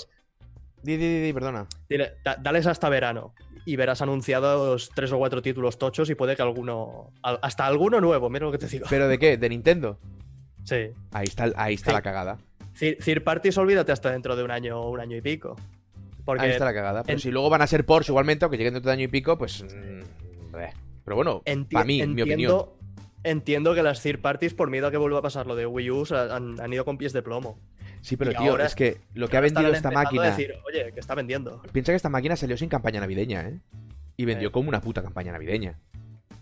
Di, 0.83 0.97
di, 0.97 1.07
di, 1.07 1.21
di, 1.23 1.33
perdona. 1.33 1.65
Dile, 1.89 2.17
da- 2.23 2.35
dales 2.35 2.67
hasta 2.67 2.89
verano 2.89 3.33
y 3.65 3.75
verás 3.77 4.01
anunciados 4.01 4.89
tres 4.93 5.11
o 5.13 5.17
cuatro 5.17 5.41
títulos 5.41 5.77
tochos 5.77 6.09
y 6.09 6.15
puede 6.15 6.35
que 6.35 6.41
alguno, 6.41 7.11
al- 7.21 7.39
hasta 7.41 7.65
alguno 7.65 8.01
nuevo, 8.01 8.29
mira 8.29 8.45
lo 8.45 8.51
que 8.51 8.57
te 8.57 8.67
digo. 8.67 8.85
¿Pero 8.89 9.07
de 9.07 9.17
qué? 9.17 9.37
¿De 9.37 9.47
Nintendo? 9.49 9.97
Sí. 10.65 10.89
Ahí 11.11 11.25
está, 11.27 11.51
ahí 11.55 11.75
está 11.75 11.91
Sí. 11.91 11.95
la 11.95 12.01
cagada. 12.01 12.37
Third 12.77 13.23
Parties, 13.23 13.57
olvídate 13.57 13.91
hasta 13.91 14.11
dentro 14.11 14.35
de 14.35 14.43
un 14.43 14.51
año 14.51 14.79
o 14.81 14.89
un 14.89 14.99
año 14.99 15.15
y 15.15 15.21
pico. 15.21 15.55
Porque 16.25 16.43
Ahí 16.43 16.51
está 16.51 16.65
la 16.65 16.73
cagada. 16.73 17.03
Pero 17.03 17.13
en- 17.17 17.19
si 17.21 17.31
luego 17.31 17.49
van 17.49 17.61
a 17.61 17.67
ser 17.67 17.85
Porsche 17.85 18.11
igualmente, 18.11 18.45
aunque 18.45 18.57
lleguen 18.57 18.73
dentro 18.73 18.89
de 18.89 18.93
año 18.93 19.03
y 19.03 19.07
pico, 19.09 19.37
pues. 19.37 19.63
mm, 19.63 20.51
bleh. 20.51 20.69
Pero 21.05 21.15
bueno, 21.15 21.41
Enti- 21.45 21.71
para 21.73 21.85
mí, 21.85 21.97
mi 22.07 22.21
opinión. 22.21 22.29
entiendo, 22.29 22.77
entiendo 23.23 23.73
que 23.75 23.83
las 23.83 24.01
third 24.01 24.19
parties, 24.21 24.53
por 24.53 24.69
miedo 24.69 24.87
a 24.87 24.91
que 24.91 24.97
vuelva 24.97 25.19
a 25.19 25.21
pasar 25.21 25.47
lo 25.47 25.55
de 25.55 25.65
Wii 25.65 25.91
U, 25.91 26.05
han 26.13 26.73
ido 26.73 26.85
con 26.85 26.97
pies 26.97 27.11
de 27.13 27.21
plomo. 27.21 27.59
Sí, 28.03 28.17
pero 28.17 28.31
y 28.31 28.35
tío, 28.35 28.51
ahora- 28.51 28.65
es 28.65 28.75
que 28.75 28.97
lo 29.13 29.27
que 29.29 29.37
ha 29.37 29.39
vendido 29.39 29.71
esta 29.73 29.89
máquina. 29.89 30.23
decir, 30.23 30.53
Oye, 30.67 30.91
que 30.93 30.99
está 30.99 31.15
vendiendo. 31.15 31.61
Piensa 31.71 31.91
que 31.93 31.95
esta 31.95 32.09
máquina 32.09 32.35
salió 32.35 32.57
sin 32.57 32.67
campaña 32.69 32.99
navideña, 32.99 33.47
¿eh? 33.47 33.59
Y 34.17 34.25
vendió 34.25 34.49
Eh. 34.49 34.51
como 34.51 34.67
una 34.69 34.81
puta 34.81 35.01
campaña 35.01 35.31
navideña. 35.31 35.79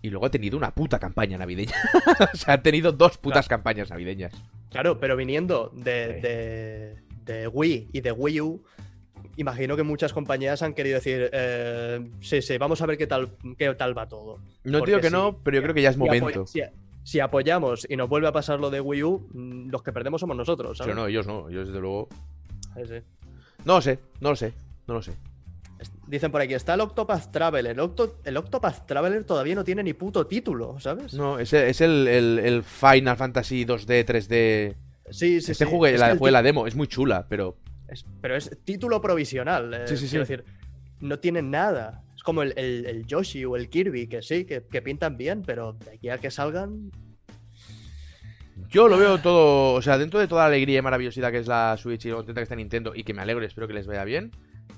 Y 0.01 0.09
luego 0.09 0.25
ha 0.25 0.31
tenido 0.31 0.57
una 0.57 0.73
puta 0.73 0.97
campaña 0.97 1.37
navideña. 1.37 1.73
o 2.33 2.35
sea, 2.35 2.55
ha 2.55 2.61
tenido 2.63 2.91
dos 2.91 3.17
putas 3.19 3.47
campañas 3.47 3.91
navideñas. 3.91 4.33
Claro, 4.71 4.99
pero 4.99 5.15
viniendo 5.15 5.71
de, 5.75 6.15
Sí. 6.15 6.21
de- 6.21 6.95
de 7.41 7.47
Wii 7.47 7.89
y 7.93 8.01
de 8.01 8.11
Wii 8.11 8.41
U, 8.41 8.63
imagino 9.37 9.75
que 9.77 9.83
muchas 9.83 10.11
compañías 10.13 10.63
han 10.63 10.73
querido 10.73 10.95
decir, 10.95 11.29
eh, 11.31 12.09
sí, 12.21 12.41
sí, 12.41 12.57
vamos 12.57 12.81
a 12.81 12.87
ver 12.87 12.97
qué 12.97 13.05
tal, 13.05 13.37
qué 13.57 13.71
tal 13.75 13.95
va 13.95 14.07
todo. 14.09 14.39
No 14.63 14.79
Porque 14.79 14.91
digo 14.93 15.01
que 15.01 15.11
no, 15.11 15.37
pero 15.43 15.55
yo 15.57 15.61
creo 15.61 15.75
que 15.75 15.83
ya 15.83 15.91
es 15.91 15.97
momento. 15.97 16.47
Si, 16.47 16.61
si 17.03 17.19
apoyamos 17.19 17.85
y 17.89 17.95
nos 17.95 18.07
vuelve 18.09 18.27
a 18.27 18.31
pasar 18.31 18.59
lo 18.59 18.69
de 18.69 18.79
Wii 18.81 19.03
U, 19.03 19.27
mm, 19.33 19.69
los 19.69 19.81
que 19.83 19.91
perdemos 19.93 20.21
somos 20.21 20.35
nosotros. 20.37 20.77
Yo 20.77 20.83
¿sabes? 20.83 20.95
no, 20.95 21.07
ellos 21.07 21.27
no, 21.27 21.49
ellos 21.49 21.67
desde 21.67 21.79
luego. 21.81 22.09
Sí, 22.75 22.81
sí. 22.87 22.95
No 23.65 23.75
lo 23.75 23.81
sé, 23.81 23.99
no 24.19 24.29
lo 24.29 24.35
sé, 24.35 24.53
no 24.87 24.93
lo 24.95 25.01
sé. 25.01 25.13
Dicen 26.07 26.31
por 26.31 26.41
aquí, 26.41 26.53
está 26.53 26.75
el 26.75 26.81
Octopath 26.81 27.31
Traveler. 27.31 27.71
El, 27.71 27.79
Octo- 27.79 28.17
el 28.23 28.37
Octopath 28.37 28.85
Traveler 28.85 29.23
todavía 29.23 29.55
no 29.55 29.63
tiene 29.63 29.81
ni 29.81 29.93
puto 29.93 30.27
título, 30.27 30.79
¿sabes? 30.79 31.13
No, 31.15 31.39
es 31.39 31.53
el, 31.53 31.63
es 31.63 31.81
el, 31.81 32.07
el- 32.07 32.39
el 32.39 32.63
Final 32.63 33.17
Fantasy 33.17 33.65
2D, 33.65 34.05
3D. 34.05 34.75
Sí, 35.09 35.41
sí, 35.41 35.51
este 35.53 35.65
sí. 35.65 35.71
jugué, 35.71 35.93
Es 35.95 35.99
la, 35.99 36.15
jugué 36.15 36.31
la 36.31 36.43
demo, 36.43 36.67
es 36.67 36.75
muy 36.75 36.87
chula, 36.87 37.25
pero. 37.27 37.57
es- 37.87 38.05
pero 38.21 38.35
es 38.35 38.51
título 38.63 39.01
provisional. 39.01 39.73
eh, 39.73 39.87
Sí, 39.87 39.97
sí, 39.97 40.03
sí. 40.05 40.09
quiero 40.11 40.25
decir, 40.25 40.45
no 40.99 41.17
tienen 41.19 41.49
nada. 41.49 42.03
Es 42.21 42.23
como 42.23 42.43
el, 42.43 42.53
el- 42.55 42.85
el 42.85 43.07
Yoshi 43.07 43.43
o 43.45 43.55
el 43.55 43.67
Kirby, 43.67 44.05
que 44.05 44.21
sí, 44.21 44.45
que, 44.45 44.61
que 44.61 44.83
pintan 44.83 45.17
bien, 45.17 45.41
pero 45.41 45.73
de 45.73 45.93
aquí 45.95 46.07
a 46.09 46.19
que 46.19 46.29
salgan. 46.29 46.91
Yo 48.69 48.87
lo 48.87 48.99
veo 48.99 49.17
todo, 49.17 49.73
o 49.73 49.81
sea, 49.81 49.97
dentro 49.97 50.19
de 50.19 50.27
toda 50.27 50.43
la 50.43 50.49
alegría 50.49 50.77
y 50.77 50.81
maravillosidad 50.83 51.31
que 51.31 51.39
es 51.39 51.47
la 51.47 51.75
Switch 51.77 52.05
y 52.05 52.09
lo 52.09 52.17
contenta 52.17 52.41
que 52.41 52.43
está 52.43 52.55
Nintendo 52.55 52.93
y 52.93 53.03
que 53.03 53.15
me 53.15 53.23
alegro 53.23 53.41
y 53.43 53.47
espero 53.47 53.67
que 53.67 53.73
les 53.73 53.87
vaya 53.87 54.03
bien. 54.03 54.29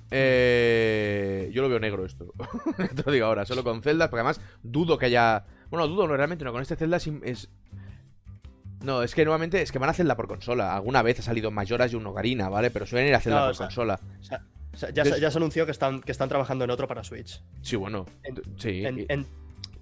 eh, 0.09 1.49
yo 1.53 1.61
lo 1.63 1.67
veo 1.67 1.81
negro 1.81 2.05
esto. 2.05 2.31
Te 2.95 3.03
lo 3.05 3.11
digo 3.11 3.25
ahora, 3.25 3.45
solo 3.45 3.61
con 3.65 3.81
Zelda, 3.83 4.09
porque 4.09 4.21
además 4.21 4.39
dudo 4.63 4.97
que 4.97 5.07
haya. 5.07 5.43
Bueno, 5.69 5.85
dudo, 5.89 6.07
no, 6.07 6.15
realmente 6.15 6.45
no. 6.45 6.53
Con 6.53 6.61
este 6.61 6.77
Zelda 6.77 6.95
es. 6.95 7.07
es- 7.23 7.49
No, 8.85 9.03
es 9.03 9.13
que 9.15 9.25
nuevamente 9.25 9.61
es 9.61 9.71
que 9.73 9.79
van 9.79 9.89
a 9.89 9.91
hacerla 9.91 10.15
por 10.15 10.29
consola. 10.29 10.73
Alguna 10.77 11.01
vez 11.01 11.19
ha 11.19 11.23
salido 11.23 11.51
Mayoras 11.51 11.91
y 11.91 11.97
un 11.97 12.07
Ocarina, 12.07 12.47
¿vale? 12.47 12.71
Pero 12.71 12.85
suelen 12.85 13.09
ir 13.09 13.15
a 13.15 13.17
hacerla 13.17 13.39
No, 13.39 13.45
por 13.47 13.51
o 13.51 13.55
sea, 13.55 13.65
consola. 13.67 13.99
O 14.21 14.23
sea, 14.23 14.45
o 14.73 14.77
sea, 14.77 14.89
ya, 14.89 14.95
se- 14.95 15.09
Entonces- 15.09 15.21
ya 15.21 15.31
se 15.31 15.37
anunció 15.37 15.65
que 15.65 15.71
están, 15.71 16.01
que 16.01 16.11
están 16.11 16.29
trabajando 16.29 16.63
en 16.65 16.71
otro 16.71 16.87
para 16.87 17.03
Switch. 17.03 17.41
Sí, 17.61 17.75
bueno. 17.75 18.05
En- 18.23 18.41
Sí. 18.57 18.85
En- 18.85 18.99
y- 18.99 19.05
en- 19.09 19.25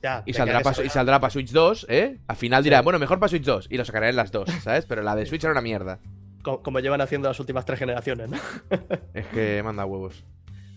ya, 0.04 0.24
Y 0.26 0.32
de 0.32 0.38
saldrá, 0.38 0.62
para, 0.62 0.84
y 0.84 0.90
saldrá 0.90 1.20
para 1.20 1.32
Switch 1.32 1.52
2, 1.52 1.86
¿eh? 1.90 2.18
Al 2.28 2.36
final 2.36 2.64
dirá, 2.64 2.80
Sí. 2.80 2.84
bueno, 2.84 3.00
mejor 3.00 3.20
para 3.20 3.30
Switch 3.30 3.44
2. 3.44 3.68
Y 3.70 3.78
lo 3.78 3.86
sacarán 3.86 4.10
en 4.10 4.16
las 4.16 4.32
dos, 4.32 4.50
¿sabes? 4.64 4.86
Pero 4.86 5.02
la 5.04 5.16
de 5.16 5.26
Switch 5.26 5.44
era 5.44 5.52
una 5.52 5.62
mierda. 5.62 6.00
co- 6.44 6.64
como 6.64 6.80
llevan 6.80 7.02
haciendo 7.02 7.28
las 7.28 7.40
últimas 7.40 7.66
tres 7.66 7.78
generaciones, 7.78 8.28
¿no? 8.30 8.38
Es 9.14 9.28
que 9.28 9.62
manda 9.64 9.86
huevos. 9.86 10.24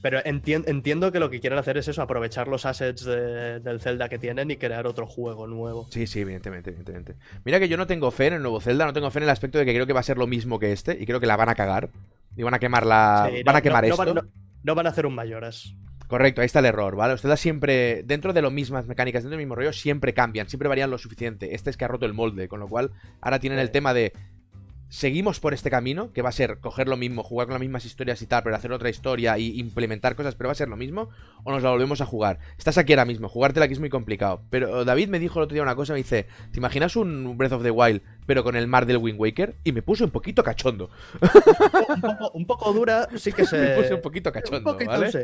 Pero 0.02 0.18
entien- 0.24 0.64
entiendo 0.66 1.10
que 1.10 1.18
lo 1.18 1.30
que 1.30 1.40
quieren 1.40 1.58
hacer 1.58 1.78
es 1.78 1.88
eso, 1.88 2.02
aprovechar 2.02 2.46
los 2.48 2.66
assets 2.66 3.02
de- 3.06 3.60
del 3.60 3.80
Zelda 3.80 4.10
que 4.10 4.18
tienen 4.18 4.50
y 4.50 4.56
crear 4.58 4.86
otro 4.86 5.06
juego 5.06 5.46
nuevo. 5.46 5.86
Sí, 5.90 6.06
sí, 6.06 6.20
evidentemente, 6.20 6.68
evidentemente. 6.68 7.14
Mira 7.46 7.58
que 7.58 7.70
yo 7.70 7.78
no 7.78 7.86
tengo 7.86 8.10
fe 8.10 8.26
en 8.26 8.34
el 8.34 8.42
nuevo 8.42 8.60
Zelda, 8.60 8.84
no 8.84 8.92
tengo 8.92 9.10
fe 9.10 9.20
en 9.20 9.22
el 9.22 9.30
aspecto 9.30 9.56
de 9.56 9.64
que 9.64 9.72
creo 9.72 9.86
que 9.86 9.94
va 9.94 10.00
a 10.00 10.02
ser 10.02 10.18
lo 10.18 10.26
mismo 10.26 10.58
que 10.58 10.72
este 10.72 10.98
y 11.00 11.06
creo 11.06 11.18
que 11.20 11.26
la 11.26 11.36
van 11.38 11.48
a 11.48 11.54
cagar. 11.54 11.88
Y 12.36 12.42
van 12.42 12.54
a 12.54 12.58
quemar 12.58 12.84
la. 12.86 13.28
Sí, 13.30 13.42
van 13.44 13.54
no- 13.54 13.58
a 13.58 13.62
quemar 13.62 13.82
no- 13.84 13.88
no 13.88 13.94
esto. 14.02 14.14
van- 14.14 14.30
no- 14.62 14.74
van 14.74 14.86
a 14.86 14.90
hacer 14.90 15.06
un 15.06 15.14
mayoras. 15.14 15.74
Correcto, 16.06 16.42
ahí 16.42 16.46
está 16.46 16.58
el 16.58 16.66
error, 16.66 16.96
¿vale? 16.96 17.16
Zelda 17.16 17.36
siempre, 17.36 18.02
dentro 18.04 18.32
de 18.34 18.42
lo 18.42 18.50
mismas 18.50 18.86
mecánicas, 18.86 19.22
dentro 19.22 19.36
del 19.38 19.46
mismo 19.46 19.54
rollo, 19.54 19.72
siempre 19.72 20.12
cambian, 20.12 20.48
siempre 20.48 20.68
varían 20.68 20.90
lo 20.90 20.98
suficiente. 20.98 21.54
Este 21.54 21.70
es 21.70 21.76
que 21.76 21.84
ha 21.86 21.88
roto 21.88 22.04
el 22.06 22.12
molde, 22.12 22.46
con 22.46 22.60
lo 22.60 22.68
cual 22.68 22.90
ahora 23.20 23.38
tienen 23.38 23.58
el 23.58 23.70
tema 23.70 23.94
de. 23.94 24.12
Seguimos 24.90 25.40
por 25.40 25.54
este 25.54 25.70
camino, 25.70 26.12
que 26.12 26.22
va 26.22 26.28
a 26.28 26.32
ser 26.32 26.58
coger 26.60 26.86
lo 26.86 26.96
mismo, 26.96 27.24
jugar 27.24 27.48
con 27.48 27.54
las 27.54 27.60
mismas 27.60 27.84
historias 27.84 28.22
y 28.22 28.26
tal, 28.26 28.44
pero 28.44 28.54
hacer 28.54 28.70
otra 28.70 28.90
historia 28.90 29.36
y 29.38 29.58
implementar 29.58 30.14
cosas, 30.14 30.36
pero 30.36 30.48
va 30.48 30.52
a 30.52 30.56
ser 30.56 30.68
lo 30.68 30.76
mismo, 30.76 31.08
o 31.42 31.50
nos 31.50 31.64
la 31.64 31.70
volvemos 31.70 32.00
a 32.00 32.06
jugar. 32.06 32.38
Estás 32.58 32.78
aquí 32.78 32.92
ahora 32.92 33.04
mismo, 33.06 33.28
jugártela 33.28 33.64
aquí 33.64 33.72
es 33.72 33.80
muy 33.80 33.88
complicado. 33.88 34.42
Pero 34.50 34.84
David 34.84 35.08
me 35.08 35.18
dijo 35.18 35.40
el 35.40 35.44
otro 35.44 35.54
día 35.54 35.62
una 35.64 35.74
cosa, 35.74 35.94
me 35.94 35.98
dice, 35.98 36.28
¿te 36.52 36.58
imaginas 36.60 36.94
un 36.94 37.36
Breath 37.36 37.52
of 37.54 37.62
the 37.64 37.72
Wild, 37.72 38.02
pero 38.26 38.42
con 38.44 38.56
el 38.56 38.66
mar 38.66 38.86
del 38.86 38.96
Wind 38.98 39.18
Waker? 39.20 39.56
Y 39.64 39.72
me 39.72 39.82
puse 39.82 40.04
un 40.04 40.10
poquito 40.10 40.42
cachondo. 40.42 40.90
un, 41.94 42.00
poco, 42.00 42.30
un 42.34 42.46
poco 42.46 42.72
dura, 42.72 43.08
sí 43.16 43.32
que 43.32 43.44
se. 43.46 43.58
Me 43.58 43.76
puse 43.76 43.94
un 43.94 44.00
poquito 44.00 44.30
un 44.30 44.34
cachondo, 44.34 44.72
poquito, 44.72 44.90
¿vale? 44.90 45.10
sí. 45.12 45.18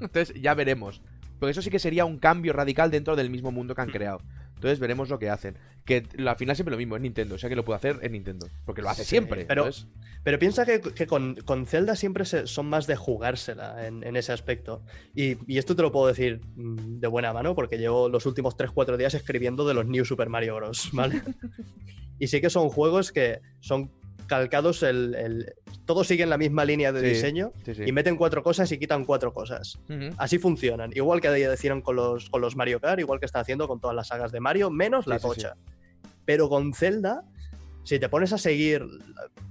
Entonces 0.00 0.34
ya 0.40 0.54
veremos. 0.54 1.00
Porque 1.38 1.50
eso 1.50 1.60
sí 1.62 1.68
que 1.70 1.78
sería 1.78 2.04
un 2.06 2.18
cambio 2.18 2.52
radical 2.54 2.90
dentro 2.90 3.14
del 3.14 3.28
mismo 3.28 3.52
mundo 3.52 3.74
que 3.74 3.82
han 3.82 3.90
creado. 3.90 4.22
Entonces 4.54 4.78
veremos 4.80 5.10
lo 5.10 5.18
que 5.18 5.28
hacen. 5.28 5.58
Que 5.84 6.06
al 6.26 6.36
final 6.36 6.56
siempre 6.56 6.70
lo 6.72 6.78
mismo, 6.78 6.96
es 6.96 7.02
Nintendo. 7.02 7.34
O 7.34 7.38
sea 7.38 7.50
que 7.50 7.56
lo 7.56 7.62
puede 7.64 7.76
hacer 7.76 7.98
en 8.00 8.12
Nintendo. 8.12 8.48
Porque 8.64 8.80
lo 8.80 8.88
hace 8.88 9.02
Sí, 9.04 9.10
siempre. 9.10 9.44
pero- 9.44 9.64
entonces- 9.66 9.86
Pero 10.22 10.38
piensa 10.38 10.64
que, 10.64 10.80
que 10.80 11.06
con, 11.06 11.34
con 11.44 11.66
Zelda 11.66 11.94
siempre 11.94 12.24
se- 12.24 12.46
son 12.46 12.66
más 12.70 12.86
de 12.86 12.96
jugársela 12.96 13.86
en, 13.86 14.02
en 14.02 14.16
ese 14.16 14.32
aspecto. 14.32 14.82
Y, 15.14 15.36
y 15.46 15.58
esto 15.58 15.76
te 15.76 15.82
lo 15.82 15.92
puedo 15.92 16.06
decir 16.06 16.40
mm, 16.56 17.00
de 17.00 17.06
buena 17.06 17.34
mano 17.34 17.54
porque 17.54 17.76
llevo 17.76 18.08
los 18.08 18.24
últimos 18.24 18.56
3-4 18.56 18.96
días 18.96 19.12
escribiendo 19.12 19.68
de 19.68 19.74
los 19.74 19.84
New 19.86 20.06
Super 20.06 20.30
Mario 20.30 20.56
Bros. 20.56 20.88
¿vale? 20.94 21.20
y 22.18 22.26
sí 22.28 22.40
que 22.40 22.50
son 22.50 22.68
juegos 22.68 23.12
que 23.12 23.40
son 23.60 23.90
calcados, 24.26 24.82
el, 24.82 25.14
el- 25.14 25.52
todos 25.84 26.08
siguen 26.08 26.30
la 26.30 26.36
misma 26.38 26.64
línea 26.64 26.90
de 26.90 27.00
Sí, 27.00 27.06
diseño 27.06 27.52
sí, 27.64 27.74
sí. 27.76 27.82
y 27.86 27.92
meten 27.92 28.16
cuatro 28.16 28.42
cosas 28.42 28.70
y 28.72 28.78
quitan 28.78 29.04
cuatro 29.04 29.32
cosas. 29.32 29.78
Así 30.16 30.38
funcionan. 30.38 30.90
Igual 30.94 31.20
que 31.20 31.30
decían 31.30 31.80
con 31.80 31.94
los, 31.94 32.28
con 32.28 32.40
los 32.40 32.56
Mario 32.56 32.80
Kart, 32.80 32.98
igual 32.98 33.20
que 33.20 33.26
están 33.26 33.42
haciendo 33.42 33.68
con 33.68 33.78
todas 33.80 33.94
las 33.94 34.08
sagas 34.08 34.32
de 34.32 34.40
Mario, 34.40 34.68
menos 34.70 35.06
la 35.06 35.20
tocha. 35.20 35.54
Pero 36.24 36.48
con 36.48 36.74
Zelda, 36.74 37.22
si 37.84 38.00
te 38.00 38.08
pones 38.08 38.32
a 38.32 38.38
seguir, 38.38 38.82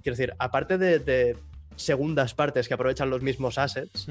quiero 0.04 0.18
decir, 0.18 0.34
aparte 0.40 0.78
de, 0.78 1.00
de 1.00 1.38
segundas 1.78 2.34
partes 2.34 2.68
que 2.68 2.74
aprovechan 2.74 3.10
los 3.10 3.22
mismos 3.22 3.58
assets, 3.58 4.08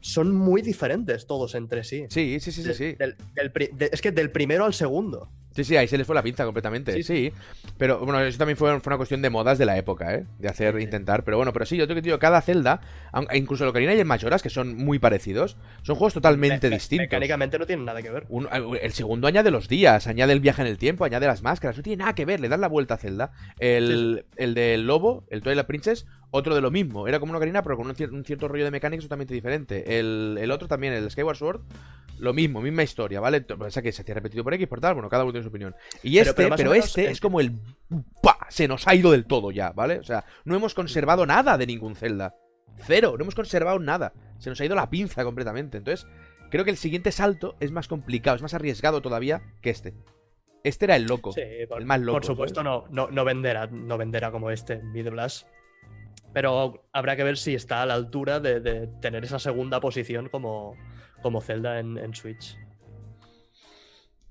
son 0.00 0.34
muy 0.34 0.60
diferentes 0.62 1.26
todos 1.26 1.54
entre 1.54 1.82
sí. 1.82 2.04
Sí, 2.10 2.38
sí, 2.40 2.52
sí, 2.52 2.62
sí, 2.74 2.92
del- 2.94 3.16
del 3.34 3.88
es 3.90 4.02
que 4.02 4.12
del 4.12 4.30
primero 4.30 4.64
al 4.66 4.74
segundo. 4.74 5.30
Sí, 5.56 5.64
sí, 5.64 5.76
ahí 5.76 5.88
se 5.88 5.98
les 5.98 6.06
fue 6.06 6.14
la 6.14 6.22
pinza 6.22 6.44
completamente. 6.44 6.92
Sí, 6.92 7.02
Sí, 7.02 7.32
Pero 7.78 7.98
bueno, 8.00 8.20
eso 8.20 8.38
también 8.38 8.56
fue, 8.56 8.78
fue 8.80 8.90
una 8.90 8.96
cuestión 8.98 9.22
de 9.22 9.30
modas 9.30 9.58
de 9.58 9.66
la 9.66 9.76
época, 9.76 10.14
¿eh? 10.14 10.24
De 10.38 10.48
hacer, 10.48 10.76
Sí, 10.76 10.82
intentar. 10.82 11.24
Pero 11.24 11.36
bueno, 11.38 11.52
pero 11.52 11.66
sí, 11.66 11.76
yo 11.76 11.86
tengo 11.88 12.00
que 12.00 12.06
decir, 12.06 12.18
cada 12.20 12.40
Zelda, 12.42 12.80
aun- 13.12 13.26
e 13.30 13.38
incluso 13.38 13.64
el 13.64 13.70
Ocarina 13.70 13.94
y 13.94 13.98
el 13.98 14.04
Majoras, 14.04 14.42
que 14.42 14.50
son 14.50 14.76
muy 14.76 14.98
parecidos, 14.98 15.56
son 15.82 15.96
juegos 15.96 16.14
totalmente 16.14 16.66
Me- 16.66 16.70
me- 16.70 16.76
distintos. 16.76 17.04
Mecánicamente 17.04 17.58
no 17.58 17.66
tienen 17.66 17.84
nada 17.84 18.02
que 18.02 18.10
ver. 18.10 18.26
Un- 18.28 18.48
el 18.80 18.92
segundo 18.92 19.26
añade 19.26 19.50
los 19.50 19.68
días, 19.68 20.06
añade 20.06 20.32
el 20.32 20.40
viaje 20.40 20.62
en 20.62 20.68
el 20.68 20.78
tiempo, 20.78 21.04
añade 21.04 21.26
las 21.26 21.42
máscaras, 21.42 21.76
no 21.76 21.82
tiene 21.82 22.00
nada 22.00 22.14
que 22.14 22.24
ver, 22.24 22.40
le 22.40 22.48
dan 22.48 22.60
la 22.60 22.68
vuelta 22.68 22.94
a 22.94 22.98
Zelda. 22.98 23.32
El, 23.58 24.26
el 24.36 24.54
del 24.54 24.86
lobo, 24.86 25.24
el 25.30 25.42
Twilight 25.42 25.66
Princess, 25.66 26.06
otro 26.30 26.54
de 26.54 26.60
lo 26.60 26.70
mismo. 26.70 27.08
Era 27.08 27.18
como 27.20 27.30
una 27.30 27.38
ocarina, 27.38 27.62
pero 27.62 27.76
con 27.76 27.86
un, 27.86 27.94
cier- 27.94 28.12
un 28.12 28.24
cierto 28.24 28.48
rollo 28.48 28.64
de 28.64 28.70
mecánicas 28.70 29.04
totalmente 29.04 29.32
diferente. 29.32 29.98
El, 29.98 30.38
el 30.40 30.50
otro 30.50 30.68
también, 30.68 30.92
el 30.92 31.10
Skyward 31.10 31.36
Sword, 31.36 31.60
lo 32.18 32.32
mismo, 32.32 32.60
misma 32.60 32.82
historia, 32.82 33.20
¿vale? 33.20 33.44
O 33.58 33.70
sea 33.70 33.82
que 33.82 33.92
se 33.92 34.04
te 34.04 34.12
ha 34.12 34.14
repetido 34.14 34.42
por 34.44 34.54
X, 34.54 34.66
por 34.66 34.80
tal, 34.80 34.94
bueno, 34.94 35.08
cada 35.08 35.24
uno 35.24 35.32
tiene 35.32 35.44
su 35.44 35.48
opinión. 35.50 35.74
Y 36.02 36.18
Pero- 36.18 36.30
este, 36.30 36.48
pero 36.56 36.74
este 36.74 37.10
es 37.10 37.20
como 37.20 37.40
el... 37.40 37.58
¡Pa! 38.22 38.38
Se 38.48 38.68
nos 38.68 38.86
ha 38.88 38.94
ido 38.94 39.10
del 39.12 39.26
todo 39.26 39.50
ya, 39.50 39.72
¿vale? 39.72 39.98
O 39.98 40.04
sea, 40.04 40.24
no 40.44 40.54
hemos 40.56 40.74
conservado 40.74 41.26
nada 41.26 41.58
de 41.58 41.66
ningún 41.66 41.96
Zelda. 41.96 42.34
Cero, 42.86 43.14
no 43.16 43.22
hemos 43.22 43.34
conservado 43.34 43.78
nada. 43.78 44.12
Se 44.38 44.50
nos 44.50 44.60
ha 44.60 44.64
ido 44.64 44.74
la 44.74 44.90
pinza 44.90 45.24
completamente. 45.24 45.78
Entonces, 45.78 46.06
creo 46.50 46.64
que 46.64 46.70
el 46.70 46.76
siguiente 46.76 47.12
salto 47.12 47.56
es 47.60 47.70
más 47.72 47.88
complicado, 47.88 48.36
es 48.36 48.42
más 48.42 48.54
arriesgado 48.54 49.00
todavía 49.02 49.42
que 49.62 49.70
este. 49.70 49.94
Este 50.62 50.84
era 50.86 50.96
el 50.96 51.04
loco. 51.04 51.32
Sí, 51.32 51.42
por, 51.68 51.80
el 51.80 51.86
más 51.86 52.00
loco, 52.00 52.16
por 52.16 52.26
supuesto 52.26 52.62
no, 52.62 52.84
no, 52.90 53.08
no 53.10 53.24
venderá, 53.24 53.66
no 53.68 53.96
venderá 53.96 54.30
como 54.32 54.50
este 54.50 54.82
Mid 54.82 55.08
Blast. 55.10 55.46
Pero 56.32 56.84
habrá 56.92 57.16
que 57.16 57.24
ver 57.24 57.38
si 57.38 57.54
está 57.54 57.82
a 57.82 57.86
la 57.86 57.94
altura 57.94 58.40
de, 58.40 58.60
de 58.60 58.88
tener 59.00 59.24
esa 59.24 59.38
segunda 59.38 59.80
posición 59.80 60.28
como, 60.28 60.76
como 61.26 61.40
Zelda 61.40 61.78
en, 61.80 61.98
en 61.98 62.14
Switch. 62.14 62.56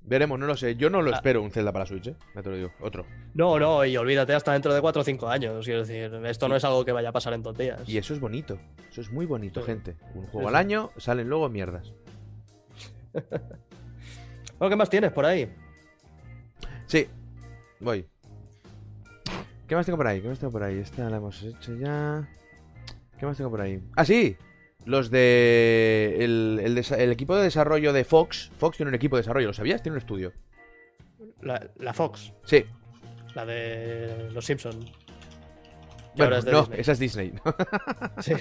Veremos, 0.02 0.38
no 0.38 0.46
lo 0.46 0.56
sé. 0.56 0.76
Yo 0.76 0.88
no 0.88 1.02
lo 1.02 1.10
Ah. 1.12 1.16
espero 1.16 1.42
un 1.42 1.50
Zelda 1.50 1.72
para 1.72 1.84
Switch, 1.84 2.06
¿eh? 2.06 2.16
Ya 2.34 2.42
te 2.42 2.48
lo 2.50 2.56
digo. 2.56 2.70
Otro. 2.80 3.04
No, 3.34 3.58
no, 3.58 3.84
y 3.84 3.96
olvídate 3.96 4.34
hasta 4.34 4.52
dentro 4.52 4.72
de 4.72 4.80
4 4.80 5.02
o 5.02 5.04
5 5.04 5.28
años. 5.28 5.64
Quiero 5.64 5.80
decir, 5.84 6.12
esto 6.26 6.48
no 6.48 6.54
es 6.56 6.64
algo 6.64 6.84
que 6.84 6.92
vaya 6.92 7.08
a 7.08 7.12
pasar 7.12 7.32
en 7.32 7.42
dos 7.42 7.58
días. 7.58 7.88
Y 7.88 7.98
eso 7.98 8.14
es 8.14 8.20
bonito. 8.20 8.56
Eso 8.90 9.00
es 9.00 9.10
muy 9.10 9.26
bonito, 9.26 9.60
Sí. 9.60 9.66
gente. 9.66 9.96
Un 10.14 10.22
juego 10.26 10.40
Sí, 10.42 10.46
al 10.46 10.54
año, 10.54 10.90
salen 10.96 11.28
luego 11.28 11.48
mierdas. 11.48 11.92
Bueno, 14.58 14.70
¿Qué 14.70 14.76
más 14.76 14.88
tienes 14.88 15.12
por 15.12 15.26
ahí? 15.26 15.52
Sí, 16.86 17.06
voy. 17.80 18.06
¿Qué 19.66 19.74
más 19.74 19.84
tengo 19.84 19.98
por 19.98 20.06
ahí? 20.06 20.22
¿Qué 20.22 20.28
más 20.28 20.38
tengo 20.38 20.50
por 20.52 20.62
ahí? 20.62 20.78
Esta 20.78 21.10
la 21.10 21.18
hemos 21.18 21.42
hecho 21.42 21.74
ya. 21.76 22.26
¿Qué 23.18 23.26
más 23.26 23.36
tengo 23.36 23.50
por 23.50 23.60
ahí? 23.60 23.82
¡Ah, 23.96 24.04
sí! 24.06 24.34
Los 24.86 25.10
de. 25.10 26.16
El, 26.20 26.60
el 26.96 27.12
equipo 27.12 27.36
de 27.36 27.42
desarrollo 27.42 27.92
de 27.92 28.04
Fox. 28.04 28.50
Fox 28.58 28.76
tiene 28.78 28.88
un 28.88 28.94
equipo 28.94 29.16
de 29.16 29.22
desarrollo, 29.22 29.48
¿lo 29.48 29.52
sabías? 29.52 29.82
Tiene 29.82 29.94
un 29.96 30.00
estudio. 30.00 30.32
La, 31.42 31.68
la 31.78 31.92
Fox, 31.92 32.32
Sí. 32.44 32.64
la 33.34 33.44
de 33.44 34.30
los 34.32 34.44
Simpsons. 34.46 34.90
Bueno, 36.16 36.36
no, 36.50 36.62
Disney. 36.62 36.80
esa 36.80 36.92
es 36.92 36.98
Disney. 36.98 37.32
Sí. 38.20 38.32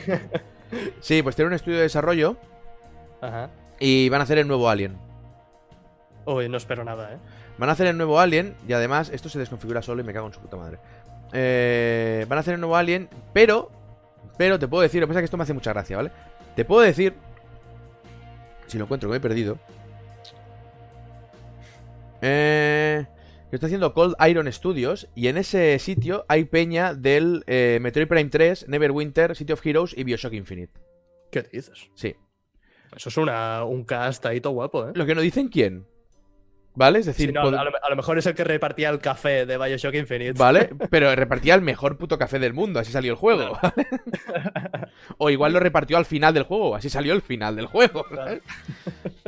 sí, 1.01 1.21
pues 1.23 1.35
tiene 1.35 1.47
un 1.47 1.53
estudio 1.55 1.77
de 1.77 1.83
desarrollo 1.83 2.37
Ajá. 3.21 3.49
y 3.79 4.07
van 4.09 4.21
a 4.21 4.23
hacer 4.23 4.37
el 4.37 4.47
nuevo 4.47 4.69
Alien. 4.69 4.97
Uy, 6.25 6.47
no 6.47 6.57
espero 6.57 6.83
nada, 6.85 7.13
¿eh? 7.13 7.17
Van 7.57 7.69
a 7.69 7.73
hacer 7.73 7.87
el 7.87 7.97
nuevo 7.97 8.19
Alien 8.19 8.55
y 8.67 8.73
además 8.73 9.09
esto 9.09 9.29
se 9.29 9.39
desconfigura 9.39 9.81
solo 9.81 10.01
y 10.01 10.05
me 10.05 10.13
cago 10.13 10.27
en 10.27 10.33
su 10.33 10.39
puta 10.39 10.57
madre. 10.57 10.79
Eh, 11.33 12.25
van 12.29 12.37
a 12.37 12.41
hacer 12.41 12.53
el 12.53 12.59
nuevo 12.61 12.75
Alien, 12.77 13.09
pero, 13.33 13.69
pero 14.37 14.57
te 14.57 14.67
puedo 14.67 14.81
decir, 14.83 15.01
lo 15.01 15.07
que 15.07 15.09
pasa 15.09 15.19
es 15.19 15.23
que 15.23 15.25
esto 15.25 15.37
me 15.37 15.43
hace 15.43 15.53
mucha 15.53 15.73
gracia, 15.73 15.97
¿vale? 15.97 16.11
Te 16.55 16.63
puedo 16.63 16.81
decir, 16.81 17.13
si 18.67 18.77
lo 18.77 18.85
encuentro 18.85 19.09
que 19.09 19.11
me 19.11 19.17
he 19.17 19.21
perdido, 19.21 19.59
eh, 22.21 23.05
que 23.49 23.55
estoy 23.55 23.67
haciendo 23.67 23.93
Cold 23.93 24.15
Iron 24.27 24.51
Studios 24.51 25.09
y 25.15 25.27
en 25.27 25.37
ese 25.37 25.77
sitio 25.79 26.25
hay 26.29 26.45
peña 26.45 26.93
del 26.93 27.43
eh, 27.47 27.79
Metroid 27.81 28.07
Prime 28.07 28.29
3, 28.29 28.69
Neverwinter, 28.69 29.35
City 29.35 29.53
of 29.53 29.65
Heroes 29.65 29.93
y 29.97 30.03
Bioshock 30.05 30.33
Infinite. 30.33 30.73
¿Qué 31.29 31.43
dices? 31.51 31.89
Sí. 31.93 32.15
Eso 32.95 33.09
es 33.09 33.17
una, 33.17 33.65
un 33.65 33.83
cast 33.83 34.25
ahí 34.25 34.39
todo 34.39 34.53
guapo, 34.53 34.87
¿eh? 34.87 34.91
Lo 34.95 35.05
que 35.05 35.13
no 35.13 35.21
dicen 35.21 35.49
quién. 35.49 35.85
¿Vale? 36.75 36.99
Es 36.99 37.05
decir, 37.05 37.29
Sí, 37.29 37.33
no, 37.33 37.41
pod- 37.43 37.57
a, 37.57 37.63
lo, 37.63 37.71
a 37.83 37.89
lo 37.89 37.95
mejor 37.95 38.17
es 38.17 38.25
el 38.25 38.35
que 38.35 38.43
repartía 38.43 38.89
el 38.89 38.99
café 38.99 39.45
de 39.45 39.57
Bioshock 39.57 39.93
Infinite. 39.95 40.33
¿Vale? 40.33 40.69
Pero 40.89 41.15
repartía 41.15 41.55
el 41.55 41.61
mejor 41.61 41.97
puto 41.97 42.17
café 42.17 42.37
del 42.39 42.53
mundo, 42.53 42.79
así 42.79 42.91
salió 42.91 43.11
el 43.13 43.17
juego. 43.17 43.57
¿vale? 43.61 43.87
o 45.17 45.29
igual 45.29 45.53
lo 45.53 45.59
repartió 45.59 45.97
al 45.97 46.05
final 46.05 46.33
del 46.33 46.43
juego, 46.43 46.75
así 46.75 46.89
salió 46.89 47.13
el 47.13 47.21
final 47.21 47.55
del 47.55 47.67
juego. 47.67 48.05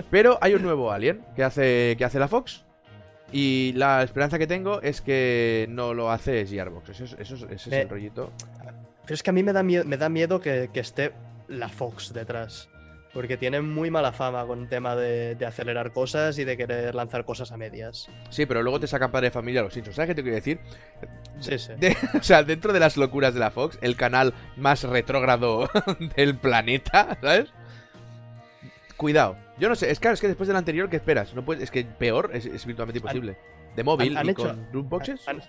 Pero 0.09 0.37
hay 0.41 0.53
un 0.53 0.61
nuevo 0.63 0.91
Alien 0.91 1.23
que 1.35 1.43
hace, 1.43 1.95
que 1.97 2.05
hace 2.05 2.19
la 2.19 2.27
Fox. 2.27 2.63
Y 3.31 3.73
la 3.75 4.03
esperanza 4.03 4.37
que 4.39 4.47
tengo 4.47 4.81
es 4.81 5.01
que 5.01 5.65
no 5.69 5.93
lo 5.93 6.11
hace 6.11 6.45
Gearbox. 6.45 6.89
Eso 6.89 7.03
es, 7.03 7.13
eso 7.19 7.35
es- 7.35 7.43
ese 7.43 7.53
es 7.69 7.75
el 7.83 7.89
rollito. 7.89 8.31
Pero 9.03 9.13
es 9.15 9.23
que 9.23 9.29
a 9.29 9.33
mí 9.33 9.43
me 9.43 9.53
da 9.53 9.63
miedo, 9.63 9.83
me 9.85 9.97
da 9.97 10.07
miedo 10.09 10.39
que, 10.39 10.69
que 10.73 10.79
esté 10.79 11.11
la 11.47 11.67
Fox 11.69 12.13
detrás. 12.13 12.69
Porque 13.17 13.35
tiene 13.35 13.61
muy 13.61 13.89
mala 13.89 14.11
fama 14.11 14.45
con 14.45 14.59
el 14.61 14.69
tema 14.69 14.95
de, 14.95 15.33
de 15.33 15.45
acelerar 15.47 15.91
cosas 15.91 16.37
y 16.37 16.43
de 16.43 16.55
querer 16.55 16.93
lanzar 16.93 17.25
cosas 17.25 17.51
a 17.51 17.57
medias. 17.57 18.07
Sí, 18.29 18.45
pero 18.45 18.61
luego 18.61 18.79
te 18.79 18.85
sacan 18.85 19.09
padre 19.09 19.27
de 19.27 19.31
familia 19.31 19.63
los 19.63 19.75
hinchos. 19.75 19.95
¿Sabes 19.95 20.09
qué 20.09 20.13
te 20.15 20.21
quiero 20.21 20.35
decir? 20.35 20.59
Sí, 21.39 21.57
sí. 21.57 21.73
De- 21.79 21.97
o 22.19 22.21
sea, 22.21 22.43
dentro 22.43 22.73
de 22.73 22.79
las 22.79 22.95
locuras 22.95 23.33
de 23.33 23.39
la 23.39 23.49
Fox, 23.49 23.79
el 23.81 23.95
canal 23.95 24.35
más 24.55 24.83
retrógrado 24.83 25.67
del 26.15 26.37
planeta, 26.37 27.17
¿sabes? 27.19 27.49
Cuidado. 28.97 29.35
Yo 29.57 29.67
no 29.67 29.75
sé, 29.75 29.89
es 29.89 29.99
claro, 29.99 30.13
es 30.13 30.21
que 30.21 30.27
después 30.27 30.45
del 30.47 30.55
anterior, 30.55 30.87
¿qué 30.87 30.97
esperas? 30.97 31.33
No 31.33 31.43
puedes, 31.43 31.63
es 31.63 31.71
que 31.71 31.85
peor 31.85 32.29
es, 32.33 32.45
es 32.45 32.67
virtualmente 32.67 32.99
imposible. 32.99 33.35
De 33.75 33.83
móvil 33.83 34.15
han 34.15 34.27
y 34.27 34.29
hecho- 34.29 34.43
con 34.43 34.67
loot 34.71 34.89
boxes. 34.89 35.27
han- 35.27 35.41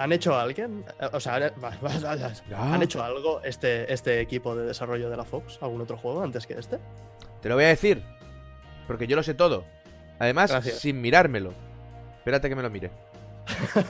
¿Han 0.00 0.12
hecho 0.12 0.34
alguien? 0.34 0.82
O 1.12 1.20
sea, 1.20 1.34
han, 1.36 1.52
Ya. 2.48 2.74
¿han 2.74 2.82
hecho 2.82 3.02
algo 3.02 3.42
este, 3.42 3.92
este 3.92 4.20
equipo 4.20 4.56
de 4.56 4.64
desarrollo 4.64 5.10
de 5.10 5.16
la 5.16 5.24
Fox? 5.24 5.58
¿Algún 5.60 5.82
otro 5.82 5.98
juego 5.98 6.22
antes 6.22 6.46
que 6.46 6.54
este? 6.54 6.78
Te 7.42 7.48
lo 7.50 7.54
voy 7.54 7.64
a 7.64 7.68
decir, 7.68 8.02
porque 8.86 9.06
yo 9.06 9.14
lo 9.14 9.22
sé 9.22 9.34
todo. 9.34 9.64
Además, 10.18 10.50
Gracias. 10.50 10.78
sin 10.78 11.02
mirármelo. 11.02 11.52
Espérate 12.16 12.48
que 12.48 12.56
me 12.56 12.62
lo 12.62 12.70
mire. 12.70 12.90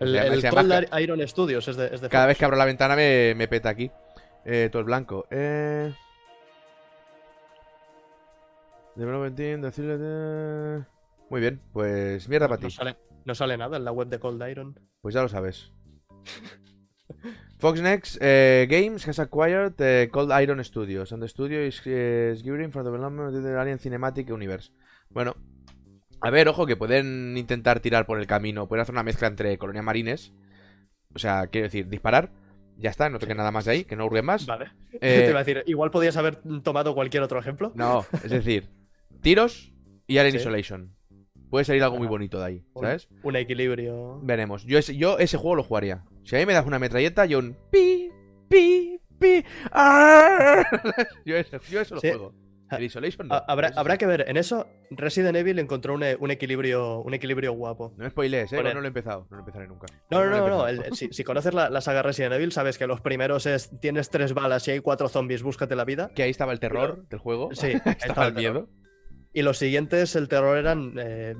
El, 0.00 0.08
Se 0.12 0.14
llama- 0.14 0.34
el 0.34 0.40
se 0.40 0.50
llama 0.50 0.62
Cold 0.88 1.00
Iron 1.00 1.28
Studios 1.28 1.66
es 1.68 1.76
de, 1.76 1.86
es 1.94 2.00
de 2.00 2.08
Cada 2.08 2.24
Fox. 2.24 2.28
vez 2.28 2.38
que 2.38 2.44
abro 2.44 2.56
la 2.56 2.64
ventana 2.64 2.94
me, 2.94 3.34
me 3.36 3.48
peta 3.48 3.68
aquí. 3.68 3.90
Eh, 4.44 4.68
todo 4.70 4.78
el 4.80 4.84
blanco. 4.86 5.26
Eh... 5.30 5.92
Development 8.94 9.36
Team, 9.36 9.60
decirle 9.60 9.98
de- 9.98 10.84
Muy 11.30 11.40
bien, 11.40 11.60
pues 11.72 12.28
mierda 12.28 12.48
para 12.48 12.60
ti. 12.60 12.68
No, 13.28 13.34
sale, 13.34 13.56
nada 13.58 13.76
en 13.76 13.84
la 13.84 13.92
web 13.92 14.08
de 14.08 14.18
Cold 14.18 14.42
Iron. 14.48 14.80
Pues 15.02 15.14
ya 15.14 15.22
lo 15.22 15.28
sabes. 15.28 15.70
Fox 17.58 17.80
Next 17.82 18.16
eh, 18.20 18.66
Games 18.70 19.06
has 19.06 19.18
acquired 19.18 19.74
eh, 19.78 20.08
Cold 20.10 20.32
Iron 20.40 20.64
Studios, 20.64 21.12
and 21.12 21.22
the 21.22 21.28
studio 21.28 21.60
is, 21.60 21.82
eh, 21.86 22.32
is 22.32 22.42
gearing 22.42 22.70
for 22.70 22.82
the 22.82 22.90
development 22.90 23.34
of 23.34 23.42
the 23.42 23.60
Alien 23.60 23.78
Cinematic 23.78 24.30
Universe. 24.30 24.72
Bueno, 25.10 25.36
a 26.20 26.30
ver, 26.30 26.48
ojo, 26.48 26.66
que 26.66 26.76
pueden 26.76 27.36
intentar 27.36 27.80
tirar 27.80 28.06
por 28.06 28.18
el 28.18 28.26
camino, 28.26 28.66
pueden 28.66 28.82
hacer 28.82 28.94
una 28.94 29.02
mezcla 29.02 29.28
entre 29.28 29.58
Colonia 29.58 29.82
Marines, 29.82 30.32
o 31.14 31.18
sea, 31.18 31.48
quiero 31.48 31.66
decir, 31.66 31.88
disparar, 31.88 32.30
ya 32.76 32.90
está, 32.90 33.10
no 33.10 33.18
toquen 33.18 33.36
nada 33.36 33.50
más 33.50 33.64
de 33.64 33.72
ahí, 33.72 33.84
que 33.84 33.96
no 33.96 34.06
hurguen 34.06 34.24
más. 34.24 34.46
Vale. 34.46 34.70
Eh, 35.00 35.20
Te 35.24 35.30
iba 35.30 35.38
a 35.38 35.44
decir, 35.44 35.62
igual 35.66 35.90
podías 35.92 36.16
haber 36.16 36.40
tomado 36.62 36.94
cualquier 36.94 37.22
otro 37.22 37.38
ejemplo. 37.38 37.70
No, 37.76 38.04
es 38.24 38.30
decir, 38.30 38.68
tiros 39.20 39.72
y 40.08 40.18
Alien 40.18 40.32
Sí. 40.32 40.40
Isolation. 40.40 40.96
Puede 41.50 41.64
salir 41.64 41.82
algo 41.82 41.96
muy 41.96 42.06
bonito 42.06 42.38
de 42.38 42.44
ahí, 42.46 42.64
¿sabes? 42.80 43.08
Un 43.22 43.36
equilibrio. 43.36 44.20
Veremos. 44.22 44.64
Yo 44.64 44.78
ese, 44.78 44.96
yo 44.96 45.18
ese 45.18 45.36
juego 45.38 45.56
lo 45.56 45.62
jugaría. 45.62 46.04
Si 46.24 46.36
a 46.36 46.38
mí 46.38 46.46
me 46.46 46.52
das 46.52 46.66
una 46.66 46.78
metralleta, 46.78 47.24
yo 47.26 47.38
un 47.38 47.56
pi, 47.70 48.10
pi, 48.48 49.00
pi. 49.18 49.44
yo, 51.24 51.36
eso, 51.36 51.58
yo 51.70 51.80
eso 51.80 51.94
lo 51.96 52.00
juego. 52.00 52.34
El 52.70 52.82
Isolation 52.84 53.28
no. 53.28 53.42
Habrá, 53.48 53.72
habrá 53.76 53.96
que 53.96 54.04
ver, 54.04 54.26
en 54.28 54.36
eso 54.36 54.66
Resident 54.90 55.34
Evil 55.36 55.58
encontró 55.58 55.94
un, 55.94 56.04
un 56.20 56.30
equilibrio, 56.30 56.98
un 57.00 57.14
equilibrio 57.14 57.52
guapo. 57.54 57.94
No 57.96 58.04
me 58.04 58.10
spoilees, 58.10 58.52
¿eh? 58.52 58.62
No 58.62 58.74
lo 58.74 58.84
he 58.84 58.88
empezado. 58.88 59.26
No 59.30 59.36
lo 59.38 59.40
empezaré 59.40 59.66
nunca. 59.66 59.86
No, 60.10 60.22
no, 60.26 60.36
no, 60.36 60.48
no. 60.48 60.68
el- 60.68 60.84
si, 60.94 61.08
si 61.12 61.24
conoces 61.24 61.54
la, 61.54 61.70
la 61.70 61.80
saga 61.80 62.02
Resident 62.02 62.34
Evil, 62.34 62.52
sabes 62.52 62.76
que 62.76 62.86
los 62.86 63.00
primeros 63.00 63.46
es 63.46 63.70
tienes 63.80 64.10
tres 64.10 64.34
balas 64.34 64.68
y 64.68 64.72
hay 64.72 64.80
cuatro 64.80 65.08
zombies, 65.08 65.42
búscate 65.42 65.76
la 65.76 65.86
vida. 65.86 66.10
Que 66.14 66.24
ahí 66.24 66.30
estaba 66.30 66.52
el 66.52 66.60
terror 66.60 67.08
del 67.08 67.18
juego. 67.20 67.48
Sí, 67.54 67.68
estaba 67.68 67.92
estaba 68.06 68.26
el 68.26 68.34
terror. 68.34 68.68
Y 69.32 69.42
los 69.42 69.58
siguientes, 69.58 70.16
el 70.16 70.28
terror 70.28 70.56
eran 70.56 70.94
eh, 70.98 71.34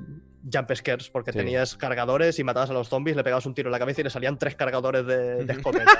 jump 0.51 0.71
scares, 0.73 1.09
porque 1.09 1.31
Sí. 1.31 1.37
tenías 1.39 1.75
cargadores 1.75 2.37
y 2.39 2.43
matabas 2.43 2.69
a 2.69 2.73
los 2.73 2.87
zombies, 2.89 3.17
le 3.17 3.23
pegabas 3.23 3.45
un 3.45 3.53
tiro 3.53 3.67
en 3.69 3.71
la 3.73 3.79
cabeza 3.79 4.01
y 4.01 4.03
le 4.05 4.09
salían 4.09 4.37
tres 4.37 4.55
cargadores 4.55 5.05
de, 5.05 5.43
de 5.45 5.53
escopeta. 5.53 5.99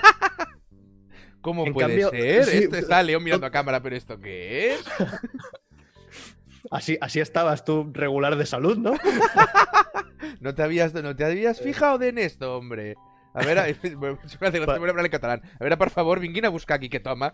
¿Cómo 1.41 1.65
En 1.65 1.73
puede 1.73 1.87
cambio, 1.87 2.09
ser? 2.11 2.45
sí, 2.45 2.57
Esto 2.65 2.75
está 2.77 3.01
León 3.01 3.23
mirando 3.23 3.45
a 3.47 3.51
cámara, 3.51 3.81
pero 3.81 3.95
¿esto 3.95 4.19
qué 4.19 4.73
es? 4.75 4.81
así, 6.71 6.97
así 7.01 7.19
estabas 7.19 7.63
tú 7.65 7.89
regular 7.93 8.35
de 8.35 8.45
salud, 8.45 8.77
¿no? 8.77 8.93
No 10.41 10.53
te 10.55 10.63
habías, 10.63 10.93
no 10.93 11.15
te 11.15 11.25
habías 11.25 11.59
fijado 11.59 12.01
en 12.03 12.17
esto, 12.17 12.57
homre. 12.57 12.95
A 13.34 13.45
ver, 13.45 13.59
a- 13.59 13.67
en 13.69 15.09
catalán. 15.11 15.41
A 15.59 15.63
ver, 15.63 15.77
por 15.77 15.89
favor, 15.91 16.19
vinguin 16.19 16.45
a 16.45 16.49
buscar 16.49 16.77
aquí 16.77 16.89
que 16.89 16.99
toma. 16.99 17.34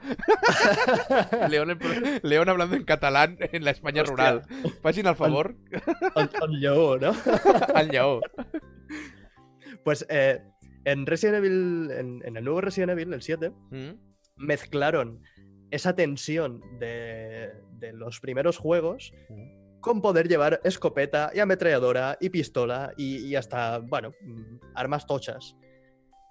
León, 1.49 1.77
León 2.23 2.49
hablando 2.49 2.75
en 2.75 2.83
catalán 2.83 3.37
en 3.39 3.63
la 3.63 3.71
España 3.71 4.03
rural. 4.03 4.43
Pasin 4.81 5.07
al 5.07 5.15
favor. 5.15 5.55
On 6.41 6.51
lleó, 6.59 6.97
¿no? 6.97 7.13
Al 7.75 7.89
lleó. 7.89 8.19
Pues 9.83 10.05
eh, 10.09 10.41
en 10.83 11.05
Resident 11.05 11.37
Evil, 11.37 11.89
en, 11.91 12.21
en 12.25 12.37
el 12.37 12.43
nuevo 12.43 12.61
Resident 12.61 12.91
Evil, 12.91 13.13
el 13.13 13.21
7, 13.21 13.51
Mm. 13.71 13.91
mezclaron 14.37 15.21
esa 15.71 15.95
tensión 15.95 16.61
de, 16.79 17.51
de 17.79 17.93
los 17.93 18.19
primeros 18.19 18.57
juegos 18.57 19.13
Mm. 19.29 19.79
con 19.81 20.01
poder 20.01 20.27
llevar 20.27 20.61
escopeta 20.63 21.31
y 21.33 21.39
ametralladora 21.39 22.17
y 22.19 22.29
pistola 22.29 22.91
y, 22.97 23.17
y 23.27 23.35
hasta, 23.35 23.79
bueno, 23.79 24.11
mm, 24.21 24.57
armas 24.75 25.05
tochas. 25.05 25.55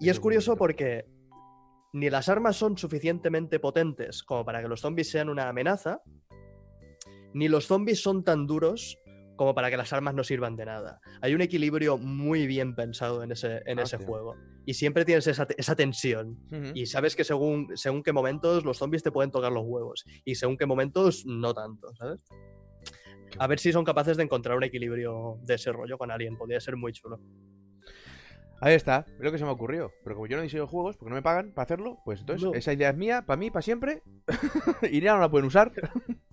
Y 0.00 0.08
es 0.08 0.20
curioso 0.20 0.56
porque 0.56 1.06
ni 1.92 2.10
las 2.10 2.28
armas 2.28 2.56
son 2.56 2.76
suficientemente 2.76 3.60
potentes 3.60 4.22
como 4.22 4.44
para 4.44 4.60
que 4.60 4.68
los 4.68 4.80
zombies 4.80 5.10
sean 5.10 5.28
una 5.28 5.48
amenaza, 5.48 6.02
ni 7.32 7.48
los 7.48 7.66
zombies 7.66 8.02
son 8.02 8.24
tan 8.24 8.46
duros 8.46 8.98
como 9.36 9.54
para 9.54 9.70
que 9.70 9.76
las 9.76 9.92
armas 9.92 10.14
no 10.14 10.22
sirvan 10.22 10.56
de 10.56 10.66
nada. 10.66 11.00
Hay 11.20 11.34
un 11.34 11.40
equilibrio 11.40 11.98
muy 11.98 12.46
bien 12.46 12.74
pensado 12.74 13.22
en 13.22 13.32
ese, 13.32 13.62
en 13.66 13.80
Ah, 13.80 13.82
ese 13.82 13.96
juego. 13.96 14.36
Y 14.66 14.74
siempre 14.74 15.04
tienes 15.04 15.26
esa, 15.26 15.46
esa 15.58 15.74
tensión. 15.74 16.38
Y 16.74 16.86
sabes 16.86 17.16
que 17.16 17.24
según, 17.24 17.68
según 17.76 18.02
qué 18.02 18.12
momentos 18.12 18.64
los 18.64 18.78
zombies 18.78 19.02
te 19.02 19.10
pueden 19.10 19.30
tocar 19.30 19.52
los 19.52 19.64
huevos. 19.66 20.04
Y 20.24 20.36
según 20.36 20.56
qué 20.56 20.66
momentos 20.66 21.26
no 21.26 21.52
tanto, 21.52 21.92
¿sabes? 21.96 22.20
A 23.38 23.46
ver 23.48 23.58
si 23.58 23.72
son 23.72 23.84
capaces 23.84 24.16
de 24.16 24.22
encontrar 24.22 24.56
un 24.56 24.62
equilibrio 24.62 25.38
de 25.42 25.54
ese 25.54 25.72
rollo 25.72 25.98
con 25.98 26.10
Alien. 26.12 26.36
Podría 26.36 26.60
ser 26.60 26.76
muy 26.76 26.92
chulo. 26.92 27.20
Ahí 28.64 28.74
está, 28.74 29.04
es 29.18 29.20
lo 29.20 29.30
que 29.30 29.36
se 29.38 29.44
me 29.44 29.50
ocurrió. 29.50 29.92
Pero 30.04 30.16
como 30.16 30.26
yo 30.26 30.36
no 30.38 30.42
diseño 30.42 30.66
juegos, 30.66 30.96
porque 30.96 31.10
no 31.10 31.16
me 31.16 31.22
pagan 31.22 31.52
para 31.52 31.64
hacerlo, 31.64 31.98
pues 32.04 32.20
entonces 32.20 32.48
No. 32.48 32.54
esa 32.54 32.72
idea 32.72 32.88
es 32.90 32.96
mía, 32.96 33.22
para 33.26 33.36
mí, 33.36 33.50
para 33.50 33.60
siempre. 33.62 34.02
y 34.90 35.00
ya 35.02 35.12
no 35.14 35.20
la 35.20 35.30
pueden 35.30 35.46
usar. 35.46 35.70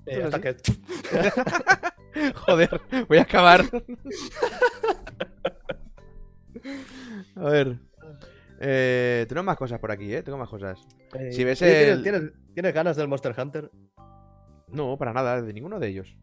Eh, 0.06 0.24
hasta 0.26 0.40
que... 0.40 0.56
Joder, 2.36 2.82
voy 3.10 3.18
a 3.18 3.22
acabar. 3.24 3.62
A 7.36 7.44
ver. 7.50 7.80
Eh, 8.60 9.26
tengo 9.28 9.44
más 9.44 9.58
cosas 9.58 9.80
por 9.80 9.92
aquí, 9.92 10.14
¿eh? 10.14 10.22
Tengo 10.24 10.38
más 10.38 10.50
cosas. 10.50 10.80
Eh, 11.20 11.32
Si 11.32 11.44
ves 11.44 11.62
oye, 11.62 11.90
el- 11.92 12.04
¿tienes, 12.04 12.22
tienes- 12.22 12.54
tienes 12.54 12.74
ganas 12.74 12.96
del 12.96 13.08
Monster 13.08 13.34
Hunter? 13.38 13.72
No, 14.68 14.98
para 14.98 15.12
nada, 15.12 15.42
de 15.42 15.52
ninguno 15.54 15.80
de 15.80 15.88
ellos. 15.90 16.16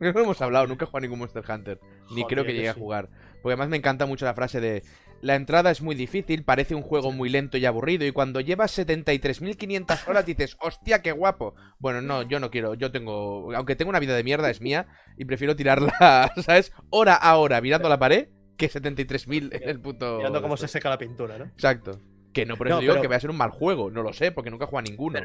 no 0.00 0.08
hemos 0.20 0.40
hablado, 0.42 0.66
nunca 0.66 0.84
he 0.84 0.86
jugado 0.86 0.98
a 0.98 1.00
ningún 1.02 1.18
Monster 1.20 1.44
Hunter. 1.48 1.80
Ni 2.14 2.24
creo 2.26 2.44
que 2.44 2.48
que 2.50 2.56
llegue 2.56 2.68
a 2.68 2.74
jugar. 2.74 3.08
Porque 3.42 3.52
además 3.52 3.68
me 3.70 3.76
encanta 3.78 4.04
mucho 4.06 4.26
la 4.26 4.34
frase 4.34 4.60
de 4.60 4.82
La 5.22 5.34
entrada 5.34 5.70
es 5.70 5.82
muy 5.82 5.94
difícil, 5.94 6.44
parece 6.44 6.74
un 6.74 6.82
juego 6.82 7.12
muy 7.12 7.28
lento 7.28 7.58
y 7.58 7.66
aburrido 7.66 8.06
Y 8.06 8.12
cuando 8.12 8.40
llevas 8.40 8.78
73.500 8.78 10.08
horas 10.08 10.24
dices 10.26 10.56
¡Hostia, 10.60 11.02
qué 11.02 11.12
guapo! 11.12 11.54
Bueno, 11.78 12.00
no, 12.00 12.22
yo 12.22 12.40
no 12.40 12.50
quiero, 12.50 12.74
yo 12.74 12.90
tengo... 12.90 13.52
Aunque 13.54 13.76
tengo 13.76 13.90
una 13.90 13.98
vida 14.00 14.16
de 14.16 14.24
mierda, 14.24 14.50
es 14.50 14.60
mía 14.60 14.86
Y 15.18 15.24
prefiero 15.26 15.56
tirarla, 15.56 16.32
¿sabes? 16.42 16.72
Hora 16.90 17.14
a 17.16 17.36
hora 17.36 17.60
mirando 17.60 17.86
a 17.86 17.90
la 17.90 17.98
pared 17.98 18.28
Que 18.56 18.70
73.000 18.70 19.50
en 19.62 19.68
el 19.68 19.80
puto... 19.80 20.16
Mirando 20.18 20.40
cómo 20.42 20.56
se 20.56 20.68
seca 20.68 20.88
la 20.88 20.98
pintura, 20.98 21.36
¿no? 21.38 21.44
Exacto 21.44 22.00
Que 22.32 22.46
no 22.46 22.56
por 22.56 22.68
eso 22.68 22.76
No, 22.76 22.80
digo 22.80 22.92
pero- 22.94 23.02
que 23.02 23.08
vaya 23.08 23.18
a 23.18 23.20
ser 23.20 23.30
un 23.30 23.36
mal 23.36 23.50
juego 23.50 23.90
No 23.90 24.02
lo 24.02 24.12
sé, 24.12 24.32
porque 24.32 24.50
nunca 24.50 24.64
he 24.64 24.68
jugado 24.68 24.86
a 24.86 24.90
ninguno 24.90 25.20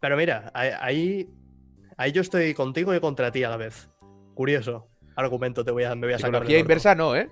Pero 0.00 0.16
mira, 0.16 0.50
ahí, 0.54 0.70
ahí, 0.80 1.28
ahí 1.96 2.12
yo 2.12 2.20
estoy 2.20 2.52
contigo 2.54 2.94
y 2.94 3.00
contra 3.00 3.32
ti 3.32 3.42
a 3.44 3.48
la 3.50 3.56
vez. 3.56 3.88
Curioso. 4.34 4.88
argumento 5.16 5.64
te 5.64 5.70
voy 5.70 5.84
a, 5.84 5.94
me 5.94 6.06
voy 6.06 6.14
a 6.14 6.18
sacar. 6.18 6.32
Psicología 6.34 6.58
inversa 6.58 6.94
no, 6.94 7.14
¿eh? 7.16 7.28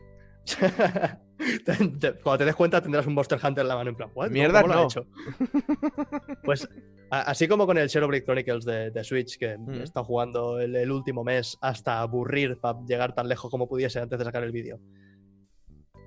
Cuando 2.23 2.39
te 2.39 2.45
des 2.45 2.55
cuenta 2.55 2.81
tendrás 2.83 3.07
un 3.07 3.15
Monster 3.15 3.39
Hunter 3.43 3.63
en 3.63 3.69
la 3.69 3.77
mano 3.77 3.91
en 3.91 3.97
plan, 3.97 4.11
"What? 4.15 4.31
Mierdas 4.31 4.63
¿Cómo 4.63 4.75
lo 4.75 4.81
no. 4.81 4.87
hecho?". 4.87 5.07
Pues 6.45 6.69
así 7.11 7.49
como 7.49 7.67
con 7.67 7.79
el 7.79 7.89
Xenoblade 7.89 8.25
Chronicles 8.25 8.65
de, 8.65 8.91
de 8.91 9.05
Switch, 9.05 9.39
que 9.39 9.57
Mm. 9.57 9.71
he 9.75 9.83
estado 9.85 10.05
jugando 10.05 10.59
el, 10.61 10.75
el 10.77 10.91
último 10.91 11.25
mes 11.25 11.57
hasta 11.61 12.01
aburrir 12.01 12.59
para 12.61 12.79
llegar 12.87 13.15
tan 13.15 13.29
lejos 13.29 13.51
como 13.51 13.69
pudiese 13.69 13.99
antes 14.01 14.19
de 14.19 14.25
sacar 14.25 14.43
el 14.45 14.53
vídeo. 14.53 14.81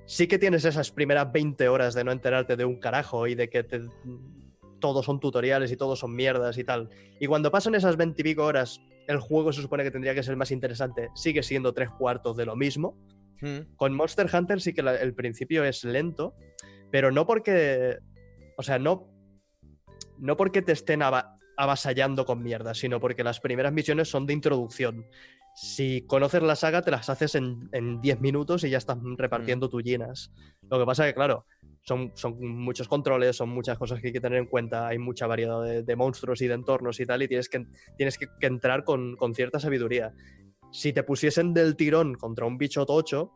Sí 0.06 0.28
que 0.28 0.38
tienes 0.40 0.66
esas 0.66 0.92
primeras 0.92 1.32
20 1.32 1.70
horas 1.70 1.94
de 1.94 2.04
no 2.04 2.12
enterarte 2.12 2.56
de 2.58 2.66
un 2.66 2.80
carajo 2.80 3.28
y 3.28 3.36
de 3.36 3.50
que 3.50 3.64
te- 3.64 3.82
todos 4.80 5.06
son 5.06 5.20
tutoriales 5.20 5.72
y 5.72 5.78
todos 5.78 6.00
son 6.00 6.16
mierdas 6.16 6.58
y 6.58 6.64
tal. 6.64 6.90
Y 7.20 7.28
cuando 7.28 7.52
pasan 7.52 7.76
esas 7.76 7.98
20 7.98 8.20
y 8.20 8.24
pico 8.24 8.44
horas, 8.44 8.82
el 9.08 9.20
juego 9.20 9.54
se 9.54 9.62
supone 9.62 9.84
que 9.84 9.92
tendría 9.92 10.14
que 10.16 10.24
ser 10.24 10.36
más 10.36 10.52
interesante, 10.52 11.10
sigue 11.16 11.44
siendo 11.44 11.72
tres 11.74 11.90
cuartos 11.92 12.36
de 12.36 12.46
lo 12.46 12.56
mismo. 12.56 12.98
Mm. 13.42 13.76
Con 13.76 13.94
Monster 13.96 14.28
Hunter 14.34 14.62
sí 14.62 14.74
que 14.74 14.84
la- 14.84 14.96
el 14.96 15.14
principio 15.14 15.64
es 15.64 15.84
lento, 15.84 16.36
pero 16.92 17.12
no 17.12 17.26
porque. 17.26 17.98
O 18.58 18.64
sea, 18.64 18.78
no. 18.80 19.08
No 20.20 20.38
porque 20.38 20.62
te 20.62 20.72
estén 20.74 21.02
ava- 21.02 21.38
avasallando 21.58 22.26
con 22.26 22.44
mierda, 22.44 22.74
sino 22.74 23.00
porque 23.00 23.24
las 23.24 23.40
primeras 23.40 23.74
misiones 23.74 24.10
son 24.10 24.26
de 24.28 24.34
introducción. 24.34 25.06
Si 25.56 26.04
conoces 26.08 26.42
la 26.44 26.56
saga, 26.56 26.82
te 26.82 26.92
las 26.92 27.10
haces 27.10 27.36
en, 27.36 27.68
en 27.74 28.00
10 28.02 28.22
minutos 28.22 28.64
y 28.64 28.70
ya 28.70 28.78
estás 28.78 28.98
repartiendo 29.18 29.68
tullinas. 29.70 30.32
Lo 30.70 30.80
que 30.80 30.86
pasa 30.86 31.06
que, 31.06 31.14
claro, 31.14 31.46
son, 31.82 32.12
son 32.16 32.40
muchos 32.40 32.88
controles, 32.88 33.36
son 33.36 33.50
muchas 33.50 33.78
cosas 33.78 34.00
que 34.00 34.08
hay 34.08 34.14
que 34.14 34.22
tener 34.22 34.38
en 34.40 34.46
cuenta, 34.46 34.88
hay 34.88 34.98
mucha 34.98 35.28
variedad 35.28 35.62
de, 35.64 35.84
de 35.84 35.96
monstruos 35.96 36.42
y 36.42 36.48
de 36.48 36.54
entornos 36.54 37.00
y 37.00 37.06
tal, 37.06 37.22
y 37.24 37.28
tienes 37.28 37.50
que, 37.50 37.66
tienes 37.98 38.18
que, 38.18 38.28
que 38.40 38.48
entrar 38.48 38.84
con, 38.86 39.16
con 39.18 39.34
cierta 39.36 39.60
sabiduría. 39.60 40.14
Si 40.72 40.94
te 40.94 41.04
pusiesen 41.04 41.54
del 41.54 41.76
tirón 41.76 42.16
contra 42.16 42.46
un 42.46 42.58
bicho 42.58 42.86
tocho, 42.86 43.32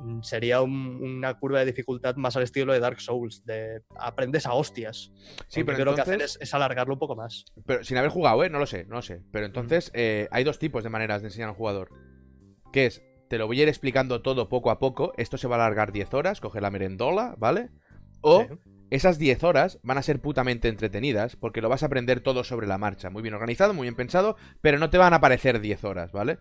mm, 0.00 0.22
sería 0.22 0.60
un- 0.60 1.00
una 1.02 1.34
curva 1.38 1.60
de 1.60 1.66
dificultad 1.66 2.16
más 2.16 2.36
al 2.36 2.42
estilo 2.42 2.72
de 2.72 2.80
Dark 2.80 3.00
Souls, 3.00 3.44
de 3.46 3.82
aprendes 3.98 4.44
a 4.46 4.54
hostias. 4.54 5.12
Sí, 5.48 5.60
Aunque 5.60 5.64
pero 5.64 5.76
creo 5.78 5.94
que 5.94 6.00
hacen 6.00 6.20
es, 6.20 6.36
es 6.40 6.52
alargarlo 6.52 6.94
un 6.94 6.98
poco 6.98 7.14
más. 7.16 7.44
Pero 7.64 7.84
sin 7.84 7.96
haber 7.96 8.10
jugado, 8.10 8.42
¿eh? 8.44 8.50
No 8.50 8.58
lo 8.58 8.66
sé, 8.66 8.84
no 8.86 8.96
lo 8.96 9.02
sé. 9.02 9.22
Pero 9.32 9.46
entonces 9.46 9.90
eh, 9.94 10.28
hay 10.32 10.42
dos 10.44 10.58
tipos 10.58 10.82
de 10.84 10.90
maneras 10.90 11.22
de 11.22 11.28
enseñar 11.28 11.48
al 11.50 11.54
jugador. 11.54 11.90
Que 12.72 12.86
es, 12.86 13.02
te 13.28 13.38
lo 13.38 13.46
voy 13.46 13.60
a 13.60 13.62
ir 13.62 13.68
explicando 13.68 14.20
todo 14.20 14.48
poco 14.48 14.70
a 14.70 14.78
poco. 14.80 15.12
Esto 15.16 15.38
se 15.38 15.46
va 15.48 15.56
a 15.56 15.60
alargar 15.60 15.92
10 15.92 16.12
horas, 16.12 16.40
coge 16.40 16.60
la 16.60 16.70
merendola, 16.70 17.36
¿vale? 17.38 17.70
O 18.20 18.40
Sí. 18.42 18.48
esas 18.90 19.18
10 19.18 19.44
horas 19.44 19.78
van 19.82 19.98
a 19.98 20.02
ser 20.02 20.20
putamente 20.20 20.68
entretenidas 20.68 21.36
porque 21.36 21.60
lo 21.60 21.68
vas 21.68 21.82
a 21.82 21.86
aprender 21.86 22.20
todo 22.20 22.42
sobre 22.42 22.66
la 22.66 22.78
marcha. 22.78 23.10
Muy 23.10 23.22
bien 23.22 23.34
organizado, 23.34 23.74
muy 23.74 23.84
bien 23.84 23.94
pensado, 23.94 24.36
pero 24.60 24.78
no 24.78 24.90
te 24.90 24.98
van 24.98 25.12
a 25.12 25.16
aparecer 25.16 25.60
10 25.60 25.84
horas, 25.84 26.10
¿vale? 26.12 26.38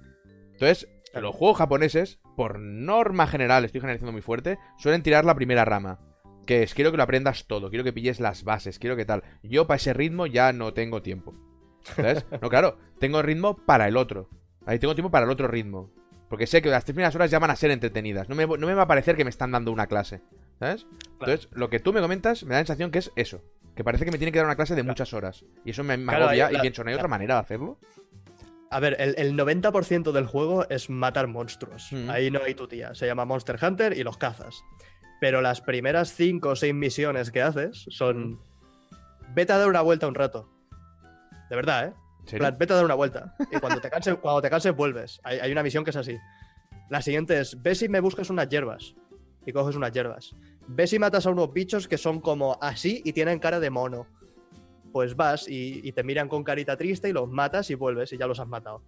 Entonces, 0.64 0.90
los 1.14 1.36
juegos 1.36 1.58
japoneses, 1.58 2.20
por 2.36 2.58
norma 2.60 3.28
general, 3.28 3.66
estoy 3.66 3.82
generalizando 3.82 4.14
muy 4.14 4.22
fuerte, 4.22 4.60
suelen 4.78 5.04
tirar 5.04 5.26
la 5.26 5.36
primera 5.36 5.66
rama. 5.66 6.00
Que 6.46 6.64
es, 6.64 6.74
quiero 6.74 6.92
que 6.92 6.98
lo 6.98 7.04
aprendas 7.04 7.48
todo, 7.48 7.70
quiero 7.70 7.84
que 7.84 7.94
pilles 7.94 8.20
las 8.20 8.44
bases, 8.44 8.80
quiero 8.80 8.96
que 8.96 9.06
tal. 9.06 9.24
Yo 9.44 9.68
para 9.68 9.76
ese 9.76 9.94
ritmo 9.94 10.26
ya 10.26 10.54
no 10.54 10.74
tengo 10.74 11.02
tiempo. 11.02 11.34
¿Sabes? 11.84 12.26
No, 12.42 12.50
claro, 12.50 12.78
tengo 13.00 13.22
ritmo 13.22 13.58
para 13.58 13.88
el 13.88 13.98
otro. 13.98 14.30
Ahí 14.66 14.80
tengo 14.80 14.96
tiempo 14.96 15.12
para 15.12 15.26
el 15.26 15.32
otro 15.32 15.48
ritmo. 15.48 15.92
Porque 16.30 16.48
sé 16.48 16.62
que 16.62 16.70
las 16.70 16.86
tres 16.86 16.96
primeras 16.96 17.16
horas 17.16 17.30
ya 17.30 17.40
van 17.40 17.52
a 17.52 17.56
ser 17.56 17.70
entretenidas. 17.72 18.30
No 18.30 18.36
me, 18.36 18.48
no 18.48 18.66
me 18.66 18.74
va 18.74 18.84
a 18.84 18.88
parecer 18.88 19.16
que 19.16 19.26
me 19.26 19.30
están 19.30 19.52
dando 19.52 19.72
una 19.72 19.88
clase. 19.88 20.22
¿Sabes? 20.60 20.88
Entonces, 21.20 21.50
lo 21.52 21.70
que 21.70 21.80
tú 21.80 21.92
me 21.92 22.02
comentas 22.02 22.44
me 22.44 22.52
da 22.52 22.62
la 22.62 22.66
sensación 22.66 22.90
que 22.90 23.00
es 23.00 23.12
eso. 23.16 23.44
Que 23.76 23.84
parece 23.84 24.06
que 24.06 24.12
me 24.12 24.18
tiene 24.18 24.32
que 24.32 24.40
dar 24.40 24.46
una 24.46 24.56
clase 24.56 24.76
de 24.76 24.84
muchas 24.84 25.14
horas. 25.14 25.46
Y 25.66 25.72
eso 25.72 25.84
me, 25.84 25.98
me 25.98 26.06
Claro, 26.06 26.26
agobia 26.26 26.52
y 26.52 26.60
pienso, 26.62 26.84
¿no 26.84 26.90
hay 26.90 26.96
otra 26.96 27.08
manera 27.08 27.36
de 27.36 27.42
hacerlo? 27.42 27.80
A 28.74 28.80
ver, 28.80 28.96
el, 29.00 29.14
el 29.18 29.38
90% 29.38 30.12
del 30.12 30.26
juego 30.26 30.68
es 30.70 30.90
matar 30.90 31.28
monstruos. 31.28 31.90
Mm. 31.92 32.10
Ahí 32.10 32.32
no 32.32 32.42
hay 32.44 32.56
tu 32.56 32.68
tía. 32.68 32.96
Se 32.96 33.06
llama 33.06 33.24
Monster 33.24 33.58
Hunter 33.62 33.96
y 33.98 34.04
los 34.04 34.18
cazas. 34.18 34.64
Pero 35.22 35.42
las 35.42 35.62
primeras 35.62 36.14
5 36.14 36.50
o 36.50 36.56
6 36.56 36.74
misiones 36.74 37.32
que 37.32 37.42
haces 37.42 37.86
son. 37.90 38.42
Vete 39.36 39.54
a 39.54 39.58
dar 39.58 39.70
una 39.70 39.82
vuelta 39.82 40.08
un 40.08 40.16
rato. 40.16 40.50
De 41.50 41.56
verdad, 41.56 41.88
¿eh? 41.88 41.94
Plan, 42.38 42.56
vete 42.58 42.74
a 42.74 42.78
dar 42.78 42.86
una 42.86 42.96
vuelta. 42.96 43.36
Y 43.52 43.60
cuando 43.60 43.80
te 43.80 43.90
canses, 43.90 44.16
cuando 44.16 44.42
te 44.42 44.50
canses 44.50 44.76
vuelves. 44.76 45.20
Hay, 45.24 45.40
hay 45.40 45.52
una 45.52 45.62
misión 45.62 45.84
que 45.84 45.92
es 45.92 45.96
así. 45.96 46.18
La 46.90 47.02
siguiente 47.02 47.40
es, 47.40 47.62
ve 47.62 47.76
si 47.76 47.90
me 47.90 48.00
buscas 48.00 48.30
unas 48.30 48.50
hierbas. 48.50 48.96
Y 49.46 49.52
coges 49.52 49.76
unas 49.76 49.92
hierbas. 49.92 50.36
Ve 50.68 50.88
si 50.88 50.98
matas 50.98 51.26
a 51.26 51.30
unos 51.30 51.54
bichos 51.54 51.88
que 51.88 51.98
son 51.98 52.22
como 52.22 52.58
así 52.62 53.02
y 53.06 53.14
tienen 53.14 53.40
cara 53.40 53.60
de 53.60 53.70
mono. 53.70 54.08
Pues 54.94 55.16
vas 55.18 55.48
y, 55.50 55.82
y 55.84 55.92
te 55.92 56.04
miran 56.04 56.30
con 56.30 56.44
carita 56.46 56.78
triste 56.78 57.10
y 57.10 57.14
los 57.14 57.28
matas 57.30 57.70
y 57.70 57.76
vuelves 57.76 58.14
y 58.14 58.18
ya 58.18 58.28
los 58.28 58.40
has 58.40 58.48
matado. 58.48 58.82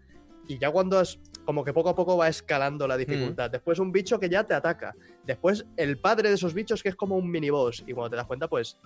Y 0.48 0.58
ya 0.60 0.70
cuando 0.72 1.02
es 1.02 1.20
como 1.44 1.66
que 1.66 1.74
poco 1.74 1.90
a 1.90 1.96
poco 1.96 2.16
va 2.16 2.28
escalando 2.30 2.88
la 2.88 2.96
dificultad. 2.98 3.50
Después 3.52 3.80
un 3.80 3.92
bicho 3.92 4.20
que 4.20 4.30
ya 4.30 4.44
te 4.44 4.54
ataca. 4.54 4.94
Después 5.26 5.66
el 5.76 5.98
padre 5.98 6.30
de 6.30 6.36
esos 6.36 6.54
bichos 6.54 6.82
que 6.84 6.90
es 6.90 6.96
como 6.96 7.16
un 7.18 7.30
miniboss. 7.30 7.84
Y 7.88 7.94
cuando 7.94 8.12
te 8.12 8.16
das 8.16 8.28
cuenta, 8.28 8.48
pues 8.48 8.80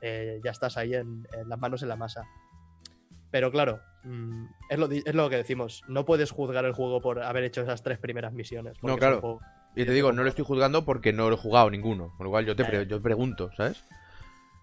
eh, 0.00 0.40
ya 0.42 0.50
estás 0.50 0.76
ahí 0.78 0.94
en, 0.94 1.28
en 1.38 1.48
las 1.48 1.58
manos 1.58 1.82
en 1.82 1.88
la 1.90 1.96
masa. 1.96 2.24
Pero 3.30 3.50
claro, 3.50 3.80
mm, 4.04 4.44
es, 4.70 4.78
lo, 4.78 4.90
es 4.90 5.14
lo 5.14 5.28
que 5.30 5.36
decimos. 5.36 5.82
No 5.88 6.04
puedes 6.06 6.30
juzgar 6.30 6.64
el 6.64 6.72
juego 6.72 7.00
por 7.02 7.22
haber 7.22 7.44
hecho 7.44 7.60
esas 7.62 7.82
tres 7.82 7.98
primeras 7.98 8.32
misiones. 8.32 8.76
No, 8.82 8.96
claro. 8.96 9.20
juego- 9.20 9.40
Y 9.76 9.84
te 9.84 9.92
digo, 9.92 10.12
no 10.12 10.22
lo 10.22 10.28
estoy 10.30 10.44
juzgando 10.46 10.84
porque 10.86 11.12
no 11.12 11.28
lo 11.28 11.34
he 11.36 11.38
jugado 11.38 11.70
ninguno. 11.70 12.14
Con 12.16 12.24
lo 12.24 12.30
cual 12.30 12.46
yo 12.46 12.56
te 12.56 12.64
pre- 12.64 12.86
yo 12.86 13.00
pregunto, 13.02 13.50
¿sabes? 13.56 13.84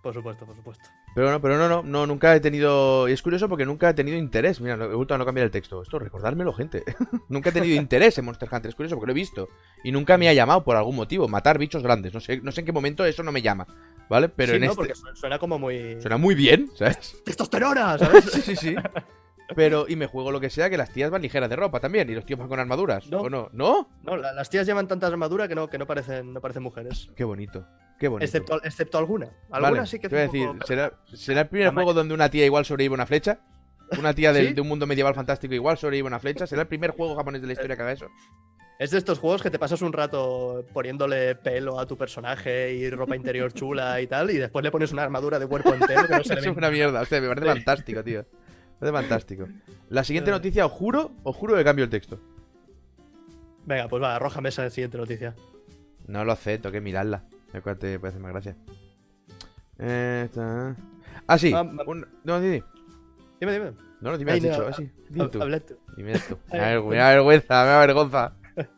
Por 0.01 0.14
supuesto, 0.14 0.45
por 0.45 0.55
supuesto. 0.55 0.88
Pero 1.16 1.32
no, 1.32 1.41
pero 1.41 1.57
no, 1.57 1.68
no, 1.68 1.84
no, 1.84 2.05
nunca 2.07 2.36
he 2.36 2.39
tenido. 2.39 3.10
Y 3.10 3.12
es 3.14 3.22
curioso 3.22 3.49
porque 3.49 3.66
nunca 3.66 3.89
he 3.89 3.93
tenido 3.93 4.18
interés. 4.18 4.62
Mira, 4.62 4.76
he 4.76 4.93
vuelto 4.95 5.16
a 5.16 5.18
no 5.18 5.26
cambiar 5.26 5.45
el 5.45 5.51
texto. 5.51 5.82
Esto, 5.82 5.99
recordármelo, 5.99 6.53
gente. 6.53 6.84
nunca 7.30 7.49
he 7.49 7.53
tenido 7.53 7.76
interés 7.76 8.18
en 8.18 8.26
Monster 8.26 8.47
Hunter. 8.51 8.70
Es 8.70 8.76
curioso 8.76 8.95
porque 8.95 9.07
lo 9.07 9.12
he 9.12 9.16
visto. 9.16 9.49
Y 9.84 9.91
nunca 9.91 10.18
me 10.18 10.30
ha 10.30 10.34
llamado 10.34 10.64
por 10.64 10.76
algún 10.78 10.95
motivo. 10.95 11.28
Matar 11.28 11.57
bichos 11.57 11.84
grandes. 11.84 12.14
No 12.14 12.20
sé, 12.20 12.39
no 12.41 12.51
sé 12.51 12.62
en 12.62 12.66
qué 12.68 12.72
momento 12.72 13.03
eso 13.05 13.24
no 13.24 13.32
me 13.32 13.41
llama. 13.41 13.68
¿Vale? 14.10 14.30
Pero 14.30 14.51
Sí, 14.51 14.55
en 14.57 14.62
¿no? 14.62 14.68
este. 14.72 14.76
Porque 14.76 14.95
su- 14.95 15.16
suena 15.16 15.39
como 15.39 15.60
muy. 15.60 15.99
Suena 16.01 16.18
muy 16.18 16.36
bien, 16.36 16.70
¿sabes? 16.76 17.22
¡Testosterona! 17.26 17.97
¿Sabes? 17.97 18.26
sí, 18.32 18.41
sí, 18.41 18.55
sí. 18.55 18.76
Pero, 19.56 19.86
y 19.88 19.95
me 19.95 20.06
juego 20.08 20.32
lo 20.32 20.39
que 20.39 20.50
sea, 20.50 20.70
que 20.70 20.78
las 20.78 20.91
tías 20.91 21.10
van 21.10 21.22
ligeras 21.22 21.50
de 21.50 21.56
ropa 21.56 21.80
también. 21.80 22.10
Y 22.10 22.14
los 22.14 22.26
tíos 22.26 22.39
van 22.39 22.47
con 22.47 22.60
armaduras. 22.60 23.08
No. 23.08 23.22
¿O 23.22 23.30
no? 23.30 23.50
¿No? 23.52 23.89
No, 24.04 24.16
la- 24.16 24.32
las 24.34 24.50
tías 24.50 24.66
llevan 24.68 24.88
tanta 24.88 25.08
armadura 25.08 25.47
que 25.47 25.56
no, 25.56 25.68
que 25.68 25.78
no 25.78 25.88
parecen, 25.88 26.34
no 26.34 26.39
parecen 26.41 26.64
mujeres. 26.64 27.10
Qué 27.16 27.24
bonito. 27.24 27.66
Qué 28.00 28.08
bonito. 28.08 28.26
Excepto, 28.26 28.64
excepto 28.64 28.97
alguna. 28.97 29.30
Vale, 29.50 29.66
Alguna 29.68 29.86
sí 29.86 30.00
que 30.00 30.08
te 30.08 30.16
voy 30.16 30.22
a 30.24 30.26
decir, 30.28 30.47
poco- 30.47 30.66
¿será, 30.68 30.93
será 31.14 31.41
el 31.41 31.47
primer 31.47 31.68
La 31.68 31.74
juego 31.74 31.93
donde 31.93 32.14
una 32.14 32.30
tía 32.30 32.45
igual 32.45 32.64
sobrevive 32.64 32.93
una 32.93 33.06
flecha? 33.06 33.39
Una 34.00 34.14
tía 34.14 34.32
del- 34.34 34.47
¿Sí? 34.50 34.54
de 34.54 34.62
un 34.62 34.68
mundo 34.68 34.86
medieval 34.88 35.16
fantástico 35.16 35.54
igual 35.56 35.78
sobrevive 35.78 36.08
una 36.08 36.20
flecha. 36.20 36.45
¿Será 36.47 36.62
el 36.62 36.68
primer 36.68 36.91
juego 36.91 37.16
japonés 37.16 37.41
de 37.41 37.47
la 37.47 37.54
historia 37.54 37.76
que 37.76 37.82
haga 37.82 37.91
eso? 37.91 38.08
Es 38.78 38.91
de 38.91 38.97
estos 38.97 39.20
juegos 39.20 39.41
que 39.43 39.50
te 39.50 39.60
pasas 39.60 39.82
un 39.82 39.91
rato 39.91 40.64
poniéndole 40.72 41.36
pelo 41.36 41.80
a 41.82 41.86
tu 41.86 41.97
personaje 41.97 42.72
y 42.74 42.89
ropa 42.89 43.14
interior 43.18 43.52
chula 43.52 44.00
y 44.00 44.08
tal, 44.08 44.32
y 44.32 44.38
después 44.38 44.64
le 44.64 44.72
pones 44.72 44.93
una 44.93 45.04
armadura 45.04 45.38
de 45.38 45.47
cuerpo 45.47 45.74
entero 45.74 46.08
que 46.08 46.16
no 46.16 46.24
se 46.24 46.36
le 46.36 46.39
es 46.50 46.56
una 46.56 46.72
mierda. 46.72 47.02
Hostia, 47.02 47.20
me 47.20 47.28
parece 47.28 47.47
Sí. 47.47 47.54
fantástico, 47.56 48.04
tío. 48.06 48.26
Parece 48.80 48.98
fantástico. 48.98 49.48
La 49.90 50.04
siguiente 50.04 50.30
Eh. 50.30 50.34
noticia, 50.34 50.66
os 50.66 50.72
juro, 50.72 51.12
os 51.24 51.36
juro 51.36 51.56
que 51.56 51.64
cambio 51.64 51.84
el 51.86 51.90
texto. 51.92 52.20
Venga, 53.66 53.88
pues 53.88 54.02
va, 54.02 54.16
arrójame 54.16 54.50
esa 54.50 54.70
siguiente 54.70 54.98
noticia. 54.98 55.36
No 56.08 56.24
lo 56.26 56.32
acepto, 56.32 56.72
que 56.72 56.82
mirarla. 56.82 57.24
Me 57.54 57.62
cuál 57.62 57.78
te 57.78 58.00
puede 58.00 58.10
hacer 58.12 58.22
más 58.22 58.32
gracia. 58.32 58.56
Eh, 59.78 60.24
está- 60.26 60.76
Ah, 61.28 61.38
sí. 61.38 61.52
Ah, 61.54 61.62
un- 61.62 62.08
No, 62.24 62.40
di, 62.40 62.50
di. 62.50 62.64
Dime, 63.40 63.54
dime. 63.54 63.72
No, 64.02 64.12
no, 64.12 64.18
dime, 64.18 64.32
has 64.34 64.42
no, 64.42 64.50
dicho. 64.50 64.66
ha- 64.66 64.70
Ah, 64.70 64.74
sí. 64.74 64.90
Di 65.10 65.20
tú. 65.30 65.40
Dime 65.40 65.60
tú. 66.20 66.38
Me 66.90 66.98
da 66.98 67.10
vergüenza, 67.12 67.64
me 67.64 67.70
da 67.70 67.80
vergüenza. 67.86 68.34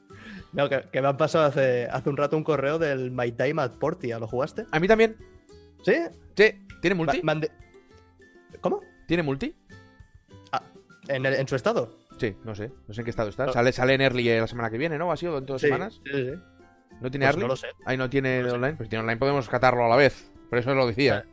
No, 0.54 0.68
que, 0.68 0.82
que 0.92 1.02
me 1.02 1.08
han 1.08 1.16
pasado 1.16 1.46
hace, 1.46 1.88
hace 1.90 2.10
un 2.10 2.18
rato 2.18 2.36
un 2.36 2.44
correo 2.44 2.78
del 2.78 3.10
My 3.12 3.32
Time 3.32 3.62
at 3.62 3.72
Portia. 3.80 4.20
¿Lo 4.20 4.28
jugaste? 4.28 4.66
A 4.72 4.80
mí 4.82 4.88
también. 4.88 5.16
¿Sí? 5.86 5.94
Sí. 6.36 6.66
¿Tiene 6.82 6.96
multi? 6.96 7.22
Ma-. 7.24 7.40
¿Tiene 9.08 9.24
multi? 9.24 9.56
¿En, 11.16 11.26
el- 11.26 11.34
en 11.36 11.48
su 11.48 11.56
estado? 11.56 11.98
Sí, 12.20 12.36
no 12.44 12.54
sé. 12.56 12.72
No 12.88 12.94
sé 12.94 13.02
en 13.02 13.06
qué 13.06 13.10
estado 13.12 13.30
está. 13.30 13.46
No. 13.48 13.54
Sale, 13.54 13.72
sale 13.72 13.94
en 13.96 14.02
Early 14.02 14.40
la 14.40 14.48
semana 14.48 14.70
que 14.70 14.78
viene, 14.78 14.98
¿no? 14.98 15.12
¿Ha 15.12 15.18
sido 15.18 15.38
en 15.38 15.46
dos 15.46 15.62
Sí, 15.62 15.68
semanas? 15.68 16.02
sí, 16.06 16.12
sí. 16.12 16.32
¿No 17.02 17.10
tiene 17.10 17.26
Pues 17.26 17.36
Early? 17.36 17.42
no 17.42 17.48
lo 17.48 17.56
sé. 17.56 17.68
Ahí 17.86 17.98
no 17.98 18.10
tiene 18.10 18.38
No 18.40 18.44
lo 18.44 18.50
sé. 18.50 18.56
online. 18.56 18.74
Pues 18.78 18.88
si 18.88 18.90
tiene 18.90 19.02
online 19.04 19.18
podemos 19.20 19.50
catarlo 19.50 19.86
a 19.86 19.90
la 19.90 19.96
vez. 19.96 20.32
Por 20.50 20.60
eso 20.60 20.74
lo 20.76 20.86
decía. 20.88 21.26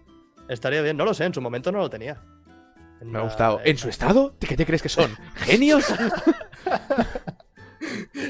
Estaría 0.48 0.80
bien. 0.82 0.96
No 0.96 1.04
lo 1.04 1.12
sé, 1.14 1.24
en 1.24 1.34
su 1.34 1.40
momento 1.40 1.70
no 1.72 1.78
lo 1.78 1.90
tenía. 1.90 2.22
En 3.00 3.10
Me 3.12 3.18
ha 3.18 3.22
gustado. 3.22 3.60
en 3.60 3.68
¿En 3.68 3.78
su 3.78 3.88
estado? 3.88 4.34
¿Qué 4.40 4.56
te 4.56 4.64
crees 4.66 4.82
que 4.82 4.88
son? 4.88 5.10
¿Genios? 5.36 5.84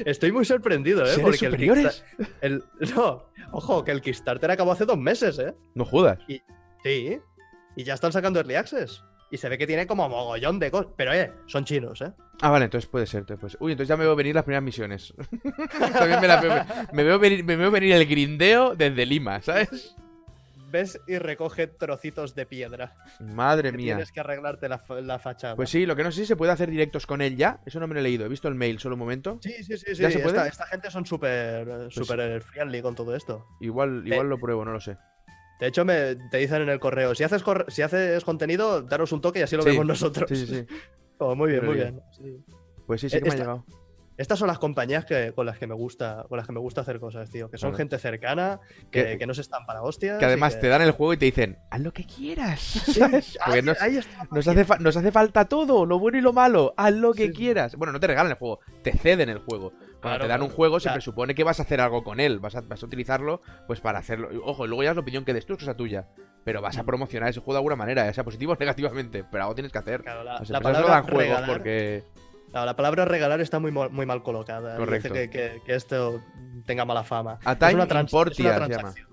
Estoy 0.05 0.31
muy 0.31 0.45
sorprendido, 0.45 1.03
¿eh? 1.03 1.07
¿Seres 1.07 1.21
Porque 1.23 1.37
superiores? 1.37 2.03
El- 2.41 2.63
No, 2.95 3.25
ojo, 3.51 3.83
que 3.83 3.91
el 3.91 4.01
Kickstarter 4.01 4.51
acabó 4.51 4.71
hace 4.71 4.85
dos 4.85 4.97
meses, 4.97 5.39
¿eh? 5.39 5.55
No 5.75 5.85
jodas. 5.85 6.19
Sí. 6.83 7.19
Y 7.75 7.83
ya 7.83 7.93
están 7.93 8.11
sacando 8.11 8.39
Early 8.39 8.55
Access. 8.55 9.03
Y 9.31 9.37
se 9.37 9.47
ve 9.49 9.57
que 9.57 9.67
tiene 9.67 9.85
como 9.85 10.09
mogollón 10.09 10.57
de 10.59 10.71
cosas. 10.71 10.91
Pero, 10.95 11.13
eh, 11.13 11.31
son 11.45 11.63
chinos, 11.65 12.01
¿eh? 12.01 12.11
Ah, 12.41 12.49
vale, 12.49 12.65
entonces 12.65 12.89
puede 12.89 13.05
ser. 13.05 13.19
entonces 13.21 13.39
puede 13.39 13.51
ser. 13.51 13.61
Uy, 13.61 13.71
entonces 13.73 13.89
ya 13.89 13.97
me 13.97 14.03
veo 14.05 14.15
venir 14.15 14.33
las 14.33 14.43
primeras 14.43 14.63
misiones. 14.63 15.13
También 15.93 16.19
me, 16.19 16.27
la 16.27 16.41
veo, 16.41 16.65
me, 16.93 17.03
veo 17.03 17.19
venir, 17.19 17.43
me 17.43 17.55
veo 17.55 17.69
venir 17.69 17.93
el 17.93 18.05
grindeo 18.07 18.75
desde 18.75 19.05
Lima, 19.05 19.41
¿sabes? 19.41 19.95
ves 20.71 21.01
y 21.07 21.17
recoge 21.17 21.65
trocitos 21.65 22.35
de 22.35 22.45
piedra. 22.45 22.93
Madre 23.19 23.71
que 23.71 23.77
mía. 23.77 23.95
Tienes 23.95 24.11
que 24.11 24.19
arreglarte 24.19 24.69
la, 24.69 24.79
la 25.01 25.17
fachada. 25.17 25.55
Pues 25.55 25.69
sí, 25.71 25.85
lo 25.87 25.95
que 25.95 26.03
no 26.03 26.11
sé 26.11 26.21
si 26.21 26.25
se 26.27 26.35
puede 26.35 26.51
hacer 26.51 26.69
directos 26.69 27.07
con 27.07 27.21
él 27.21 27.35
ya. 27.35 27.59
Eso 27.65 27.79
no 27.79 27.87
me 27.87 27.95
lo 27.95 27.99
he 28.01 28.03
leído. 28.03 28.23
He 28.25 28.29
visto 28.29 28.47
el 28.47 28.53
mail 28.53 28.77
solo 28.77 28.93
un 28.93 28.99
momento. 28.99 29.39
Sí, 29.41 29.51
sí, 29.63 29.77
sí, 29.77 29.95
sí. 29.95 30.01
¿Ya 30.03 30.11
se 30.11 30.19
puede? 30.19 30.37
Esta, 30.37 30.47
esta 30.47 30.65
gente 30.67 30.91
son 30.91 31.07
súper 31.07 31.89
Pues- 31.93 32.45
friendly 32.45 32.83
con 32.83 32.93
todo 32.93 33.15
esto. 33.15 33.47
Igual, 33.59 34.03
Eh, 34.05 34.09
igual 34.11 34.29
lo 34.29 34.37
pruebo, 34.39 34.63
no 34.63 34.71
lo 34.71 34.79
sé. 34.79 34.97
De 35.59 35.67
hecho, 35.67 35.83
me, 35.85 36.15
te 36.31 36.37
dicen 36.37 36.61
en 36.61 36.69
el 36.69 36.79
correo, 36.79 37.13
si 37.15 37.23
haces, 37.23 37.43
corre- 37.43 37.65
si 37.69 37.81
haces 37.81 38.23
contenido, 38.23 38.81
daros 38.81 39.11
un 39.11 39.21
toque 39.21 39.39
y 39.39 39.41
así 39.43 39.55
lo 39.57 39.63
Sí, 39.63 39.69
vemos 39.71 39.85
nosotros. 39.85 40.29
Sí, 40.29 40.35
sí, 40.35 40.45
sí. 40.47 40.65
Oh, 41.21 41.35
muy 41.35 41.49
bien, 41.49 41.59
Pero 41.59 41.71
muy 41.73 41.81
bien. 41.81 42.43
Pues 42.87 43.01
sí, 43.01 43.09
sí 43.09 43.17
que 43.19 43.25
me 43.25 43.35
ha 43.35 43.37
llegado. 43.37 43.65
Estas 44.15 44.39
son 44.39 44.47
las 44.47 44.57
compañías 44.57 45.03
que, 45.03 45.33
con 45.33 45.45
las 45.45 45.57
que 45.57 45.67
me 45.67 45.73
gusta, 45.73 46.25
con 46.29 46.37
las 46.37 46.47
que 46.47 46.53
me 46.53 46.59
gusta 46.61 46.79
hacer 46.81 46.97
cosas, 46.99 47.29
tío. 47.29 47.49
Que 47.51 47.57
son 47.57 47.75
gente 47.75 47.97
cercana, 47.99 48.59
que, 48.89 49.03
Que- 49.03 49.17
que 49.17 49.25
no 49.27 49.33
se 49.33 49.41
están 49.41 49.65
para 49.65 49.81
hostias. 49.81 50.17
Que 50.17 50.23
además 50.25 50.55
que- 50.55 50.61
te 50.61 50.67
dan 50.69 50.81
el 50.81 50.91
juego 50.91 51.11
y 51.13 51.17
te 51.17 51.25
dicen, 51.25 51.57
haz 51.71 51.81
lo 51.81 51.91
que 51.91 52.05
quieras. 52.05 52.59
¿sabes? 52.97 53.37
Porque 53.43 53.59
ahí, 53.59 53.65
nos, 53.65 53.81
ahí 53.81 53.97
está 53.97 54.27
nos 54.31 54.47
hace 54.47 54.65
nos 54.79 54.95
hace 54.95 55.11
falta 55.11 55.43
todo, 55.45 55.85
lo 55.85 55.99
bueno 55.99 56.17
y 56.17 56.21
lo 56.21 56.31
malo. 56.31 56.73
Haz 56.77 56.93
lo 56.93 57.13
que 57.13 57.31
quieras. 57.33 57.75
Bueno, 57.75 57.91
no 57.91 57.99
te 57.99 58.07
regalan 58.07 58.31
el 58.31 58.37
juego, 58.37 58.59
te 58.81 58.93
ceden 58.97 59.27
el 59.27 59.39
juego. 59.39 59.73
Cuando 60.01 60.17
Claro, 60.19 60.23
te 60.23 60.27
dan 60.29 60.41
un 60.41 60.47
claro. 60.47 60.55
juego, 60.55 60.79
se 60.79 60.89
presupone 60.91 61.35
que 61.35 61.43
vas 61.43 61.59
a 61.59 61.63
hacer 61.63 61.81
algo 61.81 62.03
con 62.03 62.19
él. 62.19 62.39
Vas 62.39 62.55
a, 62.55 62.61
vas 62.61 62.81
a 62.81 62.85
utilizarlo 62.85 63.41
pues 63.67 63.81
para 63.81 63.99
hacerlo. 63.99 64.29
Ojo, 64.45 64.65
y 64.65 64.67
luego 64.69 64.83
ya 64.83 64.91
es 64.91 64.95
la 64.95 65.01
opinión 65.01 65.25
que 65.25 65.33
des 65.33 65.45
tú, 65.45 65.53
es 65.53 65.59
cosa 65.59 65.75
tuya. 65.75 66.07
Pero 66.45 66.61
vas 66.61 66.77
a 66.77 66.83
Mm. 66.83 66.85
promocionar 66.85 67.29
ese 67.29 67.41
juego 67.41 67.53
de 67.53 67.57
alguna 67.59 67.75
manera, 67.75 68.05
ya 68.05 68.13
sea 68.13 68.23
positivo 68.23 68.53
o 68.53 68.55
negativamente. 68.59 69.25
Pero 69.29 69.43
algo 69.43 69.55
tienes 69.55 69.71
que 69.73 69.77
hacer. 69.79 70.01
Claro, 70.03 70.23
la, 70.23 70.39
Las 70.39 70.49
la 70.49 70.57
empresas 70.59 70.81
no 70.81 70.87
palabra 70.87 70.93
dan 70.95 71.03
juegos 71.03 71.37
regalar, 71.39 71.49
porque. 71.49 72.03
no, 72.53 72.65
la 72.65 72.75
palabra 72.77 73.05
regalar 73.05 73.41
está 73.41 73.59
muy, 73.59 73.71
muy 73.71 74.05
mal 74.05 74.23
colocada. 74.23 74.77
Correcto. 74.77 75.09
hace 75.13 75.29
que, 75.29 75.37
que- 75.37 75.61
que 75.65 75.75
esto 75.75 76.21
tenga 76.65 76.85
mala 76.85 77.03
fama. 77.03 77.37
A 77.43 77.51
Es 77.53 77.59
time 77.59 77.73
una, 77.75 77.87
trans- 77.87 78.07
es 78.09 78.13
una 78.13 78.33
se 78.33 78.43
llama. 78.43 78.65
transacción. 78.67 79.09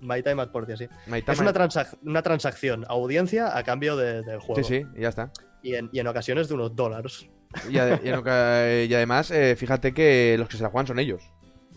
My 0.00 0.20
time 0.20 0.42
at 0.42 0.48
Portia, 0.48 0.76
sí. 0.76 0.88
Es 1.06 1.38
una, 1.38 1.52
transac- 1.54 1.96
una 2.04 2.22
transacción, 2.22 2.84
audiencia 2.88 3.56
a 3.56 3.62
cambio 3.62 3.96
de- 3.96 4.22
del 4.22 4.40
juego. 4.40 4.60
Sí, 4.60 4.80
sí, 4.80 4.86
y 4.96 5.02
ya 5.02 5.10
está. 5.10 5.30
Y, 5.62 5.76
en, 5.76 5.90
y 5.92 6.00
en 6.00 6.08
ocasiones 6.08 6.48
de 6.48 6.54
unos 6.54 6.74
dólares. 6.74 7.28
Y, 7.68 7.74
ade- 7.74 8.86
y 8.88 8.94
además, 8.94 9.30
eh, 9.30 9.56
fíjate 9.56 9.92
que 9.92 10.36
los 10.38 10.48
que 10.48 10.56
se 10.56 10.62
la 10.62 10.70
juegan 10.70 10.86
son 10.86 10.98
ellos. 10.98 11.22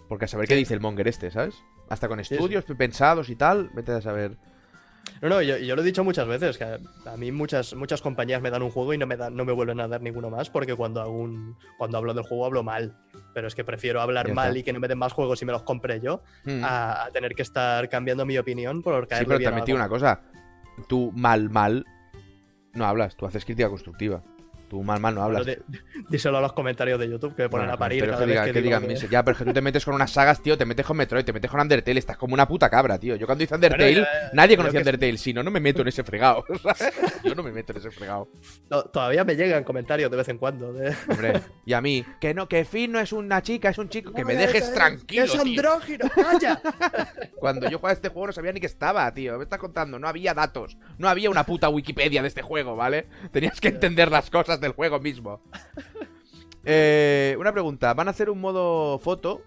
Porque 0.08 0.26
a 0.26 0.28
saber 0.28 0.48
qué 0.48 0.54
Sí. 0.56 0.60
dice 0.60 0.74
el 0.74 0.80
monger 0.82 1.08
este, 1.08 1.32
¿sabes? 1.32 1.56
Hasta 1.90 2.08
con 2.08 2.24
sí. 2.24 2.34
estudios 2.36 2.64
pensados 2.78 3.30
y 3.30 3.36
tal, 3.36 3.70
vete 3.74 3.92
a 3.92 4.02
saber. 4.02 4.38
No, 5.22 5.30
no, 5.30 5.42
yo, 5.42 5.58
yo 5.58 5.76
lo 5.76 5.82
he 5.82 5.86
dicho 5.86 6.04
muchas 6.04 6.28
veces, 6.28 6.58
que 6.58 6.64
a, 6.64 6.80
a 7.06 7.18
mí 7.18 7.32
muchas, 7.32 7.74
muchas 7.76 8.02
compañías 8.02 8.42
me 8.42 8.50
dan 8.50 8.64
un 8.64 8.72
juego 8.72 8.94
y 8.94 8.98
no 8.98 9.06
me, 9.06 9.18
dan, 9.18 9.36
no 9.36 9.46
me 9.46 9.52
vuelven 9.54 9.80
a 9.80 9.88
dar 9.88 10.02
ninguno 10.02 10.30
más 10.32 10.50
porque 10.50 10.76
cuando, 10.76 11.00
hago 11.02 11.12
un- 11.12 11.56
cuando 11.78 11.98
hablo 11.98 12.14
del 12.14 12.24
juego 12.24 12.46
hablo 12.46 12.64
mal. 12.64 12.98
Pero 13.34 13.48
es 13.48 13.54
que 13.56 13.64
prefiero 13.64 14.02
hablar 14.02 14.34
mal 14.34 14.56
y 14.58 14.64
que 14.64 14.74
no 14.74 14.80
me 14.80 14.88
den 14.88 14.98
más 14.98 15.14
juegos 15.14 15.42
y 15.42 15.46
me 15.46 15.52
los 15.52 15.64
compre 15.64 16.00
yo 16.02 16.24
Mm. 16.46 16.64
a, 16.64 17.06
a 17.06 17.12
tener 17.12 17.34
que 17.36 17.42
estar 17.44 17.88
cambiando 17.90 18.26
mi 18.26 18.38
opinión 18.38 18.82
por 18.82 19.04
sí, 19.04 19.10
caerle 19.10 19.38
pero 19.38 19.52
bien 19.52 19.66
tiene 19.66 19.82
algo. 19.82 19.96
una 19.96 20.00
cosa. 20.00 20.22
Tú 20.88 21.12
mal, 21.16 21.50
mal, 21.50 21.86
no 22.74 22.86
hablas. 22.86 23.16
Tú 23.16 23.26
haces 23.26 23.46
crítica 23.46 23.70
constructiva. 23.70 24.24
Tú 24.70 24.82
mal, 24.82 25.00
mal 25.00 25.14
no 25.14 25.22
hablas. 25.22 25.46
Bueno, 25.46 25.62
díselo 26.10 26.40
a 26.40 26.42
los 26.42 26.54
comentarios 26.54 27.00
de 27.00 27.08
YouTube 27.10 27.36
que 27.36 27.44
me 27.44 27.50
ponen 27.50 27.66
Bueno, 27.68 27.74
a 27.76 27.78
parir 27.78 28.00
pero 28.02 28.14
cada 28.14 28.26
que, 28.26 28.32
vez 28.32 28.42
diga- 28.42 28.46
que, 28.54 28.62
digan 28.62 28.88
que- 28.88 28.96
Ya, 29.10 29.24
pero 29.24 29.34
es 29.34 29.38
que 29.38 29.46
tú 29.46 29.54
te 29.54 29.62
metes 29.62 29.86
con 29.86 29.94
unas 29.94 30.10
sagas, 30.12 30.42
tío. 30.42 30.58
Te 30.58 30.66
metes 30.66 30.86
con 30.86 30.98
Metroid, 30.98 31.24
te 31.24 31.34
metes 31.34 31.52
con 31.52 31.60
Undertale. 31.60 32.00
Estás 32.00 32.18
como 32.18 32.34
una 32.34 32.48
puta 32.48 32.70
cabra, 32.70 32.98
tío. 32.98 33.16
Yo 33.16 33.26
cuando 33.28 33.44
hice 33.44 33.54
Undertale, 33.54 33.94
ya- 33.96 34.08
nadie 34.34 34.58
conocía 34.58 34.80
Undertale. 34.80 35.18
Si 35.18 35.34
no, 35.34 35.44
no 35.44 35.52
me 35.52 35.60
meto 35.60 35.82
en 35.84 35.88
ese 35.90 36.04
fregado. 36.04 36.44
Yo 37.24 37.36
no 37.36 37.44
me 37.44 37.52
meto 37.52 37.74
en 37.74 37.78
ese 37.80 37.92
fregado. 37.92 38.28
No, 38.70 38.84
todavía 38.84 39.24
me 39.24 39.36
llegan 39.36 39.64
comentarios 39.64 40.10
de 40.10 40.18
vez 40.18 40.30
en 40.30 40.38
cuando. 40.40 40.74
de- 40.74 40.96
Hombre, 41.10 41.42
y 41.66 41.74
a 41.74 41.82
mí, 41.82 42.04
que 42.20 42.34
no, 42.34 42.48
que 42.48 42.66
Finn 42.66 42.92
no 42.92 43.00
es 43.00 43.12
una 43.14 43.42
chica, 43.44 43.70
es 43.70 43.78
un 43.78 43.90
chico. 43.90 44.14
Que 44.14 44.26
me 44.26 44.36
dejes 44.36 44.64
es- 44.64 44.74
tranquilo. 44.74 45.26
¡Es 45.26 45.36
andrógino! 45.40 46.10
¡Calla! 46.10 46.62
Cuando 47.40 47.70
yo 47.70 47.78
jugaba 47.78 47.94
este 47.94 48.10
juego 48.10 48.28
no 48.28 48.34
sabía 48.34 48.52
ni 48.52 48.60
que 48.60 48.66
estaba, 48.66 49.14
tío. 49.14 49.38
Me 49.38 49.44
estás 49.44 49.60
contando, 49.60 50.00
no 50.00 50.08
había 50.08 50.34
datos. 50.34 50.78
No 50.98 51.08
había 51.08 51.30
una 51.30 51.44
puta 51.46 51.70
Wikipedia 51.70 52.22
de 52.22 52.28
este 52.28 52.42
juego, 52.42 52.76
¿vale? 52.76 53.08
Tenías 53.32 53.60
que 53.62 53.68
entender 53.68 54.10
las 54.12 54.30
cosas 54.30 54.55
del 54.60 54.74
juego 54.74 55.00
mismo. 55.00 55.42
Eh, 56.68 57.36
una 57.40 57.52
pregunta. 57.54 57.94
Van 57.94 58.08
a 58.08 58.12
hacer 58.12 58.28
un 58.28 58.42
modo 58.42 58.98
foto. 58.98 59.44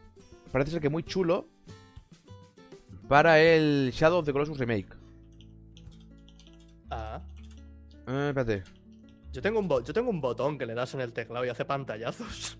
Parece 0.52 0.70
ser 0.70 0.80
que 0.80 0.88
muy 0.88 1.02
chulo. 1.02 1.48
Para 3.08 3.40
el 3.40 3.90
Shadow 3.92 4.20
of 4.20 4.24
the 4.24 4.32
Colossus 4.32 4.56
Remake. 4.56 4.86
Ah, 6.90 7.20
Eh, 8.06 8.26
espérate. 8.28 8.62
yo, 9.32 9.42
tengo 9.42 9.58
un 9.58 9.68
yo 9.68 9.92
tengo 9.92 10.10
un 10.10 10.20
botón 10.20 10.58
que 10.58 10.66
le 10.66 10.74
das 10.74 10.94
en 10.94 11.00
el 11.00 11.12
teclado 11.12 11.44
y 11.44 11.48
hace 11.48 11.64
pantallazos. 11.64 12.56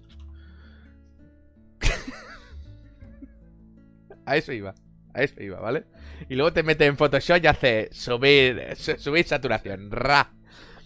A 4.26 4.36
eso 4.36 4.52
iba. 4.52 4.74
A 5.14 5.22
eso 5.22 5.40
iba, 5.42 5.60
¿vale? 5.60 5.84
Y 6.28 6.34
luego 6.34 6.52
te 6.52 6.62
mete 6.64 6.84
en 6.86 6.96
Photoshop 6.96 7.38
y 7.42 7.46
hace 7.46 7.88
subir, 7.92 8.74
su- 8.76 8.98
subir 8.98 9.24
saturación. 9.24 9.90
Ra. 9.90 10.32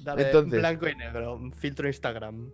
Dale, 0.04 0.26
Entonces- 0.26 0.58
blanco 0.60 0.88
y 0.88 0.94
negro, 0.96 1.40
filtro 1.56 1.86
Instagram. 1.88 2.50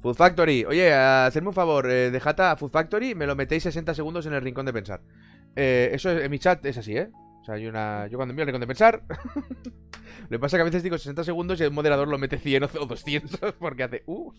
Food 0.00 0.14
Factory. 0.14 0.64
Oye, 0.64 0.92
hacedme 0.94 1.48
un 1.48 1.54
favor, 1.54 1.90
eh, 1.90 2.10
dejad 2.12 2.40
a 2.40 2.56
Food 2.56 2.70
Factory, 2.70 3.14
me 3.16 3.26
lo 3.26 3.34
metéis 3.34 3.64
60 3.64 3.94
segundos 3.94 4.26
en 4.26 4.32
el 4.34 4.42
rincón 4.42 4.64
de 4.66 4.72
pensar. 4.72 5.00
Eh, 5.56 5.90
eso 5.92 6.10
es- 6.10 6.24
en 6.24 6.30
mi 6.30 6.38
chat 6.38 6.64
es 6.66 6.78
así, 6.78 6.96
¿eh? 6.96 7.10
O 7.40 7.44
sea, 7.44 7.54
hay 7.56 7.66
una... 7.66 8.06
yo 8.08 8.16
cuando 8.18 8.32
envío 8.32 8.42
el 8.44 8.46
rincón 8.48 8.60
de 8.60 8.66
pensar... 8.68 9.02
lo 10.28 10.28
que 10.28 10.38
pasa 10.38 10.56
es 10.56 10.58
que 10.58 10.62
a 10.62 10.64
veces 10.64 10.82
digo 10.84 10.96
60 10.98 11.24
segundos 11.24 11.60
y 11.60 11.64
el 11.64 11.70
moderador 11.72 12.06
lo 12.06 12.18
mete 12.18 12.38
100 12.38 12.64
o 12.64 12.86
200 12.86 13.52
porque 13.58 13.82
hace... 13.82 14.02
Uh. 14.06 14.32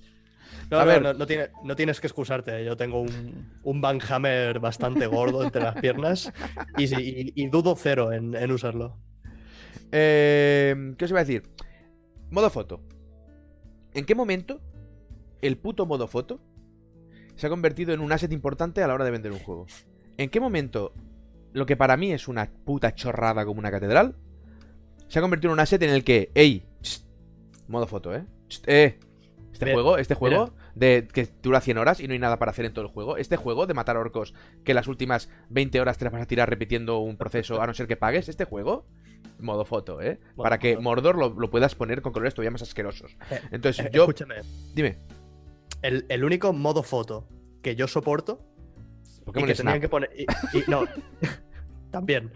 No, 0.71 0.77
A 0.77 0.81
no, 0.81 0.85
ver. 0.87 1.01
no, 1.01 1.13
no 1.13 1.25
tiene- 1.27 1.49
no 1.63 1.75
tienes 1.75 1.99
que 1.99 2.07
excusarte. 2.07 2.63
Yo 2.63 2.77
tengo 2.77 3.01
un, 3.01 3.49
un 3.63 3.81
Banhammer 3.81 4.59
bastante 4.59 5.07
gordo 5.07 5.43
entre 5.43 5.61
las 5.63 5.75
piernas 5.81 6.31
y, 6.77 6.87
sí, 6.87 7.33
y- 7.35 7.43
y 7.43 7.47
dudo 7.47 7.75
cero 7.75 8.11
en, 8.13 8.35
en 8.35 8.51
usarlo. 8.51 8.97
Eh, 9.91 10.93
¿Qué 10.97 11.05
os 11.05 11.11
iba 11.11 11.19
a 11.19 11.23
decir? 11.23 11.43
Modo 12.29 12.49
foto. 12.49 12.81
¿En 13.93 14.05
qué 14.05 14.15
momento 14.15 14.61
el 15.41 15.57
puto 15.57 15.85
modo 15.85 16.07
foto 16.07 16.39
se 17.35 17.47
ha 17.47 17.49
convertido 17.49 17.93
en 17.93 18.01
un 18.01 18.11
asset 18.11 18.31
importante 18.31 18.83
a 18.83 18.87
la 18.87 18.93
hora 18.93 19.05
de 19.05 19.11
vender 19.11 19.31
un 19.31 19.39
juego? 19.39 19.65
¿En 20.17 20.29
qué 20.29 20.39
momento 20.39 20.93
lo 21.53 21.65
que 21.65 21.77
para 21.77 21.97
mí 21.97 22.11
es 22.11 22.27
una 22.27 22.51
puta 22.65 22.93
chorrada 22.93 23.45
como 23.45 23.59
una 23.59 23.71
catedral 23.71 24.15
se 25.09 25.19
ha 25.19 25.21
convertido 25.21 25.49
en 25.49 25.53
un 25.53 25.59
asset 25.59 25.81
en 25.81 25.89
el 25.89 26.03
que, 26.03 26.31
ey, 26.35 26.65
chst, 26.81 27.05
modo 27.67 27.87
foto, 27.87 28.15
eh, 28.15 28.25
eh, 28.67 28.99
este 29.51 29.65
Mira, 29.65 29.75
juego, 29.75 29.97
este 29.97 30.13
juego 30.13 30.53
de 30.75 31.07
que 31.11 31.27
dura 31.41 31.59
100 31.59 31.77
horas 31.79 31.99
y 31.99 32.07
no 32.07 32.13
hay 32.13 32.19
nada 32.19 32.37
para 32.37 32.51
hacer 32.51 32.65
en 32.65 32.73
todo 32.73 32.85
el 32.85 32.91
juego, 32.91 33.17
este 33.17 33.35
juego 33.35 33.65
de 33.65 33.73
matar 33.73 33.97
orcos 33.97 34.35
que 34.63 34.73
las 34.73 34.87
últimas 34.87 35.29
20 35.49 35.81
horas 35.81 35.97
te 35.97 36.05
las 36.05 36.13
vas 36.13 36.21
a 36.21 36.27
tirar 36.27 36.49
repitiendo 36.49 36.99
un 36.99 37.17
proceso 37.17 37.61
a 37.61 37.67
no 37.67 37.73
ser 37.73 37.87
que 37.87 37.97
pagues, 37.97 38.29
este 38.29 38.45
juego, 38.45 38.85
modo 39.39 39.65
foto, 39.65 40.01
eh, 40.01 40.19
Modo 40.35 40.43
para 40.43 40.59
que 40.59 40.73
foto. 40.73 40.81
Mordor 40.83 41.17
lo, 41.17 41.29
lo 41.29 41.49
puedas 41.49 41.75
poner 41.75 42.01
con 42.01 42.11
colores 42.13 42.33
todavía 42.33 42.51
más 42.51 42.61
asquerosos. 42.61 43.15
Eh, 43.31 43.39
Entonces, 43.51 43.85
Eh, 43.85 43.89
yo, 43.93 44.03
Escúchame, 44.03 44.35
dime, 44.73 44.99
el, 45.81 46.05
el 46.09 46.23
único 46.23 46.51
modo 46.53 46.83
foto 46.83 47.27
que 47.61 47.75
yo 47.75 47.87
soporto 47.87 48.45
y 49.21 49.25
Pokémon 49.25 49.47
que 49.47 49.55
Snap. 49.55 49.65
tendrían 49.73 49.81
que 49.81 49.89
poner. 49.89 50.09
y- 50.15 50.57
y- 50.57 50.63
no, 50.67 50.83
también. 51.91 52.31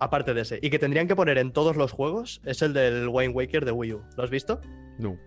Aparte 0.00 0.32
de 0.32 0.42
ese. 0.42 0.60
Y 0.62 0.70
que 0.70 0.78
tendrían 0.78 1.08
que 1.08 1.16
poner 1.16 1.38
en 1.38 1.52
todos 1.52 1.76
los 1.76 1.90
juegos 1.90 2.40
es 2.44 2.62
el 2.62 2.72
del 2.72 3.08
Wayne 3.08 3.34
Waker 3.34 3.64
de 3.64 3.72
Wii 3.72 3.94
U. 3.94 4.02
¿Lo 4.16 4.22
has 4.22 4.30
visto? 4.30 4.60
No. 4.98 5.18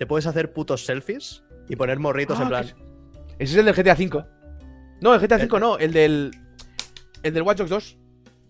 Te 0.00 0.06
puedes 0.06 0.26
hacer 0.26 0.52
putos 0.52 0.84
selfies 0.84 1.44
y 1.68 1.76
poner 1.76 2.00
morritos 2.00 2.38
Ah, 2.40 2.42
en 2.42 2.48
plan. 2.48 2.64
que 2.66 3.44
Ese 3.44 3.52
es 3.52 3.56
el 3.56 3.66
del 3.66 3.74
GTA 3.76 3.94
V. 3.94 4.24
No, 5.00 5.14
el 5.14 5.20
GTA 5.20 5.36
V 5.36 5.44
El- 5.56 5.60
no, 5.60 5.78
el 5.78 5.92
del. 5.92 6.30
El 7.22 7.34
del 7.34 7.42
Watch 7.44 7.58
Dogs 7.58 7.70
2. 7.70 7.98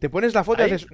Te 0.00 0.08
pones 0.10 0.34
la 0.34 0.42
foto 0.42 0.62
y 0.62 0.64
¿Ahí? 0.64 0.72
haces. 0.72 0.86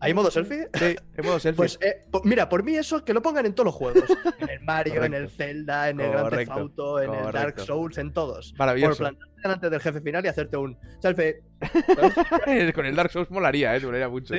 ¿Hay 0.00 0.14
modo 0.14 0.30
selfie? 0.30 0.68
Sí, 0.72 0.96
en 1.16 1.26
modo 1.26 1.38
selfie. 1.38 1.56
Pues 1.56 1.78
eh, 1.82 2.04
po- 2.10 2.22
mira, 2.24 2.48
por 2.48 2.62
mí 2.62 2.76
eso 2.76 3.04
que 3.04 3.12
lo 3.12 3.20
pongan 3.20 3.44
en 3.44 3.54
todos 3.54 3.66
los 3.66 3.74
juegos. 3.74 4.04
En 4.38 4.48
el 4.48 4.60
Mario, 4.60 5.04
en 5.04 5.14
el 5.14 5.28
Zelda, 5.28 5.90
en 5.90 6.00
el 6.00 6.10
Grand 6.10 6.30
Theft 6.30 6.50
Auto, 6.50 7.00
en 7.02 7.12
el 7.12 7.32
Dark. 7.32 7.60
Souls, 7.60 7.98
en 7.98 8.12
todos. 8.12 8.52
Por 8.52 8.60
Maravilloso. 8.60 8.98
plantarte 8.98 9.32
delante 9.42 9.70
del 9.70 9.80
jefe 9.80 10.00
final 10.00 10.24
y 10.24 10.28
hacerte 10.28 10.56
un 10.56 10.78
selfie. 11.00 11.42
Con 12.74 12.86
el 12.86 12.94
Dark 12.94 13.10
Souls 13.10 13.30
molaría, 13.30 13.74
eh, 13.76 13.80
molaría 13.80 14.08
mucho. 14.08 14.34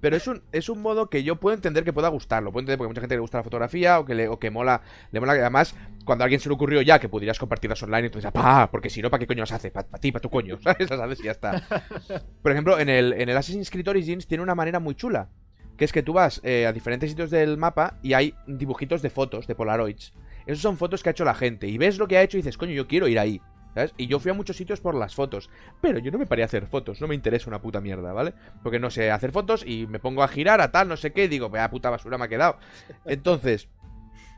Pero 0.00 0.16
es 0.16 0.26
un, 0.26 0.42
es 0.52 0.68
un 0.68 0.80
modo 0.80 1.08
que 1.10 1.22
yo 1.22 1.36
puedo 1.36 1.54
entender 1.54 1.84
que 1.84 1.92
pueda 1.92 2.08
gustar. 2.08 2.42
Lo 2.42 2.50
puedo 2.52 2.62
entender 2.62 2.78
porque 2.78 2.86
hay 2.88 2.90
mucha 2.92 3.00
gente 3.02 3.14
le 3.16 3.20
gusta 3.20 3.38
la 3.38 3.44
fotografía 3.44 3.98
o 3.98 4.04
que, 4.06 4.14
le, 4.14 4.28
o 4.28 4.38
que 4.38 4.50
mola. 4.50 4.80
Le 5.10 5.20
mola 5.20 5.34
que 5.34 5.40
además, 5.40 5.74
cuando 6.08 6.22
a 6.22 6.24
alguien 6.24 6.40
se 6.40 6.48
le 6.48 6.54
ocurrió 6.54 6.80
ya 6.80 6.98
que 6.98 7.10
pudieras 7.10 7.38
compartirlas 7.38 7.82
online, 7.82 8.06
entonces, 8.06 8.32
¡pa! 8.32 8.70
Porque 8.70 8.88
si 8.88 9.02
no, 9.02 9.10
¿para 9.10 9.18
qué 9.18 9.26
coño 9.26 9.40
las 9.40 9.52
hace? 9.52 9.70
Para 9.70 9.86
ti, 10.00 10.10
para 10.10 10.22
tu 10.22 10.30
coño, 10.30 10.58
¿sabes? 10.64 10.88
¿Sabes? 10.88 11.20
Y 11.20 11.24
ya 11.24 11.32
está. 11.32 11.62
Por 12.42 12.50
ejemplo, 12.50 12.80
en 12.80 12.88
el, 12.88 13.12
en 13.12 13.28
el 13.28 13.36
Assassin's 13.36 13.70
Creed 13.70 13.86
Origins 13.86 14.26
tiene 14.26 14.42
una 14.42 14.54
manera 14.54 14.80
muy 14.80 14.94
chula. 14.94 15.28
Que 15.76 15.84
es 15.84 15.92
que 15.92 16.02
tú 16.02 16.14
vas 16.14 16.40
eh, 16.44 16.66
a 16.66 16.72
diferentes 16.72 17.10
sitios 17.10 17.30
del 17.30 17.58
mapa 17.58 17.98
y 18.02 18.14
hay 18.14 18.34
dibujitos 18.46 19.02
de 19.02 19.10
fotos, 19.10 19.46
de 19.46 19.54
Polaroids. 19.54 20.14
Esos 20.46 20.62
son 20.62 20.78
fotos 20.78 21.02
que 21.02 21.10
ha 21.10 21.12
hecho 21.12 21.26
la 21.26 21.34
gente. 21.34 21.68
Y 21.68 21.76
ves 21.76 21.98
lo 21.98 22.08
que 22.08 22.16
ha 22.16 22.22
hecho 22.22 22.38
y 22.38 22.40
dices, 22.40 22.56
coño, 22.56 22.72
yo 22.72 22.88
quiero 22.88 23.06
ir 23.06 23.18
ahí. 23.18 23.42
¿Sabes? 23.74 23.92
Y 23.98 24.06
yo 24.06 24.18
fui 24.18 24.30
a 24.30 24.34
muchos 24.34 24.56
sitios 24.56 24.80
por 24.80 24.94
las 24.94 25.14
fotos. 25.14 25.50
Pero 25.82 25.98
yo 25.98 26.10
no 26.10 26.18
me 26.18 26.24
paré 26.24 26.40
a 26.40 26.46
hacer 26.46 26.66
fotos. 26.66 27.02
No 27.02 27.06
me 27.06 27.14
interesa 27.14 27.50
una 27.50 27.60
puta 27.60 27.82
mierda, 27.82 28.14
¿vale? 28.14 28.32
Porque 28.62 28.78
no 28.78 28.88
sé 28.88 29.10
hacer 29.10 29.30
fotos 29.30 29.62
y 29.64 29.86
me 29.86 29.98
pongo 29.98 30.22
a 30.22 30.28
girar 30.28 30.62
a 30.62 30.72
tal, 30.72 30.88
no 30.88 30.96
sé 30.96 31.12
qué. 31.12 31.24
Y 31.24 31.28
digo, 31.28 31.50
vea 31.50 31.68
puta 31.68 31.90
basura 31.90 32.16
me 32.16 32.24
ha 32.24 32.28
quedado. 32.28 32.56
Entonces, 33.04 33.68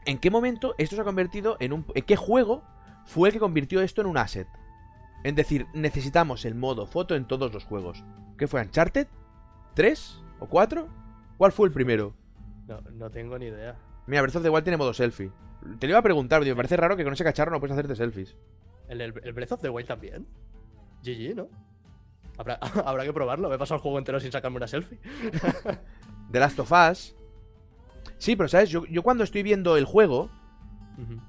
¿en 0.05 0.19
qué 0.19 0.31
momento 0.31 0.75
esto 0.79 0.97
se 0.97 1.03
ha 1.03 1.05
convertido 1.05 1.57
en 1.61 1.73
un. 1.73 1.87
¿En 1.95 2.05
qué 2.05 2.17
juego 2.17 2.63
fue 3.05 3.29
el 3.29 3.33
que 3.33 3.41
convirtió 3.41 3.81
esto 3.81 4.01
en 4.01 4.07
un 4.07 4.19
asset? 4.19 4.49
Es 5.25 5.35
decir, 5.35 5.67
necesitamos 5.75 6.45
el 6.45 6.55
modo 6.55 6.87
foto 6.87 7.15
en 7.15 7.27
todos 7.27 7.53
los 7.53 7.65
juegos. 7.65 8.03
¿Qué 8.39 8.47
fue? 8.47 8.63
¿Uncharted? 8.63 9.07
¿Tres? 9.75 10.23
¿O 10.39 10.47
cuatro? 10.47 10.89
¿Cuál 11.37 11.53
fue 11.53 11.69
el 11.69 11.73
primero? 11.73 12.15
No, 12.67 12.81
no 12.93 13.11
tengo 13.11 13.39
ni 13.39 13.47
idea. 13.47 13.77
Mira, 14.07 14.23
Breath 14.23 14.37
of 14.37 14.43
the 14.43 14.51
Wild 14.51 14.65
tiene 14.65 14.77
modo 14.77 14.95
selfie. 14.95 15.31
Te 15.79 15.87
lo 15.87 15.93
iba 15.93 15.99
a 15.99 16.03
preguntar, 16.03 16.43
tío. 16.43 16.53
Me 16.53 16.57
parece 16.57 16.77
raro 16.77 16.97
que 16.97 17.05
con 17.05 17.13
ese 17.13 17.25
cacharro 17.25 17.51
no 17.51 17.61
puedes 17.61 17.75
hacerte 17.75 17.95
selfies. 17.95 18.37
¿El, 18.89 19.01
el, 19.03 19.15
el 19.23 19.33
Breath 19.33 19.53
of 19.53 19.61
the 19.61 19.69
Wild 19.69 19.89
también? 19.89 20.27
GG, 21.03 21.37
¿no? 21.37 21.49
Habrá, 22.39 22.55
habrá 22.87 23.05
que 23.05 23.13
probarlo. 23.13 23.49
Me 23.49 23.57
he 23.57 23.59
pasado 23.59 23.77
el 23.77 23.83
juego 23.83 23.99
entero 23.99 24.19
sin 24.21 24.33
sacarme 24.33 24.57
una 24.57 24.67
selfie. 24.67 24.99
The 26.33 26.41
Last 26.41 26.59
of 26.59 26.73
Us. 26.73 27.15
Sí, 28.21 28.37
pero 28.37 28.49
¿sabes? 28.49 28.71
Yo, 28.71 28.85
yo 28.87 29.03
cuando 29.03 29.25
estoy 29.25 29.43
viendo 29.43 29.77
el 29.77 29.85
juego, 29.87 30.31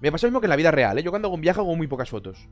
me 0.02 0.12
pasa 0.12 0.28
lo 0.28 0.32
mismo 0.32 0.42
que 0.42 0.46
en 0.48 0.50
la 0.52 0.56
vida 0.58 0.72
real, 0.72 0.98
¿eh? 1.00 1.04
Yo 1.04 1.10
cuando 1.12 1.28
hago 1.30 1.36
un 1.36 1.42
viaje 1.42 1.60
hago 1.60 1.76
muy 1.76 1.88
pocas 1.88 2.10
fotos. 2.10 2.48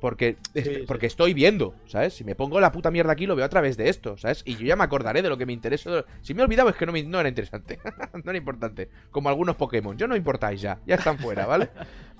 Porque, 0.00 0.36
es- 0.54 0.64
Sí, 0.66 0.74
sí. 0.74 0.80
porque 0.86 1.06
estoy 1.06 1.32
viendo, 1.34 1.74
¿sabes? 1.86 2.14
Si 2.14 2.24
me 2.24 2.34
pongo 2.34 2.58
la 2.60 2.72
puta 2.72 2.90
mierda 2.90 3.12
aquí, 3.12 3.26
lo 3.26 3.36
veo 3.36 3.44
a 3.44 3.48
través 3.48 3.76
de 3.76 3.88
esto, 3.88 4.16
¿sabes? 4.16 4.42
Y 4.46 4.56
yo 4.56 4.66
ya 4.66 4.74
me 4.76 4.82
acordaré 4.84 5.22
de 5.22 5.28
lo 5.28 5.36
que 5.38 5.46
me 5.46 5.52
interesa. 5.52 6.04
Si 6.22 6.34
me 6.34 6.40
he 6.40 6.44
olvidado 6.44 6.68
es 6.70 6.76
que 6.76 6.86
no, 6.86 6.92
me- 6.92 7.02
no 7.04 7.20
era 7.20 7.28
interesante. 7.28 7.78
no 8.24 8.30
era 8.30 8.36
importante. 8.38 8.88
Como 9.10 9.28
algunos 9.28 9.54
Pokémon. 9.56 9.96
Yo 9.96 10.06
no 10.08 10.16
importáis 10.16 10.60
ya. 10.60 10.78
Ya 10.86 10.96
están 10.96 11.18
fuera, 11.18 11.46
¿vale? 11.46 11.70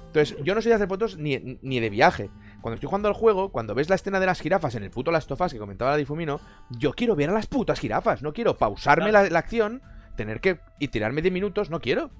Entonces, 0.07 0.37
yo 0.45 0.55
no 0.55 0.61
soy 0.63 0.71
de 0.71 0.75
hacer 0.77 0.89
fotos 0.89 1.17
ni, 1.19 1.59
ni 1.63 1.81
de 1.81 1.89
viaje. 1.91 2.31
Cuando 2.61 2.75
estoy 2.75 2.89
jugando 2.89 3.09
al 3.09 3.15
juego, 3.15 3.51
cuando 3.51 3.75
ves 3.75 3.89
la 3.89 3.95
escena 3.97 4.21
de 4.21 4.27
las 4.27 4.41
jirafas 4.41 4.75
en 4.75 4.83
el 4.85 4.91
puto 4.91 5.11
Last 5.11 5.31
of 5.33 5.41
Us 5.41 5.53
que 5.53 5.59
comentaba 5.59 5.91
la 5.93 5.97
Difumino, 5.97 6.41
yo 6.71 6.93
quiero 6.93 7.17
ver 7.17 7.31
a 7.31 7.33
las 7.33 7.47
putas 7.47 7.81
jirafas. 7.81 8.23
No 8.23 8.33
quiero 8.33 8.57
pausarme 8.59 9.11
Claro. 9.11 9.25
la, 9.25 9.31
la 9.31 9.39
acción, 9.41 9.83
tener 10.17 10.41
que. 10.41 10.61
y 10.79 10.89
tirarme 10.89 11.23
10 11.23 11.33
minutos, 11.33 11.71
no 11.71 11.81
quiero. 11.81 12.11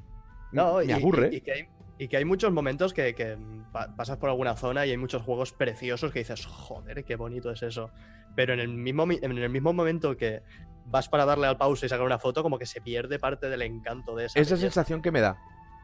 No, 0.53 0.79
me 0.79 0.85
y, 0.87 0.93
aburre. 0.93 1.31
y- 1.33 1.37
y 1.37 1.41
que 1.41 1.53
hay, 1.53 1.69
y 1.99 2.09
que 2.09 2.17
hay 2.17 2.25
muchos 2.25 2.53
momentos 2.53 2.93
que, 2.93 3.15
que 3.15 3.37
pa- 3.73 3.95
pasas 3.97 4.19
por 4.19 4.29
alguna 4.29 4.55
zona 4.57 4.85
y 4.87 4.91
hay 4.91 4.97
muchos 4.99 5.23
juegos 5.23 5.53
preciosos 5.53 6.13
que 6.13 6.19
dices, 6.21 6.45
joder, 6.47 7.05
qué 7.05 7.17
bonito 7.17 7.51
es 7.51 7.63
eso. 7.63 7.91
Pero 8.35 8.53
en 8.55 8.61
el 8.61 8.69
mismo, 8.69 9.07
mi- 9.07 9.19
en 9.23 9.37
el 9.37 9.51
mismo 9.51 9.73
momento 9.73 10.17
que 10.17 10.43
vas 10.85 11.09
para 11.09 11.25
darle 11.25 11.47
al 11.47 11.57
pause 11.57 11.85
y 11.87 11.89
sacar 11.89 12.05
una 12.05 12.19
foto, 12.19 12.43
como 12.43 12.59
que 12.59 12.67
se 12.67 12.81
pierde 12.81 13.19
parte 13.19 13.49
del 13.49 13.63
encanto 13.63 14.15
de 14.17 14.27
esa. 14.27 14.39
Esa 14.41 14.55
belleza. 14.55 14.67
sensación 14.73 15.01
que 15.01 15.11
me 15.13 15.21
da. 15.21 15.39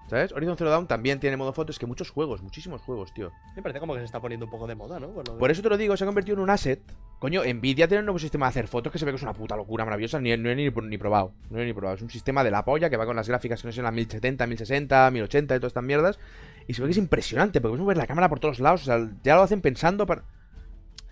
¿Sabes? 0.09 0.33
Horizon 0.33 0.57
Zero 0.57 0.71
Dawn 0.71 0.87
también 0.87 1.21
tiene 1.21 1.37
modo 1.37 1.53
foto. 1.53 1.71
Es 1.71 1.79
que 1.79 1.87
muchos 1.87 2.11
juegos, 2.11 2.43
muchísimos 2.43 2.81
juegos, 2.81 3.13
tío. 3.13 3.31
Me 3.55 3.63
parece 3.63 3.79
como 3.79 3.93
que 3.93 4.01
se 4.01 4.07
está 4.07 4.21
poniendo 4.21 4.47
un 4.47 4.51
poco 4.51 4.67
de 4.67 4.75
moda, 4.75 4.99
¿no? 4.99 5.09
Por 5.13 5.51
eso 5.51 5.63
te 5.63 5.69
lo 5.69 5.77
digo, 5.77 5.97
se 5.97 6.05
ha 6.05 6.07
convertido 6.07 6.37
en 6.37 6.43
un 6.43 6.51
asset. 6.51 6.81
Coño, 7.19 7.43
Nvidia 7.45 7.89
tiene 7.89 8.01
un 8.01 8.07
nuevo 8.07 8.19
sistema 8.19 8.47
de 8.47 8.51
hacer 8.51 8.69
fotos 8.69 8.93
que 8.93 8.99
se 8.99 9.05
ve 9.05 9.11
que 9.11 9.17
es 9.17 9.23
una 9.23 9.35
puta 9.35 9.57
locura 9.57 9.85
maravillosa. 9.85 10.19
Ni, 10.19 10.35
no 10.37 10.49
he 10.49 10.55
ni, 10.55 10.71
ni 10.71 10.99
probado. 10.99 11.35
No 11.51 11.61
he 11.61 11.67
ni 11.67 11.75
probado. 11.75 11.97
Es 11.97 12.03
un 12.03 12.11
sistema 12.11 12.43
de 12.43 12.51
la 12.51 12.65
polla 12.65 12.89
que 12.89 12.97
va 12.97 13.05
con 13.05 13.17
las 13.17 13.29
gráficas 13.29 13.61
que 13.61 13.69
no 13.69 13.73
son 13.73 13.85
las 13.85 13.93
1070, 13.93 14.47
1060, 14.47 15.11
1080 15.11 15.57
y 15.57 15.59
todas 15.59 15.71
estas 15.71 15.85
mierdas. 15.85 16.19
Y 16.67 16.75
se 16.75 16.81
ve 16.81 16.89
que 16.89 16.93
es 16.93 16.99
impresionante 16.99 17.61
porque 17.61 17.73
puedes 17.73 17.83
mover 17.83 17.97
la 17.99 18.07
cámara 18.07 18.29
por 18.31 18.41
todos 18.41 18.61
lados. 18.61 18.83
O 18.83 18.85
sea, 18.85 19.11
ya 19.23 19.37
lo 19.37 19.43
hacen 19.43 19.61
pensando 19.61 20.07
para. 20.07 20.23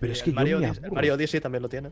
Pero 0.00 0.12
es 0.12 0.22
que 0.22 0.30
el 0.30 0.36
yo 0.36 0.40
Mario, 0.40 0.60
me 0.60 0.66
aburro. 0.66 0.94
Mario 0.94 1.14
Odyssey 1.14 1.40
también 1.40 1.62
lo 1.62 1.68
tiene. 1.68 1.90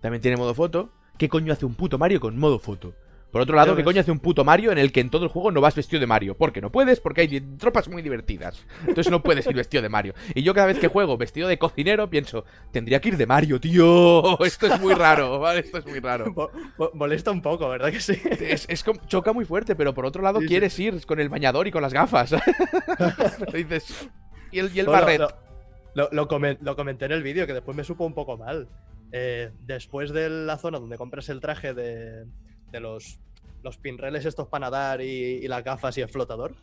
También 0.00 0.20
tiene 0.20 0.36
modo 0.36 0.54
foto. 0.54 0.90
¿Qué 1.18 1.28
coño 1.28 1.52
hace 1.52 1.64
un 1.64 1.74
puto 1.74 1.96
Mario 1.96 2.20
con 2.20 2.38
modo 2.38 2.58
foto? 2.58 2.94
Por 3.34 3.42
otro 3.42 3.56
lado, 3.56 3.74
¿qué 3.74 3.82
coño 3.82 4.00
hace 4.00 4.12
un 4.12 4.20
puto 4.20 4.44
Mario 4.44 4.70
en 4.70 4.78
el 4.78 4.92
que 4.92 5.00
en 5.00 5.10
todo 5.10 5.24
el 5.24 5.28
juego 5.28 5.50
no 5.50 5.60
vas 5.60 5.74
vestido 5.74 5.98
de 5.98 6.06
Mario? 6.06 6.36
Porque 6.36 6.60
no 6.60 6.70
puedes, 6.70 7.00
porque 7.00 7.22
hay 7.22 7.40
tropas 7.58 7.88
muy 7.88 8.00
divertidas. 8.00 8.64
Entonces 8.86 9.10
no 9.10 9.24
puedes 9.24 9.44
ir 9.48 9.56
vestido 9.56 9.82
de 9.82 9.88
Mario. 9.88 10.14
Y 10.36 10.44
yo 10.44 10.54
cada 10.54 10.68
vez 10.68 10.78
que 10.78 10.86
juego 10.86 11.16
vestido 11.16 11.48
de 11.48 11.58
cocinero 11.58 12.08
pienso, 12.08 12.44
tendría 12.70 13.00
que 13.00 13.08
ir 13.08 13.16
de 13.16 13.26
Mario, 13.26 13.58
tío. 13.60 14.38
Esto 14.46 14.68
es 14.72 14.80
muy 14.80 14.94
raro, 14.94 15.40
¿vale? 15.40 15.58
Esto 15.60 15.78
es 15.78 15.86
muy 15.86 15.98
raro. 15.98 16.32
Mo- 16.32 16.48
mo- 16.78 16.90
molesta 16.94 17.32
un 17.32 17.42
poco, 17.42 17.68
¿verdad 17.68 17.90
que 17.90 17.98
sí? 17.98 18.16
Es, 18.40 18.66
es 18.68 18.84
como- 18.84 19.00
choca 19.08 19.32
muy 19.32 19.44
fuerte, 19.44 19.74
pero 19.74 19.92
por 19.94 20.06
otro 20.06 20.22
lado 20.22 20.38
Sí, 20.38 20.44
sí. 20.44 20.48
quieres 20.50 20.78
ir 20.78 21.04
con 21.04 21.18
el 21.18 21.28
bañador 21.28 21.66
y 21.66 21.72
con 21.72 21.82
las 21.82 21.92
gafas. 21.92 22.30
Dices, 23.52 24.08
y 24.52 24.60
el, 24.60 24.70
y 24.74 24.78
el 24.78 24.86
barret. 24.86 25.22
lo 25.94 26.28
comenté 26.76 27.04
en 27.06 27.10
el 27.12 27.24
vídeo, 27.24 27.48
que 27.48 27.52
después 27.52 27.76
me 27.76 27.82
supo 27.82 28.04
un 28.06 28.14
poco 28.14 28.36
mal. 28.36 28.68
Eh, 29.10 29.50
después 29.60 30.12
de 30.12 30.30
la 30.30 30.56
zona 30.56 30.78
donde 30.78 30.96
compras 30.98 31.28
el 31.28 31.40
traje 31.40 31.74
de, 31.74 32.26
de 32.74 32.80
los, 32.80 33.18
los 33.62 33.78
pinreles 33.78 34.24
estos 34.26 34.48
para 34.48 34.66
nadar 34.66 35.00
y, 35.00 35.04
y 35.04 35.48
las 35.48 35.62
gafas 35.62 35.96
y 35.96 36.00
el 36.00 36.08
flotador, 36.08 36.54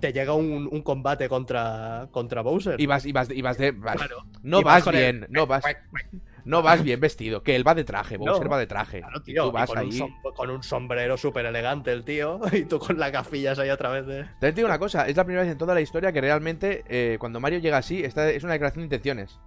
te 0.00 0.12
llega 0.12 0.34
un, 0.34 0.68
un 0.70 0.82
combate 0.82 1.28
contra, 1.28 2.08
contra 2.12 2.42
Bowser. 2.42 2.80
Y 2.80 2.86
vas, 2.86 3.04
y 3.06 3.12
vas, 3.12 3.30
y 3.30 3.42
vas 3.42 3.56
de. 3.58 3.72
vas- 3.72 3.96
Claro. 3.96 4.18
no 4.42 4.60
y 4.60 4.64
vas 4.64 4.74
vas 4.76 4.84
con 4.84 4.94
el- 4.94 5.00
bien, 5.00 5.26
no 5.30 5.46
vas. 5.46 5.64
No 6.44 6.62
vas 6.62 6.82
bien 6.82 6.98
vestido, 7.00 7.42
que 7.42 7.56
él 7.56 7.66
va 7.66 7.74
de 7.74 7.84
traje, 7.84 8.16
Bowser 8.16 8.44
No. 8.44 8.50
va 8.50 8.58
de 8.58 8.66
traje. 8.66 9.00
Claro, 9.00 9.18
y 9.20 9.22
tío, 9.24 9.42
tú 9.44 9.48
y 9.50 9.52
vas 9.52 9.68
con, 9.68 9.78
un 9.78 9.84
ahí. 9.84 9.98
som- 9.98 10.32
con 10.34 10.50
un 10.50 10.62
sombrero 10.62 11.16
súper 11.16 11.44
elegante 11.46 11.90
el 11.92 12.04
tío, 12.04 12.40
y 12.52 12.64
tú 12.64 12.78
con 12.78 12.98
las 12.98 13.10
gafillas 13.12 13.58
ahí 13.58 13.68
a 13.70 13.76
través 13.76 14.06
de... 14.06 14.22
También 14.22 14.38
te 14.40 14.52
digo 14.52 14.68
una 14.68 14.78
cosa, 14.78 15.08
es 15.08 15.16
la 15.16 15.24
primera 15.24 15.42
vez 15.42 15.52
en 15.52 15.58
toda 15.58 15.74
la 15.74 15.80
historia 15.80 16.12
que 16.12 16.20
realmente 16.20 16.84
eh, 16.88 17.16
cuando 17.18 17.40
Mario 17.40 17.58
llega 17.58 17.78
así, 17.78 18.02
esta 18.04 18.30
es 18.30 18.44
una 18.44 18.52
declaración 18.52 18.82
de 18.82 18.86
intenciones. 18.86 19.38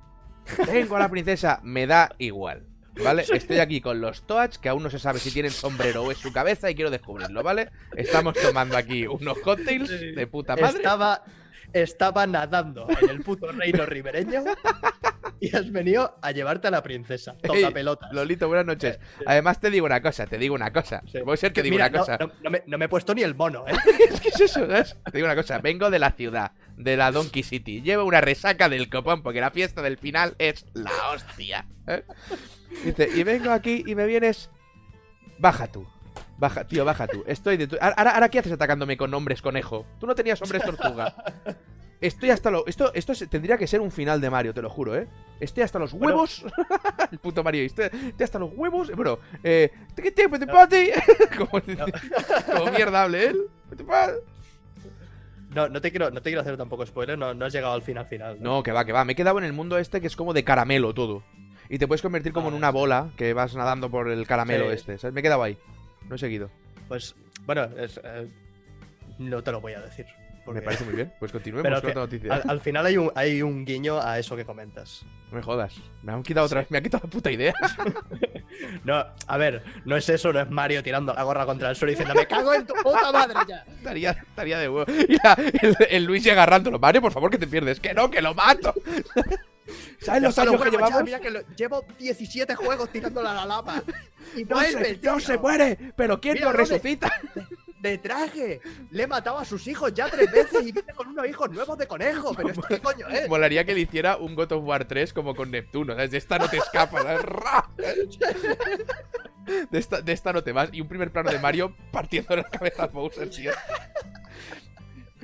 Tengo 0.65 0.95
a 0.95 0.99
la 0.99 1.09
princesa, 1.09 1.59
me 1.63 1.87
da 1.87 2.09
igual. 2.17 2.67
¿Vale? 3.03 3.23
Estoy 3.31 3.59
aquí 3.59 3.81
con 3.81 4.01
los 4.01 4.23
Toads, 4.27 4.57
que 4.57 4.69
aún 4.69 4.83
no 4.83 4.89
se 4.89 4.99
sabe 4.99 5.19
si 5.19 5.31
tienen 5.31 5.51
sombrero 5.51 6.03
o 6.03 6.11
es 6.11 6.17
su 6.17 6.31
cabeza, 6.33 6.69
y 6.69 6.75
quiero 6.75 6.91
descubrirlo, 6.91 7.41
¿vale? 7.43 7.69
Estamos 7.95 8.35
tomando 8.35 8.77
aquí 8.77 9.07
unos 9.07 9.37
cocktails 9.39 9.89
de 9.89 10.27
puta 10.27 10.55
madre. 10.55 10.77
Estaba, 10.77 11.23
estaba 11.73 12.27
nadando 12.27 12.87
en 13.01 13.09
el 13.09 13.21
puto 13.21 13.51
reino 13.51 13.85
ribereño 13.85 14.43
y 15.39 15.55
has 15.55 15.71
venido 15.71 16.17
a 16.21 16.31
llevarte 16.31 16.67
a 16.67 16.71
la 16.71 16.83
princesa. 16.83 17.35
Toca 17.41 17.71
pelotas. 17.71 18.11
Lolito, 18.11 18.47
buenas 18.47 18.65
noches. 18.65 18.99
Además, 19.25 19.59
te 19.59 19.71
digo 19.71 19.85
una 19.85 20.01
cosa, 20.01 20.27
te 20.27 20.37
digo 20.37 20.53
una 20.53 20.71
cosa. 20.71 21.01
Sí. 21.11 21.19
Voy 21.21 21.33
a 21.33 21.37
ser, 21.37 21.53
te 21.53 21.63
digo 21.63 21.75
Mira, 21.75 21.87
una 21.87 21.93
no- 21.97 21.99
cosa. 21.99 22.17
No, 22.19 22.31
no 22.43 22.49
me, 22.51 22.63
no 22.67 22.77
me 22.77 22.85
he 22.85 22.89
puesto 22.89 23.15
ni 23.15 23.23
el 23.23 23.33
mono, 23.35 23.65
¿eh? 23.67 23.71
Es 24.09 24.21
que 24.21 24.29
es 24.29 24.41
eso, 24.41 24.59
¿sabes? 24.67 24.97
Te 25.05 25.17
digo 25.17 25.25
una 25.25 25.35
cosa, 25.35 25.57
vengo 25.59 25.89
de 25.89 25.97
la 25.99 26.11
ciudad, 26.11 26.51
de 26.83 26.97
la 26.97 27.11
Donkey 27.11 27.43
City. 27.43 27.81
Llevo 27.81 28.05
una 28.05 28.21
resaca 28.21 28.69
del 28.69 28.89
copón 28.89 29.23
porque 29.23 29.41
la 29.41 29.51
fiesta 29.51 29.81
del 29.81 29.97
final 29.97 30.35
es 30.37 30.65
la 30.73 30.91
hostia. 31.13 31.65
¿eh? 31.87 32.03
Dice, 32.83 33.09
y 33.13 33.23
vengo 33.23 33.51
aquí 33.51 33.83
y 33.85 33.95
me 33.95 34.05
vienes. 34.05 34.49
Baja 35.39 35.67
tú. 35.67 35.87
Baja, 36.37 36.67
tío, 36.67 36.83
baja 36.85 37.07
tú. 37.07 37.23
Estoy 37.27 37.57
de 37.57 37.67
tu... 37.67 37.77
Ahora, 37.79 38.11
ahora, 38.11 38.29
¿qué 38.29 38.39
haces 38.39 38.51
atacándome 38.51 38.97
con 38.97 39.13
hombres 39.13 39.41
conejo? 39.41 39.85
Tú 39.99 40.07
no 40.07 40.15
tenías 40.15 40.41
hombres 40.41 40.63
tortuga. 40.63 41.15
Estoy 42.01 42.31
hasta 42.31 42.49
lo. 42.49 42.65
Esto, 42.65 42.91
esto 42.95 43.13
tendría 43.29 43.59
que 43.59 43.67
ser 43.67 43.79
un 43.79 43.91
final 43.91 44.19
de 44.19 44.31
Mario, 44.31 44.55
te 44.55 44.61
lo 44.63 44.71
juro, 44.71 44.95
¿eh? 44.95 45.07
Estoy 45.39 45.61
hasta 45.61 45.77
los 45.77 45.93
Bueno. 45.93 46.07
huevos. 46.15 46.43
El 47.11 47.19
puto 47.19 47.43
Mario. 47.43 47.63
Estoy, 47.63 47.85
estoy 47.85 48.23
hasta 48.23 48.39
los 48.39 48.51
huevos. 48.55 48.91
Bueno, 48.95 49.19
eh. 49.43 49.71
¿Qué 49.95 50.11
tiempo 50.11 50.39
te 50.39 50.47
como, 51.37 51.51
como 52.57 52.71
mierda 52.71 53.03
hable 53.03 53.27
él. 53.27 53.47
No, 55.53 55.67
no, 55.67 55.81
te 55.81 55.91
quiero, 55.91 56.09
no 56.11 56.21
te 56.21 56.29
quiero 56.29 56.41
hacer 56.41 56.55
tampoco 56.57 56.85
spoiler, 56.85 57.17
no, 57.17 57.33
no 57.33 57.45
has 57.45 57.53
llegado 57.53 57.73
al 57.73 57.81
final 57.81 58.05
final. 58.05 58.37
No, 58.41 58.63
que 58.63 58.71
va, 58.71 58.85
que 58.85 58.93
va. 58.93 59.03
Me 59.03 59.13
he 59.13 59.15
quedado 59.15 59.37
en 59.37 59.43
el 59.43 59.53
mundo 59.53 59.77
este 59.77 59.99
que 60.01 60.07
es 60.07 60.15
como 60.15 60.33
de 60.33 60.43
caramelo 60.43 60.93
todo. 60.93 61.23
Y 61.69 61.77
te 61.77 61.87
puedes 61.87 62.01
convertir 62.01 62.31
como 62.33 62.47
en 62.49 62.53
Ah, 62.55 62.57
una 62.57 62.69
bola 62.71 63.09
que 63.17 63.33
vas 63.33 63.55
nadando 63.55 63.89
por 63.89 64.09
el 64.09 64.25
caramelo 64.27 64.67
Sí. 64.69 64.73
este. 64.75 64.97
¿sabes? 64.97 65.13
Me 65.13 65.19
he 65.19 65.23
quedado 65.23 65.43
ahí. 65.43 65.57
No 66.09 66.15
he 66.15 66.19
seguido. 66.19 66.49
Pues, 66.87 67.15
bueno, 67.45 67.63
es, 67.77 67.99
eh, 68.03 68.27
no 69.19 69.41
te 69.43 69.51
lo 69.51 69.61
voy 69.61 69.73
a 69.73 69.81
decir. 69.81 70.05
Porque- 70.45 70.59
Me 70.61 70.65
parece 70.65 70.83
muy 70.85 70.95
bien. 70.95 71.13
Pues 71.19 71.31
continuemos 71.31 71.63
Pero 71.63 71.81
con 71.81 71.89
otra 71.91 72.01
noticia. 72.01 72.33
al, 72.33 72.43
al 72.49 72.61
final 72.61 72.85
hay 72.85 72.97
un, 72.97 73.11
hay 73.15 73.41
un 73.41 73.65
guiño 73.65 73.99
a 74.01 74.19
eso 74.19 74.35
que 74.35 74.45
comentas. 74.45 75.05
No 75.31 75.37
me 75.37 75.43
jodas. 75.43 75.73
Me 76.03 76.11
han 76.11 76.23
quitado 76.23 76.45
otra 76.47 76.61
Sí. 76.61 76.67
Me 76.71 76.77
ha 76.77 76.81
quitado 76.81 77.03
la 77.05 77.09
puta 77.09 77.31
idea. 77.31 77.53
No, 78.83 79.03
a 79.27 79.37
ver, 79.37 79.63
no 79.85 79.95
es 79.95 80.07
eso, 80.09 80.31
no 80.33 80.39
es 80.39 80.49
Mario 80.49 80.83
tirando 80.83 81.13
la 81.13 81.23
gorra 81.23 81.45
contra 81.45 81.69
el 81.69 81.75
suelo 81.75 81.91
y 81.93 81.95
diciendo 81.95 82.13
¡Me 82.13 82.27
cago 82.27 82.53
en 82.53 82.65
tu 82.65 82.73
puta 82.75 83.11
madre 83.11 83.33
ya! 83.47 83.63
estaría, 83.77 84.11
estaría 84.11 84.59
de 84.59 84.69
huevo. 84.69 84.91
Y 84.91 85.13
la- 85.15 85.37
el, 85.61 85.75
el 85.89 86.03
Luigi 86.03 86.29
agarrándolo. 86.29 86.77
Mario, 86.77 87.01
por 87.01 87.11
favor, 87.11 87.31
que 87.31 87.37
te 87.37 87.47
pierdes. 87.47 87.79
Que 87.79 87.93
no, 87.93 88.11
que 88.11 88.21
lo 88.21 88.33
mato. 88.35 88.73
¿Sabes 90.01 90.21
los 90.21 90.37
años 90.37 90.61
que 90.61 90.65
ya, 90.69 90.77
llevamos? 90.77 91.03
mira 91.03 91.19
que 91.19 91.29
lo- 91.31 91.41
llevo 91.55 91.85
17 91.97 92.53
juegos 92.55 92.89
tirándole 92.91 93.29
a 93.29 93.33
la 93.33 93.45
lava. 93.45 93.81
Y 94.35 94.43
No 94.43 94.57
vuelve 94.57 94.95
se, 94.95 94.99
no 95.05 95.19
se 95.19 95.37
muere, 95.37 95.77
pero 95.95 96.19
¿quién 96.19 96.33
Mira 96.35 96.51
lo 96.51 96.57
dónde- 96.57 96.73
resucita? 96.75 97.11
De 97.81 97.97
traje. 97.97 98.61
Le 98.91 99.03
he 99.03 99.07
matado 99.07 99.39
a 99.39 99.45
sus 99.45 99.65
hijos 99.67 99.91
ya 99.93 100.07
tres 100.07 100.31
veces 100.31 100.61
y 100.61 100.71
viene 100.71 100.93
con 100.93 101.07
unos 101.07 101.27
hijos 101.27 101.49
nuevos 101.49 101.77
de 101.77 101.87
conejo. 101.87 102.33
Pero 102.35 102.49
esto 102.49 102.61
qué 102.67 102.79
coño 102.79 103.07
es. 103.07 103.27
Molaría 103.27 103.65
que 103.65 103.73
le 103.73 103.81
hiciera 103.81 104.17
un 104.17 104.35
God 104.35 104.51
of 104.51 104.63
War 104.63 104.85
3 104.85 105.13
como 105.13 105.35
con 105.35 105.49
Neptuno. 105.49 105.93
¿sabes? 105.93 106.11
De 106.11 106.17
esta 106.19 106.37
no 106.37 106.47
te 106.47 106.57
escapas. 106.57 107.03
De 109.71 109.79
esta, 109.79 110.01
de 110.01 110.11
esta 110.13 110.31
no 110.31 110.43
te 110.43 110.51
vas. 110.51 110.69
Y 110.71 110.81
un 110.81 110.87
primer 110.87 111.11
plano 111.11 111.31
de 111.31 111.39
Mario 111.39 111.75
partiendo 111.91 112.35
la 112.35 112.43
cabeza 112.43 112.83
a 112.83 112.87
Bowser, 112.87 113.29
tío. 113.29 113.51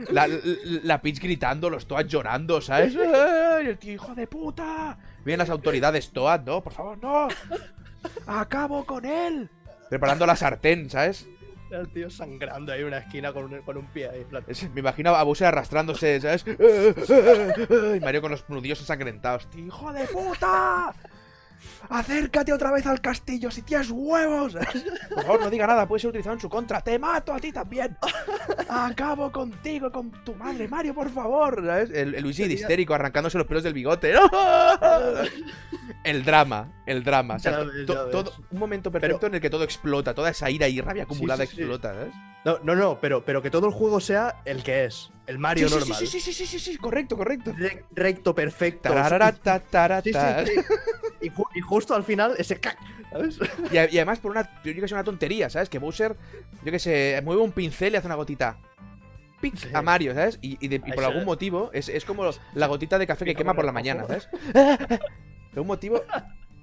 La, 0.10 0.28
la, 0.28 0.38
la 0.84 1.02
Peach 1.02 1.20
gritando, 1.20 1.70
los 1.70 1.88
Toads 1.88 2.08
llorando, 2.10 2.62
¿sabes? 2.62 2.96
¡Eh! 2.96 3.62
Y 3.64 3.68
el 3.68 3.78
tío, 3.78 3.94
hijo 3.94 4.14
de 4.16 4.28
puta. 4.28 4.98
Vienen 5.24 5.40
las 5.40 5.50
autoridades 5.50 6.12
Toad, 6.12 6.42
no, 6.42 6.64
por 6.64 6.74
favor, 6.74 6.98
no. 7.00 7.28
Acabo 8.28 8.86
con 8.86 9.06
él. 9.06 9.50
Preparando 9.90 10.26
la 10.26 10.36
sartén, 10.36 10.90
¿sabes? 10.90 11.28
El 11.70 11.90
tío 11.92 12.10
sangrando 12.10 12.72
ahí 12.72 12.82
en 12.82 12.88
una 12.88 13.00
esquina 13.00 13.34
con 13.34 13.54
un, 13.54 13.62
con 13.62 13.78
un 13.78 13.86
pie 13.88 14.10
ahí. 14.10 14.26
Es- 14.48 14.70
me 14.74 14.80
imagino 14.80 15.14
a 15.16 15.24
Bowser 15.24 15.48
arrastrándose, 15.48 16.22
¿sabes? 16.22 16.46
Y 17.96 18.00
Mario 18.00 18.22
con 18.22 18.32
los 18.32 18.48
nudillos 18.50 18.80
ensangrentados. 18.80 19.50
¡Tío, 19.50 19.66
¡Hijo 19.66 19.92
de 19.92 20.06
puta! 20.06 20.94
Acércate 21.90 22.54
otra 22.54 22.72
vez 22.72 22.86
al 22.86 23.02
castillo 23.02 23.50
si 23.52 23.62
tienes 23.62 23.90
huevos. 23.92 24.54
Por 25.14 25.24
favor, 25.24 25.42
no 25.42 25.50
diga 25.50 25.68
nada, 25.68 25.88
puede 25.88 26.00
ser 26.02 26.10
utilizado 26.10 26.36
en 26.36 26.40
su 26.42 26.50
contra. 26.50 26.82
Te 26.82 26.98
mato 27.00 27.34
a 27.34 27.40
ti 27.40 27.52
también. 27.52 27.98
Acabo 28.70 29.32
contigo, 29.32 29.92
con 29.92 30.12
tu 30.24 30.36
madre, 30.36 30.68
Mario, 30.68 30.94
por 30.94 31.10
favor. 31.10 31.64
¿Sabes? 31.66 31.90
El, 31.92 32.16
el 32.16 32.24
Luigi 32.24 32.44
histérico 32.44 32.94
arrancándose 32.94 33.38
los 33.38 33.48
pelos 33.48 33.64
del 33.64 33.74
bigote. 33.74 34.14
El 36.04 36.24
drama, 36.24 36.72
el 36.86 37.04
drama. 37.04 37.36
O 37.36 37.40
sea, 37.40 37.60
ves, 37.60 37.86
to- 37.86 38.06
todo, 38.10 38.32
un 38.52 38.60
momento 38.60 38.92
perfecto 38.92 39.28
en 39.28 39.36
el 39.36 39.42
que 39.42 39.50
todo 39.50 39.64
explota, 39.64 40.14
toda 40.14 40.30
esa 40.30 40.50
ira 40.50 40.68
y 40.68 40.80
rabia 40.80 41.04
acumulada 41.04 41.46
sí, 41.46 41.52
sí. 41.56 41.62
explota, 41.62 41.94
¿sabes? 41.94 42.14
No, 42.46 42.60
no, 42.64 42.76
no, 42.76 43.00
pero, 43.02 43.26
pero 43.26 43.42
que 43.42 43.50
todo 43.52 43.68
el 43.68 43.74
juego 43.74 44.00
sea 44.00 44.42
el 44.46 44.64
que 44.64 44.86
es. 44.86 45.12
El 45.28 45.40
Mario 45.40 45.68
sí, 45.68 45.74
sí, 45.74 45.80
normal. 45.80 46.00
Sí, 46.00 46.08
sí, 46.08 46.20
sí, 46.22 46.34
sí, 46.34 46.46
sí, 46.48 46.60
sí, 46.60 46.78
correcto, 46.78 47.18
correcto. 47.18 47.54
Re- 47.58 47.84
recto, 47.92 48.34
perfecto. 48.34 48.90
Tararara, 48.90 49.34
ta, 49.34 49.60
tara, 49.60 50.02
Sí, 50.02 50.10
sí, 50.10 50.14
ta. 50.14 50.46
sí. 50.46 50.54
Y, 51.20 51.32
ju- 51.32 51.48
y 51.56 51.62
justo 51.62 51.96
al 51.96 52.04
final, 52.04 52.36
ese 52.38 52.60
cac, 52.60 52.78
¿sabes? 53.12 53.40
Y, 53.72 53.78
además 53.78 54.20
por 54.20 54.30
una, 54.32 54.44
yo 54.44 54.62
creo 54.62 54.76
que 54.76 54.86
es 54.86 54.92
una 54.92 55.04
tontería, 55.04 55.50
¿sabes? 55.50 55.68
Que 55.68 55.80
Bowser, 55.80 56.16
yo 56.64 56.72
que 56.72 56.78
sé, 56.78 57.20
mueve 57.26 57.42
un 57.42 57.52
pincel 57.52 57.94
y 57.94 57.96
hace 57.98 58.06
una 58.06 58.16
gotita. 58.16 58.60
Pic 59.42 59.58
Sí. 59.58 59.68
a 59.74 59.82
Mario, 59.82 60.14
¿sabes? 60.14 60.38
Y, 60.44 60.64
y 60.64 60.68
de- 60.68 60.76
y 60.86 60.92
por 60.94 61.04
algún 61.04 61.26
motivo 61.26 61.72
es, 61.74 61.90
es 61.90 62.06
como 62.06 62.30
la 62.54 62.68
gotita 62.68 63.00
de 63.00 63.08
café 63.08 63.26
que 63.26 63.34
quema 63.36 63.56
por 63.56 63.66
la 63.66 63.72
mañana. 63.72 64.06
¿sabes? 64.06 64.30
Por 65.52 65.62
un 65.62 65.68
motivo. 65.68 66.04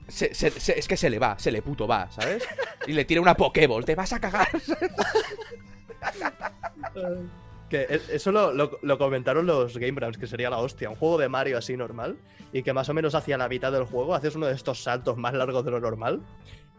se- 0.07 0.33
se- 0.35 0.51
se- 0.53 0.79
es 0.79 0.87
que 0.87 0.97
se 0.97 1.11
le 1.11 1.19
va, 1.19 1.37
se 1.39 1.51
le 1.51 1.61
puto 1.61 1.89
va, 1.89 2.09
¿sabes? 2.13 2.45
Y 2.87 2.93
le 2.93 3.05
tira 3.05 3.21
una 3.21 3.35
Pokéball, 3.35 3.85
te 3.85 3.97
vas 3.97 4.13
a 4.13 4.21
cagar. 4.21 4.49
Que 7.69 7.83
e- 7.83 8.01
eso 8.13 8.31
lo, 8.33 8.53
lo- 8.53 8.79
lo 8.83 8.99
comentaron 8.99 9.47
los 9.47 9.77
Game 9.79 9.93
Grumps, 9.93 10.19
que 10.19 10.27
sería 10.27 10.51
la 10.51 10.59
hostia. 10.59 10.91
Un 10.91 10.97
juego 10.97 11.19
de 11.19 11.29
Mario 11.29 11.59
así 11.59 11.77
normal, 11.77 12.17
y 12.53 12.63
que 12.63 12.73
más 12.73 12.89
o 12.89 12.95
menos 12.95 13.15
hacia 13.15 13.37
la 13.39 13.49
mitad 13.49 13.73
del 13.73 13.85
juego 13.85 14.15
haces 14.15 14.37
uno 14.37 14.47
de 14.47 14.55
estos 14.55 14.83
saltos 14.83 15.17
más 15.17 15.33
largos 15.35 15.65
de 15.65 15.71
lo 15.71 15.81
normal, 15.81 16.21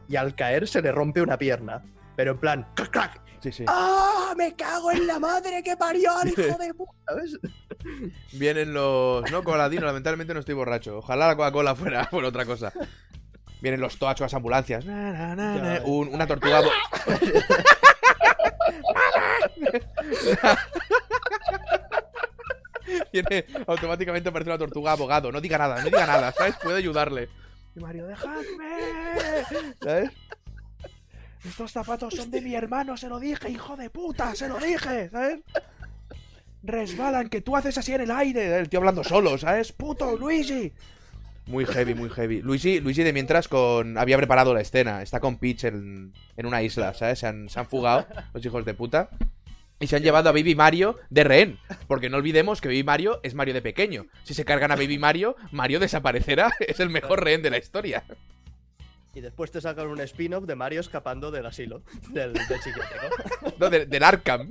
y 0.07 0.16
al 0.16 0.36
caer 0.36 0.68
se 0.68 0.82
le 0.82 0.91
rompe 0.91 1.22
una 1.22 1.38
pierna. 1.38 1.84
Pero 2.16 2.32
en 2.32 2.38
plan, 2.38 2.68
¡crac, 2.76 2.91
crac! 2.91 3.22
Sí, 3.41 3.52
sí. 3.52 3.66
¡Ah! 3.68 4.34
¡Me 4.38 4.56
cago 4.56 4.91
en 4.91 5.06
la 5.06 5.20
madre 5.20 5.62
que 5.64 5.76
parió 5.76 6.12
al 6.18 6.28
hijo 6.30 6.57
de 6.57 6.74
puta! 6.74 6.91
¿Sabes? 7.07 7.38
Vienen 8.34 8.74
los. 8.74 9.30
No, 9.32 9.44
Coladino, 9.44 9.86
lamentablemente 9.86 10.34
no 10.34 10.40
estoy 10.40 10.56
borracho. 10.56 10.99
Ojalá 10.99 11.28
la 11.28 11.36
Coca-Cola 11.36 11.76
fuera 11.76 12.06
por 12.12 12.24
otra 12.24 12.45
cosa. 12.45 12.72
Vienen 13.62 13.82
los 13.82 13.98
toachos, 13.98 14.22
las 14.22 14.34
ambulancias. 14.34 14.86
Na, 14.86 15.36
na, 15.36 15.36
na. 15.36 15.82
Un- 15.86 16.07
una 16.14 16.26
tortuga. 16.28 16.62
Viene 23.11 23.45
automáticamente 23.65 24.30
aparece 24.30 24.52
una 24.52 24.60
tortuga 24.60 24.91
abogado. 24.91 25.31
No 25.31 25.41
diga 25.41 25.57
nada, 25.57 25.77
no 25.77 25.85
diga 25.85 26.06
nada, 26.06 26.31
¿sabes? 26.31 26.56
Puedo 26.61 26.77
ayudarle. 26.77 27.30
Mario, 27.76 28.07
dejadme. 28.07 28.43
¿Sabes? 29.81 30.11
Estos 31.43 31.72
zapatos 31.72 32.14
son 32.15 32.31
de 32.31 32.41
mi 32.41 32.56
hermano, 32.56 32.97
se 32.97 33.07
lo 33.07 33.19
dije, 33.19 33.49
hijo 33.49 33.77
de 33.77 33.91
puta, 33.91 34.34
se 34.34 34.47
lo 34.47 34.57
dije, 34.57 35.10
¿sabes? 35.10 35.41
Resbalan, 36.64 37.30
que 37.30 37.41
tú 37.41 37.56
haces 37.56 37.77
así 37.77 37.93
en 37.93 38.02
el 38.02 38.11
aire. 38.11 38.57
El 38.57 38.69
tío 38.69 38.80
hablando 38.80 39.03
solo, 39.03 39.38
¿sabes? 39.38 39.72
Puto 39.72 40.18
Luigi. 40.18 40.73
Muy 41.48 41.66
heavy, 41.66 41.94
muy 41.94 42.10
heavy. 42.10 42.42
Luigi, 42.42 42.80
Luigi 42.80 43.04
de 43.04 43.14
mientras 43.14 43.48
con 43.48 43.98
había 43.98 44.18
preparado 44.18 44.54
la 44.54 44.62
escena. 44.62 45.02
Está 45.04 45.20
con 45.20 45.38
Peach 45.38 45.66
en, 45.66 46.14
en 46.38 46.46
una 46.46 46.64
isla, 46.64 46.94
¿sabes? 46.96 47.20
Se 47.20 47.28
han, 47.28 47.50
se 47.50 47.60
han 47.60 47.68
fugado 47.68 48.08
los 48.34 48.44
hijos 48.46 48.66
de 48.66 48.74
puta. 48.74 49.10
Y 49.80 49.88
se 49.88 49.98
han 49.98 50.04
llevado 50.04 50.30
a 50.30 50.32
Baby 50.32 50.56
Mario 50.56 50.98
de 51.10 51.24
rehén. 51.24 51.60
Porque 51.88 52.10
no 52.10 52.18
olvidemos 52.18 52.62
que 52.62 52.70
Baby 52.70 52.84
Mario 52.84 53.20
es 53.24 53.36
Mario 53.36 53.54
de 53.54 53.62
pequeño. 53.62 54.08
Si 54.24 54.34
se 54.34 54.46
cargan 54.46 54.72
a 54.72 54.76
Baby 54.76 54.98
Mario, 54.98 55.36
Mario 55.52 55.80
desaparecerá. 55.80 56.52
Es 56.60 56.80
el 56.80 56.90
mejor 56.90 57.24
rehén 57.24 57.42
de 57.44 57.50
la 57.52 57.58
historia. 57.58 58.04
Y 59.14 59.22
después 59.22 59.52
te 59.52 59.62
sacan 59.62 59.88
un 59.88 60.02
spin-off 60.02 60.46
de 60.46 60.56
Mario 60.56 60.82
escapando 60.82 61.30
del 61.32 61.46
asilo, 61.46 61.84
del, 62.10 62.34
del. 62.34 62.44
No, 63.60 63.70
de- 63.70 63.86
del 63.86 64.04
Arkham. 64.04 64.50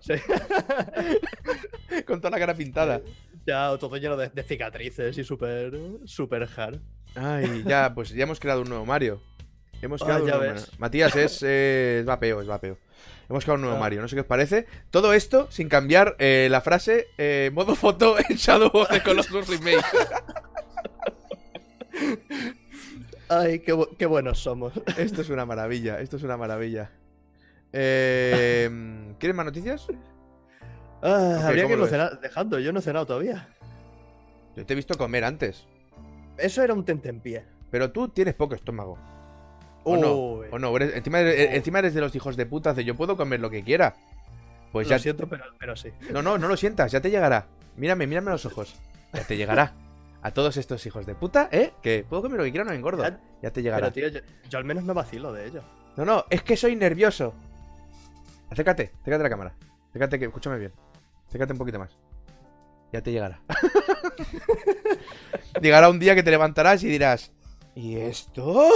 Sí. 0.00 0.14
Con 2.06 2.20
toda 2.20 2.30
la 2.30 2.38
cara 2.38 2.54
pintada. 2.54 3.00
Ya 3.48 3.78
todo 3.78 3.96
lleno 3.96 4.14
de, 4.18 4.28
de 4.28 4.42
cicatrices 4.42 5.16
y 5.16 5.24
súper 5.24 5.72
súper 6.04 6.46
hard. 6.54 6.80
Ay, 7.14 7.64
ya, 7.66 7.94
pues 7.94 8.10
ya 8.10 8.24
hemos 8.24 8.38
creado 8.38 8.60
un 8.60 8.68
nuevo 8.68 8.84
Mario. 8.84 9.22
Hemos 9.80 10.02
creado 10.02 10.18
Ah, 10.20 10.22
un 10.24 10.28
ya 10.28 10.36
nuevo 10.36 10.52
ves. 10.52 10.62
Mario. 10.64 10.78
Matías 10.78 11.16
es, 11.16 11.42
eh, 11.42 11.98
es 12.00 12.04
vapeo, 12.04 12.42
es 12.42 12.46
vapeo. 12.46 12.76
Hemos 13.30 13.44
creado 13.44 13.54
un 13.56 13.62
nuevo 13.62 13.76
Ah. 13.76 13.80
Mario, 13.80 14.02
no 14.02 14.08
sé 14.08 14.16
qué 14.16 14.20
os 14.20 14.26
parece. 14.26 14.66
Todo 14.90 15.14
esto 15.14 15.50
sin 15.50 15.70
cambiar 15.70 16.14
eh, 16.18 16.48
la 16.50 16.60
frase 16.60 17.06
eh, 17.16 17.50
modo 17.54 17.74
foto 17.74 18.16
en 18.28 18.36
Shadow 18.36 18.70
of 18.74 18.88
the 18.90 19.02
Colossus 19.02 19.48
Remake. 19.48 19.82
Ay, 23.30 23.60
qué, 23.60 23.74
bu- 23.74 23.96
qué 23.96 24.04
buenos 24.06 24.40
somos. 24.40 24.72
Esto 24.98 25.22
es 25.22 25.30
una 25.30 25.46
maravilla, 25.46 26.00
esto 26.00 26.16
es 26.18 26.22
una 26.22 26.36
maravilla. 26.36 26.90
Eh, 27.72 28.68
¿Quieren 29.18 29.36
más 29.36 29.46
noticias? 29.46 29.86
Ah, 31.02 31.40
habría 31.46 31.64
¿cómo 31.64 31.74
que 31.74 31.80
lo 31.80 31.86
irlo 31.86 31.96
cenar- 31.96 32.20
dejando, 32.20 32.58
yo 32.58 32.72
no 32.72 32.80
he 32.80 32.82
cenado 32.82 33.06
todavía. 33.06 33.48
Yo 34.56 34.66
te 34.66 34.72
he 34.72 34.76
visto 34.76 34.96
comer 34.98 35.24
antes. 35.24 35.64
Eso 36.36 36.62
era 36.62 36.74
un 36.74 36.84
tentempié. 36.84 37.44
Pero 37.70 37.92
tú 37.92 38.08
tienes 38.08 38.34
poco 38.34 38.54
estómago. 38.54 38.98
¿O 39.84 39.96
no? 39.96 40.12
¿O 40.50 40.58
no? 40.58 40.76
Eres- 40.76 40.94
encima, 40.96 41.20
eres, 41.20 41.54
encima 41.54 41.78
eres 41.78 41.94
de 41.94 42.00
los 42.00 42.14
hijos 42.14 42.36
de 42.36 42.46
puta 42.46 42.74
de 42.74 42.84
yo 42.84 42.96
puedo 42.96 43.16
comer 43.16 43.40
lo 43.40 43.50
que 43.50 43.62
quiera. 43.62 43.94
Pues 44.72 44.86
lo 44.86 44.90
ya, 44.90 44.98
siento, 44.98 45.28
pero, 45.28 45.44
pero 45.58 45.76
sí. 45.76 45.90
No, 46.10 46.20
no, 46.22 46.36
no 46.36 46.48
lo 46.48 46.56
sientas, 46.56 46.92
ya 46.92 47.00
te 47.00 47.10
llegará. 47.10 47.46
Mírame, 47.76 48.06
mírame 48.06 48.28
a 48.30 48.32
los 48.32 48.44
ojos. 48.46 48.74
Ya 49.14 49.22
te 49.22 49.36
llegará. 49.36 49.72
A 50.20 50.32
todos 50.32 50.56
estos 50.56 50.84
hijos 50.84 51.06
de 51.06 51.14
puta, 51.14 51.48
¿eh? 51.52 51.72
Que 51.80 52.04
puedo 52.08 52.22
comer 52.22 52.38
lo 52.38 52.44
que 52.44 52.50
quiera, 52.50 52.64
no 52.64 52.70
me 52.72 52.76
engordo. 52.76 53.02
Ya- 53.04 53.20
Ya 53.40 53.50
te 53.52 53.62
llegará. 53.62 53.90
Pero 53.90 54.10
tío, 54.10 54.20
yo, 54.20 54.26
yo 54.50 54.58
al 54.58 54.64
menos 54.64 54.82
me 54.84 54.92
vacilo 54.92 55.32
de 55.32 55.46
ello. 55.46 55.62
No, 55.96 56.04
no, 56.04 56.24
es 56.28 56.42
que 56.42 56.56
soy 56.56 56.74
nervioso. 56.76 57.32
Acércate, 58.50 58.90
acércate 59.00 59.14
a 59.14 59.22
la 59.24 59.30
cámara. 59.30 59.54
Acércate, 59.90 60.18
que 60.18 60.24
escúchame 60.26 60.58
bien. 60.58 60.72
Acércate 61.28 61.52
un 61.52 61.58
poquito 61.58 61.78
más. 61.78 61.96
Ya 62.92 63.02
te 63.02 63.12
llegará. 63.12 63.40
llegará 65.60 65.90
un 65.90 65.98
día 65.98 66.14
que 66.14 66.22
te 66.22 66.30
levantarás 66.30 66.82
y 66.82 66.88
dirás. 66.88 67.32
¿Y 67.74 67.96
esto? 67.96 68.70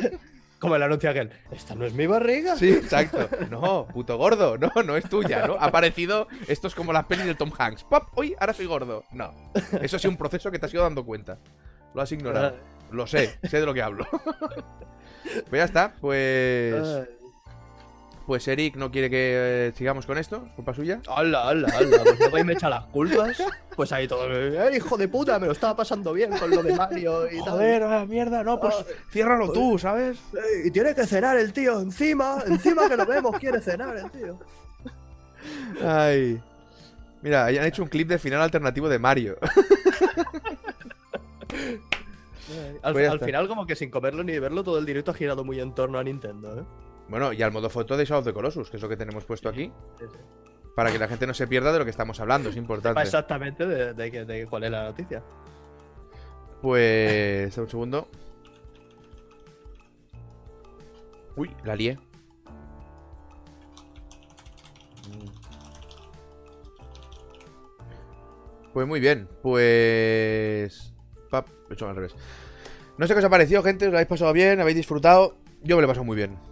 Como 0.58 0.76
el 0.76 0.82
anuncio 0.82 1.08
aquel. 1.08 1.32
¿Esta 1.50 1.74
no 1.74 1.86
es 1.86 1.94
mi 1.94 2.06
barriga? 2.06 2.54
Sí, 2.54 2.70
exacto. 2.70 3.30
No, 3.50 3.86
puto 3.86 4.18
gordo. 4.18 4.58
No, 4.58 4.70
no 4.84 4.94
es 4.94 5.08
tuya, 5.08 5.46
¿no? 5.46 5.54
Ha 5.54 5.66
aparecido. 5.66 6.28
Esto 6.48 6.68
es 6.68 6.74
como 6.74 6.92
las 6.92 7.06
pelis 7.06 7.24
del 7.24 7.38
Tom 7.38 7.50
Hanks. 7.56 7.84
¡Pop! 7.84 8.08
¡Uy! 8.14 8.36
Ahora 8.38 8.52
soy 8.52 8.66
gordo. 8.66 9.04
No. 9.10 9.32
Eso 9.80 9.96
ha 9.96 9.98
sido 9.98 10.10
un 10.10 10.18
proceso 10.18 10.50
que 10.50 10.58
te 10.58 10.66
has 10.66 10.74
ido 10.74 10.82
dando 10.82 11.02
cuenta. 11.06 11.38
Lo 11.94 12.02
has 12.02 12.12
ignorado. 12.12 12.56
Lo 12.90 13.06
sé, 13.06 13.38
sé 13.42 13.58
de 13.58 13.64
lo 13.64 13.72
que 13.72 13.80
hablo. 13.80 14.06
pues 15.48 15.50
ya 15.50 15.64
está. 15.64 15.94
Pues. 15.98 17.08
Pues 18.30 18.46
Eric 18.46 18.76
no 18.76 18.92
quiere 18.92 19.10
que 19.10 19.16
eh, 19.66 19.72
sigamos 19.76 20.06
con 20.06 20.16
esto. 20.16 20.44
¿Es 20.46 20.52
culpa 20.52 20.72
suya? 20.72 21.00
Hola, 21.08 21.48
hola, 21.48 21.66
hola. 21.76 21.98
Pues 22.04 22.18
luego 22.20 22.36
ahí 22.36 22.44
me 22.44 22.52
echa 22.52 22.68
las 22.68 22.84
culpas. 22.84 23.42
Pues 23.74 23.90
ahí 23.90 24.06
todo. 24.06 24.28
"Eh, 24.30 24.76
hijo 24.76 24.96
de 24.96 25.08
puta! 25.08 25.40
Me 25.40 25.46
lo 25.46 25.52
estaba 25.52 25.74
pasando 25.74 26.12
bien 26.12 26.30
con 26.38 26.48
lo 26.48 26.62
de 26.62 26.76
Mario 26.76 27.26
y 27.28 27.38
tal. 27.42 27.54
Joder, 27.54 27.82
ah, 27.82 28.06
mierda, 28.06 28.44
no, 28.44 28.60
pues 28.60 28.72
Ay, 28.78 28.94
ciérralo 29.10 29.50
tú, 29.50 29.80
¿sabes? 29.80 30.16
Eh, 30.34 30.66
Y 30.66 30.70
tiene 30.70 30.94
que 30.94 31.08
cenar 31.08 31.38
el 31.38 31.52
tío 31.52 31.80
encima. 31.80 32.40
Encima 32.46 32.88
que 32.88 32.96
lo 32.96 33.04
vemos, 33.04 33.36
quiere 33.40 33.60
cenar 33.60 33.96
el 33.96 34.08
tío. 34.12 34.38
Ay. 35.84 36.40
Mira, 37.22 37.46
hayan 37.46 37.64
hecho 37.64 37.82
un 37.82 37.88
clip 37.88 38.06
de 38.06 38.20
final 38.20 38.42
alternativo 38.42 38.88
de 38.88 39.00
Mario. 39.00 39.38
Al, 42.82 42.92
Pues 42.92 43.10
al 43.10 43.18
final, 43.18 43.48
como 43.48 43.66
que 43.66 43.74
sin 43.74 43.90
comerlo 43.90 44.22
ni 44.22 44.38
verlo, 44.38 44.62
todo 44.62 44.78
el 44.78 44.86
directo 44.86 45.10
ha 45.10 45.14
girado 45.14 45.42
muy 45.42 45.58
en 45.58 45.74
torno 45.74 45.98
a 45.98 46.04
Nintendo, 46.04 46.60
¿eh? 46.60 46.64
Bueno, 47.10 47.32
y 47.32 47.42
al 47.42 47.50
modo 47.50 47.68
foto 47.68 47.96
de 47.96 48.04
Shadow 48.04 48.20
of 48.20 48.24
the 48.24 48.32
Colossus, 48.32 48.70
que 48.70 48.76
es 48.76 48.82
lo 48.82 48.88
que 48.88 48.96
tenemos 48.96 49.24
puesto 49.24 49.48
aquí. 49.48 49.72
Sí, 49.98 50.04
sí. 50.10 50.18
Para 50.76 50.92
que 50.92 50.98
la 50.98 51.08
gente 51.08 51.26
no 51.26 51.34
se 51.34 51.48
pierda 51.48 51.72
de 51.72 51.80
lo 51.80 51.84
que 51.84 51.90
estamos 51.90 52.20
hablando, 52.20 52.50
es 52.50 52.56
importante. 52.64 53.02
Exactamente 53.02 53.66
de, 53.66 53.92
de 53.92 54.24
de 54.24 54.46
cuál 54.46 54.64
es 54.64 54.70
la 54.70 54.84
noticia. 54.84 55.20
Pues. 56.62 57.58
Un 57.58 57.68
segundo. 57.68 58.08
Uy, 61.34 61.50
la 61.64 61.74
lié. 61.74 61.98
Pues 68.72 68.86
muy 68.86 69.00
bien, 69.00 69.28
pues. 69.42 70.94
Pap, 71.28 71.48
he 71.68 71.74
hecho 71.74 71.88
al 71.88 71.96
revés. 71.96 72.14
No 72.98 73.06
sé 73.08 73.14
qué 73.14 73.18
os 73.18 73.24
ha 73.24 73.30
parecido, 73.30 73.64
gente. 73.64 73.86
¿Os 73.86 73.90
lo 73.90 73.98
habéis 73.98 74.08
pasado 74.08 74.32
bien? 74.32 74.60
¿Habéis 74.60 74.76
disfrutado? 74.76 75.38
Yo 75.62 75.74
me 75.74 75.82
lo 75.82 75.86
he 75.86 75.88
pasado 75.88 76.04
muy 76.04 76.16
bien. 76.16 76.49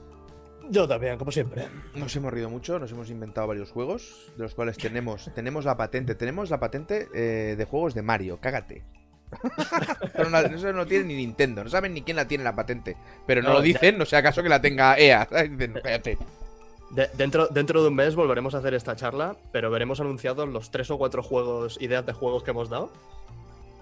Yo 0.70 0.86
también, 0.86 1.16
como 1.18 1.32
siempre. 1.32 1.66
Nos 1.94 2.14
hemos 2.16 2.32
rido 2.32 2.50
mucho, 2.50 2.78
nos 2.78 2.90
hemos 2.92 3.08
inventado 3.10 3.46
varios 3.46 3.70
juegos, 3.70 4.32
de 4.36 4.42
los 4.42 4.54
cuales 4.54 4.76
tenemos, 4.76 5.30
tenemos 5.34 5.64
la 5.64 5.76
patente, 5.76 6.14
tenemos 6.14 6.50
la 6.50 6.60
patente 6.60 7.08
eh, 7.14 7.54
de 7.56 7.64
juegos 7.64 7.94
de 7.94 8.02
Mario, 8.02 8.38
cágate. 8.40 8.82
Pero 10.14 10.30
no, 10.30 10.38
eso 10.38 10.72
no 10.72 10.86
tiene 10.86 11.04
ni 11.04 11.16
Nintendo, 11.16 11.62
no 11.64 11.68
saben 11.70 11.92
ni 11.94 12.02
quién 12.02 12.16
la 12.16 12.26
tiene 12.26 12.44
la 12.44 12.54
patente, 12.56 12.96
pero 13.26 13.42
no, 13.42 13.48
No, 13.48 13.54
lo 13.56 13.60
ya- 13.60 13.64
dicen, 13.64 13.98
no 13.98 14.06
sea 14.06 14.20
acaso 14.20 14.42
que 14.42 14.48
la 14.48 14.60
tenga 14.62 14.98
EA, 14.98 15.26
¿sabes? 15.30 15.50
Dicen, 15.50 15.74
cállate. 15.82 16.16
De- 16.90 17.10
dentro, 17.12 17.46
dentro 17.48 17.82
de 17.82 17.88
un 17.88 17.94
mes 17.94 18.14
volveremos 18.14 18.54
a 18.54 18.58
hacer 18.58 18.72
esta 18.72 18.96
charla, 18.96 19.36
pero 19.52 19.70
veremos 19.70 20.00
anunciados 20.00 20.48
los 20.48 20.70
tres 20.70 20.90
o 20.90 20.96
cuatro 20.96 21.22
juegos, 21.22 21.76
ideas 21.82 22.06
de 22.06 22.14
juegos 22.14 22.42
que 22.42 22.52
hemos 22.52 22.70
dado. 22.70 22.90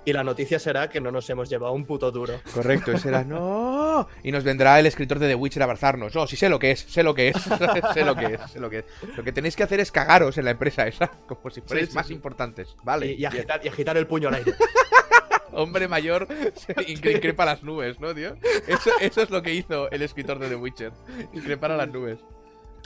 Y 0.07 0.13
la 0.13 0.23
noticia 0.23 0.61
será 0.61 0.89
que 0.89 1.01
no 1.01 1.11
nos 1.11 1.29
hemos 1.31 1.51
llevado 1.51 1.73
un 1.73 1.85
puto 1.85 2.13
duro. 2.13 2.41
Correcto, 2.55 2.93
ese 2.93 3.09
era 3.09 3.25
no. 3.25 4.07
Y 4.23 4.31
nos 4.31 4.45
vendrá 4.45 4.79
el 4.79 4.87
escritor 4.87 5.19
de 5.19 5.27
The 5.27 5.35
Witcher 5.35 5.63
a 5.63 5.65
abrazarnos. 5.65 6.15
No, 6.15 6.29
sí 6.29 6.37
sé 6.37 6.49
lo 6.49 6.61
que 6.61 6.71
es, 6.71 6.79
sé 6.79 7.03
lo 7.03 7.13
que 7.13 7.31
es, 7.31 7.37
sé 7.93 8.05
lo 8.05 8.15
que 8.15 8.27
es, 8.35 8.41
sé 8.53 8.61
lo 8.61 8.71
que 8.71 8.79
es. 8.79 8.85
Lo 9.17 9.25
que 9.25 9.33
tenéis 9.33 9.57
que 9.57 9.65
hacer 9.65 9.81
es 9.81 9.91
cagaros 9.91 10.39
en 10.39 10.45
la 10.45 10.53
empresa 10.53 10.87
esa, 10.87 11.09
como 11.27 11.51
si 11.51 11.61
fuerais 11.61 11.89
Sí, 11.89 11.91
sí, 11.91 11.97
más 11.97 12.07
sí. 12.07 12.13
importantes. 12.15 12.77
Vale. 12.85 13.15
Y, 13.15 13.25
agitar, 13.25 13.61
y 13.65 13.69
agitar 13.69 13.97
el 13.97 14.07
puño 14.07 14.29
al 14.29 14.35
aire. 14.35 14.55
Hombre 15.53 15.89
mayor 15.89 16.29
increpa 16.87 17.45
las 17.45 17.65
nubes, 17.65 17.99
¿no, 17.99 18.15
tío? 18.15 18.37
Eso, 18.69 18.91
eso 19.01 19.23
es 19.23 19.31
lo 19.31 19.43
que 19.43 19.55
hizo 19.55 19.91
el 19.91 20.03
escritor 20.03 20.39
de 20.39 20.49
The 20.49 20.55
Witcher. 20.57 20.93
Increpar 21.33 21.73
a 21.73 21.77
las 21.77 21.89
nubes. 21.89 22.21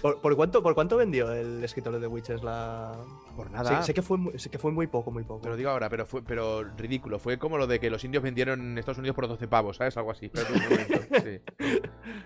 ¿Por, 0.01 0.21
por 0.23 0.35
cuánto, 0.37 0.63
¿Por 0.63 0.75
cuánto 0.75 0.97
vendió 0.97 1.31
el 1.33 1.63
escritor 1.63 1.93
de 1.93 2.01
The 2.01 2.07
Witcher 2.07 2.43
la...? 2.43 2.95
Por 3.43 3.51
nada. 3.51 3.81
Sé, 3.81 3.87
sé 3.89 3.95
que 3.95 4.03
fue 4.03 4.19
muy, 4.19 4.39
sé 4.39 4.51
que 4.51 4.59
fue 4.59 4.71
muy 4.73 4.87
poco, 4.87 5.11
muy 5.11 5.25
poco. 5.25 5.41
Te 5.43 5.49
lo 5.49 5.57
digo 5.57 5.71
ahora, 5.71 5.89
pero 5.89 6.05
fue 6.07 6.23
pero 6.23 6.63
ridículo. 6.77 7.19
Fue 7.19 7.39
como 7.39 7.59
lo 7.59 7.67
de 7.67 7.81
que 7.81 7.91
los 7.91 8.03
indios 8.05 8.23
vendieron 8.23 8.61
en 8.61 8.79
Estados 8.79 8.99
Unidos 8.99 9.15
por 9.17 9.29
12 9.29 9.49
pavos, 9.49 9.77
¿sabes? 9.79 9.97
Algo 9.97 10.11
así. 10.11 10.27
Espérate 10.27 10.53
un 10.53 10.63
momento, 10.63 11.01
sí. 11.25 11.41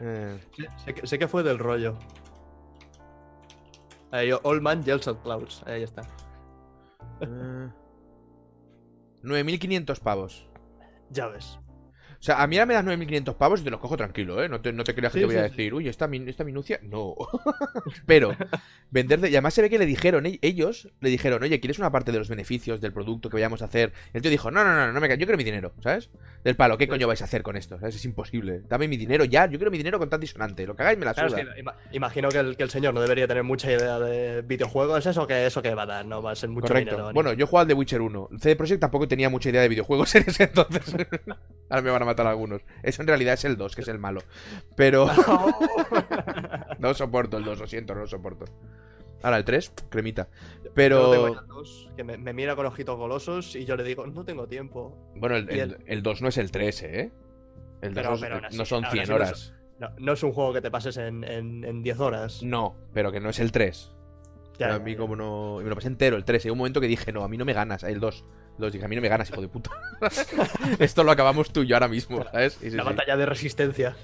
Eh, 0.01 0.39
Sé, 0.57 0.69
sé 0.85 0.95
que, 0.95 1.07
sé 1.07 1.19
que 1.19 1.28
fue 1.28 1.43
del 1.43 1.59
rollo. 1.59 1.97
Ahí, 4.11 4.31
Old 4.43 4.62
Man 4.62 4.82
Yells 4.85 5.09
at 5.09 5.16
Clouds. 5.23 5.62
Ahí 5.66 5.82
está. 5.82 6.03
eh. 7.20 7.69
9.500 9.23 10.01
pavos. 10.01 10.47
Ya 11.11 11.27
ves. 11.28 11.59
O 12.24 12.26
sea, 12.26 12.42
a 12.42 12.46
mí 12.46 12.56
ahora 12.56 12.64
me 12.64 12.72
das 12.72 12.84
9.500 12.86 13.34
pavos 13.36 13.60
y 13.60 13.64
te 13.64 13.70
los 13.70 13.80
cojo 13.80 13.98
tranquilo, 13.98 14.42
¿eh? 14.42 14.48
No 14.48 14.62
te, 14.62 14.72
no 14.72 14.82
te 14.82 14.94
creas 14.94 15.12
que 15.12 15.18
Sí, 15.18 15.20
te 15.20 15.26
voy 15.26 15.36
a 15.36 15.44
sí, 15.44 15.51
decir, 15.51 15.74
uy, 15.74 15.88
esta, 15.88 16.09
min- 16.09 16.26
esta 16.26 16.42
minucia. 16.42 16.80
No. 16.82 17.14
Pero, 18.06 18.34
vender 18.90 19.20
de... 19.20 19.28
Y 19.28 19.34
además 19.34 19.52
se 19.52 19.60
ve 19.60 19.68
que 19.68 19.78
le 19.78 19.84
dijeron, 19.84 20.24
ellos 20.40 20.88
le 21.02 21.10
dijeron, 21.10 21.42
oye, 21.42 21.60
¿quieres 21.60 21.78
una 21.78 21.92
parte 21.92 22.12
de 22.12 22.18
los 22.18 22.30
beneficios 22.30 22.80
del 22.80 22.94
producto 22.94 23.28
que 23.28 23.34
vayamos 23.34 23.60
a 23.60 23.66
hacer? 23.66 23.92
El 24.14 24.22
tío 24.22 24.30
dijo, 24.30 24.51
no, 24.51 24.64
no, 24.64 24.74
no, 24.74 24.90
no 24.90 25.01
me 25.02 25.09
ca- 25.09 25.16
yo 25.16 25.26
quiero 25.26 25.36
mi 25.36 25.44
dinero, 25.44 25.74
¿sabes? 25.82 26.09
Del 26.44 26.56
palo, 26.56 26.78
¿qué 26.78 26.88
coño 26.88 27.06
vais 27.06 27.20
a 27.20 27.26
hacer 27.26 27.42
con 27.42 27.56
esto? 27.59 27.78
¿Sabes? 27.78 27.96
Es 27.96 28.05
imposible. 28.06 28.62
Dame 28.70 28.88
mi 28.88 28.96
dinero 28.96 29.26
ya, 29.26 29.44
yo 29.44 29.59
quiero 29.59 29.70
mi 29.70 29.76
dinero 29.76 29.98
con 29.98 30.09
tan 30.09 30.20
disonante. 30.20 30.66
Lo 30.66 30.74
que 30.74 30.82
hagáis 30.82 30.98
me 30.98 31.05
la 31.05 31.12
Claro, 31.12 31.28
suda. 31.28 31.42
es 31.42 31.48
que 31.55 31.60
ima- 31.62 31.74
imagino 31.92 32.30
que 32.30 32.38
el, 32.38 32.56
que 32.56 32.62
el 32.62 32.70
señor 32.70 32.94
no 32.94 33.02
debería 33.02 33.28
tener 33.28 33.42
mucha 33.44 33.70
idea 33.70 33.98
de 33.98 34.40
videojuegos. 34.40 35.05
Eso 35.05 35.26
que 35.26 35.44
eso 35.44 35.60
que 35.60 35.74
va 35.74 35.82
a 35.82 35.86
dar, 35.86 36.06
no 36.06 36.22
va 36.22 36.30
a 36.30 36.36
ser 36.36 36.48
mucho 36.48 36.68
Correcto. 36.68 36.92
dinero. 36.92 37.09
ni- 37.09 37.14
bueno, 37.14 37.34
yo 37.34 37.46
jugaba 37.46 37.62
al 37.64 37.68
The 37.68 37.74
Witcher 37.74 38.01
1. 38.01 38.28
CD 38.40 38.56
Projekt 38.56 38.80
tampoco 38.80 39.06
tenía 39.06 39.28
mucha 39.28 39.51
idea 39.51 39.60
de 39.60 39.68
videojuegos 39.68 40.14
en 40.14 40.24
ese 40.26 40.44
entonces. 40.44 40.94
Ahora 41.68 41.82
me 41.82 41.90
van 41.90 42.02
a 42.02 42.05
matar 42.06 42.14
algunos. 42.23 42.62
Eso 42.82 43.03
en 43.03 43.09
realidad 43.09 43.35
es 43.35 43.45
el 43.45 43.57
2, 43.57 43.74
que 43.74 43.82
es 43.82 43.89
el 43.89 43.99
malo. 43.99 44.20
Pero 44.77 45.07
no 46.78 46.95
soporto 46.95 47.36
el 47.39 47.45
2, 47.45 47.59
lo 47.61 47.66
siento, 47.66 47.95
no 47.95 48.01
lo 48.03 48.07
soporto. 48.07 48.45
Ahora 49.23 49.39
el 49.39 49.45
3, 49.45 49.73
cremita. 49.89 50.28
Yo 50.57 50.62
tengo 50.62 50.74
Pero 50.74 51.35
ya 51.35 51.41
dos 51.43 51.91
que 51.97 52.05
me, 52.05 52.19
me 52.19 52.32
mira 52.35 52.55
con 52.57 52.66
ojitos 52.66 52.97
golosos 52.99 53.57
y 53.57 53.65
yo 53.65 53.74
le 53.77 53.85
digo, 53.85 54.07
no 54.07 54.24
tengo 54.24 54.47
tiempo. 54.47 54.97
bueno, 55.16 55.36
el, 55.36 55.49
el, 55.51 55.78
el 55.86 56.03
2 56.03 56.23
no 56.23 56.28
es 56.28 56.36
el 56.39 56.51
3, 56.51 56.82
¿eh? 56.82 57.12
El 57.81 57.95
2 57.95 58.03
Pero- 58.03 58.11
no- 58.15 58.20
pero 58.20 58.35
aún 58.36 58.45
así- 58.47 58.57
no 58.59 58.65
son 58.66 58.85
aún 58.85 58.93
100 58.93 59.03
así 59.03 59.11
no 59.11 59.16
horas. 59.16 59.55
No, 59.78 59.89
no 59.99 60.12
es 60.12 60.23
un 60.23 60.32
juego 60.32 60.53
que 60.53 60.61
te 60.61 60.70
pases 60.70 60.97
en, 60.99 61.24
en, 61.24 61.65
en 61.65 61.82
10 61.82 62.01
horas. 62.01 62.43
No, 62.43 62.77
pero 62.93 63.11
que 63.11 63.19
no 63.20 63.31
es 63.31 63.41
el 63.41 63.51
3. 63.51 63.93
Ya, 64.59 64.66
Pero 64.66 64.74
a 64.74 64.78
ya, 64.78 64.85
mí 64.85 64.93
ya. 64.93 64.99
como 64.99 65.16
no... 65.16 65.61
y 65.61 65.65
me 65.65 65.70
lo 65.70 65.74
pasé 65.74 65.89
entero, 65.89 66.16
el 66.16 66.24
3. 66.24 66.45
Hay 66.45 66.51
un 66.51 66.59
momento 66.59 66.81
que 66.81 66.86
dije, 66.86 67.11
no, 67.12 67.24
a 67.24 67.28
mí 67.28 67.36
no 67.39 67.45
me 67.45 67.55
ganas. 67.55 67.82
El 67.82 67.99
2. 67.99 68.24
Los 68.59 68.72
dije, 68.72 68.85
a 68.85 68.89
mí 68.89 68.94
no 68.97 69.02
me 69.02 69.09
ganas, 69.09 69.28
hijo 69.31 69.40
de 69.40 69.48
puta. 69.48 69.70
Esto 70.78 71.02
lo 71.02 71.10
acabamos 71.10 71.52
tú 71.52 71.62
y 71.62 71.66
yo 71.66 71.76
ahora 71.76 71.89
mismo, 71.89 72.22
¿sabes? 72.24 72.55
Sí, 72.55 72.70
La 72.70 72.82
sí. 72.85 72.89
batalla 72.89 73.16
de 73.16 73.26
resistencia. 73.26 73.97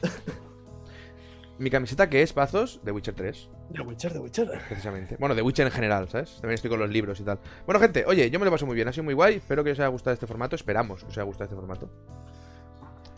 Mi 1.58 1.68
camiseta 1.70 2.08
que 2.08 2.22
es, 2.22 2.32
Pazos, 2.32 2.80
de 2.82 2.90
Witcher 2.90 3.14
3, 3.14 3.50
The 3.74 3.82
Witcher, 3.82 4.12
The 4.14 4.18
Witcher. 4.18 4.48
precisamente. 4.66 5.16
Bueno, 5.20 5.34
de 5.34 5.42
Witcher 5.42 5.66
en 5.66 5.72
general, 5.72 6.08
¿sabes? 6.08 6.32
También 6.40 6.54
estoy 6.54 6.70
con 6.70 6.80
los 6.80 6.88
libros 6.90 7.20
y 7.20 7.22
tal. 7.22 7.38
Bueno, 7.66 7.78
gente, 7.80 8.04
oye, 8.06 8.30
yo 8.30 8.38
me 8.40 8.46
lo 8.46 8.50
paso 8.50 8.64
muy 8.66 8.74
bien, 8.74 8.88
ha 8.88 8.92
sido 8.92 9.04
muy 9.04 9.14
guay. 9.14 9.36
Espero 9.36 9.62
que 9.62 9.70
os 9.72 9.78
haya 9.78 9.88
gustado 9.88 10.14
este 10.14 10.26
formato. 10.26 10.56
Esperamos 10.56 11.02
que 11.04 11.10
os 11.10 11.16
haya 11.18 11.24
gustado 11.24 11.44
este 11.44 11.56
formato. 11.56 11.90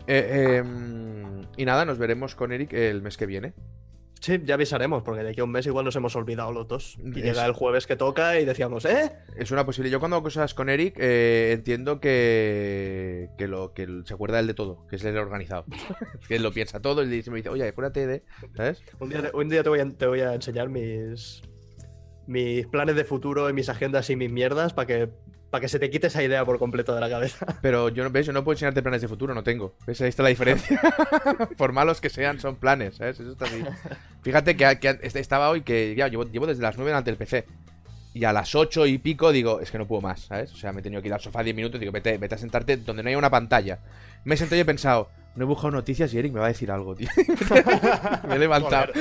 Eh, 0.05 0.57
em, 0.57 1.41
y 1.55 1.63
nada, 1.65 1.85
nos 1.85 1.97
veremos 1.97 2.35
con 2.35 2.51
Eric 2.51 2.73
el 2.73 3.01
mes 3.01 3.15
que 3.15 3.25
viene. 3.25 3.53
Sí, 4.23 4.39
ya 4.45 4.53
avisaremos, 4.53 5.03
porque 5.03 5.21
de 5.21 5.31
aquí 5.31 5.41
a 5.41 5.43
un 5.43 5.51
mes 5.51 5.65
igual 5.65 5.83
nos 5.83 5.97
hemos 5.97 6.15
olvidado 6.15 6.49
los 6.53 6.65
dos. 6.65 6.97
Y 7.03 7.09
Es- 7.19 7.25
llega 7.25 7.45
el 7.45 7.51
jueves 7.51 7.85
que 7.85 7.97
toca 7.97 8.39
y 8.39 8.45
decíamos, 8.45 8.85
¿eh? 8.85 9.11
Es 9.35 9.51
una 9.51 9.65
posibilidad. 9.65 9.91
Yo 9.91 9.99
cuando 9.99 10.15
hago 10.15 10.23
cosas 10.23 10.53
con 10.53 10.69
Eric 10.69 10.95
eh, 10.97 11.51
entiendo 11.51 11.99
que, 11.99 13.27
que, 13.37 13.47
lo, 13.49 13.73
que 13.73 13.85
se 14.05 14.13
acuerda 14.13 14.39
él 14.39 14.47
de 14.47 14.53
todo, 14.53 14.87
que 14.87 14.95
es 14.95 15.03
el 15.03 15.17
organizado. 15.17 15.65
que 16.29 16.37
él 16.37 16.43
lo 16.43 16.53
piensa 16.53 16.79
todo 16.81 17.03
y 17.03 17.07
me 17.07 17.15
dice, 17.15 17.49
oye, 17.49 17.67
acuérdate 17.67 18.07
de... 18.07 18.23
¿Sabes? 18.55 18.81
Un 19.01 19.09
día, 19.09 19.21
te- 19.29 19.35
un 19.35 19.49
día 19.49 19.61
te, 19.61 19.67
voy 19.67 19.79
a, 19.81 19.89
te 19.89 20.05
voy 20.07 20.21
a 20.21 20.33
enseñar 20.33 20.69
mis, 20.69 21.41
mis 22.25 22.65
planes 22.67 22.95
de 22.95 23.03
futuro 23.03 23.49
y 23.49 23.53
mis 23.53 23.67
agendas 23.67 24.09
y 24.09 24.15
mis 24.15 24.31
mierdas 24.31 24.73
para 24.73 24.87
que, 24.87 25.09
para 25.53 25.61
que 25.61 25.67
se 25.69 25.77
te 25.77 25.91
quite 25.91 26.07
esa 26.07 26.23
idea 26.23 26.43
por 26.43 26.57
completo 26.57 26.95
de 26.95 26.99
la 26.99 27.07
cabeza. 27.07 27.45
Pero 27.61 27.89
yo 27.89 28.03
no, 28.03 28.09
¿ves? 28.09 28.25
Yo 28.25 28.33
no 28.33 28.43
puedo 28.43 28.55
enseñarte 28.55 28.81
planes 28.81 29.03
de 29.03 29.07
futuro, 29.07 29.35
no 29.35 29.43
tengo. 29.43 29.75
¿Ves? 29.85 30.01
Ahí 30.01 30.09
está 30.09 30.23
la 30.23 30.29
diferencia. 30.29 30.81
Por 31.57 31.73
malos 31.73 32.01
que 32.01 32.09
sean, 32.09 32.39
son 32.39 32.55
planes, 32.55 32.95
¿sabes? 32.95 33.19
Eso 33.19 33.33
está 33.33 33.45
así. 33.45 33.63
Fíjate 34.23 34.57
que, 34.57 34.79
que 34.79 34.89
est- 35.03 35.15
estaba 35.15 35.51
hoy 35.51 35.61
que 35.61 35.93
llevo 35.93 36.47
desde 36.47 36.63
las 36.63 36.75
9 36.75 36.89
delante 36.89 37.11
del 37.11 37.17
PC. 37.19 37.45
Y 38.13 38.25
a 38.25 38.33
las 38.33 38.53
8 38.53 38.85
y 38.85 38.97
pico 38.99 39.31
digo, 39.31 39.59
es 39.59 39.71
que 39.71 39.77
no 39.79 39.87
puedo 39.87 40.01
más, 40.01 40.21
¿sabes? 40.21 40.53
O 40.53 40.55
sea, 40.55 40.71
me 40.71 40.81
he 40.81 40.83
tenido 40.83 41.01
que 41.01 41.07
ir 41.07 41.13
al 41.13 41.19
sofá 41.21 41.41
10 41.43 41.55
minutos 41.55 41.77
y 41.77 41.79
digo, 41.79 41.91
vete, 41.91 42.17
vete 42.17 42.35
a 42.35 42.37
sentarte 42.37 42.77
donde 42.77 43.01
no 43.01 43.09
haya 43.09 43.17
una 43.17 43.31
pantalla. 43.31 43.79
Me 44.23 44.35
he 44.35 44.37
sentado 44.37 44.57
y 44.57 44.61
he 44.61 44.65
pensado, 44.65 45.09
no 45.35 45.45
he 45.45 45.47
buscado 45.47 45.71
noticias 45.71 46.13
y 46.13 46.19
Eric 46.19 46.31
me 46.31 46.39
va 46.39 46.45
a 46.45 46.49
decir 46.49 46.69
algo, 46.71 46.95
tío. 46.95 47.09
me 48.27 48.35
he 48.35 48.39
levantado. 48.39 48.93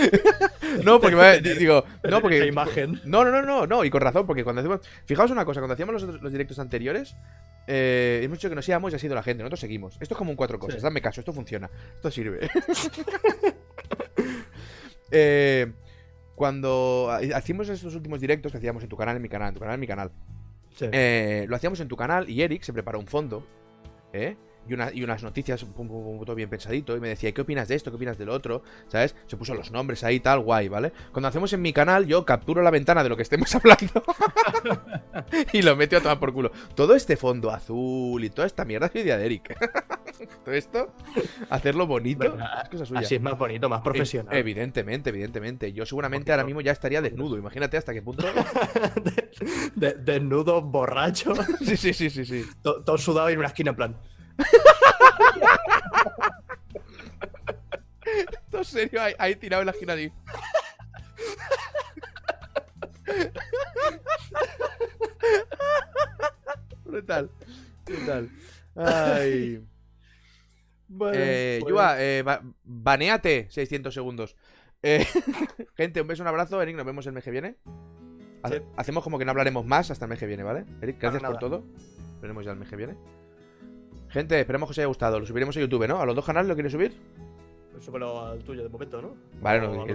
no, 0.82 0.98
porque 0.98 1.14
me 1.16 1.40
digo, 1.40 1.84
no, 2.04 2.22
porque 2.22 2.46
imagen. 2.46 3.00
no, 3.04 3.22
no, 3.24 3.30
no, 3.30 3.42
no, 3.42 3.66
no, 3.66 3.84
y 3.84 3.90
con 3.90 4.00
razón, 4.00 4.26
porque 4.26 4.44
cuando 4.44 4.60
hacemos. 4.60 4.80
Fijaos 5.04 5.30
una 5.30 5.44
cosa, 5.44 5.60
cuando 5.60 5.74
hacíamos 5.74 6.00
los, 6.02 6.22
los 6.22 6.32
directos 6.32 6.58
anteriores, 6.58 7.14
eh, 7.66 8.20
es 8.22 8.30
mucho 8.30 8.48
que 8.48 8.54
nos 8.54 8.66
íbamos 8.66 8.92
y 8.92 8.96
ha 8.96 8.98
sido 8.98 9.14
la 9.14 9.22
gente, 9.22 9.42
nosotros 9.42 9.60
seguimos. 9.60 9.98
Esto 10.00 10.14
es 10.14 10.18
como 10.18 10.30
un 10.30 10.36
cuatro 10.36 10.58
cosas, 10.58 10.80
Sí. 10.80 10.82
dame 10.82 11.02
caso, 11.02 11.20
esto 11.20 11.34
funciona, 11.34 11.68
esto 11.96 12.10
sirve. 12.10 12.48
Eh, 15.14 15.70
cuando 16.42 17.06
ha- 17.08 17.36
hacíamos 17.36 17.68
estos 17.68 17.94
últimos 17.94 18.20
directos 18.20 18.50
que 18.50 18.58
hacíamos 18.58 18.82
en 18.82 18.88
tu 18.88 18.96
canal, 18.96 19.14
en 19.14 19.22
mi 19.22 19.28
canal, 19.28 19.50
en 19.50 19.54
tu 19.54 19.60
canal, 19.60 19.74
en 19.74 19.80
mi 19.80 19.86
canal, 19.86 20.10
Sí. 20.74 20.86
eh, 20.90 21.46
lo 21.48 21.54
hacíamos 21.54 21.78
en 21.78 21.86
tu 21.86 21.94
canal 21.96 22.28
y 22.28 22.42
Eric 22.42 22.62
se 22.64 22.72
preparó 22.72 22.98
un 22.98 23.06
fondo, 23.06 23.46
¿eh? 24.12 24.34
Y, 24.68 24.74
una- 24.74 24.92
y 24.92 25.02
unas 25.02 25.22
noticias, 25.24 25.64
pum, 25.64 25.88
pum, 25.88 25.88
pum, 25.88 26.24
todo 26.24 26.36
bien 26.36 26.48
pensadito, 26.48 26.96
y 26.96 27.00
me 27.00 27.08
decía, 27.08 27.32
¿qué 27.32 27.40
opinas 27.40 27.66
de 27.68 27.74
esto? 27.74 27.90
¿Qué 27.90 27.96
opinas 27.96 28.16
del 28.16 28.28
otro? 28.28 28.62
¿Sabes? 28.88 29.16
Se 29.26 29.36
puso 29.36 29.54
los 29.54 29.70
nombres 29.72 30.04
ahí, 30.04 30.20
tal, 30.20 30.38
guay, 30.40 30.68
¿vale? 30.68 30.92
Cuando 31.12 31.28
hacemos 31.28 31.52
en 31.52 31.62
mi 31.62 31.72
canal, 31.72 32.06
yo 32.06 32.24
capturo 32.24 32.62
la 32.62 32.70
ventana 32.70 33.02
de 33.02 33.08
lo 33.08 33.16
que 33.16 33.22
estemos 33.22 33.52
hablando 33.56 34.02
y 35.52 35.62
lo 35.62 35.74
meto 35.76 35.96
a 35.96 36.00
tomar 36.00 36.20
por 36.20 36.32
culo. 36.32 36.52
Todo 36.74 36.94
este 36.94 37.16
fondo 37.16 37.50
azul 37.50 38.22
y 38.24 38.30
toda 38.30 38.46
esta 38.46 38.64
mierda 38.64 38.86
es 38.86 38.94
idea 38.96 39.16
de 39.16 39.26
Eric. 39.26 39.56
todo 40.44 40.54
esto, 40.54 40.92
hacerlo 41.50 41.86
bonito, 41.86 42.24
es 42.62 42.68
cosa 42.70 42.86
suya. 42.86 43.00
Así 43.00 43.16
es 43.16 43.20
más 43.22 43.36
bonito, 43.38 43.68
más 43.68 43.80
profesional. 43.82 44.34
E- 44.34 44.38
Evidentemente, 44.38 45.10
evidentemente. 45.10 45.72
Yo 45.72 45.84
seguramente 45.86 46.30
ahora 46.30 46.44
mismo 46.44 46.60
ya 46.60 46.72
estaría 46.72 47.00
desnudo. 47.02 47.36
Imagínate 47.36 47.76
hasta 47.76 47.92
qué 47.92 48.02
punto. 48.02 48.24
De- 49.74 49.94
desnudo, 49.94 50.62
borracho, 50.62 51.34
Sí, 51.64 51.76
sí, 51.76 51.92
sí, 51.92 52.10
sí, 52.10 52.24
sí. 52.24 52.44
to- 52.62 52.82
todo 52.84 52.98
sudado 52.98 53.28
y 53.30 53.32
en 53.32 53.38
una 53.40 53.48
esquina 53.48 53.70
en 53.70 53.76
plan. 53.76 53.96
Todo 58.50 58.64
serio, 58.64 59.00
ahí, 59.02 59.14
ahí 59.18 59.36
tirado 59.36 59.62
en 59.62 59.66
la 59.66 59.72
esquina 59.72 59.94
así. 59.94 60.10
Brutal. 66.84 67.30
Brutal. 67.84 68.30
Ay. 68.76 69.64
Bueno, 70.88 71.18
Eh, 71.18 71.58
pues- 71.60 71.70
Yua, 71.70 72.02
eh, 72.02 72.22
ba- 72.22 72.42
baneate 72.64 73.46
600 73.50 73.94
segundos. 73.94 74.36
Eh, 74.82 75.06
gente, 75.76 76.00
un 76.02 76.08
beso, 76.08 76.22
un 76.22 76.28
abrazo. 76.28 76.60
Eric, 76.60 76.76
nos 76.76 76.84
vemos 76.86 77.06
el 77.06 77.12
mes 77.12 77.24
que 77.24 77.30
viene. 77.30 77.56
Ha- 78.42 78.48
Sí. 78.50 78.56
Hacemos 78.76 79.04
como 79.04 79.18
que 79.18 79.24
no 79.24 79.30
hablaremos 79.30 79.64
más 79.64 79.90
hasta 79.90 80.04
el 80.04 80.08
mes 80.10 80.18
que 80.18 80.26
viene, 80.26 80.42
¿vale? 80.42 80.64
Eric, 80.82 80.98
gracias 81.00 81.22
por 81.22 81.38
todo. 81.38 81.64
Nos 81.64 82.20
veremos 82.20 82.44
ya 82.44 82.52
el 82.52 82.58
mes 82.58 82.68
que 82.68 82.76
viene. 82.76 82.96
Gente, 84.12 84.38
esperemos 84.38 84.68
que 84.68 84.72
os 84.72 84.78
haya 84.78 84.86
gustado. 84.86 85.18
Lo 85.18 85.26
subiremos 85.26 85.56
a 85.56 85.60
YouTube, 85.60 85.88
¿no? 85.88 86.00
¿A 86.00 86.06
los 86.06 86.14
dos 86.14 86.24
canales 86.24 86.48
lo 86.48 86.54
quieres 86.54 86.72
subir? 86.72 86.94
Súbelo 87.80 88.26
al 88.26 88.44
tuyo 88.44 88.62
de 88.62 88.68
momento, 88.68 89.02
¿no? 89.02 89.16
Vale, 89.40 89.60
no, 89.60 89.74
dos 89.74 89.86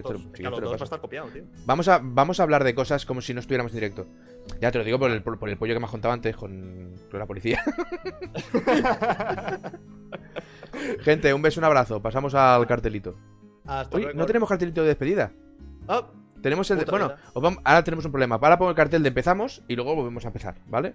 va 0.72 0.72
a 0.72 0.76
estar 0.84 1.00
copiado, 1.00 1.30
tío. 1.30 1.44
Vamos 1.66 1.88
a, 1.88 2.02
vamos 2.04 2.40
a 2.40 2.44
hablar 2.44 2.66
de 2.66 2.76
cosas 2.76 3.06
como 3.06 3.22
si 3.22 3.34
no 3.34 3.40
estuviéramos 3.40 3.72
en 3.72 3.78
directo. 3.78 4.06
Ya 4.60 4.72
te 4.72 4.80
lo 4.80 4.84
digo 4.84 5.00
por 5.00 5.12
el, 5.12 5.24
por, 5.24 5.40
por 5.40 5.48
el 5.48 5.58
pollo 5.58 5.74
que 5.74 5.80
me 5.80 5.86
has 5.86 5.92
contado 5.92 6.14
antes 6.14 6.36
con, 6.36 6.94
con 7.10 7.20
la 7.20 7.26
policía. 7.26 7.64
Gente, 11.00 11.34
un 11.34 11.42
beso, 11.42 11.62
un 11.62 11.66
abrazo. 11.66 12.02
Pasamos 12.02 12.36
al 12.36 12.68
cartelito. 12.68 13.16
Hasta 13.66 13.96
Uy, 13.96 14.04
luego. 14.04 14.20
no 14.20 14.26
tenemos 14.26 14.50
cartelito 14.50 14.82
de 14.82 14.88
despedida. 14.88 15.32
Ah, 15.88 16.06
Tenemos 16.42 16.70
el 16.72 16.80
de- 16.80 16.86
bueno, 16.86 17.14
vamos- 17.34 17.60
ahora 17.64 17.84
tenemos 17.84 18.06
un 18.06 18.12
problema. 18.12 18.36
Ahora 18.36 18.58
pongo 18.58 18.70
el 18.72 18.76
cartel 18.76 19.02
de 19.04 19.10
empezamos 19.10 19.64
y 19.68 19.76
luego 19.76 19.96
volvemos 19.96 20.24
a 20.26 20.28
empezar, 20.28 20.56
¿vale? 20.68 20.94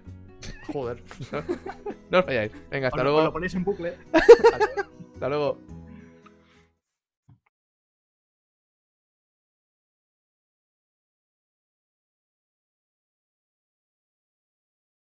joder. 0.71 1.01
No 2.09 2.19
os 2.19 2.25
vayáis. 2.25 2.51
Venga, 2.69 2.87
hasta 2.89 2.97
os 2.99 3.03
luego. 3.03 3.23
lo 3.23 3.33
ponéis 3.33 3.55
en 3.55 3.63
bucle. 3.63 3.97
Hasta 5.13 5.29
luego. 5.29 5.57